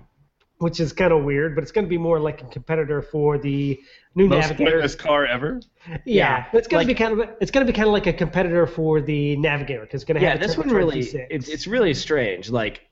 Which 0.59 0.79
is 0.79 0.93
kind 0.93 1.13
of 1.13 1.25
weird, 1.25 1.55
but 1.55 1.63
it's 1.63 1.73
going 1.73 1.87
to 1.87 1.89
be 1.89 1.97
more 1.99 2.21
like 2.21 2.43
a 2.43 2.47
competitor 2.47 3.01
for 3.03 3.39
the 3.39 3.81
new 4.15 4.29
Most 4.29 4.43
Navigator. 4.51 4.71
pointless 4.73 4.95
car 4.95 5.27
ever. 5.27 5.61
Yeah, 5.89 5.97
Yeah, 6.05 6.45
it's 6.53 6.69
going 6.69 6.87
like- 6.87 6.87
to 6.87 6.95
be 6.95 6.99
kind 6.99 7.21
of 7.21 7.37
it's 7.41 7.51
going 7.51 7.67
to 7.67 7.73
be 7.73 7.77
kind 7.77 7.87
of 7.89 7.93
like 7.95 8.07
a 8.07 8.13
competitor 8.13 8.67
for 8.67 9.01
the 9.01 9.37
Navigator 9.37 9.81
because 9.83 10.03
it's 10.03 10.09
going 10.09 10.17
to 10.21 10.23
Yeah, 10.23 10.33
have 10.33 10.43
a 10.43 10.47
this 10.47 10.57
one 10.59 10.69
turbocharged 10.69 10.75
really 10.75 11.01
V6. 11.01 11.27
it's 11.31 11.49
it's 11.49 11.67
really 11.67 11.95
strange. 11.95 12.51
Like, 12.51 12.87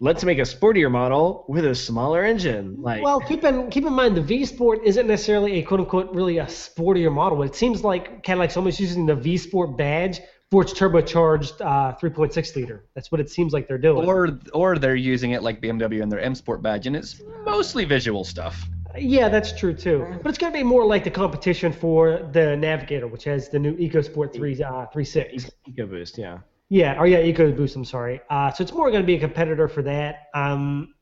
let's 0.00 0.24
make 0.24 0.38
a 0.38 0.42
sportier 0.42 0.90
model 0.90 1.44
with 1.48 1.64
a 1.64 1.74
smaller 1.74 2.24
engine. 2.24 2.76
Like, 2.80 3.02
Well, 3.02 3.20
keep 3.20 3.44
in 3.44 3.70
keep 3.70 3.84
in 3.84 3.92
mind 3.92 4.16
the 4.16 4.22
V 4.22 4.44
Sport 4.44 4.80
isn't 4.84 5.06
necessarily 5.06 5.58
a 5.58 5.62
quote 5.62 5.80
unquote 5.80 6.14
really 6.14 6.38
a 6.38 6.46
sportier 6.46 7.12
model. 7.12 7.42
It 7.42 7.54
seems 7.54 7.84
like 7.84 8.22
Cadillac's 8.22 8.56
almost 8.56 8.80
using 8.80 9.06
the 9.06 9.14
V 9.14 9.36
Sport 9.36 9.76
badge 9.76 10.20
for 10.50 10.62
its 10.62 10.72
turbocharged 10.72 11.60
uh, 11.60 11.96
3.6 11.96 12.56
liter. 12.56 12.84
That's 12.94 13.10
what 13.10 13.20
it 13.20 13.30
seems 13.30 13.52
like 13.52 13.66
they're 13.66 13.78
doing. 13.78 14.06
Or 14.06 14.38
or 14.52 14.78
they're 14.78 14.94
using 14.94 15.32
it 15.32 15.42
like 15.42 15.60
BMW 15.60 16.02
and 16.02 16.10
their 16.10 16.20
M 16.20 16.34
Sport 16.34 16.62
badge, 16.62 16.86
and 16.86 16.94
it's 16.96 17.20
mostly 17.44 17.84
visual 17.84 18.24
stuff. 18.24 18.66
yeah, 18.96 19.28
that's 19.28 19.52
true 19.58 19.74
too. 19.74 20.06
But 20.22 20.28
it's 20.28 20.38
going 20.38 20.52
to 20.52 20.58
be 20.58 20.62
more 20.62 20.86
like 20.86 21.02
the 21.04 21.10
competition 21.10 21.72
for 21.72 22.28
the 22.32 22.56
Navigator, 22.56 23.06
which 23.08 23.24
has 23.24 23.48
the 23.48 23.58
new 23.58 23.76
EcoSport 23.76 24.32
3 24.32 24.62
uh, 24.62 24.86
3.6. 24.94 25.50
EcoBoost, 25.70 26.18
yeah. 26.18 26.38
Yeah, 26.74 26.98
or 26.98 27.06
yeah, 27.06 27.18
EcoBoost. 27.18 27.76
I'm 27.76 27.84
sorry. 27.84 28.20
Uh, 28.28 28.50
so 28.50 28.64
it's 28.64 28.72
more 28.72 28.90
going 28.90 29.04
to 29.04 29.06
be 29.06 29.14
a 29.14 29.20
competitor 29.20 29.68
for 29.68 29.82
that. 29.82 30.24
Um, 30.34 30.92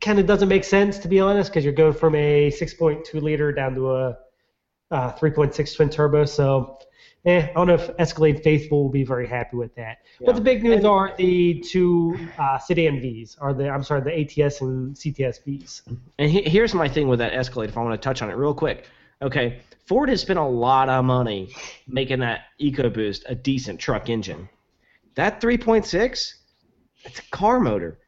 kind 0.00 0.18
of 0.18 0.24
doesn't 0.24 0.48
make 0.48 0.64
sense 0.64 0.96
to 1.00 1.08
be 1.08 1.20
honest, 1.20 1.50
because 1.50 1.64
you're 1.64 1.74
going 1.74 1.92
from 1.92 2.14
a 2.14 2.50
6.2 2.50 3.20
liter 3.20 3.52
down 3.52 3.74
to 3.74 3.90
a 3.92 4.16
uh, 4.90 5.12
3.6 5.12 5.76
twin 5.76 5.90
turbo. 5.90 6.24
So, 6.24 6.78
eh, 7.26 7.42
I 7.42 7.52
don't 7.52 7.66
know 7.66 7.74
if 7.74 7.90
Escalade 7.98 8.42
faithful 8.42 8.84
will 8.84 8.90
be 8.90 9.04
very 9.04 9.26
happy 9.26 9.58
with 9.58 9.74
that. 9.74 9.98
But 10.24 10.34
the 10.34 10.40
big 10.40 10.64
news 10.64 10.82
are 10.86 11.14
the 11.18 11.60
two 11.60 12.18
uh, 12.38 12.58
sedan 12.58 12.98
Vs, 12.98 13.36
or 13.38 13.52
the 13.52 13.68
I'm 13.68 13.82
sorry, 13.82 14.00
the 14.00 14.18
ATS 14.18 14.62
and 14.62 14.96
CTS 14.96 15.44
Vs. 15.44 15.82
And 16.20 16.30
he, 16.30 16.40
here's 16.40 16.72
my 16.72 16.88
thing 16.88 17.06
with 17.06 17.18
that 17.18 17.34
Escalade. 17.34 17.68
If 17.68 17.76
I 17.76 17.82
want 17.82 18.00
to 18.00 18.02
touch 18.02 18.22
on 18.22 18.30
it 18.30 18.36
real 18.36 18.54
quick, 18.54 18.86
okay. 19.20 19.60
Ford 19.84 20.08
has 20.08 20.22
spent 20.22 20.38
a 20.38 20.42
lot 20.42 20.88
of 20.88 21.04
money 21.04 21.54
making 21.86 22.20
that 22.20 22.44
EcoBoost 22.58 23.24
a 23.26 23.34
decent 23.34 23.78
truck 23.78 24.08
engine. 24.08 24.48
That 25.14 25.40
3.6, 25.40 26.34
it's 27.04 27.18
a 27.18 27.22
car 27.30 27.60
motor. 27.60 27.98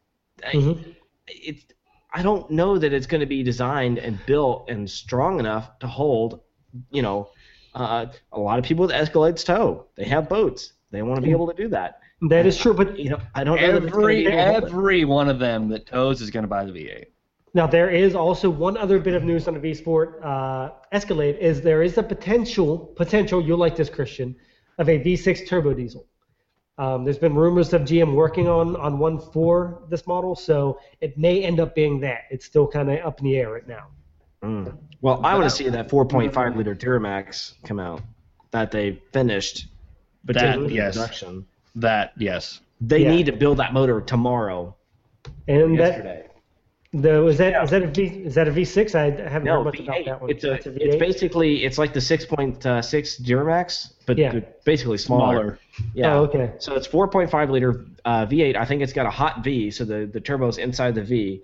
I- 0.47 0.53
Mhm. 0.53 0.95
It's 1.27 1.65
I 2.17 2.23
don't 2.23 2.49
know 2.49 2.79
that 2.79 2.93
it's 2.93 3.07
going 3.09 3.23
to 3.23 3.27
be 3.27 3.43
designed 3.43 3.99
and 3.99 4.25
built 4.25 4.71
and 4.71 4.89
strong 4.89 5.41
enough 5.41 5.77
to 5.81 5.89
hold, 5.89 6.41
you 6.93 7.03
know, 7.03 7.31
uh, 7.75 8.07
a 8.31 8.39
lot 8.39 8.57
of 8.61 8.65
people 8.65 8.87
with 8.87 8.95
Escalades 8.95 9.45
tow. 9.45 9.87
They 9.97 10.05
have 10.05 10.29
boats. 10.29 10.75
They 10.93 11.03
want 11.03 11.17
to 11.17 11.23
be 11.23 11.33
able 11.33 11.49
to 11.49 11.55
do 11.55 11.67
that. 11.71 11.99
That 12.31 12.47
is 12.47 12.57
true, 12.57 12.73
but 12.73 12.97
You 12.97 13.11
know, 13.11 13.21
I 13.35 13.43
don't 13.43 13.61
know. 13.61 13.67
that 13.73 13.83
it's 13.83 13.93
gonna 13.93 14.03
Every 14.05 14.15
be 14.23 14.27
able 14.29 14.37
to 14.37 14.45
hold 14.53 14.63
it. 14.63 14.67
every 14.69 15.05
one 15.05 15.29
of 15.29 15.41
them 15.41 15.69
that 15.71 15.87
tows 15.87 16.21
is 16.23 16.31
going 16.31 16.45
to 16.45 16.49
buy 16.49 16.65
the 16.65 16.71
V8. 16.71 17.07
Now 17.53 17.67
there 17.67 17.91
is 17.91 18.15
also 18.15 18.49
one 18.49 18.77
other 18.77 19.01
bit 19.01 19.15
of 19.15 19.25
news 19.25 19.49
on 19.49 19.55
the 19.55 19.61
V 19.61 19.75
Sport 19.75 20.21
uh, 20.23 20.71
Escalade 20.93 21.37
is 21.41 21.63
there 21.63 21.83
is 21.83 21.99
a 21.99 22.03
potential 22.03 22.79
potential 22.97 23.41
you'll 23.43 23.59
like 23.59 23.75
this 23.75 23.91
Christian 23.91 24.37
of 24.79 24.89
a 24.89 25.01
V6 25.01 25.49
turbo 25.49 25.75
diesel. 25.75 26.07
Um, 26.77 27.05
there's 27.05 27.19
been 27.19 27.35
rumors 27.35 27.73
of 27.73 27.83
GM 27.83 28.15
working 28.15 28.49
on 28.49 28.75
on 28.77 28.99
one 28.99 29.19
for 29.19 29.83
this 29.89 30.07
model, 30.07 30.35
so 30.35 30.81
it 31.01 31.17
may 31.17 31.45
end 31.45 31.61
up 31.61 31.75
being 31.75 32.01
that. 32.01 32.23
It's 32.31 32.45
still 32.45 32.67
kind 32.67 32.91
of 32.91 32.99
up 33.07 33.21
in 33.21 33.27
the 33.27 33.37
air 33.37 33.53
right 33.53 33.67
now. 33.69 33.87
Mm. 34.43 34.77
Well, 35.01 35.21
I 35.25 35.35
want 35.35 35.45
to 35.45 35.55
see 35.55 35.69
that 35.69 35.89
4.5 35.89 36.57
liter 36.57 36.75
Duramax 36.75 37.55
come 37.65 37.79
out 37.79 38.03
that 38.51 38.71
they 38.71 39.01
finished, 39.13 39.67
but 40.25 40.35
That, 40.35 40.71
yes. 40.71 40.97
production. 40.97 41.47
That 41.77 42.13
yes. 42.17 42.61
They 42.81 43.05
Yeah. 43.05 43.11
need 43.11 43.27
to 43.27 43.33
build 43.33 43.59
that 43.59 43.73
motor 43.73 44.01
tomorrow. 44.01 44.75
And 45.49 45.79
that 45.79 45.87
yesterday. 45.93 46.24
The 46.95 47.27
is 47.27 47.39
that 47.39 47.63
is 47.65 47.71
that 47.71 47.83
a 47.83 47.87
V 47.89 48.03
is 48.05 48.35
that 48.37 48.49
a 48.49 48.53
V6? 48.53 48.95
I 48.95 49.05
haven't 49.29 49.45
No, 49.45 49.57
heard 49.59 49.65
much 49.65 49.81
about 49.81 49.97
V8. 49.97 50.05
that 50.07 50.21
one. 50.21 50.31
It's 50.31 50.45
a, 50.45 50.51
That's 50.51 50.67
it's 50.67 50.79
V8? 50.97 50.99
basically 50.99 51.65
it's 51.65 51.77
like 51.79 51.93
the 51.93 52.01
6.6 52.01 52.59
Duramax, 53.23 53.93
but 54.07 54.17
Yeah. 54.17 54.41
basically 54.65 54.99
smaller. 54.99 55.35
Smaller. 55.35 55.59
Yeah. 55.95 56.15
Oh, 56.15 56.23
okay. 56.25 56.53
So 56.59 56.75
it's 56.75 56.87
4.5 56.87 57.51
liter 57.51 57.85
uh, 58.05 58.27
V8. 58.27 58.57
I 58.57 58.65
think 58.65 58.81
it's 58.83 58.93
got 58.93 59.07
a 59.07 59.11
hot 59.11 59.43
V, 59.43 59.71
so 59.71 59.85
the 59.85 60.07
the 60.13 60.21
turbo's 60.21 60.59
inside 60.59 60.95
the 60.95 61.03
V, 61.03 61.43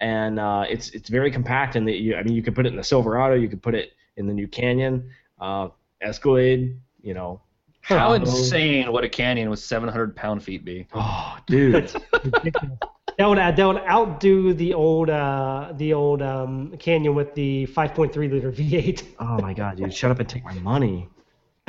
and 0.00 0.38
uh, 0.38 0.64
it's 0.68 0.90
it's 0.90 1.08
very 1.08 1.30
compact. 1.32 1.74
And 1.76 1.88
you, 1.90 2.14
I 2.14 2.22
mean, 2.22 2.34
you 2.34 2.42
could 2.42 2.54
put 2.54 2.64
it 2.66 2.70
in 2.70 2.76
the 2.76 2.84
Silverado, 2.84 3.34
you 3.34 3.48
could 3.48 3.62
put 3.62 3.74
it 3.74 3.92
in 4.16 4.26
the 4.26 4.32
new 4.34 4.46
Canyon, 4.46 5.10
uh, 5.40 5.68
Escalade. 6.00 6.76
You 7.02 7.14
know. 7.14 7.40
How 7.84 7.96
Tahoe. 7.96 8.14
insane 8.14 8.92
would 8.92 9.02
a 9.02 9.08
Canyon 9.08 9.50
with 9.50 9.58
700 9.58 10.14
pound 10.14 10.44
feet 10.44 10.64
be? 10.64 10.86
Oh, 10.94 11.36
dude. 11.48 11.90
Ridiculous. 13.30 13.56
That 13.56 13.66
would 13.66 13.78
that 13.78 13.84
would 13.84 13.90
outdo 13.90 14.52
the 14.54 14.74
old 14.74 15.10
uh, 15.10 15.72
the 15.76 15.92
old 15.94 16.22
um, 16.22 16.76
Canyon 16.78 17.14
with 17.14 17.34
the 17.34 17.66
5.3 17.66 18.14
liter 18.30 18.52
V8. 18.52 19.04
oh 19.20 19.38
my 19.38 19.54
God, 19.54 19.76
dude! 19.76 19.94
Shut 19.94 20.10
up 20.10 20.18
and 20.18 20.28
take 20.28 20.44
my 20.44 20.54
money. 20.54 21.08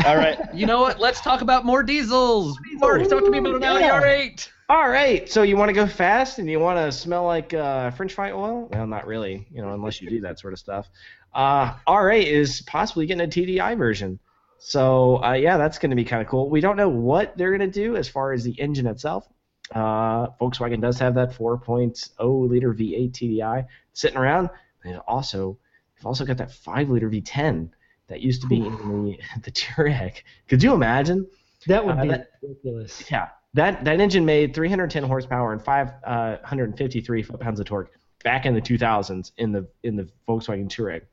All 0.06 0.18
right. 0.18 0.40
You 0.54 0.66
know 0.66 0.82
what? 0.82 1.00
Let's 1.00 1.22
talk 1.22 1.42
about 1.42 1.66
more 1.66 1.84
diesels. 1.84 2.58
Mark, 2.74 3.08
talk 3.08 3.24
to 3.24 3.30
me 3.30 3.38
about 3.38 3.56
an 3.56 3.64
Audi 3.64 3.86
Yeah. 3.86 4.02
R8. 4.02 4.50
All 4.70 4.90
right, 4.90 5.30
so 5.30 5.44
you 5.44 5.58
want 5.58 5.70
to 5.70 5.74
go 5.74 5.86
fast 5.86 6.40
and 6.40 6.50
you 6.50 6.58
want 6.58 6.80
to 6.80 6.92
smell 6.92 7.26
like 7.26 7.54
uh, 7.54 7.92
French 7.92 8.14
fry 8.14 8.32
oil? 8.32 8.70
Well, 8.72 8.88
not 8.88 9.06
really, 9.06 9.46
you 9.52 9.62
know, 9.62 9.74
unless 9.74 10.02
you 10.02 10.10
do 10.10 10.22
that 10.22 10.40
sort 10.40 10.54
of 10.54 10.58
stuff. 10.60 10.90
Uh, 11.34 11.74
R8 11.88 12.26
is 12.26 12.62
possibly 12.62 13.06
getting 13.06 13.24
a 13.24 13.28
TDI 13.28 13.78
version, 13.78 14.20
so 14.58 15.22
uh, 15.22 15.34
yeah, 15.34 15.58
that's 15.58 15.78
going 15.78 15.90
to 15.90 15.96
be 15.96 16.06
kind 16.06 16.22
of 16.22 16.28
cool. 16.30 16.50
We 16.50 16.62
don't 16.62 16.78
know 16.78 16.90
what 16.90 17.38
they're 17.38 17.56
going 17.56 17.70
to 17.70 17.80
do 17.80 17.98
as 17.98 18.08
far 18.08 18.32
as 18.32 18.46
the 18.46 18.60
engine 18.60 18.88
itself. 18.88 19.28
Uh, 19.72 20.28
Volkswagen 20.42 20.82
does 20.82 21.00
have 21.00 21.16
that 21.16 21.32
4.0 21.34 22.50
liter 22.50 22.74
V8 22.74 23.12
TDI 23.12 23.66
sitting 23.94 24.18
around. 24.18 24.50
And 24.84 24.98
also, 25.08 25.58
they've 25.96 26.06
also 26.06 26.26
got 26.26 26.38
that 26.38 26.52
5 26.52 26.90
liter 26.90 27.10
V10 27.10 27.70
that 28.08 28.22
used 28.22 28.42
to 28.42 28.48
be 28.48 28.58
in 28.58 28.72
the 28.74 29.18
the 29.44 29.52
Touareg. 29.52 30.22
Could 30.48 30.62
you 30.62 30.74
imagine? 30.74 31.26
That 31.68 31.86
would 31.86 31.98
Uh, 31.98 32.02
be 32.04 32.08
that- 32.10 32.32
ridiculous. 32.42 33.10
Yeah, 33.10 33.30
that 33.54 33.86
that 33.86 34.00
engine 34.02 34.26
made 34.26 34.54
310 34.54 35.04
horsepower 35.04 35.54
and 35.54 35.64
553 35.64 37.24
foot 37.24 37.40
pounds 37.40 37.60
of 37.60 37.66
torque 37.66 37.92
back 38.24 38.46
in 38.46 38.54
the 38.54 38.62
2000s 38.62 39.32
in 39.38 39.52
the 39.54 39.68
in 39.84 39.96
the 39.96 40.08
Volkswagen 40.28 40.68
Touareg, 40.68 41.04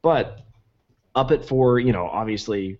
but 0.00 0.40
up 1.14 1.30
it 1.30 1.44
for 1.44 1.78
you 1.78 1.92
know 1.92 2.06
obviously 2.06 2.78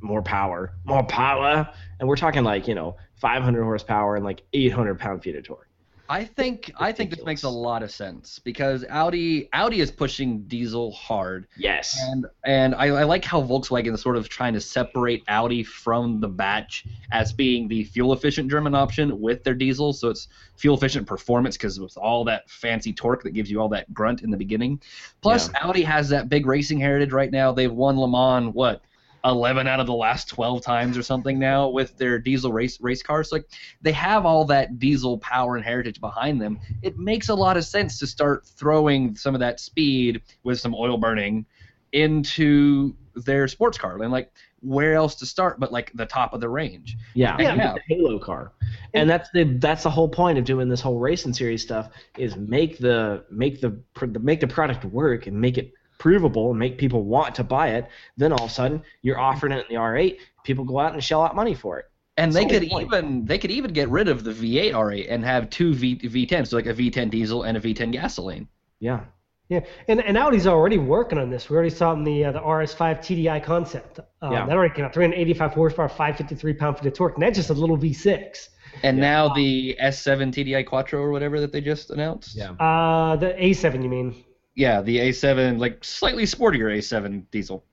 more 0.00 0.20
power, 0.22 0.74
more 0.84 1.04
power, 1.04 1.68
and 1.98 2.08
we're 2.08 2.16
talking 2.16 2.44
like 2.44 2.68
you 2.68 2.74
know 2.74 2.96
500 3.16 3.62
horsepower 3.62 4.16
and 4.16 4.24
like 4.24 4.42
800 4.52 4.98
pound 4.98 5.22
feet 5.22 5.36
of 5.36 5.44
torque. 5.44 5.68
I 6.08 6.24
think 6.24 6.70
I 6.78 6.92
think 6.92 7.10
this 7.10 7.24
makes 7.24 7.42
a 7.42 7.48
lot 7.48 7.82
of 7.82 7.90
sense 7.90 8.38
because 8.38 8.84
Audi 8.88 9.48
Audi 9.52 9.80
is 9.80 9.90
pushing 9.90 10.42
diesel 10.42 10.92
hard, 10.92 11.48
Yes. 11.56 11.98
and 12.00 12.26
and 12.44 12.76
I, 12.76 12.86
I 12.86 13.02
like 13.02 13.24
how 13.24 13.42
Volkswagen 13.42 13.92
is 13.92 14.02
sort 14.02 14.16
of 14.16 14.28
trying 14.28 14.52
to 14.52 14.60
separate 14.60 15.24
Audi 15.26 15.64
from 15.64 16.20
the 16.20 16.28
batch 16.28 16.84
as 17.10 17.32
being 17.32 17.66
the 17.66 17.82
fuel 17.82 18.12
efficient 18.12 18.48
German 18.48 18.72
option 18.72 19.20
with 19.20 19.42
their 19.42 19.54
diesel, 19.54 19.92
so 19.92 20.08
it's 20.10 20.28
fuel 20.56 20.76
efficient 20.76 21.08
performance 21.08 21.56
because 21.56 21.80
with 21.80 21.96
all 21.98 22.22
that 22.22 22.48
fancy 22.48 22.92
torque 22.92 23.24
that 23.24 23.32
gives 23.32 23.50
you 23.50 23.60
all 23.60 23.70
that 23.70 23.92
grunt 23.92 24.22
in 24.22 24.30
the 24.30 24.36
beginning. 24.36 24.80
Plus, 25.22 25.50
Audi 25.60 25.82
has 25.82 26.08
that 26.10 26.28
big 26.28 26.46
racing 26.46 26.78
heritage 26.78 27.10
right 27.12 27.32
now. 27.32 27.50
They've 27.50 27.72
won 27.72 27.98
Le 27.98 28.06
Mans 28.06 28.54
what. 28.54 28.80
11 29.26 29.66
out 29.66 29.80
of 29.80 29.86
the 29.86 29.94
last 29.94 30.28
12 30.28 30.62
times 30.62 30.96
or 30.96 31.02
something 31.02 31.38
now 31.38 31.68
with 31.68 31.96
their 31.98 32.18
diesel 32.18 32.52
race 32.52 32.80
race 32.80 33.02
cars 33.02 33.32
like 33.32 33.44
they 33.82 33.92
have 33.92 34.24
all 34.24 34.44
that 34.44 34.78
diesel 34.78 35.18
power 35.18 35.56
and 35.56 35.64
heritage 35.64 36.00
behind 36.00 36.40
them, 36.40 36.58
it 36.82 36.96
makes 36.98 37.28
a 37.28 37.34
lot 37.34 37.56
of 37.56 37.64
sense 37.64 37.98
to 37.98 38.06
start 38.06 38.46
throwing 38.46 39.14
some 39.16 39.34
of 39.34 39.40
that 39.40 39.60
speed 39.60 40.22
with 40.44 40.60
some 40.60 40.74
oil 40.74 40.96
burning 40.96 41.44
into 41.92 42.94
their 43.14 43.48
sports 43.48 43.78
car. 43.78 44.00
And 44.02 44.12
like, 44.12 44.30
where 44.60 44.94
else 44.94 45.14
to 45.16 45.26
start 45.26 45.60
but 45.60 45.72
like 45.72 45.92
the 45.94 46.06
top 46.06 46.32
of 46.32 46.40
the 46.40 46.48
range? 46.48 46.96
Yeah, 47.14 47.36
Yeah. 47.38 47.54
yeah. 47.54 47.74
the 47.74 47.94
Halo 47.94 48.18
car, 48.18 48.52
and 48.94 49.08
that's 49.08 49.28
the 49.32 49.44
that's 49.44 49.82
the 49.84 49.90
whole 49.90 50.08
point 50.08 50.38
of 50.38 50.44
doing 50.44 50.68
this 50.68 50.80
whole 50.80 50.98
racing 50.98 51.34
series 51.34 51.62
stuff 51.62 51.90
is 52.18 52.36
make 52.36 52.78
the 52.78 53.24
make 53.30 53.60
the 53.60 53.80
make 54.20 54.40
the 54.40 54.46
product 54.46 54.84
work 54.84 55.26
and 55.26 55.40
make 55.40 55.58
it 55.58 55.72
provable 55.98 56.50
and 56.50 56.58
make 56.58 56.78
people 56.78 57.02
want 57.04 57.34
to 57.36 57.44
buy 57.44 57.68
it. 57.68 57.88
Then 58.16 58.32
all 58.32 58.44
of 58.44 58.50
a 58.50 58.52
sudden 58.52 58.82
you're 59.02 59.18
offering 59.18 59.52
it 59.52 59.66
in 59.68 59.76
the 59.76 59.80
R8, 59.80 60.18
people 60.44 60.64
go 60.64 60.78
out 60.78 60.92
and 60.92 61.02
shell 61.02 61.22
out 61.22 61.34
money 61.36 61.54
for 61.54 61.78
it. 61.78 61.86
And 62.18 62.32
they 62.32 62.44
That's 62.44 62.52
the 62.52 62.60
could 62.60 62.70
point. 62.70 62.86
even 62.86 63.24
they 63.26 63.38
could 63.38 63.50
even 63.50 63.72
get 63.72 63.88
rid 63.90 64.08
of 64.08 64.24
the 64.24 64.32
V8 64.32 64.72
R8 64.72 65.06
and 65.10 65.24
have 65.24 65.50
two 65.50 65.74
V 65.74 65.96
V10s, 65.96 66.48
so 66.48 66.56
like 66.56 66.66
a 66.66 66.72
V10 66.74 67.10
diesel 67.10 67.42
and 67.42 67.58
a 67.58 67.60
V10 67.60 67.92
gasoline. 67.92 68.48
Yeah, 68.80 69.00
Yeah, 69.48 69.60
and, 69.88 70.02
and 70.02 70.16
Audi's 70.16 70.46
already 70.46 70.78
working 70.78 71.18
on 71.18 71.28
this. 71.30 71.50
We 71.50 71.56
already 71.56 71.70
saw 71.70 71.92
it 71.92 71.96
in 71.96 72.04
the 72.04 72.24
uh, 72.24 72.32
the 72.32 72.40
RS5 72.40 73.00
TDI 73.00 73.44
concept. 73.44 74.00
Um, 74.22 74.32
Yeah. 74.32 74.46
That 74.46 74.56
already 74.56 74.74
came 74.74 74.86
out. 74.86 74.94
385 74.94 75.52
horsepower, 75.52 75.88
553 75.88 76.54
pound 76.54 76.78
feet 76.78 76.86
of 76.86 76.94
torque, 76.94 77.14
and 77.14 77.22
that's 77.22 77.36
just 77.36 77.50
a 77.50 77.54
little 77.54 77.76
V6. 77.76 78.48
And 78.82 78.98
now 78.98 79.32
the 79.32 79.76
S7 79.82 80.32
TDI 80.32 80.66
Quattro 80.66 81.00
or 81.00 81.10
whatever 81.10 81.40
that 81.40 81.52
they 81.52 81.60
just 81.60 81.90
announced. 81.90 82.34
Yeah. 82.34 82.50
Uh, 82.52 83.16
the 83.16 83.28
A7, 83.38 83.82
you 83.82 83.88
mean? 83.88 84.24
Yeah, 84.56 84.80
the 84.82 84.98
A7, 84.98 85.58
like 85.58 85.84
slightly 85.84 86.24
sportier 86.24 86.76
A7 86.76 87.24
diesel. 87.30 87.64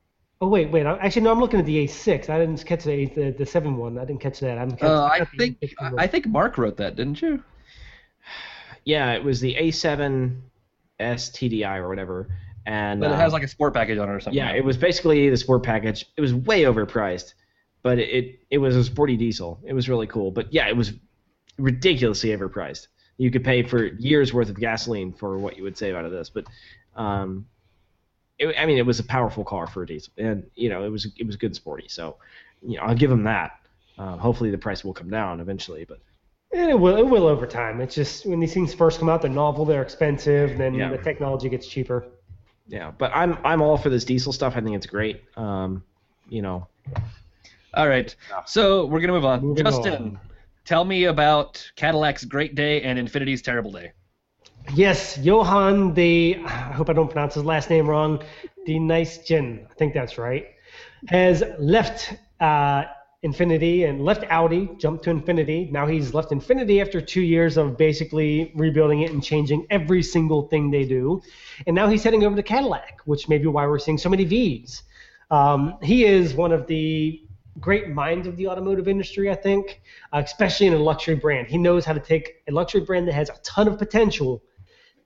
Oh 0.41 0.47
wait, 0.47 0.69
wait. 0.71 0.85
Actually, 0.85 1.21
no. 1.21 1.31
I'm 1.31 1.39
looking 1.39 1.59
at 1.59 1.65
the 1.65 1.85
A6. 1.85 2.29
I 2.29 2.37
didn't 2.37 2.63
catch 2.65 2.83
the 2.83 2.91
A, 2.91 3.05
the, 3.05 3.31
the 3.31 3.45
seven 3.45 3.77
one. 3.77 3.97
I 3.97 4.03
didn't 4.05 4.19
catch 4.21 4.39
that. 4.41 4.57
I, 4.57 4.65
didn't 4.65 4.79
catch, 4.79 4.89
Uh, 4.89 5.05
I 5.05 5.23
think 5.37 5.57
I 5.97 6.05
think 6.07 6.27
Mark 6.27 6.57
wrote 6.57 6.77
that, 6.77 6.95
didn't 6.97 7.21
you? 7.21 7.41
yeah. 8.85 9.13
It 9.13 9.23
was 9.23 9.39
the 9.39 9.55
A7 9.55 10.41
STDI 10.99 11.77
or 11.77 11.87
whatever, 11.87 12.27
and 12.65 12.99
But 12.99 13.11
it 13.11 13.13
uh, 13.13 13.17
has 13.17 13.33
like 13.33 13.43
a 13.43 13.47
sport 13.47 13.73
package 13.73 13.97
on 13.97 14.09
it 14.09 14.11
or 14.11 14.19
something. 14.19 14.37
yeah, 14.37 14.51
it 14.51 14.63
was 14.63 14.77
basically 14.77 15.29
the 15.29 15.37
sport 15.37 15.63
package. 15.63 16.05
It 16.17 16.21
was 16.21 16.33
way 16.33 16.63
overpriced, 16.63 17.33
but 17.81 17.97
it, 17.99 18.09
it 18.09 18.39
it 18.51 18.57
was 18.57 18.75
a 18.75 18.83
sporty 18.83 19.15
diesel. 19.17 19.59
It 19.65 19.73
was 19.73 19.87
really 19.87 20.07
cool, 20.07 20.31
but 20.31 20.53
yeah, 20.53 20.67
it 20.67 20.75
was 20.75 20.93
ridiculously 21.57 22.29
overpriced. 22.31 22.87
You 23.17 23.29
could 23.31 23.43
pay 23.43 23.63
for 23.63 23.85
years 23.85 24.33
worth 24.33 24.49
of 24.49 24.59
gasoline 24.59 25.13
for 25.13 25.37
what 25.37 25.55
you 25.57 25.63
would 25.63 25.77
save 25.77 25.95
out 25.95 26.03
of 26.05 26.11
this, 26.11 26.29
but 26.29 26.45
um, 26.95 27.45
it, 28.39 28.55
I 28.57 28.65
mean, 28.65 28.77
it 28.77 28.85
was 28.85 28.99
a 28.99 29.03
powerful 29.03 29.43
car 29.43 29.67
for 29.67 29.83
a 29.83 29.85
diesel, 29.85 30.11
and 30.17 30.43
you 30.55 30.69
know, 30.69 30.83
it 30.83 30.89
was 30.89 31.07
it 31.17 31.25
was 31.27 31.35
good 31.35 31.47
and 31.47 31.55
sporty. 31.55 31.87
So, 31.87 32.17
you 32.65 32.77
know, 32.77 32.83
I'll 32.83 32.95
give 32.95 33.09
them 33.09 33.23
that. 33.23 33.59
Uh, 33.97 34.17
hopefully, 34.17 34.49
the 34.49 34.57
price 34.57 34.83
will 34.83 34.93
come 34.93 35.09
down 35.09 35.39
eventually, 35.39 35.85
but 35.85 35.99
And 36.51 36.69
it 36.71 36.79
will. 36.79 36.97
It 36.97 37.05
will 37.07 37.27
over 37.27 37.45
time. 37.45 37.79
It's 37.81 37.93
just 37.95 38.25
when 38.25 38.39
these 38.39 38.53
things 38.53 38.73
first 38.73 38.99
come 38.99 39.09
out, 39.09 39.21
they're 39.21 39.29
novel, 39.31 39.65
they're 39.65 39.83
expensive. 39.83 40.57
Then 40.57 40.73
Yeah. 40.73 40.89
the 40.89 40.97
technology 40.97 41.49
gets 41.49 41.67
cheaper. 41.67 42.07
yeah. 42.67 42.91
But 42.97 43.11
I'm 43.13 43.37
I'm 43.45 43.61
all 43.61 43.77
for 43.77 43.89
this 43.89 44.03
diesel 44.05 44.33
stuff. 44.33 44.53
I 44.57 44.61
think 44.61 44.75
it's 44.75 44.87
great. 44.87 45.21
Um, 45.37 45.83
you 46.29 46.41
know, 46.41 46.67
All 47.75 47.87
right. 47.87 48.15
So 48.47 48.85
we're 48.85 48.99
gonna 49.01 49.13
move 49.13 49.25
on. 49.25 49.41
Moving 49.41 49.65
Justin, 49.65 49.93
on. 49.93 50.19
Tell 50.65 50.85
me 50.85 51.05
about 51.05 51.71
Cadillac's 51.75 52.23
great 52.23 52.55
day 52.55 52.81
and 52.83 52.97
Infiniti's 52.97 53.41
terrible 53.41 53.71
day. 53.71 53.91
Yes, 54.73 55.17
Johann 55.17 55.93
the 55.93 56.37
I 56.45 56.71
hope 56.71 56.89
I 56.89 56.93
don't 56.93 57.09
pronounce 57.09 57.33
his 57.33 57.43
last 57.43 57.69
name 57.69 57.89
wrong. 57.89 58.23
The 58.65 58.79
nice 58.79 59.17
Jin, 59.17 59.67
I 59.69 59.73
think 59.73 59.93
that's 59.93 60.17
right, 60.17 60.45
has 61.09 61.43
left 61.59 62.13
uh, 62.39 62.85
Infiniti 63.25 63.89
and 63.89 64.05
left 64.05 64.23
Audi, 64.29 64.69
jumped 64.77 65.03
to 65.03 65.09
Infiniti. 65.09 65.69
Now 65.69 65.85
he's 65.85 66.13
left 66.13 66.31
Infiniti 66.31 66.81
after 66.81 67.01
two 67.01 67.21
years 67.21 67.57
of 67.57 67.77
basically 67.77 68.53
rebuilding 68.55 69.01
it 69.01 69.11
and 69.11 69.21
changing 69.21 69.67
every 69.69 70.01
single 70.01 70.43
thing 70.47 70.71
they 70.71 70.85
do. 70.85 71.21
And 71.67 71.75
now 71.75 71.89
he's 71.89 72.03
heading 72.03 72.23
over 72.23 72.37
to 72.37 72.43
Cadillac, 72.43 73.01
which 73.03 73.27
may 73.27 73.37
be 73.37 73.47
why 73.47 73.67
we're 73.67 73.79
seeing 73.79 73.97
so 73.97 74.09
many 74.09 74.23
V's. 74.23 74.83
Um, 75.29 75.77
he 75.81 76.05
is 76.05 76.33
one 76.33 76.51
of 76.51 76.67
the 76.67 77.22
great 77.59 77.89
minds 77.89 78.27
of 78.27 78.35
the 78.37 78.47
automotive 78.47 78.87
industry, 78.87 79.29
I 79.29 79.35
think, 79.35 79.81
uh, 80.11 80.21
especially 80.25 80.67
in 80.67 80.73
a 80.73 80.79
luxury 80.79 81.15
brand. 81.15 81.47
He 81.47 81.57
knows 81.57 81.85
how 81.85 81.93
to 81.93 81.99
take 81.99 82.43
a 82.47 82.51
luxury 82.51 82.81
brand 82.81 83.07
that 83.07 83.13
has 83.13 83.29
a 83.29 83.35
ton 83.43 83.67
of 83.67 83.77
potential, 83.77 84.43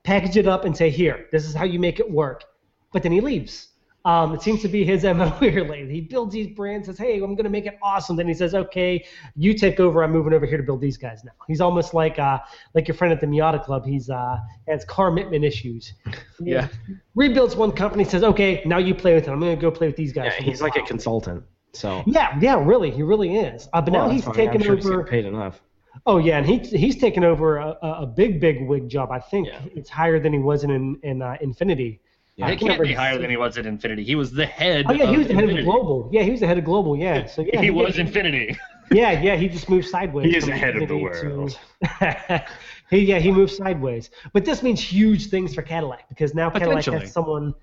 package 0.04 0.36
it 0.36 0.46
up, 0.46 0.64
and 0.64 0.76
say, 0.76 0.90
"Here, 0.90 1.26
this 1.32 1.44
is 1.44 1.54
how 1.54 1.64
you 1.64 1.78
make 1.78 2.00
it 2.00 2.10
work." 2.10 2.44
But 2.92 3.02
then 3.02 3.12
he 3.12 3.20
leaves. 3.20 3.68
Um, 4.04 4.32
it 4.32 4.40
seems 4.40 4.62
to 4.62 4.68
be 4.68 4.84
his 4.84 5.04
MO 5.18 5.28
here 5.40 5.64
lately. 5.64 5.92
He 5.92 6.00
builds 6.00 6.32
these 6.32 6.46
brands, 6.56 6.86
says, 6.86 6.96
"Hey, 6.98 7.16
I'm 7.16 7.34
going 7.34 7.44
to 7.44 7.50
make 7.50 7.66
it 7.66 7.78
awesome." 7.82 8.16
Then 8.16 8.26
he 8.28 8.32
says, 8.34 8.54
"Okay, 8.54 9.04
you 9.36 9.52
take 9.52 9.80
over. 9.80 10.02
I'm 10.02 10.12
moving 10.12 10.32
over 10.32 10.46
here 10.46 10.56
to 10.56 10.62
build 10.62 10.80
these 10.80 10.96
guys 10.96 11.22
now." 11.24 11.32
He's 11.46 11.60
almost 11.60 11.92
like 11.92 12.18
uh, 12.18 12.38
like 12.74 12.88
your 12.88 12.94
friend 12.94 13.12
at 13.12 13.20
the 13.20 13.26
Miata 13.26 13.62
Club. 13.62 13.84
He's 13.84 14.08
uh, 14.08 14.38
has 14.66 14.84
car 14.86 15.10
commitment 15.10 15.44
issues. 15.44 15.92
He 16.44 16.52
Yeah. 16.52 16.68
rebuilds 17.16 17.56
one 17.56 17.72
company, 17.72 18.04
says, 18.04 18.22
"Okay, 18.22 18.62
now 18.64 18.78
you 18.78 18.94
play 18.94 19.14
with 19.14 19.26
it. 19.26 19.30
I'm 19.30 19.40
going 19.40 19.56
to 19.56 19.60
go 19.60 19.70
play 19.72 19.88
with 19.88 19.96
these 19.96 20.12
guys." 20.12 20.32
yeah, 20.38 20.42
he's 20.44 20.62
little 20.62 20.68
like 20.80 20.84
a 20.84 20.86
consultant. 20.86 21.44
So 21.78 22.02
Yeah, 22.06 22.36
yeah, 22.40 22.62
really, 22.72 22.90
he 22.90 23.02
really 23.02 23.36
is. 23.36 23.68
Uh, 23.72 23.80
but 23.80 23.92
Well, 23.92 24.06
now 24.08 24.12
he's 24.12 24.24
fine. 24.24 24.32
I'm 24.40 24.46
taken 24.46 24.60
sure 24.62 24.72
over. 24.76 25.02
getting 25.04 25.04
paid 25.06 25.24
enough. 25.26 25.60
Oh 26.06 26.18
yeah, 26.18 26.38
and 26.38 26.46
he 26.46 26.58
he's 26.84 26.96
taken 26.96 27.22
over 27.24 27.56
a, 27.58 27.70
a 27.82 27.90
a 28.04 28.06
big 28.06 28.40
big 28.40 28.56
wig 28.70 28.88
job. 28.88 29.10
I 29.10 29.20
think 29.20 29.48
Yeah. 29.48 29.60
it's 29.78 29.90
higher 29.90 30.18
than 30.24 30.32
he 30.32 30.38
was 30.50 30.64
in 30.64 30.72
in 31.10 31.22
uh, 31.22 31.36
Infiniti. 31.42 31.98
Yeah. 32.36 32.46
I 32.46 32.50
It 32.52 32.58
can't 32.60 32.70
can't 32.72 32.82
be 32.82 32.92
higher 32.92 33.12
his- 33.14 33.20
than 33.22 33.30
he 33.30 33.36
was 33.36 33.58
at 33.58 33.64
Infiniti. 33.64 34.04
He 34.04 34.14
was 34.14 34.30
the 34.32 34.46
head. 34.46 34.86
Oh 34.88 34.92
yeah, 34.92 35.06
he 35.06 35.14
of 35.14 35.18
was 35.18 35.28
the 35.28 35.34
head 35.34 35.48
of 35.50 35.64
Global. 35.64 36.08
Yeah, 36.12 36.22
he 36.22 36.30
was 36.30 36.40
the 36.40 36.46
head 36.46 36.58
of 36.58 36.64
Global. 36.64 36.96
Yeah, 36.96 37.26
so 37.34 37.42
yeah, 37.42 37.60
He 37.60 37.70
was 37.70 37.96
yeah, 37.98 38.04
Infiniti. 38.04 38.56
Yeah, 38.90 39.20
yeah, 39.20 39.36
he 39.36 39.48
just 39.48 39.68
moved 39.68 39.86
sideways. 39.86 40.24
He 40.30 40.36
is 40.38 40.44
from 40.44 40.52
the 40.52 40.58
head 40.58 40.74
of 40.76 40.88
the 40.88 40.94
Infiniti 40.94 41.20
to- 41.20 41.28
world. 41.36 41.58
he 42.90 42.98
yeah, 43.10 43.18
he 43.18 43.30
moved 43.30 43.52
sideways. 43.52 44.10
But 44.32 44.44
this 44.44 44.62
means 44.62 44.80
huge 44.80 45.26
things 45.28 45.54
for 45.54 45.62
Cadillac 45.62 46.08
because 46.08 46.34
now 46.34 46.48
Cadillac 46.50 46.84
has 46.86 47.12
someone. 47.12 47.54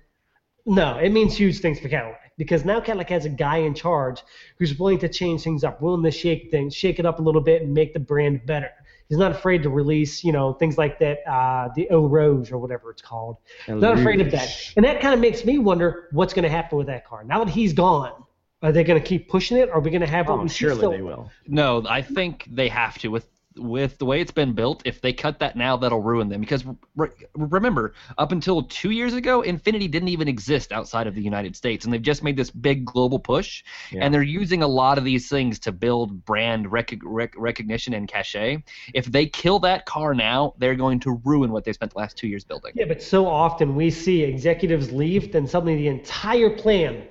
No, 0.66 0.98
it 0.98 1.10
means 1.10 1.36
huge 1.36 1.58
things 1.60 1.78
for 1.80 1.88
Cadillac 1.88 2.25
because 2.38 2.64
now 2.64 2.80
Cadillac 2.80 3.08
has 3.10 3.24
a 3.24 3.28
guy 3.30 3.58
in 3.58 3.74
charge 3.74 4.22
who's 4.58 4.78
willing 4.78 4.98
to 4.98 5.08
change 5.08 5.42
things 5.42 5.64
up, 5.64 5.80
willing 5.80 6.02
to 6.04 6.10
shake 6.10 6.50
things, 6.50 6.74
shake 6.74 6.98
it 6.98 7.06
up 7.06 7.18
a 7.18 7.22
little 7.22 7.40
bit, 7.40 7.62
and 7.62 7.72
make 7.72 7.92
the 7.94 8.00
brand 8.00 8.44
better. 8.46 8.70
He's 9.08 9.18
not 9.18 9.30
afraid 9.30 9.62
to 9.62 9.70
release, 9.70 10.24
you 10.24 10.32
know, 10.32 10.52
things 10.52 10.76
like 10.76 10.98
that, 10.98 11.18
uh, 11.30 11.68
the 11.76 11.88
Eau 11.90 12.06
Rouge 12.06 12.50
or 12.50 12.58
whatever 12.58 12.90
it's 12.90 13.02
called. 13.02 13.36
El 13.68 13.76
Not 13.76 13.98
afraid 13.98 14.20
of 14.20 14.30
that. 14.32 14.48
And 14.76 14.84
that 14.84 15.00
kind 15.00 15.14
of 15.14 15.20
makes 15.20 15.44
me 15.44 15.58
wonder 15.58 16.08
what's 16.10 16.34
going 16.34 16.42
to 16.42 16.48
happen 16.48 16.76
with 16.76 16.88
that 16.88 17.06
car. 17.06 17.22
Now 17.22 17.44
that 17.44 17.50
he's 17.52 17.72
gone, 17.72 18.24
are 18.62 18.72
they 18.72 18.82
going 18.82 19.00
to 19.00 19.06
keep 19.06 19.28
pushing 19.28 19.58
it? 19.58 19.68
Or 19.68 19.74
are 19.76 19.80
we 19.80 19.90
going 19.90 20.00
to 20.00 20.06
have 20.08 20.28
what 20.28 20.40
Oh, 20.40 20.42
we 20.42 20.48
surely 20.48 20.78
still? 20.78 20.90
they 20.90 21.02
will. 21.02 21.30
No, 21.46 21.84
I 21.88 22.02
think 22.02 22.48
they 22.50 22.68
have 22.68 22.98
to 22.98 23.08
with 23.08 23.26
with 23.56 23.98
the 23.98 24.04
way 24.04 24.20
it's 24.20 24.30
been 24.30 24.52
built. 24.52 24.82
If 24.84 25.00
they 25.00 25.12
cut 25.12 25.38
that 25.40 25.56
now, 25.56 25.76
that'll 25.76 26.02
ruin 26.02 26.28
them. 26.28 26.40
Because 26.40 26.64
re- 26.94 27.08
remember, 27.34 27.94
up 28.18 28.32
until 28.32 28.62
two 28.62 28.90
years 28.90 29.14
ago, 29.14 29.42
Infiniti 29.42 29.90
didn't 29.90 30.08
even 30.08 30.28
exist 30.28 30.72
outside 30.72 31.06
of 31.06 31.14
the 31.14 31.22
United 31.22 31.56
States, 31.56 31.84
and 31.84 31.92
they've 31.92 32.02
just 32.02 32.22
made 32.22 32.36
this 32.36 32.50
big 32.50 32.84
global 32.84 33.18
push. 33.18 33.64
Yeah. 33.90 34.04
And 34.04 34.12
they're 34.12 34.22
using 34.22 34.62
a 34.62 34.66
lot 34.66 34.98
of 34.98 35.04
these 35.04 35.28
things 35.28 35.58
to 35.60 35.72
build 35.72 36.24
brand 36.24 36.70
rec- 36.70 37.00
rec- 37.02 37.34
recognition 37.36 37.94
and 37.94 38.08
cachet. 38.08 38.62
If 38.94 39.06
they 39.06 39.26
kill 39.26 39.58
that 39.60 39.86
car 39.86 40.14
now, 40.14 40.54
they're 40.58 40.74
going 40.74 41.00
to 41.00 41.20
ruin 41.24 41.50
what 41.52 41.64
they 41.64 41.72
spent 41.72 41.92
the 41.92 41.98
last 41.98 42.16
two 42.16 42.28
years 42.28 42.44
building. 42.44 42.72
Yeah, 42.74 42.86
but 42.86 43.02
so 43.02 43.26
often 43.26 43.74
we 43.74 43.90
see 43.90 44.22
executives 44.22 44.92
leave, 44.92 45.32
then 45.32 45.46
suddenly 45.46 45.76
the 45.76 45.88
entire 45.88 46.50
plan 46.50 47.06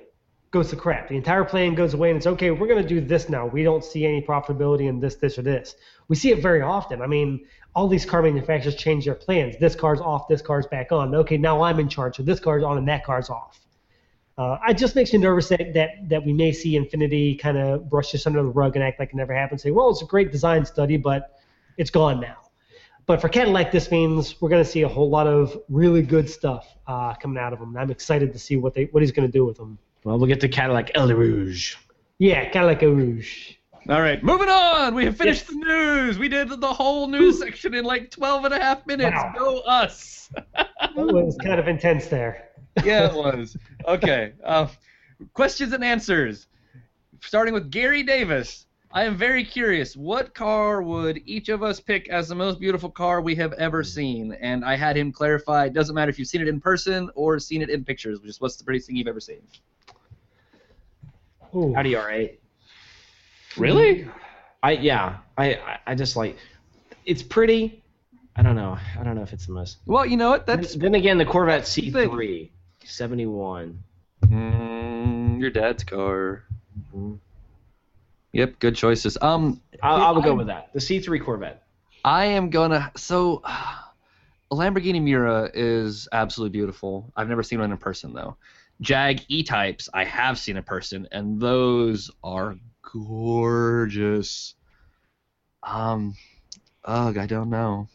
goes 0.56 0.70
to 0.70 0.76
crap. 0.76 1.08
The 1.08 1.16
entire 1.16 1.44
plan 1.44 1.74
goes 1.74 1.92
away, 1.92 2.08
and 2.08 2.16
it's 2.16 2.26
okay. 2.26 2.50
We're 2.50 2.66
going 2.66 2.82
to 2.82 2.88
do 2.88 2.98
this 2.98 3.28
now. 3.28 3.44
We 3.44 3.62
don't 3.62 3.84
see 3.84 4.06
any 4.06 4.22
profitability 4.22 4.88
in 4.88 4.98
this, 4.98 5.16
this, 5.16 5.38
or 5.38 5.42
this. 5.42 5.76
We 6.08 6.16
see 6.16 6.30
it 6.30 6.40
very 6.40 6.62
often. 6.62 7.02
I 7.02 7.06
mean, 7.06 7.46
all 7.74 7.88
these 7.88 8.06
car 8.06 8.22
manufacturers 8.22 8.74
change 8.74 9.04
their 9.04 9.14
plans. 9.14 9.56
This 9.60 9.74
car's 9.74 10.00
off. 10.00 10.28
This 10.28 10.40
car's 10.40 10.66
back 10.66 10.92
on. 10.92 11.14
Okay, 11.14 11.36
now 11.36 11.60
I'm 11.60 11.78
in 11.78 11.90
charge. 11.90 12.16
So 12.16 12.22
this 12.22 12.40
car's 12.40 12.64
on, 12.64 12.78
and 12.78 12.88
that 12.88 13.04
car's 13.04 13.28
off. 13.28 13.60
Uh, 14.38 14.56
it 14.66 14.78
just 14.78 14.94
makes 14.96 15.12
me 15.12 15.18
nervous 15.18 15.48
that, 15.48 15.74
that, 15.74 16.08
that 16.08 16.24
we 16.24 16.32
may 16.32 16.52
see 16.52 16.78
Infiniti 16.78 17.38
kind 17.38 17.58
of 17.58 17.90
brush 17.90 18.12
this 18.12 18.26
under 18.26 18.42
the 18.42 18.48
rug 18.48 18.76
and 18.76 18.82
act 18.82 18.98
like 18.98 19.10
it 19.10 19.14
never 19.14 19.34
happened. 19.34 19.60
Say, 19.60 19.72
well, 19.72 19.90
it's 19.90 20.00
a 20.00 20.06
great 20.06 20.32
design 20.32 20.64
study, 20.64 20.96
but 20.96 21.38
it's 21.76 21.90
gone 21.90 22.18
now. 22.18 22.36
But 23.04 23.20
for 23.20 23.28
Cadillac, 23.28 23.72
this 23.72 23.90
means 23.90 24.40
we're 24.40 24.48
going 24.48 24.64
to 24.64 24.70
see 24.70 24.82
a 24.82 24.88
whole 24.88 25.10
lot 25.10 25.26
of 25.26 25.54
really 25.68 26.00
good 26.00 26.30
stuff 26.30 26.66
uh, 26.86 27.14
coming 27.14 27.36
out 27.36 27.52
of 27.52 27.60
him. 27.60 27.76
I'm 27.76 27.90
excited 27.90 28.32
to 28.32 28.38
see 28.38 28.56
what 28.56 28.72
they 28.72 28.84
what 28.86 29.02
he's 29.02 29.12
going 29.12 29.28
to 29.28 29.32
do 29.32 29.44
with 29.44 29.58
them. 29.58 29.78
Well, 30.06 30.18
we'll 30.20 30.28
get 30.28 30.40
to 30.42 30.48
Cadillac 30.48 30.92
El 30.94 31.12
Rouge. 31.12 31.74
Yeah, 32.20 32.48
Cadillac 32.50 32.80
Eau 32.84 32.92
Rouge. 32.92 33.54
All 33.88 34.00
right, 34.00 34.22
moving 34.22 34.48
on. 34.48 34.94
We 34.94 35.04
have 35.04 35.16
finished 35.16 35.46
Yes. 35.48 35.50
the 35.50 35.64
news. 35.66 36.16
We 36.16 36.28
did 36.28 36.48
the 36.48 36.72
whole 36.72 37.08
news 37.08 37.40
section 37.40 37.74
in 37.74 37.84
like 37.84 38.12
12 38.12 38.44
and 38.44 38.54
a 38.54 38.58
half 38.60 38.86
minutes. 38.86 39.16
Wow. 39.16 39.32
Go 39.36 39.58
us. 39.62 40.30
That 40.54 40.70
was 40.94 41.36
kind 41.42 41.58
of 41.58 41.66
intense 41.66 42.06
there. 42.06 42.50
yeah, 42.84 43.08
it 43.08 43.14
was. 43.14 43.56
Okay. 43.84 44.34
Uh, 44.44 44.68
questions 45.34 45.72
and 45.72 45.82
answers. 45.82 46.46
Starting 47.20 47.52
with 47.52 47.72
Gary 47.72 48.04
Davis. 48.04 48.66
I 48.92 49.02
am 49.06 49.16
very 49.16 49.42
curious. 49.42 49.96
What 49.96 50.36
car 50.36 50.82
would 50.82 51.20
each 51.26 51.48
of 51.48 51.64
us 51.64 51.80
pick 51.80 52.08
as 52.10 52.28
the 52.28 52.36
most 52.36 52.60
beautiful 52.60 52.90
car 52.90 53.20
we 53.20 53.34
have 53.34 53.54
ever 53.54 53.82
seen? 53.82 54.34
And 54.40 54.64
I 54.64 54.76
had 54.76 54.96
him 54.96 55.10
clarify. 55.10 55.64
It 55.64 55.72
doesn't 55.72 55.96
matter 55.96 56.10
if 56.10 56.18
you've 56.20 56.28
seen 56.28 56.42
it 56.42 56.48
in 56.48 56.60
person 56.60 57.10
or 57.16 57.40
seen 57.40 57.60
it 57.60 57.70
in 57.70 57.84
pictures. 57.84 58.20
Which 58.20 58.30
is 58.30 58.40
what's 58.40 58.54
the 58.54 58.62
prettiest 58.62 58.86
thing 58.86 58.94
you've 58.94 59.08
ever 59.08 59.18
seen? 59.18 59.40
Ooh. 61.54 61.74
Audi 61.76 61.92
R8. 61.92 62.36
Really? 63.56 64.08
I 64.62 64.72
yeah. 64.72 65.18
I, 65.36 65.54
I 65.54 65.78
I 65.88 65.94
just 65.94 66.16
like. 66.16 66.36
It's 67.04 67.22
pretty. 67.22 67.82
I 68.34 68.42
don't 68.42 68.56
know. 68.56 68.76
I 68.98 69.02
don't 69.02 69.14
know 69.14 69.22
if 69.22 69.32
it's 69.32 69.46
the 69.46 69.52
most. 69.52 69.78
Well, 69.86 70.04
you 70.04 70.16
know 70.16 70.30
what? 70.30 70.46
Then, 70.46 70.60
That's 70.60 70.74
then 70.74 70.94
again, 70.94 71.16
the 71.18 71.24
Corvette 71.24 71.62
C3, 71.62 72.50
71. 72.84 73.78
mm, 74.26 75.40
your 75.40 75.50
dad's 75.50 75.84
car. 75.84 76.44
Yep, 78.32 78.58
good 78.58 78.76
choices. 78.76 79.16
Um, 79.22 79.62
I'll, 79.82 80.16
I'll 80.16 80.20
go 80.20 80.32
I- 80.32 80.34
with 80.34 80.46
that. 80.48 80.70
The 80.74 80.80
C3 80.80 81.24
Corvette. 81.24 81.62
I 82.04 82.26
am 82.26 82.50
gonna. 82.50 82.92
So, 82.96 83.42
a 84.50 84.54
Lamborghini 84.54 85.02
Miura 85.02 85.50
is 85.54 86.08
absolutely 86.12 86.56
beautiful. 86.56 87.12
I've 87.16 87.28
never 87.28 87.42
seen 87.42 87.60
one 87.60 87.72
in 87.72 87.78
person 87.78 88.12
though. 88.12 88.36
Jag 88.80 89.24
E-types 89.28 89.88
I 89.94 90.04
have 90.04 90.38
seen 90.38 90.56
in 90.56 90.62
person, 90.62 91.08
and 91.10 91.40
those 91.40 92.10
are 92.22 92.56
gorgeous. 92.82 94.54
Um, 95.62 96.14
ugh, 96.84 97.16
I 97.16 97.26
don't 97.26 97.50
know. 97.50 97.88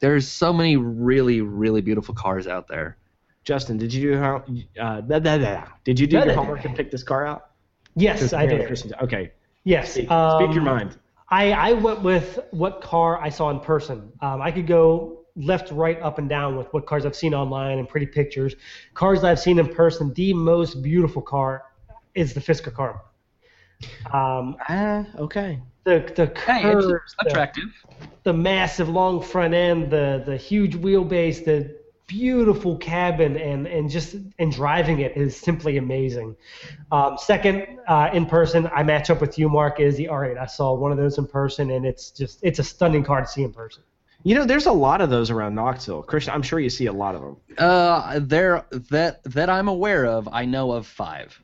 There's 0.00 0.28
so 0.28 0.52
many 0.52 0.76
really, 0.76 1.40
really 1.40 1.80
beautiful 1.80 2.14
cars 2.14 2.46
out 2.46 2.68
there. 2.68 2.96
Justin, 3.44 3.78
did 3.78 3.94
you 3.94 4.12
do 4.12 4.18
how? 4.18 4.44
Uh, 4.78 5.00
da, 5.00 5.20
da, 5.20 5.38
da. 5.38 5.64
Did 5.84 6.00
you 6.00 6.06
do 6.06 6.16
Da, 6.16 6.20
da, 6.20 6.26
your 6.26 6.34
da. 6.34 6.40
homework 6.42 6.64
and 6.64 6.74
pick 6.76 6.90
this 6.90 7.04
car 7.04 7.26
out? 7.26 7.50
Yes, 7.94 8.32
I 8.32 8.44
did. 8.44 8.92
Okay. 9.02 9.32
Yes. 9.64 9.92
Speak, 9.92 10.10
um, 10.10 10.42
speak 10.42 10.54
your 10.54 10.64
mind. 10.64 10.98
I, 11.28 11.52
I 11.52 11.72
went 11.72 12.02
with 12.02 12.38
what 12.52 12.80
car 12.80 13.20
I 13.20 13.28
saw 13.30 13.50
in 13.50 13.60
person. 13.60 14.12
Um, 14.20 14.40
I 14.40 14.50
could 14.52 14.66
go 14.66 15.24
left, 15.34 15.70
right, 15.72 16.00
up, 16.00 16.18
and 16.18 16.28
down 16.28 16.56
with 16.56 16.72
what 16.72 16.86
cars 16.86 17.04
I've 17.04 17.16
seen 17.16 17.34
online 17.34 17.78
and 17.78 17.88
pretty 17.88 18.06
pictures. 18.06 18.54
Cars 18.94 19.24
I've 19.24 19.40
seen 19.40 19.58
in 19.58 19.68
person, 19.68 20.12
the 20.14 20.32
most 20.32 20.82
beautiful 20.82 21.20
car 21.22 21.64
is 22.14 22.32
the 22.32 22.40
Fisker 22.40 22.72
Karma. 22.72 23.00
Um, 24.12 24.56
Ah, 24.68 25.04
okay. 25.18 25.60
the 25.84 26.10
the 26.16 26.40
Hey, 26.40 26.62
it's 26.72 26.86
curves, 26.86 27.14
the, 27.20 27.28
attractive. 27.28 27.64
the 28.22 28.32
massive 28.32 28.88
long 28.88 29.20
front 29.20 29.52
end, 29.52 29.90
the 29.90 30.22
the 30.24 30.36
huge 30.36 30.76
wheelbase, 30.76 31.44
the 31.44 31.76
beautiful 32.06 32.76
cabin, 32.76 33.36
and 33.36 33.66
and 33.66 33.90
just 33.90 34.16
and 34.38 34.52
driving 34.52 35.00
it 35.00 35.16
is 35.16 35.36
simply 35.36 35.76
amazing. 35.76 36.36
Um, 36.92 37.16
second, 37.18 37.78
uh, 37.88 38.10
in 38.12 38.26
person, 38.26 38.68
I 38.74 38.82
match 38.82 39.10
up 39.10 39.20
with 39.20 39.38
you, 39.38 39.48
Mark. 39.48 39.80
Is 39.80 39.96
the 39.96 40.06
R8? 40.06 40.38
I 40.38 40.46
saw 40.46 40.74
one 40.74 40.92
of 40.92 40.98
those 40.98 41.18
in 41.18 41.26
person, 41.26 41.70
and 41.70 41.84
it's 41.84 42.10
just 42.10 42.38
it's 42.42 42.58
a 42.58 42.64
stunning 42.64 43.04
car 43.04 43.20
to 43.20 43.26
see 43.26 43.42
in 43.42 43.52
person. 43.52 43.82
You 44.22 44.34
know, 44.34 44.44
there's 44.44 44.66
a 44.66 44.72
lot 44.72 45.00
of 45.00 45.10
those 45.10 45.30
around 45.30 45.54
Knoxville. 45.54 46.02
Christian, 46.02 46.34
I'm 46.34 46.42
sure 46.42 46.58
you 46.58 46.70
see 46.70 46.86
a 46.86 46.92
lot 46.92 47.14
of 47.14 47.20
them. 47.20 47.36
Uh, 47.58 48.20
there 48.22 48.64
that 48.90 49.22
that 49.24 49.50
I'm 49.50 49.68
aware 49.68 50.06
of. 50.06 50.28
I 50.30 50.44
know 50.44 50.72
of 50.72 50.86
five. 50.86 51.40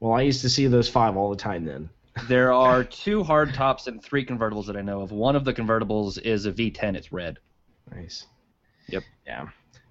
Well, 0.00 0.12
I 0.12 0.22
used 0.22 0.42
to 0.42 0.48
see 0.48 0.66
those 0.66 0.88
five 0.88 1.16
all 1.16 1.30
the 1.30 1.36
time 1.36 1.64
then. 1.64 1.90
There 2.28 2.52
are 2.52 2.84
two 2.84 3.24
hard 3.24 3.54
tops 3.54 3.88
and 3.88 4.00
three 4.00 4.24
convertibles 4.24 4.66
that 4.66 4.76
I 4.76 4.82
know 4.82 5.00
of. 5.00 5.10
One 5.10 5.34
of 5.34 5.44
the 5.44 5.52
convertibles 5.52 6.16
is 6.16 6.46
a 6.46 6.52
V10. 6.52 6.94
It's 6.94 7.12
red. 7.12 7.38
Nice. 7.92 8.26
Yep. 8.88 9.02
Yeah. 9.26 9.48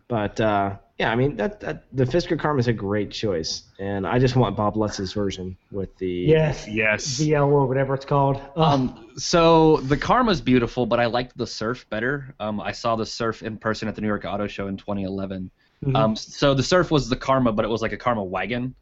But 0.08 0.40
uh, 0.40 0.78
yeah, 1.00 1.12
I 1.12 1.16
mean 1.16 1.36
that, 1.38 1.60
that 1.62 1.86
the 1.92 2.06
Fisker 2.06 2.38
Karma 2.38 2.60
is 2.60 2.68
a 2.68 2.74
great 2.74 3.10
choice, 3.10 3.64
and 3.80 4.06
I 4.06 4.20
just 4.20 4.36
want 4.36 4.56
Bob 4.56 4.76
Lutz's 4.78 5.14
version 5.14 5.58
with 5.72 5.96
the 5.98 6.08
Yes. 6.08 6.68
Yes. 6.68 7.20
VL 7.20 7.48
or 7.48 7.66
whatever 7.68 7.94
it's 7.96 8.06
called. 8.06 8.40
Um, 8.56 9.10
so 9.18 9.78
the 9.78 9.98
Karma's 9.98 10.42
beautiful, 10.42 10.86
but 10.86 11.00
I 11.00 11.06
liked 11.08 11.36
the 11.38 11.48
Surf 11.48 11.90
better. 11.90 12.36
Um, 12.40 12.60
I 12.62 12.72
saw 12.74 12.96
the 12.96 13.06
Surf 13.06 13.42
in 13.42 13.58
person 13.58 13.88
at 13.88 13.96
the 13.96 14.02
New 14.02 14.08
York 14.08 14.26
Auto 14.26 14.46
Show 14.48 14.68
in 14.68 14.78
2011. 14.78 15.50
Mhm. 15.86 15.96
Um, 15.96 16.16
so 16.16 16.54
the 16.54 16.64
Surf 16.64 16.92
was 16.92 17.10
the 17.10 17.16
Karma, 17.16 17.52
but 17.52 17.66
it 17.66 17.70
was 17.70 17.82
like 17.82 17.92
a 17.94 17.98
Karma 17.98 18.24
wagon. 18.24 18.76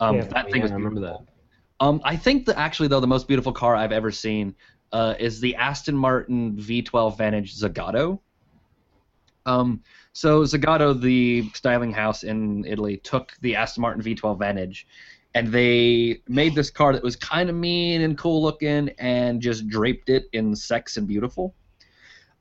Um, 0.00 0.16
Yeah. 0.16 0.22
that 0.24 0.46
thing 0.46 0.56
yeah, 0.56 0.62
was 0.62 0.70
I 0.72 0.74
remember 0.76 1.00
beautiful. 1.00 1.26
Um, 1.80 2.00
I 2.04 2.16
think 2.16 2.46
that 2.46 2.58
actually 2.58 2.88
though 2.88 3.00
the 3.00 3.06
most 3.06 3.28
beautiful 3.28 3.52
car 3.52 3.74
I've 3.76 3.92
ever 3.92 4.10
seen 4.10 4.54
uh, 4.92 5.14
is 5.18 5.40
the 5.40 5.56
Aston 5.56 5.96
Martin 5.96 6.56
V12 6.56 7.16
Vantage 7.18 7.54
Zagato. 7.56 8.18
Um, 9.46 9.82
so 10.12 10.42
Zagato, 10.42 10.98
the 10.98 11.48
styling 11.54 11.92
house 11.92 12.22
in 12.24 12.64
Italy, 12.66 12.98
took 12.98 13.32
the 13.40 13.56
Aston 13.56 13.82
Martin 13.82 14.02
V12 14.02 14.38
Vantage, 14.38 14.86
and 15.34 15.48
they 15.48 16.22
made 16.28 16.54
this 16.54 16.70
car 16.70 16.92
that 16.92 17.02
was 17.02 17.16
kind 17.16 17.48
of 17.48 17.56
mean 17.56 18.02
and 18.02 18.18
cool 18.18 18.42
looking, 18.42 18.90
and 18.98 19.40
just 19.40 19.68
draped 19.68 20.08
it 20.08 20.24
in 20.32 20.54
sex 20.54 20.96
and 20.96 21.06
beautiful. 21.06 21.54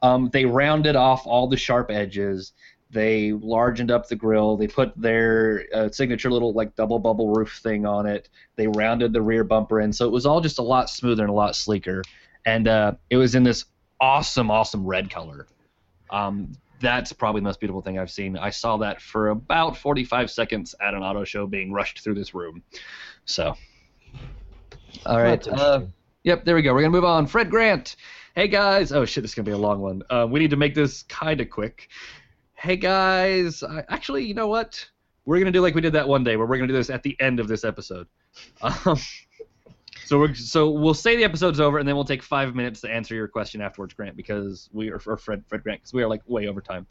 Um, 0.01 0.29
they 0.31 0.45
rounded 0.45 0.95
off 0.95 1.25
all 1.25 1.47
the 1.47 1.57
sharp 1.57 1.91
edges. 1.91 2.53
They 2.91 3.33
largened 3.33 3.91
up 3.91 4.07
the 4.07 4.15
grill. 4.15 4.57
They 4.57 4.67
put 4.67 4.99
their 4.99 5.65
uh, 5.73 5.89
signature 5.89 6.31
little 6.31 6.53
like 6.53 6.75
double 6.75 6.97
bubble 6.97 7.29
roof 7.29 7.59
thing 7.61 7.85
on 7.85 8.07
it. 8.07 8.29
They 8.55 8.67
rounded 8.67 9.13
the 9.13 9.21
rear 9.21 9.43
bumper 9.43 9.79
in, 9.81 9.93
so 9.93 10.05
it 10.05 10.11
was 10.11 10.25
all 10.25 10.41
just 10.41 10.57
a 10.57 10.63
lot 10.63 10.89
smoother 10.89 11.23
and 11.23 11.29
a 11.29 11.33
lot 11.33 11.55
sleeker. 11.55 12.01
And 12.45 12.67
uh, 12.67 12.93
it 13.11 13.17
was 13.17 13.35
in 13.35 13.43
this 13.43 13.65
awesome, 14.01 14.49
awesome 14.49 14.85
red 14.85 15.11
color. 15.11 15.45
Um, 16.09 16.53
that's 16.79 17.13
probably 17.13 17.41
the 17.41 17.45
most 17.45 17.59
beautiful 17.59 17.81
thing 17.81 17.99
I've 17.99 18.11
seen. 18.11 18.37
I 18.37 18.49
saw 18.49 18.77
that 18.77 19.01
for 19.01 19.29
about 19.29 19.77
45 19.77 20.31
seconds 20.31 20.75
at 20.81 20.93
an 20.93 21.03
auto 21.03 21.23
show, 21.23 21.45
being 21.45 21.71
rushed 21.71 21.99
through 21.99 22.15
this 22.15 22.33
room. 22.33 22.63
So, 23.25 23.55
all 25.05 25.21
right. 25.21 25.45
Uh, 25.47 25.81
yep, 26.23 26.45
there 26.45 26.55
we 26.55 26.61
go. 26.61 26.73
We're 26.73 26.81
gonna 26.81 26.91
move 26.91 27.05
on. 27.05 27.27
Fred 27.27 27.49
Grant. 27.49 27.95
Hey 28.35 28.47
guys. 28.47 28.91
Oh 28.91 29.05
shit, 29.05 29.23
this 29.23 29.31
is 29.31 29.35
gonna 29.35 29.45
be 29.45 29.51
a 29.51 29.57
long 29.57 29.79
one. 29.81 30.01
Uh, 30.09 30.27
we 30.29 30.39
need 30.39 30.51
to 30.51 30.57
make 30.57 30.75
this 30.75 31.03
kind 31.03 31.41
of 31.41 31.49
quick. 31.49 31.89
Hey 32.53 32.75
guys. 32.75 33.63
I, 33.63 33.83
actually, 33.89 34.25
you 34.25 34.33
know 34.33 34.47
what? 34.47 34.85
We're 35.25 35.39
gonna 35.39 35.51
do 35.51 35.61
like 35.61 35.75
we 35.75 35.81
did 35.81 35.93
that 35.93 36.07
one 36.07 36.23
day, 36.23 36.37
where 36.37 36.47
we're 36.47 36.57
gonna 36.57 36.67
do 36.67 36.73
this 36.73 36.89
at 36.89 37.03
the 37.03 37.19
end 37.19 37.39
of 37.39 37.47
this 37.47 37.63
episode. 37.63 38.07
Um, 38.61 38.97
so 40.09 40.17
we're 40.17 40.33
so 40.33 40.71
we'll 40.71 40.95
say 40.95 41.15
the 41.15 41.23
episode's 41.23 41.59
over, 41.59 41.77
and 41.77 41.87
then 41.87 41.93
we'll 41.93 42.03
take 42.03 42.23
five 42.23 42.55
minutes 42.55 42.81
to 42.81 42.89
answer 42.89 43.13
your 43.13 43.27
question 43.27 43.61
afterwards, 43.61 43.93
Grant, 43.93 44.17
because 44.17 44.67
we 44.73 44.89
are 44.89 44.99
or 45.05 45.17
Fred 45.17 45.43
Fred 45.45 45.61
Grant, 45.61 45.81
because 45.81 45.93
we 45.93 46.01
are 46.01 46.07
like 46.07 46.21
way 46.25 46.47
over 46.47 46.61
time. 46.61 46.87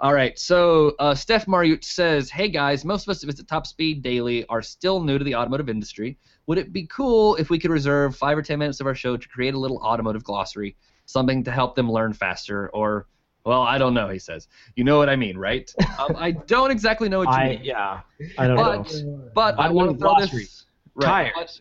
All 0.00 0.12
right, 0.12 0.36
so 0.36 0.96
uh, 0.98 1.14
Steph 1.14 1.46
Mariut 1.46 1.84
says, 1.84 2.28
"Hey 2.28 2.48
guys, 2.48 2.84
most 2.84 3.06
of 3.06 3.12
us 3.12 3.22
visit 3.22 3.46
Top 3.46 3.68
Speed 3.68 4.02
daily 4.02 4.44
are 4.46 4.62
still 4.62 5.00
new 5.00 5.16
to 5.16 5.22
the 5.22 5.36
automotive 5.36 5.68
industry. 5.68 6.18
Would 6.48 6.58
it 6.58 6.72
be 6.72 6.88
cool 6.88 7.36
if 7.36 7.50
we 7.50 7.58
could 7.60 7.70
reserve 7.70 8.16
five 8.16 8.36
or 8.36 8.42
ten 8.42 8.58
minutes 8.58 8.80
of 8.80 8.88
our 8.88 8.96
show 8.96 9.16
to 9.16 9.28
create 9.28 9.54
a 9.54 9.58
little 9.58 9.76
automotive 9.78 10.24
glossary, 10.24 10.74
something 11.06 11.44
to 11.44 11.52
help 11.52 11.76
them 11.76 11.88
learn 11.88 12.12
faster, 12.14 12.68
or 12.70 13.06
well, 13.44 13.62
I 13.62 13.78
don't 13.78 13.94
know." 13.94 14.08
He 14.08 14.18
says, 14.18 14.48
"You 14.74 14.82
know 14.82 14.98
what 14.98 15.08
I 15.08 15.14
mean, 15.14 15.38
right?" 15.38 15.72
um, 16.00 16.16
I 16.16 16.32
don't 16.32 16.72
exactly 16.72 17.08
know 17.08 17.20
what 17.20 17.28
you 17.28 17.34
I 17.34 17.48
mean, 17.50 17.60
yeah. 17.62 18.00
I 18.38 18.48
don't 18.48 18.56
but 18.56 18.92
know. 19.04 19.30
but 19.36 19.56
I 19.56 19.66
I 19.66 19.68
want 19.68 19.74
want 19.74 19.90
to 19.92 19.98
throw 20.02 20.14
glossary. 20.14 20.42
this. 20.42 20.64
Right, 20.96 21.32
Tires. 21.32 21.60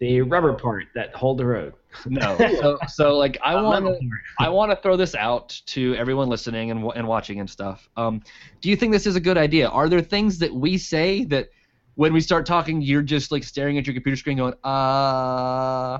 The 0.00 0.22
rubber 0.22 0.54
part 0.54 0.86
that 0.94 1.14
hold 1.14 1.38
the 1.38 1.46
road. 1.46 1.74
no, 2.06 2.36
so 2.60 2.78
so 2.88 3.16
like 3.18 3.38
I 3.42 3.60
want 3.60 3.84
to. 3.84 3.98
I 4.38 4.48
want 4.48 4.70
to 4.70 4.76
throw 4.76 4.96
this 4.96 5.14
out 5.14 5.60
to 5.66 5.94
everyone 5.96 6.28
listening 6.28 6.70
and, 6.70 6.90
and 6.96 7.06
watching 7.06 7.38
and 7.38 7.48
stuff. 7.48 7.88
Um, 7.96 8.22
do 8.60 8.70
you 8.70 8.76
think 8.76 8.92
this 8.92 9.06
is 9.06 9.16
a 9.16 9.20
good 9.20 9.36
idea? 9.36 9.68
Are 9.68 9.88
there 9.88 10.00
things 10.00 10.38
that 10.38 10.52
we 10.54 10.78
say 10.78 11.24
that 11.26 11.50
when 11.96 12.14
we 12.14 12.20
start 12.22 12.46
talking, 12.46 12.80
you're 12.80 13.02
just 13.02 13.30
like 13.30 13.44
staring 13.44 13.76
at 13.76 13.86
your 13.86 13.92
computer 13.94 14.16
screen 14.16 14.38
going, 14.38 14.54
uh. 14.64 15.98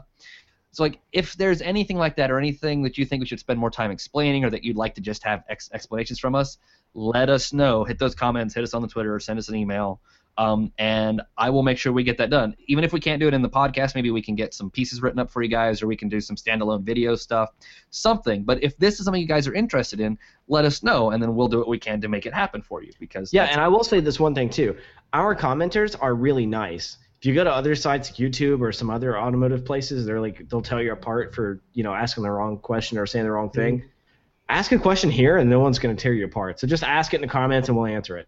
So, 0.72 0.84
like, 0.84 1.00
if 1.12 1.34
there's 1.34 1.60
anything 1.62 1.96
like 1.96 2.16
that 2.16 2.30
or 2.30 2.38
anything 2.38 2.82
that 2.82 2.96
you 2.96 3.04
think 3.04 3.20
we 3.20 3.26
should 3.26 3.40
spend 3.40 3.58
more 3.58 3.70
time 3.70 3.90
explaining 3.90 4.44
or 4.44 4.50
that 4.50 4.62
you'd 4.62 4.76
like 4.76 4.94
to 4.94 5.00
just 5.00 5.24
have 5.24 5.42
ex- 5.48 5.68
explanations 5.72 6.20
from 6.20 6.34
us, 6.34 6.58
let 6.94 7.28
us 7.28 7.52
know. 7.52 7.84
Hit 7.84 7.98
those 7.98 8.14
comments, 8.14 8.54
hit 8.54 8.62
us 8.62 8.72
on 8.72 8.80
the 8.80 8.88
Twitter, 8.88 9.14
or 9.14 9.20
send 9.20 9.38
us 9.38 9.48
an 9.48 9.56
email. 9.56 10.00
Um, 10.38 10.72
and 10.78 11.20
I 11.36 11.50
will 11.50 11.62
make 11.62 11.76
sure 11.76 11.92
we 11.92 12.02
get 12.02 12.16
that 12.18 12.30
done. 12.30 12.56
Even 12.66 12.82
if 12.82 12.92
we 12.92 13.00
can't 13.00 13.20
do 13.20 13.28
it 13.28 13.34
in 13.34 13.42
the 13.42 13.48
podcast, 13.48 13.94
maybe 13.94 14.10
we 14.10 14.22
can 14.22 14.34
get 14.34 14.54
some 14.54 14.70
pieces 14.70 15.02
written 15.02 15.18
up 15.18 15.30
for 15.30 15.42
you 15.42 15.48
guys, 15.48 15.82
or 15.82 15.86
we 15.86 15.96
can 15.96 16.08
do 16.08 16.20
some 16.20 16.36
standalone 16.36 16.82
video 16.82 17.14
stuff, 17.14 17.50
something. 17.90 18.44
But 18.44 18.62
if 18.62 18.76
this 18.78 18.98
is 18.98 19.04
something 19.04 19.20
you 19.20 19.28
guys 19.28 19.46
are 19.46 19.54
interested 19.54 20.00
in, 20.00 20.18
let 20.48 20.64
us 20.64 20.82
know, 20.82 21.10
and 21.10 21.22
then 21.22 21.34
we'll 21.34 21.48
do 21.48 21.58
what 21.58 21.68
we 21.68 21.78
can 21.78 22.00
to 22.00 22.08
make 22.08 22.26
it 22.26 22.32
happen 22.32 22.62
for 22.62 22.82
you. 22.82 22.92
Because 22.98 23.32
Yeah, 23.32 23.44
and 23.44 23.60
I 23.60 23.68
will 23.68 23.84
say 23.84 24.00
this 24.00 24.18
one 24.18 24.34
thing 24.34 24.48
too. 24.48 24.76
Our 25.12 25.36
commenters 25.36 25.96
are 26.00 26.14
really 26.14 26.46
nice. 26.46 26.96
If 27.20 27.26
you 27.26 27.34
go 27.34 27.44
to 27.44 27.52
other 27.52 27.74
sites 27.74 28.10
like 28.10 28.16
YouTube 28.16 28.62
or 28.62 28.72
some 28.72 28.88
other 28.88 29.18
automotive 29.18 29.66
places, 29.66 30.06
they're 30.06 30.22
like 30.22 30.48
they'll 30.48 30.62
tell 30.62 30.80
you 30.80 30.92
apart 30.92 31.34
for 31.34 31.60
you 31.74 31.82
know 31.82 31.92
asking 31.92 32.22
the 32.22 32.30
wrong 32.30 32.56
question 32.56 32.96
or 32.96 33.04
saying 33.06 33.26
the 33.26 33.30
wrong 33.30 33.50
thing. 33.50 33.82
Ask 34.48 34.72
a 34.72 34.78
question 34.78 35.10
here, 35.10 35.36
and 35.36 35.50
no 35.50 35.60
one's 35.60 35.78
going 35.78 35.94
to 35.94 36.02
tear 36.02 36.14
you 36.14 36.24
apart. 36.24 36.58
So 36.58 36.66
just 36.66 36.82
ask 36.82 37.12
it 37.12 37.16
in 37.16 37.20
the 37.20 37.28
comments, 37.28 37.68
and 37.68 37.76
we'll 37.76 37.86
answer 37.86 38.16
it. 38.16 38.26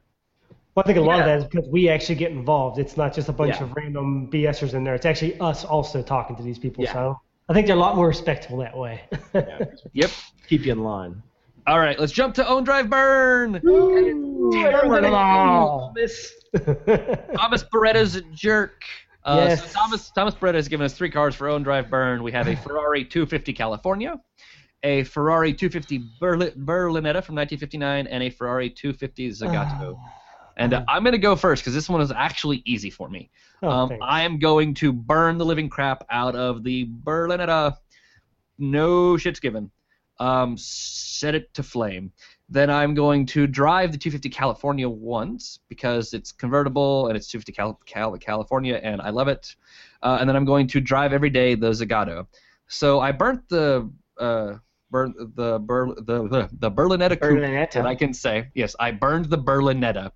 Well, 0.74 0.82
I 0.84 0.86
think 0.86 0.98
a 0.98 1.02
lot 1.02 1.20
of 1.20 1.26
that 1.26 1.38
is 1.38 1.44
because 1.44 1.68
we 1.68 1.88
actually 1.90 2.14
get 2.14 2.30
involved. 2.32 2.78
It's 2.78 2.96
not 2.96 3.12
just 3.12 3.28
a 3.28 3.32
bunch 3.32 3.56
Yeah. 3.56 3.64
of 3.64 3.72
random 3.74 4.28
BSers 4.30 4.72
in 4.74 4.84
there. 4.84 4.94
It's 4.94 5.04
actually 5.04 5.38
us 5.38 5.64
also 5.64 6.02
talking 6.02 6.34
to 6.36 6.42
these 6.42 6.58
people. 6.58 6.82
Yeah. 6.84 6.92
So 6.94 7.20
I 7.48 7.52
think 7.52 7.66
they're 7.66 7.76
a 7.76 7.78
lot 7.78 7.94
more 7.96 8.08
respectful 8.08 8.56
that 8.58 8.76
way. 8.76 9.02
Yep. 9.92 10.10
Keep 10.48 10.64
you 10.66 10.72
in 10.72 10.82
line. 10.82 11.22
All 11.66 11.78
right, 11.78 11.98
let's 12.00 12.12
jump 12.12 12.34
to 12.36 12.48
Own 12.48 12.64
Drive 12.64 12.88
Burn. 12.90 13.60
Thomas. 15.12 16.32
Thomas 17.36 17.64
Beretta's 17.64 18.16
a 18.16 18.22
jerk. 18.32 18.82
Uh, 19.24 19.46
Yes. 19.50 19.64
so 19.70 19.78
Thomas 19.78 20.10
Thomas 20.10 20.34
Beretta 20.34 20.54
has 20.54 20.66
given 20.68 20.84
us 20.84 20.94
three 20.94 21.10
cars 21.10 21.34
for 21.36 21.48
own 21.48 21.62
drive 21.62 21.88
burn. 21.88 22.22
We 22.24 22.32
have 22.32 22.48
a 22.48 22.56
Ferrari 22.56 23.04
250 23.04 23.52
California, 23.52 24.18
a 24.82 25.04
Ferrari 25.04 25.52
250 25.54 26.00
Berli- 26.20 26.56
Berlinetta 26.56 27.22
from 27.22 27.36
1959, 27.36 28.08
and 28.08 28.22
a 28.24 28.30
Ferrari 28.30 28.68
250 28.68 29.30
Zagato. 29.30 29.96
And 30.56 30.74
uh, 30.74 30.84
I'm 30.88 31.02
going 31.02 31.12
to 31.12 31.18
go 31.18 31.36
first 31.36 31.62
because 31.62 31.74
this 31.74 31.88
one 31.88 32.00
is 32.00 32.10
actually 32.12 32.62
easy 32.64 32.90
for 32.90 33.08
me. 33.08 33.30
Oh, 33.62 33.68
um. 33.68 33.92
I 34.02 34.22
am 34.22 34.38
going 34.38 34.74
to 34.74 34.92
burn 34.92 35.38
the 35.38 35.44
living 35.44 35.68
crap 35.68 36.04
out 36.10 36.34
of 36.34 36.62
the 36.62 36.86
Berlinetta. 36.86 37.76
No 38.58 39.16
shit's 39.16 39.40
given. 39.40 39.70
Um, 40.18 40.56
set 40.56 41.34
it 41.34 41.52
to 41.54 41.62
flame. 41.62 42.12
Then 42.48 42.70
I'm 42.70 42.94
going 42.94 43.24
to 43.26 43.46
drive 43.46 43.92
the 43.92 43.98
250 43.98 44.28
California 44.28 44.88
once 44.88 45.58
because 45.68 46.12
it's 46.12 46.32
convertible 46.32 47.08
and 47.08 47.16
it's 47.16 47.26
250 47.28 47.52
Cal- 47.52 47.80
Cal- 47.86 48.18
California 48.18 48.78
and 48.82 49.00
I 49.00 49.10
love 49.10 49.28
it. 49.28 49.56
Uh, 50.02 50.18
and 50.20 50.28
then 50.28 50.36
I'm 50.36 50.44
going 50.44 50.66
to 50.68 50.80
drive 50.80 51.12
every 51.12 51.30
day 51.30 51.54
the 51.54 51.70
Zagato. 51.70 52.26
So 52.68 53.00
I 53.00 53.12
burnt 53.12 53.48
the 53.48 53.90
uh, 54.18 54.54
burn 54.92 55.14
the 55.34 55.58
Ber- 55.58 55.94
the 55.96 56.28
the, 56.28 56.48
the 56.52 56.70
Berlinetta 56.70 57.20
coupe 57.20 57.72
that 57.72 57.86
I 57.86 57.94
can 57.96 58.14
say. 58.14 58.48
Yes, 58.54 58.76
I 58.78 58.92
burned 58.92 59.24
the 59.24 59.38
Berlinetta 59.38 60.12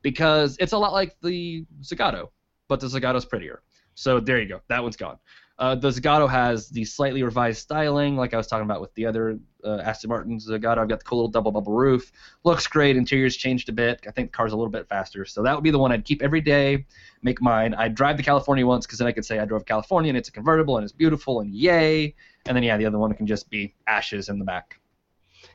because 0.00 0.56
it's 0.58 0.72
a 0.72 0.78
lot 0.78 0.94
like 0.94 1.16
the 1.22 1.66
Zagato, 1.82 2.28
but 2.68 2.80
the 2.80 2.86
Zagato's 2.86 3.26
prettier. 3.26 3.62
So 3.94 4.20
there 4.20 4.40
you 4.40 4.48
go. 4.48 4.60
That 4.68 4.82
one's 4.82 4.96
gone. 4.96 5.18
Uh, 5.60 5.74
the 5.74 5.88
Zagato 5.88 6.28
has 6.28 6.70
the 6.70 6.86
slightly 6.86 7.22
revised 7.22 7.60
styling, 7.60 8.16
like 8.16 8.32
I 8.32 8.38
was 8.38 8.46
talking 8.46 8.64
about 8.64 8.80
with 8.80 8.94
the 8.94 9.04
other 9.04 9.38
uh, 9.62 9.76
Aston 9.84 10.08
Martin 10.08 10.38
Zagato. 10.38 10.78
I've 10.78 10.88
got 10.88 11.00
the 11.00 11.04
cool 11.04 11.18
little 11.18 11.30
double 11.30 11.52
bubble 11.52 11.74
roof. 11.74 12.10
Looks 12.44 12.66
great. 12.66 12.96
Interior's 12.96 13.36
changed 13.36 13.68
a 13.68 13.72
bit. 13.72 14.00
I 14.08 14.10
think 14.10 14.32
the 14.32 14.36
car's 14.36 14.54
a 14.54 14.56
little 14.56 14.70
bit 14.70 14.88
faster. 14.88 15.26
So 15.26 15.42
that 15.42 15.54
would 15.54 15.62
be 15.62 15.70
the 15.70 15.78
one 15.78 15.92
I'd 15.92 16.06
keep 16.06 16.22
every 16.22 16.40
day, 16.40 16.86
make 17.22 17.42
mine. 17.42 17.74
I'd 17.74 17.94
drive 17.94 18.16
the 18.16 18.22
California 18.22 18.66
once 18.66 18.86
because 18.86 18.98
then 18.98 19.06
I 19.06 19.12
could 19.12 19.26
say 19.26 19.38
I 19.38 19.44
drove 19.44 19.66
California 19.66 20.08
and 20.08 20.16
it's 20.16 20.30
a 20.30 20.32
convertible 20.32 20.78
and 20.78 20.84
it's 20.84 20.94
beautiful 20.94 21.40
and 21.40 21.54
yay. 21.54 22.14
And 22.46 22.56
then, 22.56 22.62
yeah, 22.62 22.78
the 22.78 22.86
other 22.86 22.98
one 22.98 23.12
can 23.12 23.26
just 23.26 23.50
be 23.50 23.74
ashes 23.86 24.30
in 24.30 24.38
the 24.38 24.46
back. 24.46 24.79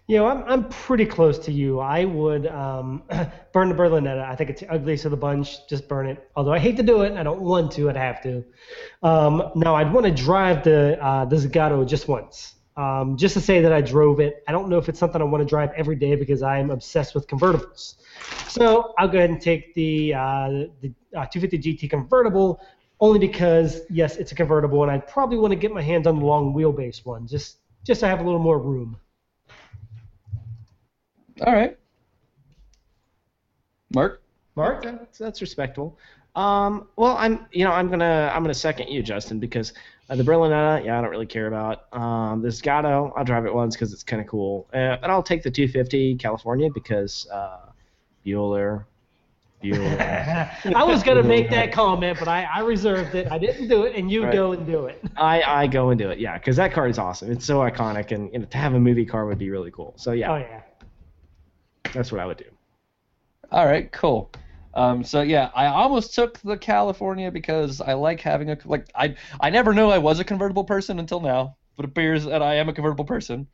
You 0.08 0.18
know, 0.18 0.28
I'm, 0.28 0.44
I'm 0.44 0.70
pretty 0.70 1.06
close 1.06 1.40
to 1.40 1.52
you. 1.52 1.80
I 1.80 2.06
would 2.06 2.46
um, 2.46 3.02
burn 3.54 3.70
the 3.70 3.76
Berlinetta. 3.76 4.24
I 4.24 4.36
think 4.36 4.52
it's 4.52 4.62
the 4.62 4.72
ugliest 4.72 5.06
of 5.06 5.12
the 5.12 5.18
bunch. 5.18 5.68
Just 5.68 5.88
burn 5.88 6.08
it. 6.08 6.30
Although 6.36 6.54
I 6.54 6.60
hate 6.60 6.78
to 6.78 6.84
do 6.84 7.02
it, 7.02 7.14
I 7.14 7.24
don't 7.24 7.42
want 7.42 7.72
to. 7.74 7.90
I'd 7.90 7.98
have 7.98 8.22
to. 8.22 8.44
Um, 9.02 9.52
now, 9.56 9.76
I'd 9.76 9.92
want 9.92 10.06
to 10.06 10.12
drive 10.12 10.64
the 10.64 11.04
uh, 11.04 11.26
the 11.26 11.38
Zagato 11.38 11.88
just 11.88 12.08
once, 12.08 12.54
um, 12.78 13.18
just 13.18 13.34
to 13.34 13.42
say 13.42 13.62
that 13.62 13.74
I 13.74 13.82
drove 13.82 14.20
it. 14.20 14.44
I 14.48 14.52
don't 14.52 14.70
know 14.70 14.78
if 14.78 14.90
it's 14.90 15.00
something 15.00 15.20
I 15.20 15.26
want 15.26 15.42
to 15.42 15.50
drive 15.50 15.72
every 15.76 15.96
day 15.96 16.16
because 16.16 16.44
I'm 16.44 16.70
obsessed 16.70 17.16
with 17.16 17.26
convertibles. 17.28 17.96
So 18.48 18.94
I'll 19.00 19.08
go 19.08 19.18
ahead 19.18 19.32
and 19.32 19.42
take 19.42 19.74
the 19.74 20.14
uh, 20.14 20.50
the 20.82 20.94
uh, 21.18 21.26
250 21.26 21.58
GT 21.58 21.90
convertible, 21.90 22.62
only 23.00 23.18
because 23.18 23.82
yes, 23.90 24.18
it's 24.18 24.32
a 24.32 24.36
convertible, 24.36 24.84
and 24.84 24.92
I'd 24.92 25.08
probably 25.08 25.40
want 25.40 25.52
to 25.52 25.58
get 25.58 25.74
my 25.74 25.82
hands 25.82 26.06
on 26.06 26.20
the 26.20 26.26
long 26.26 26.54
wheelbase 26.54 27.04
one, 27.04 27.26
just 27.26 27.58
just 27.84 28.02
to 28.02 28.08
have 28.08 28.20
a 28.20 28.24
little 28.24 28.40
more 28.40 28.60
room. 28.60 29.00
All 31.42 31.54
right. 31.54 31.78
Mark? 33.94 34.22
Mark. 34.56 34.84
That's, 34.84 35.18
that's 35.18 35.42
respectable. 35.42 35.98
Um, 36.36 36.88
well, 36.98 37.16
I'm 37.18 37.46
you 37.52 37.64
know 37.64 37.72
I'm 37.72 37.90
gonna 37.90 38.30
I'm 38.34 38.44
gonna 38.44 38.54
second 38.54 38.90
you, 38.90 39.02
Justin, 39.02 39.40
because 39.40 39.74
uh, 40.10 40.16
the 40.16 40.24
Berlinetta, 40.24 40.84
yeah, 40.86 40.98
I 40.98 41.02
don't 41.02 41.10
really 41.12 41.26
care 41.26 41.48
about. 41.48 41.86
Um, 41.94 42.42
the 42.42 42.50
Zagato, 42.50 43.12
I'll 43.16 43.24
drive 43.24 43.46
it 43.46 43.54
once 43.54 43.76
because 43.76 43.94
it's 43.94 44.04
kind 44.04 44.22
of 44.22 44.28
cool, 44.28 44.68
uh, 44.74 44.98
but 45.00 45.10
I'll 45.10 45.24
take 45.24 45.44
the 45.44 45.52
250 45.52 46.16
California 46.16 46.70
because 46.74 47.26
uh, 47.32 47.68
Bueller, 48.26 48.84
Bueller. 49.64 50.50
I 50.76 50.84
was 50.84 51.04
gonna 51.04 51.24
make 51.24 51.50
that 51.52 51.72
comment, 51.72 52.20
but 52.20 52.28
I, 52.28 52.44
I 52.44 52.60
reserved 52.62 53.16
it. 53.16 53.32
I 53.32 53.38
didn't 53.38 53.70
do 53.70 53.84
it, 53.84 53.96
and 53.96 54.12
you 54.12 54.24
Right. 54.26 54.34
go 54.34 54.52
and 54.52 54.66
do 54.66 54.86
it. 54.88 55.02
I 55.18 55.42
I 55.42 55.68
go 55.68 55.90
and 55.90 55.98
do 56.00 56.10
it, 56.10 56.20
yeah, 56.20 56.38
because 56.38 56.58
that 56.58 56.74
car 56.74 56.88
is 56.88 56.98
awesome. 57.00 57.32
It's 57.32 57.46
so 57.46 57.60
iconic, 57.60 58.12
and 58.12 58.32
you 58.34 58.40
know, 58.40 58.46
to 58.46 58.58
have 58.58 58.74
a 58.74 58.80
movie 58.80 59.06
car 59.06 59.26
would 59.26 59.38
be 59.38 59.50
really 59.50 59.72
cool. 59.72 59.94
So 59.96 60.12
yeah, 60.12 60.32
Oh 60.34 60.38
yeah. 60.38 60.62
That's 61.96 62.12
what 62.12 62.22
I 62.22 62.26
would 62.26 62.38
do. 62.38 62.46
All 63.52 63.66
right, 63.66 63.92
cool. 63.92 64.32
Um, 64.74 65.04
so 65.04 65.22
yeah, 65.22 65.52
I 65.56 65.68
almost 65.68 66.14
took 66.14 66.38
the 66.40 66.58
California 66.58 67.32
because 67.32 67.80
I 67.80 67.94
like 67.94 68.20
having 68.20 68.52
a 68.52 68.58
like 68.66 68.88
I 68.94 69.16
I 69.40 69.50
never 69.50 69.74
knew 69.74 69.88
I 69.88 69.98
was 69.98 70.20
a 70.20 70.24
convertible 70.24 70.66
person 70.66 71.00
until 71.00 71.22
now, 71.22 71.56
but 71.78 71.86
it 71.86 71.90
appears 71.90 72.26
that 72.26 72.42
I 72.42 72.56
am 72.56 72.68
a 72.70 72.74
convertible 72.74 73.06
person. 73.06 73.48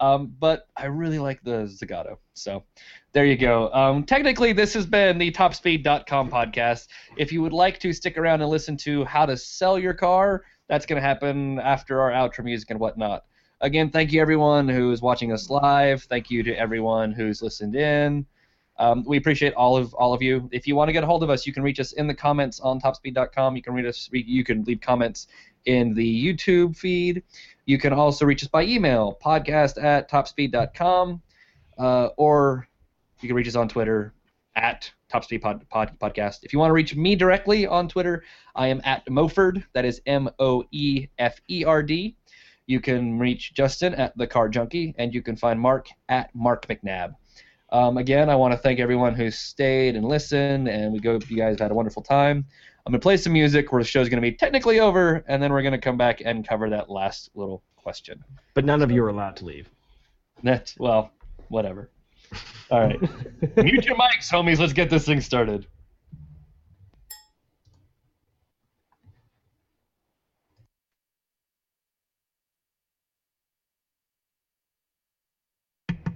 Um, 0.00 0.34
but 0.40 0.66
I 0.76 0.86
really 0.86 1.20
like 1.20 1.42
the 1.44 1.66
Zagato. 1.66 2.18
So 2.34 2.64
there 3.12 3.24
you 3.24 3.36
go. 3.36 3.72
Um, 3.72 4.02
technically, 4.02 4.52
this 4.52 4.74
has 4.74 4.86
been 4.86 5.18
the 5.18 5.30
TopSpeed.com 5.30 6.30
podcast. 6.30 6.88
If 7.16 7.30
you 7.30 7.40
would 7.42 7.52
like 7.52 7.78
to 7.80 7.92
stick 7.92 8.18
around 8.18 8.42
and 8.42 8.50
listen 8.50 8.76
to 8.78 9.04
how 9.04 9.24
to 9.24 9.36
sell 9.36 9.78
your 9.78 9.94
car, 9.94 10.42
that's 10.68 10.84
going 10.84 11.00
to 11.00 11.06
happen 11.06 11.60
after 11.60 12.00
our 12.00 12.10
outro 12.10 12.44
music 12.44 12.70
and 12.70 12.80
whatnot. 12.80 13.24
Again, 13.64 13.88
thank 13.88 14.12
you 14.12 14.20
everyone 14.20 14.68
who 14.68 14.92
is 14.92 15.00
watching 15.00 15.32
us 15.32 15.48
live. 15.48 16.02
Thank 16.02 16.30
you 16.30 16.42
to 16.42 16.54
everyone 16.54 17.12
who's 17.12 17.40
listened 17.40 17.74
in. 17.74 18.26
Um, 18.78 19.02
we 19.06 19.16
appreciate 19.16 19.54
all 19.54 19.74
of 19.74 19.94
all 19.94 20.12
of 20.12 20.20
you. 20.20 20.50
If 20.52 20.66
you 20.66 20.76
want 20.76 20.90
to 20.90 20.92
get 20.92 21.02
a 21.02 21.06
hold 21.06 21.22
of 21.22 21.30
us, 21.30 21.46
you 21.46 21.54
can 21.54 21.62
reach 21.62 21.80
us 21.80 21.92
in 21.92 22.06
the 22.06 22.12
comments 22.12 22.60
on 22.60 22.78
topspeed.com. 22.78 23.56
You 23.56 23.62
can 23.62 23.72
read 23.72 23.86
us. 23.86 24.10
You 24.12 24.44
can 24.44 24.64
leave 24.64 24.82
comments 24.82 25.28
in 25.64 25.94
the 25.94 26.04
YouTube 26.04 26.76
feed. 26.76 27.22
You 27.64 27.78
can 27.78 27.94
also 27.94 28.26
reach 28.26 28.42
us 28.42 28.50
by 28.50 28.64
email, 28.64 29.18
podcast 29.24 29.82
at 29.82 30.10
topspeed.com, 30.10 31.22
uh, 31.78 32.08
or 32.18 32.68
you 33.22 33.28
can 33.28 33.34
reach 33.34 33.48
us 33.48 33.56
on 33.56 33.66
Twitter 33.70 34.12
at 34.56 34.92
Topspeed 35.10 35.40
pod, 35.40 35.66
pod, 35.70 35.92
Podcast. 36.00 36.40
If 36.42 36.52
you 36.52 36.58
want 36.58 36.70
to 36.70 36.74
reach 36.74 36.96
me 36.96 37.14
directly 37.16 37.66
on 37.66 37.88
Twitter, 37.88 38.24
I 38.54 38.68
am 38.68 38.80
at 38.84 39.06
Moferd. 39.06 39.64
That 39.72 39.84
is 39.84 40.02
M 40.06 40.28
O 40.38 40.64
E 40.72 41.06
F 41.18 41.40
E 41.48 41.64
R 41.64 41.82
D. 41.82 42.16
You 42.66 42.80
can 42.80 43.18
reach 43.18 43.54
Justin 43.54 43.94
at 43.94 44.16
the 44.16 44.26
Car 44.26 44.48
Junkie, 44.48 44.94
and 44.98 45.12
you 45.12 45.22
can 45.22 45.36
find 45.36 45.60
Mark 45.60 45.88
at 46.08 46.34
Mark 46.34 46.66
McNabb. 46.66 47.14
Um, 47.70 47.98
again, 47.98 48.30
I 48.30 48.36
want 48.36 48.52
to 48.52 48.58
thank 48.58 48.78
everyone 48.78 49.14
who 49.14 49.30
stayed 49.30 49.96
and 49.96 50.06
listened, 50.06 50.68
and 50.68 50.92
we 50.92 51.00
hope 51.00 51.28
you 51.30 51.36
guys 51.36 51.58
had 51.58 51.70
a 51.70 51.74
wonderful 51.74 52.02
time. 52.02 52.44
I'm 52.86 52.92
going 52.92 53.00
to 53.00 53.02
play 53.02 53.16
some 53.16 53.32
music 53.32 53.72
where 53.72 53.82
the 53.82 53.88
show's 53.88 54.08
going 54.08 54.22
to 54.22 54.30
be 54.30 54.36
technically 54.36 54.80
over, 54.80 55.24
and 55.26 55.42
then 55.42 55.52
we're 55.52 55.62
going 55.62 55.72
to 55.72 55.78
come 55.78 55.96
back 55.96 56.22
and 56.24 56.46
cover 56.46 56.70
that 56.70 56.90
last 56.90 57.30
little 57.34 57.62
question. 57.76 58.22
But 58.54 58.64
none 58.64 58.82
of 58.82 58.90
you 58.90 59.02
are 59.04 59.08
allowed 59.08 59.36
to 59.36 59.44
leave. 59.44 59.68
That, 60.42 60.74
well, 60.78 61.10
whatever. 61.48 61.90
All 62.70 62.80
right. 62.80 63.00
Mute 63.56 63.84
your 63.86 63.96
mics, 63.96 64.30
homies. 64.30 64.58
Let's 64.58 64.72
get 64.72 64.90
this 64.90 65.06
thing 65.06 65.20
started. 65.20 65.66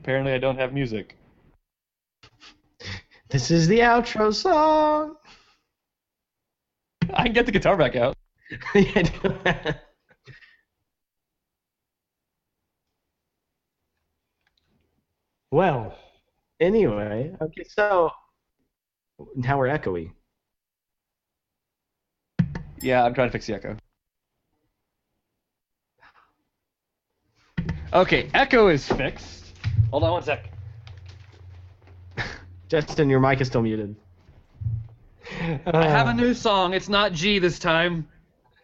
Apparently, 0.09 0.33
I 0.33 0.39
don't 0.39 0.57
have 0.57 0.73
music. 0.73 1.19
This 3.29 3.51
is 3.51 3.69
the 3.69 3.81
outro 3.81 4.33
song. 4.33 5.17
I 7.13 7.25
can 7.25 7.35
get 7.35 7.45
the 7.45 7.53
guitar 7.53 7.77
back 7.77 7.95
out. 7.95 8.17
Well, 15.51 15.95
anyway, 16.59 17.35
okay, 17.43 17.65
so 17.65 18.11
now 19.37 19.59
we're 19.59 19.69
echoey. 19.69 20.13
Yeah, 22.81 23.05
I'm 23.05 23.13
trying 23.13 23.29
to 23.29 23.33
fix 23.33 23.47
the 23.47 23.57
echo. 23.57 23.77
Okay, 27.93 28.31
echo 28.33 28.69
is 28.69 28.89
fixed. 28.89 29.48
Hold 29.91 30.05
on 30.05 30.13
one 30.13 30.23
sec. 30.23 30.51
Justin, 32.69 33.09
your 33.09 33.21
mic 33.21 33.41
is 33.41 33.49
still 33.49 33.63
muted. 33.63 33.97
I 35.67 35.87
have 35.87 36.09
a 36.09 36.15
new 36.15 36.35
song. 36.35 36.75
It's 36.75 36.89
not 36.89 37.13
G 37.13 37.39
this 37.39 37.59
time. 37.59 38.07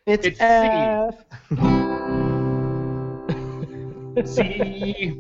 It's, 0.07 0.27
It's 0.27 0.39
C. 0.39 0.45
F. 0.45 1.25
C. 4.27 5.19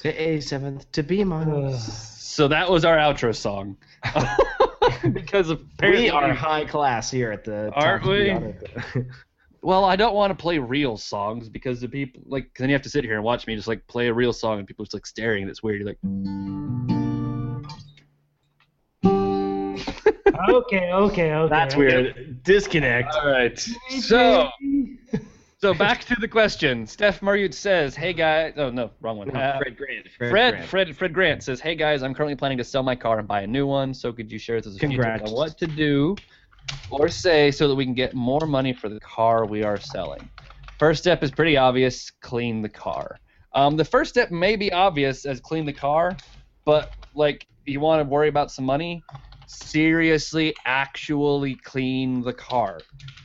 To 0.00 0.22
A 0.22 0.40
seventh 0.40 0.90
to 0.92 1.02
B 1.02 1.24
minus. 1.24 2.12
So 2.34 2.48
that 2.48 2.68
was 2.68 2.84
our 2.84 2.96
outro 2.96 3.32
song. 3.32 3.76
because 5.12 5.50
apparently 5.50 6.06
we 6.06 6.10
are 6.10 6.34
high 6.34 6.64
class 6.64 7.08
here 7.08 7.30
at 7.30 7.44
the. 7.44 7.70
Aren't 7.72 8.02
Top 8.02 8.10
we? 8.10 8.34
Speed 9.64 9.68
Auto. 9.68 9.80
Well, 9.80 9.84
I 9.84 9.96
don't 9.96 10.14
want 10.14 10.30
to 10.30 10.40
play 10.40 10.58
real 10.58 10.96
songs 10.96 11.48
because 11.48 11.80
the 11.80 11.88
people 11.88 12.22
like 12.26 12.50
then 12.58 12.68
you 12.68 12.74
have 12.74 12.82
to 12.82 12.90
sit 12.90 13.04
here 13.04 13.14
and 13.14 13.24
watch 13.24 13.46
me 13.46 13.56
just 13.56 13.68
like 13.68 13.86
play 13.86 14.08
a 14.08 14.14
real 14.14 14.32
song 14.32 14.58
and 14.58 14.66
people 14.66 14.82
are 14.82 14.86
just 14.86 14.94
like 14.94 15.06
staring 15.06 15.42
and 15.42 15.50
it's 15.50 15.62
weird. 15.62 15.80
You're 15.80 15.88
like, 15.88 15.98
Okay, 20.48 20.92
okay, 20.92 21.32
okay. 21.32 21.48
That's 21.48 21.74
okay. 21.74 21.78
weird. 21.78 22.42
Disconnect. 22.42 23.14
all 23.14 23.30
right. 23.30 23.58
So 24.00 24.50
so 25.58 25.72
back 25.72 26.04
to 26.04 26.16
the 26.20 26.28
question. 26.28 26.86
Steph 26.86 27.22
Marriott 27.22 27.54
says, 27.54 27.94
"Hey 27.94 28.12
guys, 28.12 28.52
oh 28.58 28.70
no, 28.70 28.90
wrong 29.00 29.16
one. 29.16 29.34
Uh, 29.34 29.58
Fred 29.58 29.76
Grant. 29.76 30.06
Fred, 30.18 30.30
Fred, 30.30 30.54
Grant. 30.54 30.68
Fred, 30.68 30.96
Fred 30.96 31.14
Grant 31.14 31.42
says, 31.42 31.60
"Hey 31.60 31.74
guys, 31.74 32.02
I'm 32.02 32.14
currently 32.14 32.36
planning 32.36 32.58
to 32.58 32.64
sell 32.64 32.82
my 32.82 32.94
car 32.94 33.18
and 33.18 33.26
buy 33.26 33.42
a 33.42 33.46
new 33.46 33.66
one. 33.66 33.94
So 33.94 34.12
could 34.12 34.30
you 34.30 34.38
share 34.38 34.60
this 34.60 34.66
with 34.66 34.74
us 34.74 34.76
a 34.76 34.80
few 34.80 34.88
tips 34.88 35.04
Congrats. 35.04 35.30
on 35.30 35.36
what 35.36 35.56
to 35.58 35.66
do 35.66 36.16
or 36.90 37.08
say 37.08 37.50
so 37.50 37.68
that 37.68 37.74
we 37.74 37.84
can 37.84 37.94
get 37.94 38.14
more 38.14 38.46
money 38.46 38.72
for 38.72 38.88
the 38.88 39.00
car 39.00 39.46
we 39.46 39.62
are 39.62 39.78
selling?" 39.78 40.28
First 40.78 41.02
step 41.02 41.22
is 41.22 41.30
pretty 41.30 41.56
obvious: 41.56 42.10
clean 42.20 42.62
the 42.62 42.68
car. 42.68 43.18
Um, 43.54 43.76
the 43.76 43.84
first 43.84 44.10
step 44.10 44.30
may 44.30 44.56
be 44.56 44.72
obvious 44.72 45.24
as 45.24 45.40
clean 45.40 45.64
the 45.64 45.72
car, 45.72 46.16
but 46.64 46.90
like 47.14 47.46
you 47.64 47.80
want 47.80 48.00
to 48.00 48.08
worry 48.08 48.28
about 48.28 48.50
some 48.50 48.64
money, 48.64 49.02
seriously, 49.46 50.54
actually 50.66 51.54
clean 51.56 52.20
the 52.22 52.32
car. 52.32 52.78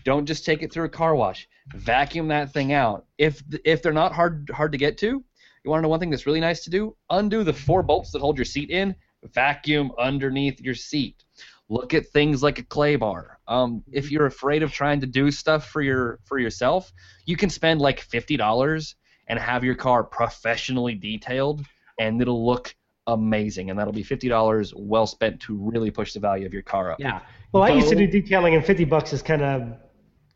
Don't 0.05 0.25
just 0.25 0.45
take 0.45 0.63
it 0.63 0.71
through 0.71 0.85
a 0.85 0.89
car 0.89 1.15
wash. 1.15 1.47
Vacuum 1.75 2.27
that 2.29 2.53
thing 2.53 2.73
out. 2.73 3.05
If 3.17 3.41
if 3.65 3.81
they're 3.81 3.93
not 3.93 4.13
hard 4.13 4.49
hard 4.53 4.71
to 4.71 4.77
get 4.77 4.97
to, 4.99 5.07
you 5.07 5.71
want 5.71 5.79
to 5.79 5.83
know 5.83 5.89
one 5.89 5.99
thing 5.99 6.09
that's 6.09 6.25
really 6.25 6.39
nice 6.39 6.63
to 6.63 6.69
do? 6.69 6.95
Undo 7.09 7.43
the 7.43 7.53
four 7.53 7.83
bolts 7.83 8.11
that 8.11 8.19
hold 8.21 8.37
your 8.37 8.45
seat 8.45 8.69
in. 8.69 8.95
Vacuum 9.23 9.91
underneath 9.99 10.61
your 10.61 10.75
seat. 10.75 11.23
Look 11.69 11.93
at 11.93 12.07
things 12.07 12.41
like 12.41 12.59
a 12.59 12.63
clay 12.63 12.95
bar. 12.95 13.39
Um, 13.47 13.83
if 13.91 14.11
you're 14.11 14.25
afraid 14.25 14.63
of 14.63 14.71
trying 14.71 15.01
to 15.01 15.07
do 15.07 15.31
stuff 15.31 15.69
for 15.69 15.81
your 15.81 16.19
for 16.25 16.39
yourself, 16.39 16.91
you 17.25 17.37
can 17.37 17.49
spend 17.49 17.79
like 17.79 17.99
fifty 17.99 18.37
dollars 18.37 18.95
and 19.27 19.37
have 19.37 19.63
your 19.63 19.75
car 19.75 20.03
professionally 20.03 20.95
detailed, 20.95 21.63
and 21.99 22.21
it'll 22.21 22.45
look 22.45 22.75
amazing. 23.05 23.69
And 23.69 23.77
that'll 23.77 23.93
be 23.93 24.03
fifty 24.03 24.27
dollars 24.27 24.73
well 24.75 25.05
spent 25.05 25.39
to 25.41 25.55
really 25.55 25.91
push 25.91 26.13
the 26.13 26.19
value 26.19 26.45
of 26.45 26.53
your 26.53 26.63
car 26.63 26.91
up. 26.91 26.99
Yeah. 26.99 27.19
Well, 27.51 27.63
I 27.63 27.69
used 27.69 27.89
to 27.89 27.95
do 27.95 28.07
detailing, 28.07 28.55
and 28.55 28.63
50 28.63 28.85
bucks 28.85 29.11
is 29.11 29.21
kind 29.23 29.41
of 29.41 29.73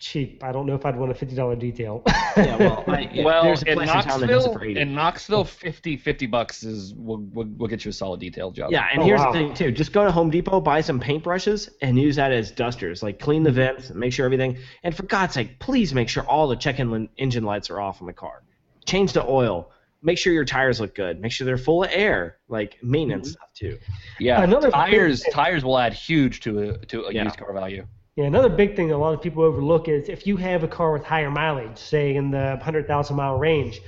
cheap. 0.03 0.43
I 0.43 0.51
don't 0.51 0.65
know 0.65 0.75
if 0.75 0.85
I'd 0.85 0.95
want 0.97 1.11
a 1.11 1.25
$50 1.25 1.59
detail. 1.59 2.03
Yeah, 2.35 2.57
well, 2.57 2.84
I, 2.88 3.11
Well, 3.23 3.43
there's 3.43 3.61
a 3.61 3.69
in 3.69 3.77
place 3.77 3.89
in 3.89 3.95
town 3.95 4.19
that 4.21 4.27
Knoxville, 4.27 4.53
for 4.53 4.65
80. 4.65 4.80
in 4.80 4.95
Knoxville, 4.95 5.45
50, 5.45 5.97
50 5.97 6.25
bucks 6.25 6.63
is 6.63 6.95
will, 6.95 7.17
will, 7.31 7.45
will 7.57 7.67
get 7.67 7.85
you 7.85 7.89
a 7.89 7.93
solid 7.93 8.19
detail 8.19 8.49
job. 8.49 8.71
Yeah, 8.71 8.88
and 8.91 9.03
Oh, 9.03 9.05
here's 9.05 9.19
wow. 9.19 9.31
the 9.31 9.38
thing 9.38 9.53
too. 9.53 9.71
Just 9.71 9.93
go 9.93 10.03
to 10.03 10.11
Home 10.11 10.31
Depot, 10.31 10.59
buy 10.59 10.81
some 10.81 10.99
paintbrushes, 10.99 11.69
and 11.84 11.95
use 11.99 12.15
that 12.15 12.31
as 12.31 12.49
dusters. 12.49 13.03
Like 13.03 13.19
clean 13.19 13.43
the 13.43 13.51
mm-hmm. 13.51 13.57
vents, 13.75 13.91
make 13.91 14.11
sure 14.13 14.25
everything. 14.25 14.57
And 14.81 14.95
for 14.97 15.03
God's 15.03 15.35
sake, 15.35 15.59
please 15.59 15.93
make 15.93 16.09
sure 16.09 16.23
all 16.23 16.47
the 16.47 16.55
check-in 16.55 17.07
engine 17.17 17.43
lights 17.43 17.69
are 17.69 17.80
off 17.80 18.01
on 18.01 18.07
the 18.07 18.13
car. 18.13 18.41
Change 18.85 19.13
the 19.13 19.23
oil. 19.23 19.69
Make 20.01 20.17
sure 20.17 20.34
your 20.34 20.43
tires 20.45 20.81
look 20.81 20.95
good. 20.95 21.21
Make 21.21 21.31
sure 21.31 21.45
they're 21.45 21.57
full 21.59 21.84
of 21.84 21.91
air. 21.93 22.39
Like 22.47 22.80
maintenance 22.81 23.27
mm-hmm. 23.27 23.34
stuff 23.34 23.53
too. 23.53 23.77
yeah. 24.19 24.41
Another 24.41 24.71
tires 24.71 25.21
thing- 25.23 25.34
tires 25.34 25.63
will 25.63 25.77
add 25.77 25.93
huge 25.93 26.39
to 26.41 26.71
a 26.71 26.77
to 26.88 27.03
a 27.05 27.13
Yeah. 27.13 27.25
used 27.25 27.38
car 27.38 27.53
value. 27.53 27.85
Yeah, 28.15 28.26
another 28.26 28.49
big 28.49 28.76
thing 28.76 28.90
that 28.90 28.95
a 28.95 28.98
lot 28.98 29.15
of 29.15 29.22
people 29.22 29.44
overlook 29.44 29.88
is 29.88 30.07
if 30.07 30.27
you 30.27 30.38
have 30.38 30.64
a 30.64 30.68
car 30.68 30.94
with 30.94 31.03
higher 31.03 31.31
mileage, 31.31 31.80
say 31.80 32.15
in 32.15 32.30
the 32.30 32.56
100,000 32.57 33.15
mile 33.15 33.40
range, 33.40 33.81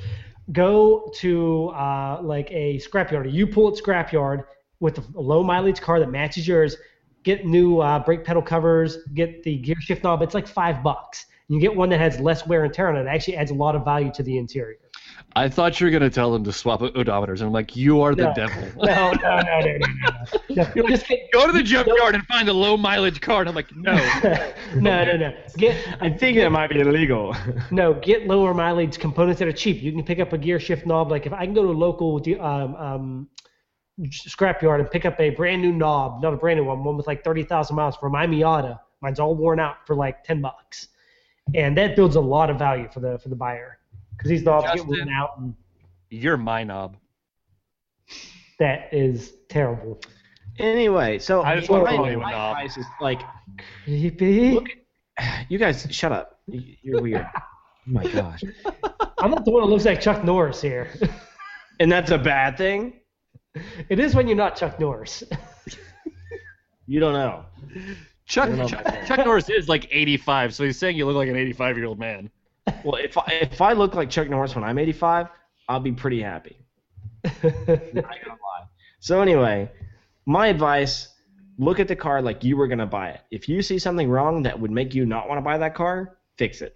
go 0.52 1.12
to 1.18 1.68
uh, 1.70 2.20
like 2.24 2.50
a 2.52 2.80
scrapyard, 2.80 3.28
a 3.28 3.30
U 3.30 3.46
pull 3.46 3.68
at 3.68 3.76
scrapyard 3.76 4.46
with 4.80 4.98
a 4.98 5.22
low 5.22 5.44
mileage 5.44 5.80
car 5.80 6.00
that 6.00 6.10
matches 6.10 6.48
yours. 6.48 6.76
Get 7.22 7.46
new 7.46 7.80
uh, 7.80 8.00
brake 8.00 8.24
pedal 8.24 8.42
covers, 8.42 8.98
get 9.14 9.44
the 9.44 9.58
gear 9.58 9.80
shift 9.80 10.04
knob. 10.04 10.24
It's 10.24 10.34
like 10.34 10.48
five 10.48 10.82
bucks. 10.82 11.28
You 11.48 11.60
get 11.60 11.76
one 11.76 11.90
that 11.90 12.00
has 12.00 12.20
less 12.20 12.46
wear 12.48 12.64
and 12.64 12.74
tear 12.74 12.90
on 12.90 12.98
it. 12.98 13.02
It 13.02 13.08
actually 13.08 13.38
adds 13.38 13.52
a 13.52 13.56
lot 13.56 13.76
of 13.76 13.86
value 13.86 14.12
to 14.14 14.24
the 14.24 14.38
interior. 14.38 14.78
I 15.38 15.50
thought 15.50 15.80
you 15.80 15.86
were 15.86 15.92
gonna 15.92 16.10
tell 16.10 16.32
them 16.32 16.44
to 16.46 16.52
swap 16.52 16.80
odometers, 16.82 17.40
and 17.40 17.44
I'm 17.44 17.52
like, 17.54 17.76
you 17.76 18.02
are 18.02 18.16
the 18.16 18.24
No. 18.24 18.34
devil. 18.34 18.64
No, 18.86 19.12
no, 19.12 19.40
no, 19.42 19.60
no, 19.60 19.78
no, 19.78 19.78
no. 19.78 20.64
no. 20.84 20.88
Just 20.88 21.08
get, 21.08 21.32
Go 21.34 21.46
to 21.46 21.52
the 21.52 21.62
junkyard 21.62 22.16
and 22.16 22.26
find 22.26 22.48
a 22.50 22.54
low 22.54 22.78
mileage 22.78 23.20
car. 23.22 23.42
And 23.42 23.50
I'm 23.50 23.56
like, 23.56 23.74
no. 23.76 23.94
no, 24.76 25.04
no, 25.04 25.18
no. 25.18 25.34
Get 25.58 25.76
I 26.02 26.10
think 26.10 26.38
that 26.38 26.52
might 26.52 26.70
be 26.70 26.80
illegal. 26.80 27.36
No, 27.70 27.94
get 27.94 28.28
lower 28.28 28.54
mileage 28.54 28.98
components 28.98 29.40
that 29.40 29.48
are 29.48 29.52
cheap. 29.54 29.82
You 29.82 29.92
can 29.92 30.04
pick 30.04 30.20
up 30.20 30.32
a 30.34 30.38
gear 30.38 30.60
shift 30.60 30.86
knob. 30.86 31.12
Like 31.12 31.26
if 31.26 31.34
I 31.34 31.46
can 31.46 31.54
go 31.54 31.64
to 31.64 31.70
a 31.70 31.72
local 31.72 32.22
um, 32.42 32.76
um, 32.76 33.30
scrapyard 34.02 34.80
and 34.80 34.90
pick 34.90 35.06
up 35.06 35.20
a 35.20 35.30
brand 35.32 35.62
new 35.62 35.72
knob, 35.74 36.22
not 36.22 36.34
a 36.34 36.38
brand 36.38 36.60
new 36.60 36.66
one, 36.66 36.84
one 36.84 36.98
with 36.98 37.08
like 37.08 37.24
30,000 37.24 37.76
miles 37.76 37.96
for 37.98 38.10
my 38.10 38.26
Miata. 38.26 38.80
Mine's 39.02 39.20
all 39.20 39.36
worn 39.36 39.60
out 39.60 39.78
for 39.86 39.96
like 39.96 40.24
10 40.24 40.42
bucks, 40.42 40.88
and 41.54 41.78
that 41.78 41.96
builds 41.96 42.16
a 42.16 42.22
lot 42.22 42.50
of 42.50 42.58
value 42.58 42.88
for 42.92 43.00
the 43.00 43.18
for 43.20 43.30
the 43.30 43.36
buyer 43.36 43.78
because 44.18 44.30
these 44.30 44.44
knobs 44.44 44.66
Justin. 44.66 44.90
get 44.90 44.98
worn 45.06 45.10
out, 45.10 45.38
and 45.38 45.54
You're 46.10 46.38
my 46.38 46.64
knob. 46.64 46.98
that 48.60 48.94
is 48.94 49.34
terrible. 49.50 50.00
anyway, 50.60 51.20
so 51.20 51.42
I 51.44 51.58
just 51.58 51.70
my, 51.70 51.80
wanna 51.80 51.98
call 51.98 52.10
you 52.12 52.18
a 52.18 52.22
my 52.22 52.32
knob. 52.32 52.58
advice 52.58 52.78
is 52.78 52.86
like, 53.02 53.22
Creepy. 53.84 54.52
look, 54.52 54.68
you 55.50 55.58
guys, 55.58 55.86
shut 55.92 56.12
up. 56.12 56.40
You- 56.48 56.76
You're 56.82 57.02
weird. 57.02 57.28
oh 57.36 57.40
my 57.86 58.08
gosh. 58.08 58.44
I'm 59.20 59.32
not 59.32 59.46
the 59.46 59.52
one 59.52 59.64
who 59.64 59.70
looks 59.70 59.86
like 59.86 60.02
Chuck 60.02 60.24
Norris 60.24 60.62
here. 60.62 60.90
And 61.78 61.92
that's 61.92 62.10
a 62.12 62.18
bad 62.18 62.58
thing. 62.58 62.94
it 63.90 64.00
is 64.00 64.16
when 64.16 64.30
you're 64.30 64.38
not 64.38 64.56
Chuck 64.56 64.80
Norris. 64.80 65.24
You 66.88 67.02
don't 67.02 67.12
know. 67.12 67.44
Chuck, 68.26 68.50
Chuck 68.68 69.06
Chuck 69.06 69.26
Norris 69.26 69.50
is 69.50 69.70
like 69.70 69.88
85, 69.92 70.56
so 70.56 70.64
he's 70.64 70.80
saying 70.80 70.98
you 70.98 71.06
look 71.06 71.16
like 71.16 71.30
an 71.30 71.36
85 71.36 71.78
year 71.78 71.86
old 71.86 72.00
man. 72.00 72.30
Well, 72.84 72.96
if 72.96 73.18
I, 73.18 73.26
if 73.42 73.62
I 73.62 73.74
look 73.74 73.94
like 73.94 74.10
Chuck 74.10 74.30
Norris 74.30 74.56
when 74.56 74.64
I'm 74.64 74.80
85, 74.80 75.28
I'll 75.70 75.80
be 75.80 75.92
pretty 75.92 76.22
happy. 76.22 76.58
Not 77.24 77.44
gonna 77.44 77.94
lie. 77.94 78.66
So 79.00 79.22
anyway, 79.22 79.70
my 80.26 80.48
advice: 80.48 81.10
look 81.58 81.80
at 81.80 81.88
the 81.88 81.96
car 81.96 82.22
like 82.22 82.44
you 82.44 82.58
were 82.58 82.68
gonna 82.68 82.86
buy 82.88 83.10
it. 83.10 83.22
If 83.30 83.48
you 83.48 83.62
see 83.62 83.78
something 83.78 84.10
wrong 84.10 84.44
that 84.44 84.60
would 84.60 84.72
make 84.72 84.96
you 84.96 85.06
not 85.06 85.30
want 85.30 85.38
to 85.38 85.44
buy 85.44 85.58
that 85.60 85.76
car, 85.76 86.18
fix 86.38 86.62
it. 86.62 86.76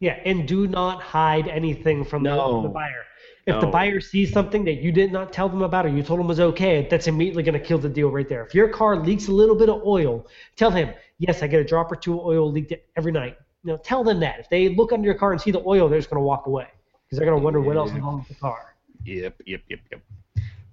Yeah, 0.00 0.18
and 0.24 0.48
do 0.48 0.66
not 0.66 1.02
hide 1.02 1.48
anything 1.48 2.04
from 2.04 2.22
the, 2.22 2.30
the 2.30 2.68
buyer. 2.68 3.04
If 3.46 3.60
the 3.60 3.66
buyer 3.66 4.00
sees 4.00 4.32
something 4.32 4.64
that 4.64 4.80
you 4.80 4.90
did 4.90 5.12
not 5.12 5.30
tell 5.30 5.50
them 5.50 5.60
about 5.62 5.84
or 5.84 5.90
you 5.90 6.02
told 6.02 6.18
them 6.18 6.26
was 6.28 6.40
okay, 6.40 6.86
that's 6.90 7.06
immediately 7.08 7.42
going 7.42 7.58
to 7.58 7.64
kill 7.64 7.76
the 7.76 7.90
deal 7.90 8.10
right 8.10 8.26
there. 8.26 8.46
If 8.46 8.54
your 8.54 8.68
car 8.68 8.96
leaks 8.96 9.28
a 9.28 9.32
little 9.32 9.54
bit 9.54 9.68
of 9.68 9.82
oil, 9.84 10.26
tell 10.56 10.70
him, 10.70 10.94
yes, 11.18 11.42
I 11.42 11.46
get 11.46 11.60
a 11.60 11.64
drop 11.64 11.92
or 11.92 11.96
two 11.96 12.18
of 12.18 12.24
oil 12.24 12.50
leaked 12.50 12.72
every 12.96 13.12
night. 13.12 13.36
You 13.62 13.72
know, 13.72 13.76
tell 13.76 14.02
them 14.02 14.20
that. 14.20 14.40
If 14.40 14.48
they 14.48 14.70
look 14.70 14.92
under 14.92 15.04
your 15.04 15.14
car 15.14 15.32
and 15.32 15.40
see 15.40 15.50
the 15.50 15.62
oil, 15.66 15.90
they're 15.90 15.98
just 15.98 16.08
going 16.08 16.20
to 16.20 16.24
walk 16.24 16.46
away 16.46 16.68
because 17.04 17.18
they're 17.18 17.26
going 17.26 17.38
to 17.38 17.44
wonder 17.44 17.60
what 17.60 17.76
else 17.76 17.90
is 17.90 17.98
wrong 17.98 18.18
with 18.18 18.28
the 18.28 18.34
car. 18.34 18.76
Yep, 19.04 19.42
yep, 19.44 19.60
yep, 19.68 19.80
yep. 19.90 20.00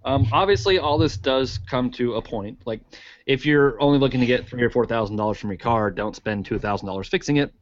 Um, 0.03 0.27
obviously, 0.31 0.79
all 0.79 0.97
this 0.97 1.17
does 1.17 1.59
come 1.69 1.91
to 1.91 2.15
a 2.15 2.21
point. 2.21 2.59
Like, 2.65 2.79
if 3.25 3.45
you're 3.45 3.79
only 3.81 3.99
looking 3.99 4.19
to 4.21 4.25
get 4.25 4.47
three 4.47 4.63
or 4.63 4.69
four 4.69 4.85
thousand 4.85 5.17
dollars 5.17 5.37
from 5.37 5.51
your 5.51 5.57
car, 5.57 5.91
don't 5.91 6.15
spend 6.15 6.45
two 6.45 6.57
thousand 6.57 6.87
dollars 6.87 7.07
fixing 7.07 7.37
it. 7.37 7.53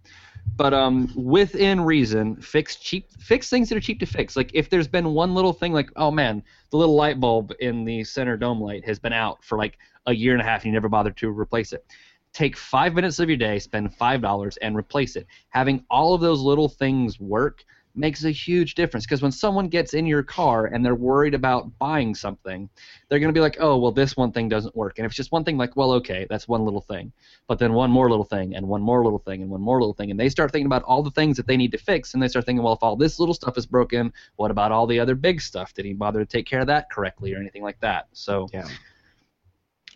But 0.56 0.74
um, 0.74 1.12
within 1.16 1.82
reason, 1.82 2.36
fix 2.42 2.76
cheap, 2.76 3.10
fix 3.20 3.50
things 3.50 3.70
that 3.70 3.78
are 3.78 3.82
cheap 3.82 4.00
to 4.02 4.06
fix. 4.06 4.36
Like, 4.36 4.52
if 4.54 4.70
there's 4.70 4.88
been 4.88 5.14
one 5.14 5.34
little 5.34 5.54
thing, 5.54 5.72
like, 5.72 5.90
oh 5.96 6.12
man, 6.12 6.44
the 6.72 6.78
little 6.78 6.96
light 6.96 7.20
bulb 7.20 7.54
in 7.60 7.86
the 7.86 8.04
center 8.04 8.36
dome 8.36 8.62
light 8.62 8.86
has 8.86 9.00
been 9.00 9.14
out 9.14 9.44
for 9.44 9.58
like 9.58 9.78
a 10.06 10.14
year 10.14 10.34
and 10.34 10.42
a 10.42 10.46
half, 10.46 10.62
and 10.62 10.66
you 10.68 10.72
never 10.74 10.90
bothered 10.90 11.16
to 11.18 11.30
replace 11.30 11.72
it. 11.72 11.86
Take 12.34 12.58
five 12.58 12.94
minutes 12.94 13.20
of 13.20 13.30
your 13.30 13.38
day, 13.38 13.58
spend 13.58 13.96
five 13.96 14.22
dollars, 14.22 14.58
and 14.58 14.76
replace 14.76 15.16
it. 15.16 15.28
Having 15.50 15.86
all 15.90 16.14
of 16.14 16.22
those 16.22 16.42
little 16.42 16.68
things 16.68 17.20
work 17.20 17.64
makes 17.96 18.24
a 18.24 18.32
huge 18.32 18.76
difference 18.76 19.06
because 19.06 19.22
when 19.22 19.32
someone 19.32 19.68
gets 19.68 19.94
in 19.94 20.06
your 20.06 20.24
car 20.24 20.66
and 20.66 20.86
they're 20.86 20.96
worried 20.96 21.34
about 21.34 21.78
buying 21.80 22.16
something, 22.16 22.70
they're 23.08 23.20
going 23.20 23.34
to 23.34 23.38
be 23.38 23.42
like, 23.42 23.58
oh, 23.60 23.78
well, 23.78 23.92
this 23.92 24.16
one 24.16 24.32
thing 24.32 24.50
doesn't 24.50 24.76
work. 24.76 24.98
And 24.98 25.06
if 25.06 25.12
it's 25.12 25.18
just 25.18 25.32
one 25.32 25.44
thing, 25.44 25.58
like, 25.58 25.76
well, 25.76 25.92
okay, 25.94 26.26
that's 26.30 26.48
one 26.48 26.64
little 26.64 26.82
thing. 26.82 27.12
But 27.48 27.60
then 27.60 27.74
one 27.74 27.92
more 27.92 28.10
little 28.10 28.26
thing, 28.26 28.56
and 28.56 28.68
one 28.68 28.82
more 28.82 29.04
little 29.04 29.20
thing, 29.20 29.42
and 29.42 29.50
one 29.50 29.62
more 29.62 29.80
little 29.80 29.94
thing. 29.94 30.12
And 30.12 30.20
they 30.20 30.30
start 30.30 30.52
thinking 30.52 30.68
about 30.68 30.84
all 30.84 31.04
the 31.04 31.12
things 31.12 31.38
that 31.38 31.48
they 31.48 31.58
need 31.58 31.72
to 31.72 31.78
fix, 31.78 32.14
and 32.14 32.24
they 32.24 32.28
start 32.28 32.46
thinking, 32.46 32.64
well, 32.64 32.74
if 32.74 32.84
all 32.84 32.96
this 32.96 33.20
little 33.20 33.34
stuff 33.34 33.58
is 33.58 33.66
broken, 33.66 34.14
what 34.36 34.52
about 34.52 34.72
all 34.72 34.88
the 34.88 35.00
other 35.00 35.16
big 35.16 35.42
stuff? 35.42 35.74
Did 35.74 35.86
he 35.86 35.94
bother 35.94 36.20
to 36.20 36.26
take 36.26 36.46
care 36.46 36.62
of 36.62 36.68
that 36.68 36.90
correctly 36.92 37.34
or 37.34 37.40
anything 37.40 37.64
like 37.64 37.80
that? 37.82 38.08
So 38.14 38.48
Yeah. 38.54 38.68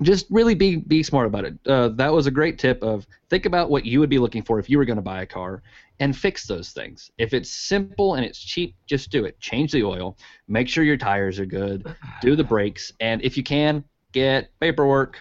Just 0.02 0.26
really 0.30 0.56
be 0.56 0.78
be 0.78 1.03
smart 1.03 1.28
about 1.28 1.45
it. 1.45 1.53
Uh, 1.68 1.90
that 1.90 2.11
was 2.11 2.26
a 2.28 2.32
great 2.32 2.57
tip 2.57 2.82
of 2.82 3.06
think 3.30 3.45
about 3.45 3.70
what 3.70 3.86
you 3.86 3.99
would 3.99 4.10
be 4.10 4.20
looking 4.20 4.41
for 4.41 4.60
if 4.60 4.70
you 4.70 4.78
were 4.78 4.86
going 4.86 4.98
to 4.98 5.03
buy 5.03 5.22
a 5.22 5.26
car 5.26 5.61
and 5.99 6.18
fix 6.18 6.48
those 6.48 6.72
things. 6.72 7.11
If 7.18 7.34
it's 7.34 7.49
simple 7.49 8.15
and 8.15 8.26
it's 8.26 8.40
cheap, 8.40 8.76
just 8.88 9.11
do 9.11 9.26
it. 9.26 9.40
Change 9.40 9.72
the 9.72 9.84
oil, 9.84 10.18
make 10.48 10.68
sure 10.68 10.84
your 10.84 10.98
tires 10.98 11.40
are 11.40 11.45
good, 11.45 11.95
do 12.22 12.36
the 12.36 12.44
brakes, 12.44 12.91
and 12.99 13.22
if 13.22 13.38
you 13.38 13.44
can, 13.44 13.84
get 14.11 14.52
paperwork. 14.60 15.20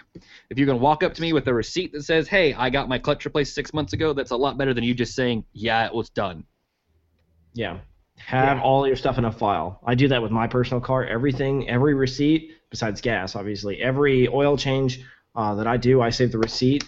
If 0.49 0.57
you 0.57 0.65
can 0.65 0.79
walk 0.79 1.03
up 1.03 1.13
to 1.15 1.21
me 1.21 1.33
with 1.33 1.47
a 1.47 1.53
receipt 1.53 1.91
that 1.93 2.03
says, 2.03 2.27
"Hey, 2.27 2.53
I 2.53 2.69
got 2.69 2.89
my 2.89 2.97
clutch 2.97 3.25
replaced 3.25 3.53
six 3.53 3.73
months 3.73 3.93
ago," 3.93 4.13
that's 4.13 4.31
a 4.31 4.37
lot 4.37 4.57
better 4.57 4.73
than 4.73 4.83
you 4.83 4.93
just 4.93 5.15
saying, 5.15 5.45
"Yeah, 5.53 5.85
it 5.85 5.93
was 5.93 6.09
done." 6.09 6.45
Yeah. 7.53 7.79
Have 8.17 8.61
all 8.61 8.87
your 8.87 8.95
stuff 8.95 9.17
in 9.17 9.25
a 9.25 9.31
file. 9.31 9.79
I 9.85 9.95
do 9.95 10.07
that 10.07 10.21
with 10.21 10.31
my 10.31 10.47
personal 10.47 10.81
car. 10.81 11.05
Everything, 11.05 11.69
every 11.69 11.93
receipt, 11.93 12.51
besides 12.69 13.01
gas, 13.01 13.35
obviously, 13.35 13.81
every 13.81 14.27
oil 14.27 14.57
change 14.57 15.01
uh, 15.35 15.55
that 15.55 15.67
I 15.67 15.77
do, 15.77 16.01
I 16.01 16.09
save 16.09 16.31
the 16.31 16.37
receipt, 16.39 16.83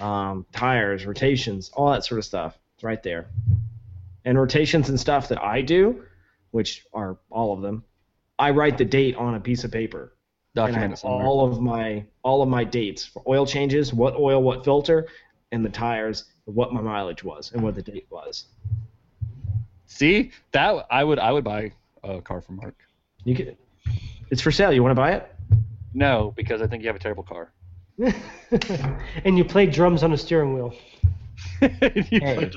um, 0.00 0.44
tires, 0.52 1.06
rotations, 1.06 1.70
all 1.74 1.92
that 1.92 2.04
sort 2.04 2.18
of 2.18 2.24
stuff. 2.24 2.58
It's 2.74 2.84
right 2.84 3.02
there. 3.02 3.28
And 4.24 4.38
rotations 4.38 4.88
and 4.88 4.98
stuff 4.98 5.28
that 5.28 5.42
I 5.42 5.62
do, 5.62 6.04
which 6.50 6.84
are 6.92 7.18
all 7.30 7.52
of 7.54 7.62
them, 7.62 7.84
I 8.38 8.50
write 8.50 8.78
the 8.78 8.84
date 8.84 9.16
on 9.16 9.34
a 9.34 9.40
piece 9.40 9.64
of 9.64 9.70
paper. 9.70 10.12
Document 10.54 11.00
all 11.02 11.46
of 11.46 11.62
my 11.62 12.04
all 12.22 12.42
of 12.42 12.48
my 12.48 12.62
dates 12.62 13.06
for 13.06 13.22
oil 13.26 13.46
changes, 13.46 13.94
what 13.94 14.16
oil, 14.16 14.42
what 14.42 14.64
filter, 14.64 15.08
and 15.50 15.64
the 15.64 15.70
tires, 15.70 16.24
what 16.44 16.74
my 16.74 16.82
mileage 16.82 17.24
was, 17.24 17.52
and 17.52 17.62
what 17.62 17.74
the 17.74 17.82
date 17.82 18.06
was. 18.10 18.46
See 19.92 20.32
that 20.52 20.86
I 20.90 21.04
would 21.04 21.18
I 21.18 21.30
would 21.30 21.44
buy 21.44 21.72
a 22.02 22.22
car 22.22 22.40
from 22.40 22.56
Mark. 22.56 22.74
You 23.24 23.36
can, 23.36 23.56
it's 24.30 24.40
for 24.40 24.50
sale. 24.50 24.72
You 24.72 24.82
want 24.82 24.92
to 24.92 25.00
buy 25.00 25.12
it? 25.12 25.34
No, 25.92 26.32
because 26.34 26.62
I 26.62 26.66
think 26.66 26.82
you 26.82 26.88
have 26.88 26.96
a 26.96 26.98
terrible 26.98 27.22
car. 27.22 27.52
and 29.24 29.36
you 29.36 29.44
play 29.44 29.66
drums 29.66 30.02
on 30.02 30.12
a 30.12 30.16
steering 30.16 30.54
wheel. 30.54 30.74
Hey. 31.60 32.50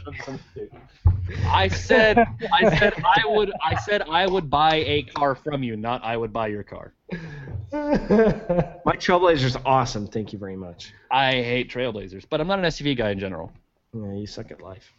I 1.48 1.68
said 1.68 2.20
I 2.20 2.78
said 2.78 2.94
I 3.04 3.22
would 3.26 3.52
I 3.64 3.76
said 3.80 4.04
I 4.04 4.28
would 4.28 4.50
buy 4.50 4.76
a 4.76 5.04
car 5.04 5.36
from 5.36 5.64
you, 5.64 5.76
not 5.76 6.04
I 6.04 6.18
would 6.18 6.32
buy 6.32 6.48
your 6.48 6.64
car. 6.64 6.94
My 7.72 8.96
Trailblazer's 8.96 9.58
awesome. 9.66 10.08
Thank 10.08 10.34
you 10.34 10.40
very 10.40 10.56
much. 10.56 10.94
I 11.12 11.32
hate 11.32 11.70
Trailblazers, 11.70 12.26
but 12.30 12.42
I'm 12.42 12.48
not 12.48 12.60
an 12.60 12.66
SUV 12.66 12.96
guy 12.98 13.12
in 13.12 13.20
general. 13.20 13.52
Yeah, 13.94 14.14
you 14.14 14.28
suck 14.28 14.52
at 14.52 14.62
life. 14.62 14.94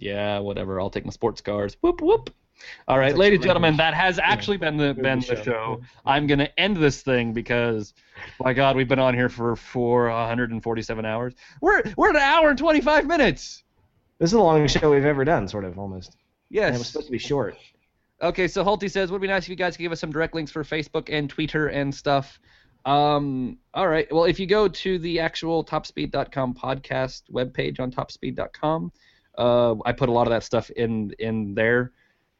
Yeah, 0.00 0.38
whatever. 0.38 0.80
I'll 0.80 0.90
take 0.90 1.04
my 1.04 1.12
sports 1.12 1.40
cars. 1.40 1.76
Whoop 1.82 2.00
whoop. 2.00 2.30
All 2.88 2.98
right, 2.98 3.16
ladies 3.16 3.38
and 3.38 3.44
gentlemen, 3.44 3.76
that 3.76 3.94
has 3.94 4.18
actually 4.18 4.56
been 4.56 4.76
the 4.76 4.94
been 4.94 5.20
the 5.20 5.42
show. 5.42 5.80
I'm 6.04 6.26
gonna 6.26 6.48
end 6.58 6.76
this 6.76 7.02
thing 7.02 7.32
because, 7.32 7.94
my 8.42 8.52
God, 8.52 8.76
we've 8.76 8.88
been 8.88 8.98
on 8.98 9.14
here 9.14 9.28
for 9.28 9.56
447 9.56 11.04
hours. 11.04 11.34
We're 11.60 11.82
we're 11.96 12.10
at 12.10 12.16
an 12.16 12.22
hour 12.22 12.50
and 12.50 12.58
25 12.58 13.06
minutes. 13.06 13.62
This 14.18 14.28
is 14.28 14.32
the 14.32 14.38
longest 14.38 14.78
show 14.78 14.90
we've 14.90 15.04
ever 15.04 15.24
done, 15.24 15.48
sort 15.48 15.64
of 15.64 15.78
almost. 15.78 16.16
And 16.66 16.74
it 16.76 16.78
was 16.78 16.88
supposed 16.88 17.06
to 17.06 17.12
be 17.12 17.18
short. 17.18 17.56
Okay, 18.22 18.48
so 18.48 18.62
Hulty 18.62 18.90
says, 18.90 19.10
would 19.10 19.22
be 19.22 19.28
nice 19.28 19.44
if 19.44 19.48
you 19.48 19.56
guys 19.56 19.76
could 19.76 19.82
give 19.82 19.92
us 19.92 20.00
some 20.00 20.12
direct 20.12 20.34
links 20.34 20.50
for 20.50 20.62
Facebook 20.62 21.08
and 21.10 21.30
Twitter 21.30 21.68
and 21.68 21.94
stuff. 21.94 22.38
Um, 22.84 23.58
all 23.72 23.88
right. 23.88 24.10
Well, 24.12 24.24
if 24.24 24.38
you 24.38 24.46
go 24.46 24.68
to 24.68 24.98
the 24.98 25.20
actual 25.20 25.64
topspeed.com 25.64 26.54
podcast 26.54 27.22
webpage 27.32 27.80
on 27.80 27.90
topspeed.com, 27.90 28.92
uh, 29.40 29.74
I 29.84 29.92
put 29.92 30.08
a 30.08 30.12
lot 30.12 30.26
of 30.26 30.30
that 30.30 30.44
stuff 30.44 30.70
in 30.70 31.12
in 31.18 31.54
there. 31.54 31.92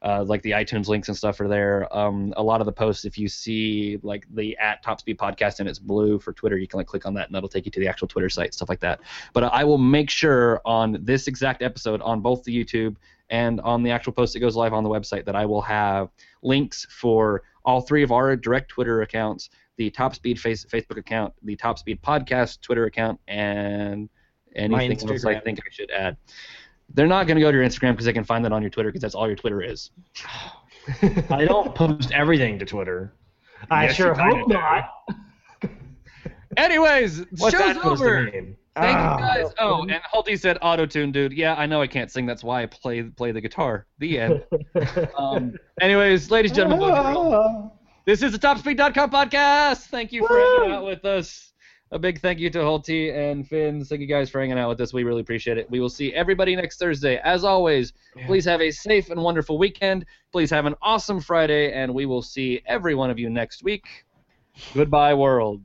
Uh, 0.03 0.23
like 0.27 0.41
the 0.41 0.49
iTunes 0.49 0.87
links 0.87 1.09
and 1.09 1.17
stuff 1.17 1.39
are 1.39 1.47
there. 1.47 1.87
Um, 1.95 2.33
a 2.35 2.41
lot 2.41 2.59
of 2.59 2.65
the 2.65 2.71
posts, 2.71 3.05
if 3.05 3.19
you 3.19 3.27
see 3.27 3.99
like 4.01 4.25
the 4.33 4.57
at 4.57 4.81
Top 4.81 4.99
Speed 4.99 5.19
Podcast 5.19 5.59
and 5.59 5.69
it's 5.69 5.77
blue 5.77 6.17
for 6.17 6.33
Twitter, 6.33 6.57
you 6.57 6.67
can 6.67 6.77
like 6.77 6.87
click 6.87 7.05
on 7.05 7.13
that 7.13 7.27
and 7.27 7.35
that'll 7.35 7.47
take 7.47 7.65
you 7.65 7.71
to 7.71 7.79
the 7.79 7.87
actual 7.87 8.07
Twitter 8.07 8.27
site, 8.27 8.55
stuff 8.55 8.67
like 8.67 8.79
that. 8.79 9.01
But 9.31 9.43
I 9.43 9.63
will 9.63 9.77
make 9.77 10.09
sure 10.09 10.59
on 10.65 10.97
this 11.01 11.27
exact 11.27 11.61
episode 11.61 12.01
on 12.01 12.19
both 12.19 12.43
the 12.43 12.51
YouTube 12.51 12.95
and 13.29 13.61
on 13.61 13.83
the 13.83 13.91
actual 13.91 14.11
post 14.11 14.33
that 14.33 14.39
goes 14.39 14.55
live 14.55 14.73
on 14.73 14.83
the 14.83 14.89
website 14.89 15.23
that 15.25 15.35
I 15.35 15.45
will 15.45 15.61
have 15.61 16.09
links 16.41 16.87
for 16.89 17.43
all 17.63 17.81
three 17.81 18.01
of 18.01 18.11
our 18.11 18.35
direct 18.35 18.69
Twitter 18.69 19.03
accounts, 19.03 19.51
the 19.77 19.91
Top 19.91 20.15
Speed 20.15 20.39
face, 20.39 20.65
Facebook 20.65 20.97
account, 20.97 21.31
the 21.43 21.55
Top 21.55 21.77
Speed 21.77 22.01
Podcast 22.01 22.61
Twitter 22.61 22.85
account, 22.85 23.19
and 23.27 24.09
anything 24.55 25.09
else 25.09 25.25
I 25.25 25.39
think 25.39 25.59
I 25.59 25.69
should 25.71 25.91
add. 25.91 26.17
They're 26.93 27.07
not 27.07 27.27
going 27.27 27.35
to 27.35 27.41
go 27.41 27.51
to 27.51 27.57
your 27.57 27.65
Instagram 27.65 27.91
because 27.93 28.05
they 28.05 28.13
can 28.13 28.23
find 28.23 28.43
that 28.45 28.51
on 28.51 28.61
your 28.61 28.69
Twitter 28.69 28.89
because 28.89 29.01
that's 29.01 29.15
all 29.15 29.27
your 29.27 29.35
Twitter 29.35 29.61
is. 29.61 29.91
I 31.29 31.45
don't 31.45 31.73
post 31.75 32.11
everything 32.11 32.57
to 32.59 32.65
Twitter. 32.65 33.13
I 33.69 33.85
Yes, 33.85 33.95
sure 33.95 34.13
hope 34.13 34.47
not. 34.47 34.89
Anyways, 36.57 37.25
What's 37.37 37.55
show's 37.57 37.75
that 37.75 37.85
over. 37.85 38.25
to 38.25 38.31
mean? 38.31 38.57
Thank 38.75 38.97
Ah. 38.97 39.17
you 39.17 39.43
guys. 39.43 39.53
Oh, 39.59 39.81
and 39.83 40.01
Hulty 40.13 40.39
said 40.39 40.57
auto 40.61 40.85
tune, 40.85 41.11
dude. 41.11 41.33
Yeah, 41.33 41.55
I 41.55 41.65
know 41.65 41.81
I 41.81 41.87
can't 41.87 42.09
sing. 42.11 42.25
That's 42.25 42.43
why 42.43 42.63
I 42.63 42.65
play 42.65 43.03
play 43.03 43.31
the 43.31 43.41
guitar. 43.41 43.85
The 43.99 44.19
end. 44.19 44.43
um, 45.17 45.53
anyways, 45.81 46.31
ladies 46.31 46.51
and 46.57 46.69
gentlemen, 46.71 46.89
boys 46.89 47.71
this 48.05 48.23
is 48.23 48.31
the 48.31 48.39
TopSpeed.com 48.39 49.11
podcast. 49.11 49.87
Thank 49.87 50.11
you 50.11 50.25
for 50.25 50.37
hanging 50.37 50.71
out 50.71 50.85
with 50.85 51.05
us. 51.05 51.50
A 51.93 51.99
big 51.99 52.21
thank 52.21 52.39
you 52.39 52.49
to 52.51 52.59
Hulty 52.59 53.13
and 53.13 53.45
Finn. 53.45 53.83
Thank 53.83 53.99
you 53.99 54.07
guys 54.07 54.29
for 54.29 54.39
hanging 54.39 54.57
out 54.57 54.69
with 54.69 54.79
us. 54.79 54.93
We 54.93 55.03
really 55.03 55.19
appreciate 55.19 55.57
it. 55.57 55.69
We 55.69 55.81
will 55.81 55.89
see 55.89 56.13
everybody 56.13 56.55
next 56.55 56.79
Thursday. 56.79 57.17
As 57.17 57.43
always, 57.43 57.91
please 58.27 58.45
have 58.45 58.61
a 58.61 58.71
safe 58.71 59.09
and 59.09 59.21
wonderful 59.21 59.57
weekend. 59.57 60.05
Please 60.31 60.49
have 60.51 60.65
an 60.65 60.75
awesome 60.81 61.19
Friday, 61.19 61.73
and 61.73 61.93
we 61.93 62.05
will 62.05 62.21
see 62.21 62.61
every 62.65 62.95
one 62.95 63.09
of 63.09 63.19
you 63.19 63.29
next 63.29 63.61
week. 63.61 64.05
Goodbye, 64.73 65.13
world. 65.13 65.63